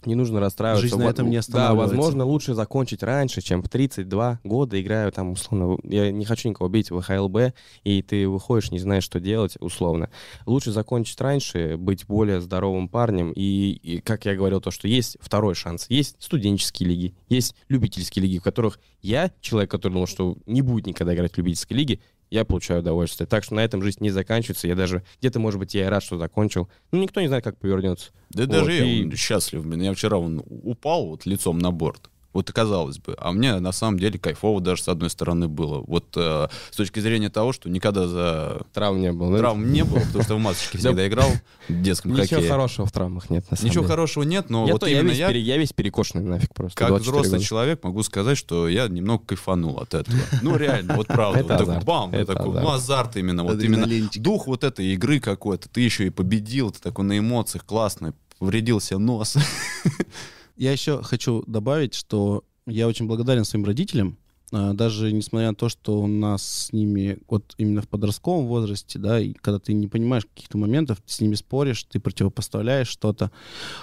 не 0.06 0.14
нужно 0.14 0.40
расстраиваться. 0.40 0.86
Жизнь 0.86 0.98
на 0.98 1.08
этом 1.08 1.30
не 1.30 1.40
Да, 1.48 1.74
возможно, 1.74 2.24
лучше 2.24 2.54
закончить 2.54 3.02
раньше, 3.02 3.40
чем 3.40 3.62
в 3.62 3.68
32 3.68 4.40
года, 4.44 4.80
играю 4.80 5.12
там, 5.12 5.32
условно, 5.32 5.78
я 5.84 6.10
не 6.10 6.24
хочу 6.24 6.48
никого 6.48 6.68
бить 6.68 6.90
в 6.90 7.00
ХЛБ, 7.00 7.54
и 7.84 8.02
ты 8.02 8.28
выходишь, 8.28 8.70
не 8.70 8.78
знаешь, 8.78 9.04
что 9.04 9.20
делать, 9.20 9.56
условно. 9.60 10.10
Лучше 10.46 10.72
закончить 10.72 11.20
раньше, 11.20 11.76
быть 11.76 12.06
более 12.06 12.40
здоровым 12.40 12.88
парнем, 12.88 13.32
и, 13.32 13.72
и, 13.82 14.00
как 14.00 14.24
я 14.24 14.34
говорил, 14.34 14.60
то, 14.60 14.70
что 14.70 14.88
есть 14.88 15.16
второй 15.20 15.54
шанс. 15.54 15.86
Есть 15.88 16.16
студенческие 16.18 16.88
лиги, 16.88 17.14
есть 17.28 17.54
любительские 17.68 18.24
лиги, 18.24 18.38
в 18.38 18.42
которых 18.42 18.78
я, 19.02 19.30
человек, 19.40 19.70
который 19.70 19.92
думал, 19.92 20.06
что 20.06 20.36
не 20.46 20.62
будет 20.62 20.86
никогда 20.86 21.14
играть 21.14 21.34
в 21.34 21.38
любительской 21.38 21.76
лиге, 21.76 22.00
я 22.30 22.44
получаю 22.44 22.80
удовольствие. 22.80 23.26
Так 23.26 23.44
что 23.44 23.54
на 23.54 23.60
этом 23.60 23.82
жизнь 23.82 23.98
не 24.00 24.10
заканчивается. 24.10 24.66
Я 24.68 24.74
даже 24.74 25.02
где-то, 25.20 25.38
может 25.40 25.58
быть, 25.60 25.74
я 25.74 25.84
и 25.86 25.88
рад, 25.88 26.02
что 26.02 26.18
закончил. 26.18 26.68
Ну, 26.92 27.00
никто 27.02 27.20
не 27.20 27.28
знает, 27.28 27.44
как 27.44 27.58
повернется. 27.58 28.10
Да 28.30 28.42
Вот, 28.42 28.50
даже 28.50 28.72
я 28.72 28.84
и- 28.84 29.02
вон 29.04 29.14
счастлив, 29.16 29.66
блин. 29.66 29.82
Я 29.82 29.94
вчера 29.94 30.16
вон 30.18 30.42
упал 30.46 31.06
вот 31.06 31.26
лицом 31.26 31.58
на 31.58 31.70
борт. 31.70 32.10
Вот 32.34 32.50
и 32.50 32.52
казалось 32.52 32.98
бы. 32.98 33.14
А 33.18 33.32
мне 33.32 33.58
на 33.60 33.72
самом 33.72 33.98
деле 33.98 34.18
кайфово 34.18 34.60
даже 34.60 34.82
с 34.82 34.88
одной 34.88 35.08
стороны 35.08 35.48
было. 35.48 35.82
Вот 35.86 36.04
э, 36.16 36.48
с 36.70 36.76
точки 36.76 36.98
зрения 37.00 37.30
того, 37.30 37.52
что 37.52 37.70
никогда 37.70 38.06
за 38.06 38.60
Травм 38.74 39.00
не 39.00 39.12
было. 39.12 39.30
да? 39.32 39.38
травм 39.38 39.72
не 39.72 39.84
было, 39.84 40.00
потому 40.00 40.24
что 40.24 40.34
в 40.34 40.38
масочке 40.40 40.78
всегда 40.78 41.06
играл 41.08 41.28
в 41.68 41.82
детском 41.82 42.10
Ничего 42.12 42.26
хоккее. 42.26 42.50
хорошего 42.50 42.86
в 42.86 42.92
травмах 42.92 43.30
нет, 43.30 43.48
на 43.50 43.56
самом 43.56 43.70
Ничего 43.70 43.84
деле. 43.84 43.92
хорошего 43.94 44.22
нет, 44.24 44.50
но 44.50 44.66
я, 44.66 44.72
вот 44.72 44.80
то, 44.80 44.86
я, 44.86 44.98
именно 45.00 45.10
весь 45.12 45.18
я, 45.46 45.56
весь 45.56 45.72
перекошенный 45.72 46.24
нафиг 46.24 46.52
просто. 46.52 46.76
как 46.76 46.88
24 46.88 47.10
взрослый 47.18 47.38
года. 47.38 47.48
человек, 47.48 47.84
могу 47.84 48.02
сказать, 48.02 48.36
что 48.36 48.68
я 48.68 48.88
немного 48.88 49.24
кайфанул 49.24 49.78
от 49.78 49.94
этого. 49.94 50.18
Ну, 50.42 50.56
реально, 50.56 50.96
вот 50.96 51.06
правда. 51.06 51.38
Это 51.38 51.56
Вот 51.56 51.66
такой 51.66 51.84
бам, 51.84 52.10
Это 52.12 52.34
такой, 52.34 52.50
азарт. 52.50 52.64
ну, 52.64 52.70
азарт 52.72 53.16
именно. 53.16 53.44
Вот 53.44 53.62
именно 53.62 53.86
дух 54.16 54.48
вот 54.48 54.64
этой 54.64 54.86
игры 54.94 55.20
какой-то. 55.20 55.68
Ты 55.68 55.82
еще 55.82 56.06
и 56.06 56.10
победил, 56.10 56.72
ты 56.72 56.80
такой 56.80 57.04
на 57.04 57.16
эмоциях, 57.16 57.64
классно, 57.64 58.12
повредил 58.40 58.80
себе 58.80 58.98
нос. 58.98 59.36
Я 60.56 60.72
еще 60.72 61.02
хочу 61.02 61.42
добавить, 61.46 61.94
что 61.94 62.44
я 62.66 62.86
очень 62.86 63.06
благодарен 63.06 63.44
своим 63.44 63.64
родителям, 63.64 64.18
а, 64.52 64.72
даже 64.72 65.10
несмотря 65.10 65.48
на 65.48 65.54
то, 65.56 65.68
что 65.68 66.00
у 66.00 66.06
нас 66.06 66.66
с 66.66 66.72
ними 66.72 67.18
вот 67.28 67.54
именно 67.58 67.82
в 67.82 67.88
подростковом 67.88 68.46
возрасте, 68.46 69.00
да, 69.00 69.18
и 69.18 69.32
когда 69.32 69.58
ты 69.58 69.72
не 69.72 69.88
понимаешь 69.88 70.26
каких-то 70.26 70.58
моментов, 70.58 71.00
ты 71.04 71.12
с 71.12 71.20
ними 71.20 71.34
споришь, 71.34 71.82
ты 71.84 71.98
противопоставляешь 71.98 72.86
что-то. 72.86 73.32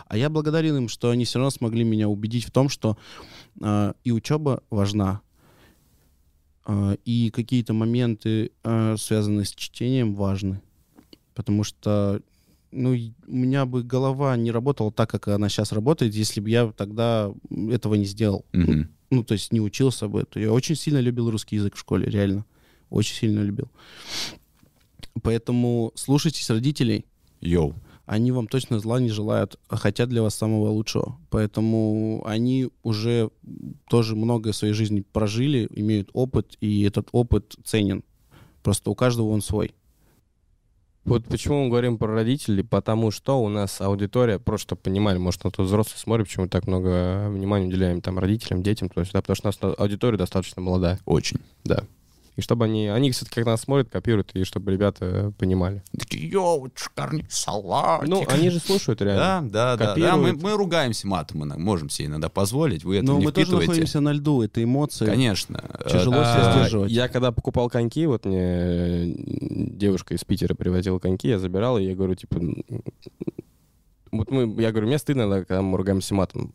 А 0.08 0.16
я 0.16 0.30
благодарен 0.30 0.78
им, 0.78 0.88
что 0.88 1.10
они 1.10 1.26
все 1.26 1.40
равно 1.40 1.50
смогли 1.50 1.84
меня 1.84 2.08
убедить 2.08 2.46
в 2.46 2.52
том, 2.52 2.70
что 2.70 2.98
а, 3.62 3.96
и 4.06 4.12
учеба 4.12 4.64
важна, 4.70 5.20
а, 6.64 6.94
и 7.04 7.32
какие-то 7.32 7.74
моменты, 7.74 8.52
а, 8.64 8.96
связанные 8.98 9.46
с 9.46 9.52
чтением, 9.52 10.16
важны. 10.16 10.62
Потому 11.34 11.66
что 11.66 12.22
ну, 12.72 12.92
у 12.92 13.36
меня 13.36 13.66
бы 13.66 13.84
голова 13.84 14.36
не 14.38 14.52
работала 14.52 14.92
так, 14.92 15.10
как 15.10 15.28
она 15.28 15.50
сейчас 15.50 15.72
работает, 15.72 16.14
если 16.14 16.40
бы 16.40 16.50
я 16.50 16.72
тогда 16.72 17.32
этого 17.50 17.96
не 17.96 18.06
сделал. 18.06 18.46
Мгм. 18.54 18.90
Ну, 19.10 19.24
то 19.24 19.34
есть 19.34 19.52
не 19.52 19.60
учился 19.60 20.08
бы. 20.08 20.26
Я 20.36 20.54
очень 20.54 20.76
сильно 20.76 21.00
любил 21.00 21.30
русский 21.30 21.58
язык 21.58 21.76
в 21.76 21.80
школе, 21.80 22.10
реально. 22.10 22.46
Очень 22.90 23.16
сильно 23.16 23.42
любил. 23.42 23.70
Поэтому 25.22 25.92
слушайтесь 25.96 26.50
родителей. 26.50 27.06
Йоу. 27.42 27.76
Они 28.06 28.32
вам 28.32 28.48
точно 28.48 28.80
зла 28.80 29.00
не 29.00 29.10
желают, 29.10 29.58
а 29.70 29.78
хотят 29.78 30.10
для 30.10 30.22
вас 30.22 30.36
самого 30.36 30.70
лучшего. 30.70 31.18
Поэтому 31.30 32.22
они 32.26 32.70
уже 32.84 33.30
тоже 33.90 34.16
многое 34.16 34.54
в 34.54 34.56
своей 34.56 34.74
жизни 34.74 35.02
прожили, 35.02 35.68
имеют 35.74 36.10
опыт, 36.14 36.58
и 36.60 36.84
этот 36.84 37.10
опыт 37.12 37.56
ценен. 37.64 38.04
Просто 38.64 38.90
у 38.92 38.96
каждого 38.96 39.30
он 39.30 39.42
свой. 39.42 39.74
Вот 41.04 41.26
почему 41.26 41.64
мы 41.64 41.70
говорим 41.70 41.98
про 41.98 42.14
родителей, 42.14 42.64
потому 42.64 43.10
что 43.10 43.42
у 43.42 43.50
нас 43.50 43.82
аудитория, 43.82 44.38
просто 44.38 44.76
понимали, 44.76 45.18
может, 45.18 45.44
на 45.44 45.52
то 45.52 45.64
взрослый 45.64 45.98
смотрит, 45.98 46.28
почему 46.28 46.44
мы 46.44 46.50
так 46.50 46.68
много 46.68 47.28
внимания 47.30 47.68
уделяем 47.68 48.02
там 48.02 48.20
родителям, 48.20 48.62
детям, 48.62 48.90
то 48.90 49.00
есть, 49.00 49.12
да, 49.12 49.22
потому 49.22 49.36
что 49.36 49.48
у 49.48 49.68
нас 49.70 49.80
аудитория 49.80 50.18
достаточно 50.18 50.62
молодая, 50.62 51.00
Очень. 51.06 51.40
да. 51.64 51.86
И 52.38 52.42
чтобы 52.42 52.64
они, 52.66 52.88
они, 52.88 53.12
кстати, 53.12 53.30
как 53.30 53.46
нас 53.46 53.62
смотрят, 53.62 53.90
копируют, 53.90 54.32
и 54.34 54.46
чтобы 54.46 54.72
ребята 54.72 55.34
понимали. 55.38 55.84
Такие, 55.98 56.30
йоу, 56.30 56.70
шикарный 56.76 57.26
салатик. 57.30 58.08
Ну, 58.08 58.26
они 58.30 58.50
же 58.50 58.60
слушают 58.60 59.02
реально. 59.02 59.50
Да, 59.50 59.76
да, 59.76 59.78
да. 59.78 59.96
да. 59.96 60.16
Мы, 60.16 60.28
Копируют. 60.30 60.44
мы 60.44 60.52
ругаемся 60.58 61.08
матом, 61.08 61.40
мы 61.40 61.58
можем 61.58 61.90
себе 61.90 62.08
иногда 62.08 62.30
позволить, 62.30 62.86
вы 62.86 62.98
это 62.98 63.06
Но 63.06 63.18
не 63.20 63.26
мы 63.26 63.32
тоже 63.34 63.46
впитываете. 63.48 63.68
находимся 63.72 64.00
на 64.00 64.14
льду, 64.14 64.42
это 64.42 64.64
эмоции. 64.64 65.06
Конечно. 65.06 65.62
Тяжело 65.90 66.16
Э, 66.22 66.24
себя 66.24 66.48
А, 66.50 66.54
сдерживать. 66.60 66.92
Я 66.92 67.10
когда 67.10 67.32
покупал 67.34 67.70
коньки, 67.70 68.06
вот 68.06 68.24
мне 68.26 68.40
э, 68.42 69.06
девушка 69.18 70.14
из 70.14 70.24
Питера 70.24 70.56
привозила 70.56 71.00
коньки, 71.00 71.28
я 71.28 71.38
забирал, 71.38 71.78
и 71.80 71.84
я 71.84 71.96
говорю, 71.96 72.16
типа, 72.16 72.40
вот 74.12 74.30
мы, 74.32 74.62
я 74.62 74.72
говорю, 74.72 74.88
мне 74.88 74.98
стыдно, 75.00 75.30
да, 75.30 75.40
когда 75.44 75.62
мы 75.62 75.78
ругаемся 75.78 76.14
матом. 76.14 76.52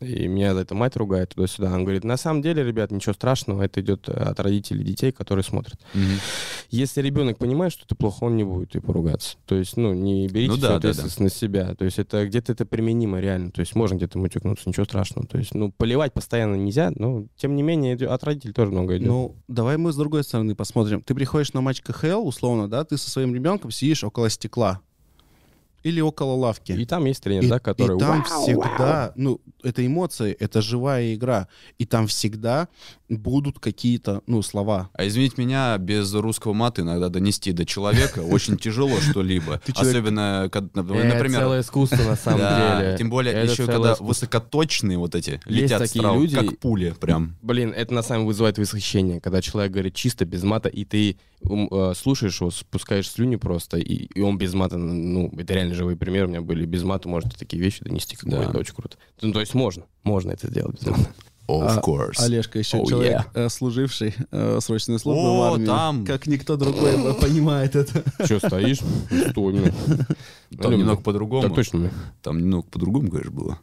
И 0.00 0.28
меня 0.28 0.54
за 0.54 0.60
это 0.60 0.74
мать 0.74 0.96
ругает 0.96 1.34
туда-сюда. 1.34 1.72
Он 1.72 1.84
говорит, 1.84 2.04
на 2.04 2.16
самом 2.16 2.42
деле, 2.42 2.62
ребят, 2.62 2.90
ничего 2.90 3.14
страшного, 3.14 3.62
это 3.62 3.80
идет 3.80 4.08
от 4.08 4.38
родителей 4.40 4.84
детей, 4.84 5.12
которые 5.12 5.44
смотрят. 5.44 5.80
мгм. 5.94 6.18
Если 6.70 7.00
ребенок 7.00 7.38
понимает, 7.38 7.72
что 7.72 7.84
это 7.84 7.94
плохо, 7.94 8.24
он 8.24 8.36
не 8.36 8.44
будет 8.44 8.74
и 8.74 8.80
поругаться. 8.80 9.36
То 9.46 9.54
есть, 9.54 9.76
ну, 9.76 9.94
не 9.94 10.26
берите 10.28 10.54
Ну 10.54 10.56
да, 10.60 10.68
да, 10.68 10.76
ответственность 10.76 11.20
на 11.20 11.30
себя. 11.30 11.74
То 11.74 11.84
есть 11.84 11.98
это 11.98 12.26
где-то 12.26 12.52
это 12.52 12.66
применимо 12.66 13.20
реально. 13.20 13.50
То 13.50 13.60
есть 13.60 13.74
можно 13.74 13.94
где-то 13.96 14.18
мутюкнуться, 14.18 14.68
ничего 14.68 14.84
страшного. 14.84 15.26
То 15.26 15.38
есть, 15.38 15.54
ну, 15.54 15.72
поливать 15.72 16.12
постоянно 16.12 16.56
нельзя, 16.56 16.92
но 16.94 17.26
тем 17.36 17.54
не 17.56 17.62
менее 17.62 17.96
от 18.08 18.24
родителей 18.24 18.52
тоже 18.52 18.72
много 18.72 18.96
идет. 18.96 19.06
Ну, 19.06 19.36
давай 19.48 19.76
мы 19.76 19.92
с 19.92 19.96
другой 19.96 20.24
стороны 20.24 20.54
посмотрим. 20.54 21.02
Ты 21.02 21.14
приходишь 21.14 21.52
на 21.52 21.60
матч 21.60 21.80
КХЛ, 21.82 22.26
условно, 22.26 22.68
да, 22.68 22.84
ты 22.84 22.96
со 22.96 23.10
своим 23.10 23.34
ребенком 23.34 23.70
сидишь 23.70 24.04
около 24.04 24.28
стекла 24.28 24.80
или 25.86 26.00
около 26.00 26.34
лавки. 26.34 26.72
И 26.72 26.84
там 26.84 27.04
есть 27.04 27.22
тренер, 27.22 27.44
И- 27.44 27.48
да, 27.48 27.58
который... 27.60 27.96
и 27.96 28.00
там 28.00 28.24
«Вау, 28.28 28.42
всегда, 28.42 29.12
ну, 29.14 29.40
это 29.62 29.86
эмоции, 29.86 30.32
это 30.32 30.60
живая 30.60 31.14
игра. 31.14 31.46
И 31.78 31.86
там 31.86 32.08
всегда 32.08 32.66
будут 33.08 33.58
какие-то, 33.58 34.22
ну, 34.26 34.42
слова. 34.42 34.90
А 34.92 35.06
извините 35.06 35.34
меня, 35.38 35.76
без 35.78 36.12
русского 36.14 36.52
мата 36.52 36.82
иногда 36.82 37.08
донести 37.08 37.52
до 37.52 37.64
человека 37.64 38.20
очень 38.20 38.56
тяжело 38.56 39.00
что-либо. 39.00 39.60
Особенно, 39.74 40.48
когда, 40.50 40.82
Это 40.82 41.04
например... 41.04 41.40
целое 41.40 41.60
искусство 41.60 42.02
на 42.02 42.16
самом 42.16 42.38
деле. 42.38 42.96
Тем 42.98 43.10
более 43.10 43.44
еще 43.44 43.66
когда 43.66 43.94
высокоточные 43.96 44.98
вот 44.98 45.14
эти 45.14 45.40
летят 45.46 45.88
сразу, 45.90 46.20
люди- 46.20 46.36
как 46.36 46.58
пули 46.58 46.94
прям. 46.98 47.36
Блин, 47.42 47.72
это 47.76 47.94
на 47.94 48.02
самом 48.02 48.22
деле 48.22 48.28
вызывает 48.28 48.58
восхищение, 48.58 49.20
когда 49.20 49.40
человек 49.40 49.72
говорит 49.72 49.94
чисто, 49.94 50.24
без 50.24 50.42
мата, 50.42 50.68
и 50.68 50.84
ты 50.84 51.16
э, 51.42 51.92
слушаешь 51.96 52.40
его, 52.40 52.50
спускаешь 52.50 53.10
слюни 53.10 53.36
просто, 53.36 53.78
и, 53.78 54.20
он 54.20 54.38
без 54.38 54.54
мата, 54.54 54.76
ну, 54.76 55.32
это 55.36 55.54
реально 55.54 55.74
живые 55.74 55.96
примеры 55.96 56.26
у 56.26 56.30
меня 56.30 56.40
были, 56.40 56.64
без 56.64 56.82
мата 56.82 57.08
может 57.08 57.36
такие 57.36 57.62
вещи 57.62 57.84
донести, 57.84 58.16
как 58.16 58.32
это 58.32 58.58
очень 58.58 58.74
круто. 58.74 58.96
Ну, 59.22 59.32
то 59.32 59.40
есть 59.40 59.54
можно, 59.54 59.84
можно 60.02 60.32
это 60.32 60.48
сделать 60.48 60.80
без 60.80 60.88
мата. 60.88 61.10
Of 61.48 61.62
А, 61.68 61.80
course. 61.80 62.14
Олежка 62.24 62.58
еще 62.58 62.78
Oh, 62.78 62.86
человек, 62.88 63.20
yeah. 63.34 63.46
э, 63.46 63.48
служивший 63.48 64.14
э, 64.32 64.58
срочную 64.60 64.98
службу 64.98 65.22
О, 65.22 65.38
в 65.50 65.52
армии. 65.54 65.66
там. 65.66 66.04
Как 66.04 66.26
никто 66.26 66.56
другой 66.56 67.14
понимает 67.14 67.76
это. 67.76 68.02
Че, 68.26 68.38
стоишь? 68.40 68.78
Стой, 69.30 69.52
ну. 69.52 69.96
Там 70.60 70.72
немного 70.72 70.96
Так 70.96 71.04
по-другому. 71.04 71.54
точно. 71.54 71.90
Там 72.22 72.38
немного 72.40 72.64
по-другому, 72.68 73.10
конечно, 73.10 73.30
было. 73.30 73.58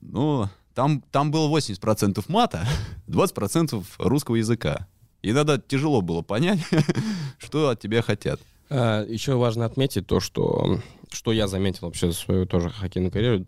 Но 0.00 0.50
там, 0.74 1.02
там 1.10 1.30
было 1.30 1.48
80% 1.56 2.22
мата, 2.28 2.66
20% 3.08 3.82
русского 3.98 4.36
языка. 4.36 4.86
И 5.22 5.30
иногда 5.30 5.58
тяжело 5.58 6.02
было 6.02 6.22
понять, 6.22 6.60
что 7.38 7.70
от 7.70 7.80
тебя 7.80 8.02
хотят. 8.02 8.40
А, 8.68 9.04
еще 9.06 9.34
важно 9.36 9.64
отметить 9.64 10.06
то, 10.06 10.20
что, 10.20 10.78
что 11.10 11.32
я 11.32 11.48
заметил 11.48 11.86
вообще 11.86 12.08
за 12.08 12.16
свою 12.16 12.46
тоже 12.46 12.68
хоккейную 12.70 13.10
карьеру. 13.10 13.46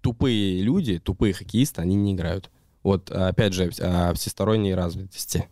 Тупые 0.00 0.62
люди, 0.62 0.98
тупые 0.98 1.32
хоккеисты, 1.32 1.82
они 1.82 1.96
не 1.96 2.14
играют. 2.14 2.50
Вот, 2.82 3.10
опять 3.10 3.52
же, 3.52 3.70
о 3.80 4.14
всесторонней 4.14 4.74
развитости. 4.74 5.48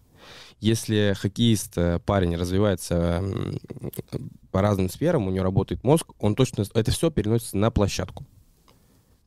Если 0.61 1.15
хоккеист, 1.19 1.77
э, 1.77 2.01
парень 2.07 2.35
развивается 2.37 3.23
по 4.51 4.63
разным 4.63 4.89
сферам, 4.89 5.27
у 5.27 5.31
него 5.31 5.45
работает 5.45 5.85
мозг, 5.85 6.13
он 6.19 6.35
точно... 6.35 6.65
Это 6.73 6.91
все 6.91 7.11
переносится 7.11 7.59
на 7.59 7.71
площадку. 7.71 8.25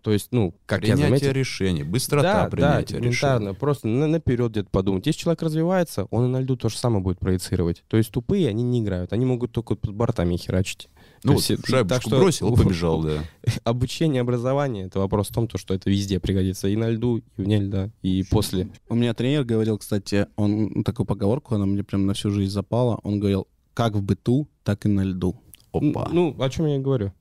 То 0.02 0.12
есть, 0.12 0.30
ну, 0.32 0.56
как 0.66 0.82
я 0.82 0.94
Принятие 0.94 1.08
заметил... 1.20 1.32
решений, 1.32 1.84
быстрота 1.84 2.34
да, 2.34 2.44
да, 2.44 2.50
принятия 2.50 2.98
элементарно. 2.98 3.44
решений. 3.44 3.60
Просто 3.60 3.88
на- 3.88 4.08
наперед 4.08 4.52
где-то 4.52 4.70
подумать. 4.70 5.06
Если 5.06 5.20
человек 5.20 5.42
развивается, 5.44 6.06
он 6.06 6.26
и 6.26 6.30
на 6.30 6.40
льду 6.40 6.56
то 6.56 6.70
же 6.70 6.78
самое 6.78 7.04
будет 7.04 7.20
проецировать. 7.20 7.84
То 7.88 7.98
есть 7.98 8.10
тупые 8.12 8.48
они 8.48 8.64
не 8.64 8.80
играют. 8.80 9.14
Они 9.14 9.26
могут 9.26 9.52
только 9.52 9.76
под 9.76 9.94
бортами 9.94 10.38
херачить. 10.38 10.90
Ну, 11.24 11.34
вот 11.34 11.44
есть, 11.44 11.66
шайбочку 11.68 11.88
так 11.90 12.02
что- 12.02 12.20
бросил, 12.20 12.54
и 12.54 12.58
побежал, 12.64 13.02
да. 13.04 13.24
Обучение, 13.64 14.22
образование— 14.22 14.86
это 14.88 15.00
вопрос 15.00 15.30
в 15.30 15.34
том, 15.34 15.48
то, 15.48 15.58
что 15.58 15.74
это 15.74 15.90
везде 15.90 16.20
пригодится. 16.20 16.68
И 16.68 16.76
на 16.76 16.90
льду, 16.90 17.18
и 17.18 17.24
вне 17.38 17.60
льда, 17.60 17.90
и 18.02 18.24
после. 18.30 18.70
У 18.90 18.96
меня 18.96 19.14
тренер 19.14 19.44
говорил, 19.44 19.78
кстати, 19.78 20.28
он 20.36 20.84
такую 20.84 21.06
поговорку, 21.06 21.56
она 21.56 21.66
мне 21.66 21.84
прям 21.84 22.06
на 22.06 22.14
всю 22.14 22.32
жизнь 22.32 22.52
запала. 22.52 23.00
Он 23.04 23.20
говорил, 23.20 23.48
как 23.74 23.94
в 23.96 24.02
быту, 24.02 24.48
так 24.64 24.86
и 24.86 24.90
на 24.90 25.02
льду. 25.04 25.36
Опа. 25.72 26.10
Ну, 26.12 26.36
о 26.40 26.50
чем 26.50 26.66
я 26.68 26.78
и 26.78 26.80
говорю. 26.80 27.12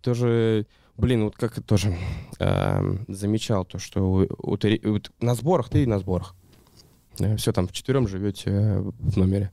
Тоже, 0.00 0.66
блин, 0.96 1.24
вот 1.24 1.36
как 1.36 1.60
тоже 1.62 1.96
эм, 2.38 3.04
замечал 3.08 3.64
то, 3.64 3.78
что 3.78 4.00
у- 4.02 4.52
у 4.52 4.58
на 5.20 5.34
сборах, 5.34 5.68
ты 5.68 5.86
на 5.86 5.98
сборах. 5.98 6.34
все 7.38 7.52
там 7.52 7.66
вчетвером 7.66 8.06
живете 8.06 8.50
э, 8.50 8.80
в 8.80 9.16
номере. 9.16 9.50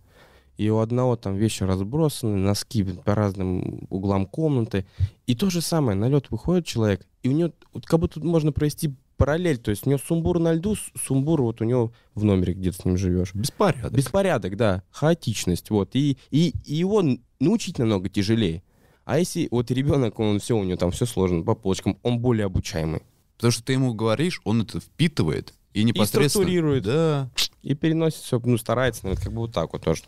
И 0.58 0.70
у 0.70 0.78
одного 0.78 1.16
там 1.16 1.36
вещи 1.36 1.64
разбросаны, 1.64 2.38
носки 2.38 2.84
по 2.84 3.16
разным 3.16 3.88
углам 3.90 4.26
комнаты. 4.26 4.86
И 5.26 5.36
то 5.36 5.50
же 5.50 5.62
самое, 5.62 5.98
на 5.98 6.08
лед 6.10 6.28
выходит 6.30 6.66
человек, 6.66 7.06
и 7.24 7.30
у 7.30 7.32
него 7.32 7.52
вот 7.74 7.86
как 7.86 8.00
будто 8.00 8.20
можно 8.20 8.52
провести 8.52 8.94
параллель. 9.18 9.58
То 9.58 9.72
есть 9.72 9.88
у 9.88 9.90
него 9.90 10.00
сумбур 10.06 10.40
на 10.40 10.54
льду, 10.54 10.76
сумбур 10.96 11.42
вот 11.42 11.62
у 11.62 11.64
него 11.64 11.94
в 12.14 12.24
номере, 12.24 12.54
где 12.54 12.72
ты 12.72 12.82
с 12.82 12.86
ним 12.86 12.98
живешь. 12.98 13.34
Беспорядок. 13.34 13.94
Беспорядок, 13.94 14.58
да, 14.58 14.84
хаотичность, 14.92 15.70
вот. 15.70 15.96
И, 15.96 16.18
и, 16.30 16.54
и 16.66 16.76
его 16.76 17.04
научить 17.40 17.80
намного 17.80 18.10
тяжелее. 18.10 18.64
А 19.06 19.20
если 19.20 19.48
вот 19.52 19.72
ребенок, 19.72 20.20
он 20.20 20.40
все, 20.40 20.58
у 20.58 20.64
него 20.64 20.78
там 20.78 20.92
все 20.92 21.06
сложно 21.06 21.44
по 21.44 21.56
полочкам, 21.56 21.98
он 22.04 22.20
более 22.20 22.46
обучаемый. 22.46 23.02
Потому 23.38 23.52
что 23.52 23.64
ты 23.64 23.74
ему 23.74 23.94
говоришь, 23.94 24.42
он 24.46 24.62
это 24.62 24.80
впитывает 24.80 25.54
и 25.74 25.84
непосредственно... 25.84 26.30
структурирует. 26.30 26.84
Да. 26.84 27.30
И 27.62 27.74
переносит 27.76 28.20
все, 28.20 28.40
ну, 28.44 28.58
старается, 28.58 29.06
наверное, 29.06 29.24
как 29.24 29.34
бы 29.34 29.40
вот 29.40 29.54
так 29.54 29.74
вот 29.74 29.82
тоже. 29.82 30.04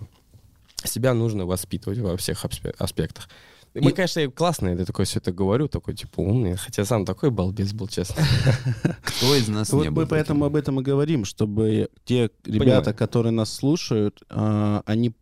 Себя 0.84 1.14
нужно 1.14 1.45
воспитывать 1.45 1.99
во 1.99 2.15
всех 2.18 2.43
аспе- 2.45 2.76
аспектах. 2.77 3.30
И 3.73 3.81
Мы, 3.81 3.91
конечно, 3.91 4.22
я 4.22 4.30
классно 4.30 4.69
это 4.69 4.85
такое 4.85 5.06
все 5.06 5.19
это 5.19 5.34
говорю, 5.34 5.68
такой, 5.68 5.95
типа, 5.95 6.22
умный, 6.22 6.56
хотя 6.56 6.85
сам 6.85 7.06
такой 7.06 7.30
балбес 7.30 7.73
был, 7.73 7.89
честно. 7.89 8.23
Кто 9.03 9.35
из 9.35 9.49
нас 9.49 9.69
Вот 9.72 9.84
не 9.84 9.89
был 9.89 10.03
мы 10.03 10.07
поэтому 10.07 10.45
об 10.45 10.56
этом 10.56 10.80
и 10.80 10.84
говорим, 10.84 11.26
чтобы 11.26 11.89
те 12.06 12.30
ребята, 12.45 12.93
которые 12.93 13.31
нас 13.31 13.53
слушают, 13.53 14.23
а, 14.30 14.81
они 14.85 15.14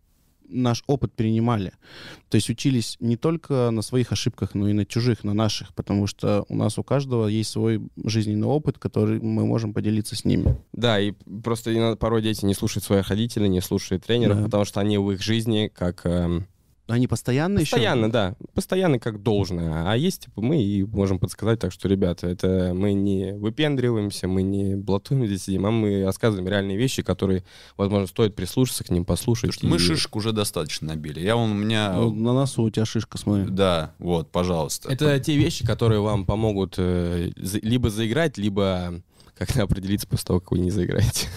наш 0.53 0.83
опыт 0.87 1.13
перенимали. 1.13 1.73
То 2.29 2.35
есть 2.35 2.49
учились 2.49 2.97
не 2.99 3.17
только 3.17 3.69
на 3.71 3.81
своих 3.81 4.11
ошибках, 4.11 4.55
но 4.55 4.69
и 4.69 4.73
на 4.73 4.85
чужих, 4.85 5.23
на 5.23 5.33
наших, 5.33 5.73
потому 5.73 6.07
что 6.07 6.45
у 6.49 6.55
нас 6.55 6.77
у 6.77 6.83
каждого 6.83 7.27
есть 7.27 7.49
свой 7.51 7.81
жизненный 8.03 8.47
опыт, 8.47 8.77
который 8.79 9.19
мы 9.21 9.45
можем 9.45 9.73
поделиться 9.73 10.15
с 10.15 10.25
ними. 10.25 10.57
Да, 10.73 10.99
и 10.99 11.11
просто 11.43 11.97
порой 11.99 12.21
дети 12.21 12.45
не 12.45 12.53
слушают 12.53 12.83
своих 12.83 13.07
родителей, 13.09 13.49
не 13.49 13.61
слушают 13.61 14.05
тренеров, 14.05 14.37
Да. 14.37 14.43
потому 14.45 14.65
что 14.65 14.79
они 14.79 14.97
в 14.97 15.11
их 15.11 15.21
жизни 15.21 15.71
как... 15.73 16.05
эм, 16.05 16.47
Они 16.93 17.07
постоянно, 17.07 17.59
Постоянно, 17.59 18.05
еще... 18.05 18.11
да. 18.11 18.35
Постоянно 18.53 18.99
как 18.99 19.23
должное. 19.23 19.91
А 19.91 19.97
есть, 19.97 20.25
типа, 20.25 20.41
мы 20.41 20.61
и 20.61 20.83
можем 20.83 21.17
подсказать, 21.19 21.59
так 21.59 21.71
что, 21.71 21.87
ребята, 21.87 22.27
это 22.27 22.71
мы 22.75 22.93
не 22.93 23.33
выпендриваемся, 23.33 24.27
мы 24.27 24.43
не 24.43 24.75
блатуем 24.75 25.25
здесь 25.25 25.43
сидим, 25.45 25.65
а 25.65 25.71
мы 25.71 26.03
рассказываем 26.05 26.47
реальные 26.47 26.77
вещи, 26.77 27.01
которые, 27.01 27.43
возможно, 27.77 28.07
стоит 28.07 28.35
прислушаться 28.35 28.83
к 28.83 28.89
ним, 28.91 29.05
послушать. 29.05 29.53
Что 29.53 29.65
мы 29.67 29.77
и- 29.77 29.79
шишек 29.79 30.15
уже 30.15 30.31
достаточно 30.33 30.89
набили. 30.89 31.19
Я 31.19 31.35
вон 31.35 31.51
у 31.51 31.55
меня... 31.55 31.93
Ну, 31.93 32.13
на 32.13 32.33
носу 32.33 32.63
у 32.63 32.69
тебя 32.69 32.85
шишка, 32.85 33.17
смотри. 33.17 33.45
Да, 33.49 33.93
вот, 33.97 34.31
пожалуйста. 34.31 34.91
Это 34.91 35.19
те 35.19 35.35
вещи, 35.35 35.65
которые 35.65 36.01
вам 36.01 36.25
помогут 36.25 36.75
э, 36.77 37.31
либо 37.35 37.89
заиграть, 37.89 38.37
либо 38.37 39.01
как-то 39.45 39.63
определиться 39.63 40.07
после 40.07 40.25
того, 40.25 40.39
как 40.39 40.51
вы 40.51 40.59
не 40.59 40.71
заиграете. 40.71 41.27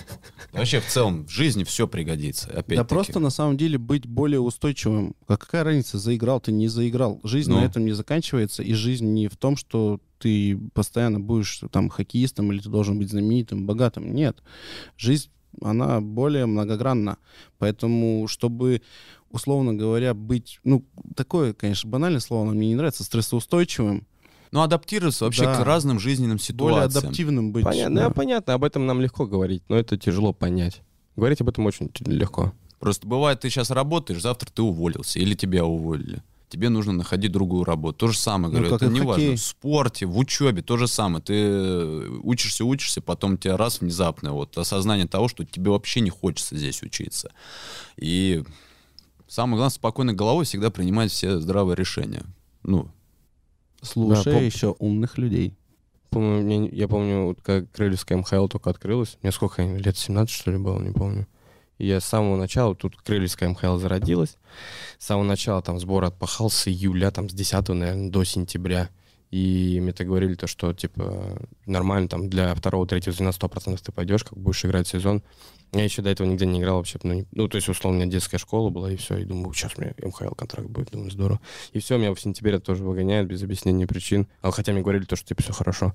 Вообще, 0.53 0.81
в 0.81 0.87
целом, 0.87 1.27
в 1.27 1.31
жизни 1.31 1.65
все 1.65 1.87
пригодится. 1.87 2.49
Опять 2.51 2.79
Да 2.79 2.85
просто 2.85 3.19
на 3.19 3.31
самом 3.31 3.57
деле 3.57 3.79
быть 3.79 4.07
более 4.07 4.41
устойчивым. 4.41 5.15
А 5.27 5.37
какая 5.37 5.65
разница, 5.65 5.99
заиграл 5.99 6.41
ты, 6.41 6.53
не 6.53 6.69
заиграл? 6.69 7.21
Жизнь 7.25 7.51
Ну. 7.51 7.61
на 7.61 7.65
этом 7.65 7.85
не 7.85 7.93
заканчивается, 7.93 8.63
и 8.63 8.73
жизнь 8.73 9.07
не 9.07 9.29
в 9.29 9.37
том, 9.37 9.57
что 9.57 10.01
ты 10.19 10.57
постоянно 10.73 11.21
будешь 11.21 11.61
там 11.71 11.89
хоккеистом 11.89 12.53
или 12.53 12.61
ты 12.61 12.69
должен 12.71 12.99
быть 12.99 13.11
знаменитым, 13.11 13.67
богатым. 13.67 14.15
Нет. 14.15 14.43
Жизнь, 14.97 15.29
она 15.61 16.01
более 16.01 16.47
многогранна. 16.47 17.19
Поэтому, 17.59 18.27
чтобы, 18.29 18.83
условно 19.31 19.75
говоря, 19.75 20.15
быть, 20.15 20.61
ну, 20.65 20.85
такое, 21.15 21.53
конечно, 21.53 21.91
банальное 21.91 22.21
слово, 22.21 22.47
но 22.47 22.53
мне 22.53 22.69
не 22.69 22.75
нравится, 22.77 23.05
стрессоустойчивым, 23.05 24.07
Ну, 24.53 24.63
адаптироваться 24.63 25.25
вообще 25.25 25.45
Да. 25.45 25.57
к 25.57 25.65
разным 25.65 25.99
жизненным 25.99 26.39
более 26.55 26.79
ситуациям. 26.81 27.05
адаптивным 27.05 27.53
быть. 27.53 27.65
Понятно, 27.65 27.95
да. 27.97 28.09
да, 28.09 28.15
понятно, 28.15 28.55
об 28.55 28.65
этом 28.65 28.87
нам 28.87 29.01
легко 29.01 29.27
говорить, 29.27 29.63
но 29.69 29.77
это 29.77 29.97
тяжело 29.97 30.33
понять. 30.33 30.83
Говорить 31.17 31.41
об 31.41 31.49
этом 31.49 31.67
очень 31.67 31.91
легко. 32.07 32.53
Просто 32.79 33.07
бывает, 33.07 33.41
ты 33.41 33.49
сейчас 33.51 33.71
работаешь, 33.71 34.21
завтра 34.21 34.51
ты 34.53 34.63
уволился, 34.63 35.19
или 35.19 35.35
тебя 35.35 35.65
уволили. 35.65 36.23
Тебе 36.49 36.69
нужно 36.69 36.93
находить 36.93 37.33
другую 37.33 37.65
работу. 37.65 37.99
То 37.99 38.09
же 38.09 38.19
самое, 38.19 38.53
Ну, 38.53 38.59
говорю, 38.61 38.71
как 38.71 38.83
это 38.83 38.93
не 38.93 39.01
важно. 39.01 39.33
В 39.33 39.41
спорте, 39.41 40.07
в 40.07 40.17
учебе, 40.17 40.63
то 40.63 40.77
же 40.77 40.87
самое. 40.87 41.21
Ты 41.21 41.35
э, 41.35 42.09
учишься, 42.23 42.65
учишься, 42.65 43.01
потом 43.01 43.33
у 43.35 43.37
тебя 43.37 43.57
раз 43.57 43.81
внезапно 43.81 44.33
вот 44.33 44.57
осознание 44.57 45.09
того, 45.09 45.27
что 45.27 45.45
тебе 45.45 45.73
вообще 45.73 46.01
не 46.01 46.11
хочется 46.11 46.57
здесь 46.57 46.83
учиться. 46.85 47.33
И 47.97 48.45
самое 49.27 49.57
главное, 49.57 49.75
спокойной 49.75 50.15
головой 50.15 50.45
всегда 50.45 50.71
принимать 50.71 51.11
все 51.11 51.41
здравые 51.41 51.75
решения. 51.75 52.23
Ну, 52.63 52.89
Слушай 53.87 54.33
Да, 54.33 54.39
еще 54.41 54.75
умных 54.79 55.19
людей. 55.19 55.55
Помню, 56.11 56.43
мне- 56.43 56.69
я 56.69 56.89
помню, 56.89 57.25
вот 57.27 57.41
как 57.43 57.71
Крыльевская 57.73 58.19
МХЛ 58.19 58.47
только 58.49 58.71
открылась. 58.71 59.19
Мне 59.23 59.33
сколько, 59.33 59.63
лет 59.63 59.97
17, 59.97 60.35
что 60.35 60.51
ли, 60.51 60.59
было, 60.59 60.81
не 60.81 60.93
помню. 60.93 61.27
И 61.79 61.87
я 61.87 62.01
с 62.01 62.05
самого 62.07 62.37
начала, 62.37 62.75
тут 62.75 62.97
Крыльевская 62.97 63.49
МХЛ 63.51 63.77
зародилась. 63.77 64.37
С 64.99 65.07
самого 65.07 65.25
начала 65.25 65.61
там 65.63 65.79
сбор 65.79 66.05
отпахал 66.05 66.49
с 66.49 66.69
июля, 66.69 67.11
там 67.11 67.29
с 67.29 67.35
10, 67.35 67.75
наверное, 67.75 68.11
до 68.11 68.25
сентября. 68.25 68.89
И 69.31 69.79
мне 69.83 69.93
так 69.93 70.07
говорили, 70.07 70.35
то, 70.35 70.47
что, 70.47 70.73
типа, 70.73 71.39
нормально, 71.67 72.09
там, 72.09 72.31
для 72.31 72.55
второго, 72.55 72.87
третьего 72.87 73.15
звена 73.15 73.33
100% 73.33 73.83
ты 73.83 73.93
пойдешь, 73.93 74.25
как 74.25 74.39
будешь 74.39 74.65
играть 74.65 74.87
сезон. 74.87 75.23
Я 75.73 75.85
еще 75.85 76.01
до 76.01 76.09
этого 76.11 76.27
нигде 76.27 76.47
не 76.47 76.61
играл 76.61 76.77
вообще. 76.77 76.99
Ну, 77.03 77.13
не- 77.13 77.27
ну, 77.33 77.49
то 77.49 77.57
есть, 77.57 77.69
условно, 77.69 77.99
у 77.99 78.03
меня 78.03 78.11
детская 78.11 78.39
школа 78.39 78.71
была, 78.71 78.91
и 78.91 78.97
все. 78.97 79.19
И 79.19 79.25
думаю, 79.25 79.53
сейчас 79.53 79.73
у 79.77 79.81
меня 79.83 79.93
МХЛ 80.01 80.35
контракт 80.35 80.69
будет, 80.71 80.91
думаю, 80.91 81.11
здорово. 81.11 81.41
И 81.73 81.81
все, 81.81 81.99
меня 81.99 82.15
в 82.15 82.21
сентябре 82.21 82.59
тоже 82.61 82.83
выгоняют 82.85 83.29
без 83.29 83.43
объяснения 83.43 83.87
причин. 83.87 84.27
А 84.43 84.51
хотя 84.53 84.73
мне 84.73 84.81
говорили 84.83 85.05
то, 85.05 85.17
что, 85.17 85.27
типа, 85.29 85.43
все 85.43 85.53
хорошо. 85.53 85.95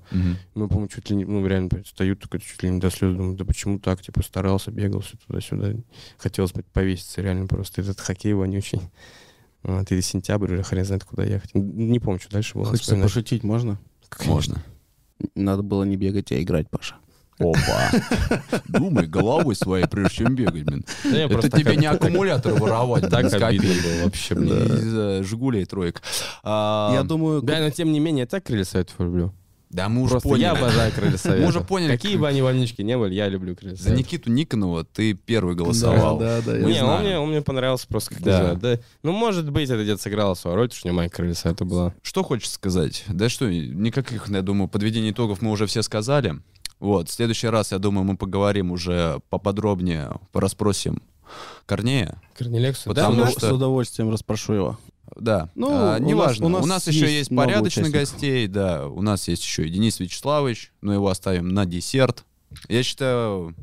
Мы, 0.54 0.68
по-моему, 0.68 0.88
чуть 0.88 1.10
ли 1.10 1.16
не, 1.16 1.24
ну, 1.24 1.44
реально 1.46 1.70
встают 1.84 2.20
такой 2.20 2.40
чуть 2.40 2.62
ли 2.62 2.70
не 2.70 2.78
до 2.80 2.90
слез, 2.90 3.16
думаю, 3.16 3.34
да 3.36 3.44
почему 3.44 3.78
так, 3.80 4.02
типа, 4.02 4.22
старался, 4.22 4.70
бегал 4.70 5.00
все 5.00 5.16
туда-сюда. 5.26 5.74
Хотелось 6.18 6.52
бы 6.52 6.62
повеситься 6.72 7.22
реально 7.22 7.46
просто, 7.46 7.80
этот 7.80 7.98
хоккей 7.98 8.34
вонючий. 8.34 8.80
Вот, 9.62 9.90
и 9.92 10.00
сентябрь 10.02 10.52
уже 10.54 10.62
хрен 10.64 10.84
знает, 10.84 11.04
куда 11.04 11.24
ехать. 11.24 11.54
Не 11.54 11.98
помню, 12.00 12.20
что 12.20 12.30
дальше 12.30 12.54
было. 12.54 12.64
Хочется 12.66 12.82
вспоминать. 12.84 13.08
пошутить, 13.10 13.42
можно? 13.44 13.78
можно. 14.26 14.62
Надо 15.36 15.62
было 15.62 15.84
не 15.84 15.96
бегать, 15.96 16.30
а 16.32 16.40
играть, 16.42 16.68
Паша. 16.68 16.96
Опа. 17.50 18.60
Думай 18.68 19.06
головой 19.06 19.54
своей, 19.54 19.86
прежде 19.86 20.16
чем 20.16 20.34
бегать, 20.34 20.64
блин. 20.64 20.84
Да 21.04 21.18
Это 21.18 21.50
тебе 21.50 21.76
не 21.76 21.86
аккумулятор 21.86 22.54
воровать. 22.54 23.08
Так 23.10 23.32
обидно 23.32 23.68
было 23.82 24.04
вообще, 24.04 24.34
блин. 24.34 24.64
Из 24.66 24.94
э, 24.96 25.22
Жигулей 25.24 25.64
троек. 25.64 26.02
А, 26.42 26.92
Я 26.94 27.02
думаю, 27.02 27.42
Да, 27.42 27.58
но 27.60 27.70
тем 27.70 27.92
не 27.92 28.00
менее, 28.00 28.22
я 28.22 28.26
так 28.26 28.44
крылья 28.44 28.64
советов 28.64 28.94
люблю. 28.98 29.32
Да 29.70 29.88
мы 29.88 30.02
уже 30.02 30.10
Просто 30.10 30.28
поняли. 30.28 30.42
я 30.42 30.52
обожаю 30.52 30.92
крылья 30.92 31.16
советов. 31.16 31.42
Мы 31.44 31.48
уже 31.48 31.60
поняли, 31.62 31.92
Какие 31.92 32.18
бы 32.18 32.28
они 32.28 32.42
вонючки 32.42 32.82
не 32.82 32.98
были, 32.98 33.14
я 33.14 33.26
люблю 33.30 33.56
крылья 33.56 33.74
За. 33.74 33.94
Никиту 33.94 34.30
Никонова 34.30 34.84
ты 34.84 35.14
первый 35.14 35.54
голосовал. 35.54 36.18
Да, 36.18 36.42
да, 36.42 36.52
да. 36.52 36.58
Не, 36.58 36.84
он 36.84 37.00
мне, 37.00 37.18
он 37.18 37.30
мне 37.30 37.40
понравился 37.40 37.88
просто 37.88 38.14
как 38.14 38.22
Да. 38.22 38.54
да. 38.54 38.78
Ну, 39.02 39.12
может 39.12 39.50
быть, 39.50 39.70
это 39.70 39.82
где-то 39.82 40.02
сыграло 40.02 40.34
свою 40.34 40.56
роль, 40.56 40.66
потому 40.68 40.78
что 40.78 40.88
у 40.88 40.90
него 40.90 40.96
моя 40.98 41.08
крылья 41.08 41.32
совета 41.32 41.64
была. 41.64 41.94
Что 42.02 42.22
хочешь 42.22 42.50
сказать? 42.50 43.04
Да 43.08 43.30
что, 43.30 43.50
никаких, 43.50 44.28
я 44.28 44.42
думаю, 44.42 44.68
подведений 44.68 45.10
итогов 45.12 45.40
мы 45.40 45.50
уже 45.50 45.64
все 45.66 45.80
сказали. 45.80 46.34
Вот, 46.82 47.08
в 47.08 47.12
следующий 47.12 47.46
раз, 47.46 47.70
я 47.70 47.78
думаю, 47.78 48.02
мы 48.02 48.16
поговорим 48.16 48.72
уже 48.72 49.20
поподробнее, 49.30 50.10
расспросим 50.32 51.00
Корнея. 51.64 52.20
Корнелекса, 52.36 52.88
Потому 52.88 53.18
Да, 53.22 53.30
что- 53.30 53.48
С 53.50 53.52
удовольствием 53.52 54.10
расспрошу 54.10 54.52
его. 54.52 54.78
Да, 55.14 55.48
Ну, 55.54 55.68
а, 55.70 55.98
у 56.00 56.02
неважно. 56.02 56.46
У 56.46 56.48
нас- 56.48 56.64
у 56.64 56.66
нас 56.66 56.88
еще 56.88 57.00
есть 57.02 57.12
есть 57.12 57.36
порядочных 57.36 57.92
гостей, 57.92 58.48
да. 58.48 58.88
У 58.88 59.00
нас 59.00 59.28
есть 59.28 59.44
еще 59.44 59.64
и 59.64 59.70
Денис 59.70 60.00
Вячеславович, 60.00 60.72
но 60.80 60.92
его 60.92 61.08
оставим 61.08 61.50
на 61.50 61.66
десерт. 61.66 62.24
Я 62.68 62.82
считаю, 62.82 63.54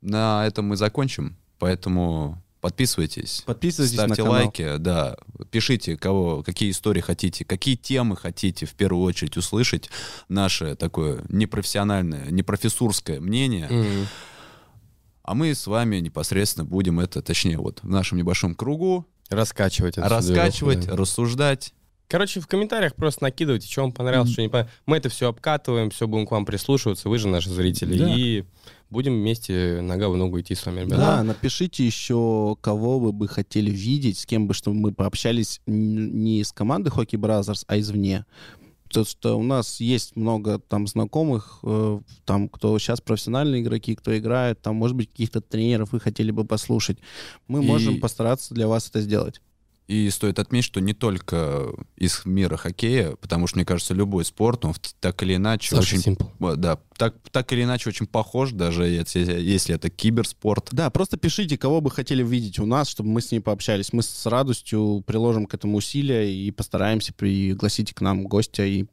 на 0.00 0.46
этом 0.46 0.64
мы 0.66 0.76
закончим, 0.78 1.36
поэтому 1.58 2.42
подписывайтесь. 2.64 3.42
Подписывайтесь 3.44 3.92
Ставьте 3.94 4.22
на 4.22 4.28
канал. 4.28 4.32
лайки, 4.32 4.76
да. 4.78 5.18
Пишите, 5.50 5.98
кого, 5.98 6.42
какие 6.42 6.70
истории 6.70 7.02
хотите, 7.02 7.44
какие 7.44 7.76
темы 7.76 8.16
хотите 8.16 8.64
в 8.64 8.72
первую 8.72 9.04
очередь 9.04 9.36
услышать. 9.36 9.90
Наше 10.30 10.74
такое 10.74 11.22
непрофессиональное, 11.28 12.30
непрофессурское 12.30 13.20
мнение. 13.20 13.68
Мгм. 13.68 14.06
А 15.24 15.34
мы 15.34 15.54
с 15.54 15.66
вами 15.66 15.96
непосредственно 15.96 16.64
будем 16.64 17.00
это, 17.00 17.20
точнее, 17.20 17.58
вот 17.58 17.80
в 17.82 17.88
нашем 17.90 18.16
небольшом 18.16 18.54
кругу 18.54 19.06
Раскачивать. 19.28 19.98
раскачивать, 19.98 20.86
да. 20.86 20.96
рассуждать. 20.96 21.74
Короче, 22.08 22.40
в 22.40 22.46
комментариях 22.46 22.94
просто 22.94 23.24
накидывайте, 23.24 23.66
что 23.70 23.80
вам 23.82 23.92
понравилось, 23.92 24.30
что 24.30 24.42
не 24.42 24.48
понравилось. 24.48 24.74
Мы 24.86 24.96
это 24.98 25.08
все 25.08 25.28
обкатываем, 25.28 25.90
все 25.90 26.06
будем 26.06 26.26
к 26.26 26.30
вам 26.30 26.44
прислушиваться, 26.44 27.08
вы 27.08 27.18
же 27.18 27.28
наши 27.28 27.50
зрители. 27.50 27.98
Да. 27.98 28.14
И 28.14 28.44
будем 28.90 29.14
вместе 29.14 29.80
нога 29.80 30.08
в 30.08 30.16
ногу 30.16 30.40
идти 30.40 30.54
с 30.54 30.64
вами, 30.66 30.80
ребята. 30.80 30.96
Да, 30.98 31.22
напишите 31.22 31.84
еще, 31.84 32.56
кого 32.60 32.98
вы 32.98 33.12
бы 33.12 33.26
хотели 33.26 33.70
видеть, 33.70 34.18
с 34.18 34.26
кем 34.26 34.46
бы, 34.46 34.54
чтобы 34.54 34.76
мы 34.76 34.92
пообщались 34.92 35.60
не 35.66 36.40
из 36.40 36.52
команды 36.52 36.90
Hockey 36.90 37.18
Brothers, 37.18 37.64
а 37.66 37.78
извне. 37.78 38.26
То, 38.90 39.04
что 39.04 39.36
у 39.36 39.42
нас 39.42 39.80
есть 39.80 40.14
много 40.14 40.60
там 40.60 40.86
знакомых, 40.86 41.58
э, 41.64 42.00
там, 42.24 42.48
кто 42.48 42.78
сейчас 42.78 43.00
профессиональные 43.00 43.62
игроки, 43.62 43.96
кто 43.96 44.16
играет, 44.16 44.60
там, 44.62 44.76
может 44.76 44.96
быть, 44.96 45.10
каких-то 45.10 45.40
тренеров 45.40 45.90
вы 45.90 45.98
хотели 45.98 46.30
бы 46.30 46.44
послушать. 46.44 46.98
Мы 47.48 47.64
И- 47.64 47.66
можем 47.66 47.98
постараться 47.98 48.54
для 48.54 48.68
вас 48.68 48.88
это 48.88 49.00
сделать. 49.00 49.40
И 49.86 50.08
стоит 50.08 50.38
отметить, 50.38 50.66
что 50.66 50.80
не 50.80 50.94
только 50.94 51.66
из 51.96 52.24
мира 52.24 52.56
хоккея, 52.56 53.16
потому 53.16 53.46
что, 53.46 53.58
мне 53.58 53.66
кажется, 53.66 53.92
любой 53.92 54.24
спорт, 54.24 54.64
он 54.64 54.74
так 54.98 55.22
или 55.22 55.36
иначе 55.36 55.76
Саша 55.76 55.96
очень... 55.96 56.16
Вот, 56.38 56.58
Да, 56.58 56.78
так, 56.96 57.14
так 57.30 57.52
или 57.52 57.64
иначе 57.64 57.90
очень 57.90 58.06
похож, 58.06 58.52
даже 58.52 58.86
если, 58.86 59.20
если 59.20 59.74
это 59.74 59.90
киберспорт. 59.90 60.68
Да, 60.72 60.88
просто 60.88 61.18
пишите, 61.18 61.58
кого 61.58 61.82
бы 61.82 61.90
хотели 61.90 62.22
видеть 62.22 62.58
у 62.58 62.64
нас, 62.66 62.88
чтобы 62.88 63.10
мы 63.10 63.20
с 63.20 63.30
ней 63.30 63.40
пообщались. 63.40 63.92
Мы 63.92 64.02
с 64.02 64.24
радостью 64.24 65.02
приложим 65.06 65.44
к 65.44 65.52
этому 65.52 65.76
усилия 65.76 66.34
и 66.34 66.50
постараемся 66.50 67.12
пригласить 67.12 67.92
к 67.92 68.00
нам 68.00 68.24
гостя 68.24 68.64
и 68.64 68.86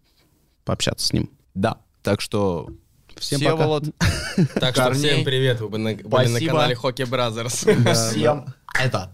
пообщаться 0.65 1.07
с 1.07 1.13
ним. 1.13 1.30
Да. 1.53 1.77
Так 2.03 2.19
что 2.19 2.69
Всем 3.15 3.39
Всеволод, 3.39 3.85
Так 4.55 4.73
что 4.76 4.85
Корней. 4.85 5.09
всем 5.09 5.23
привет, 5.23 5.61
вы 5.61 5.69
были 5.69 5.81
на, 5.81 5.93
были 5.93 6.27
на 6.27 6.30
Спасибо. 6.30 6.51
канале 6.51 6.76
Hockey 6.76 7.09
Brothers. 7.09 7.93
Всем 8.11 8.45
это 8.77 9.13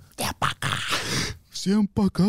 Всем 1.68 1.85
пока! 1.85 2.23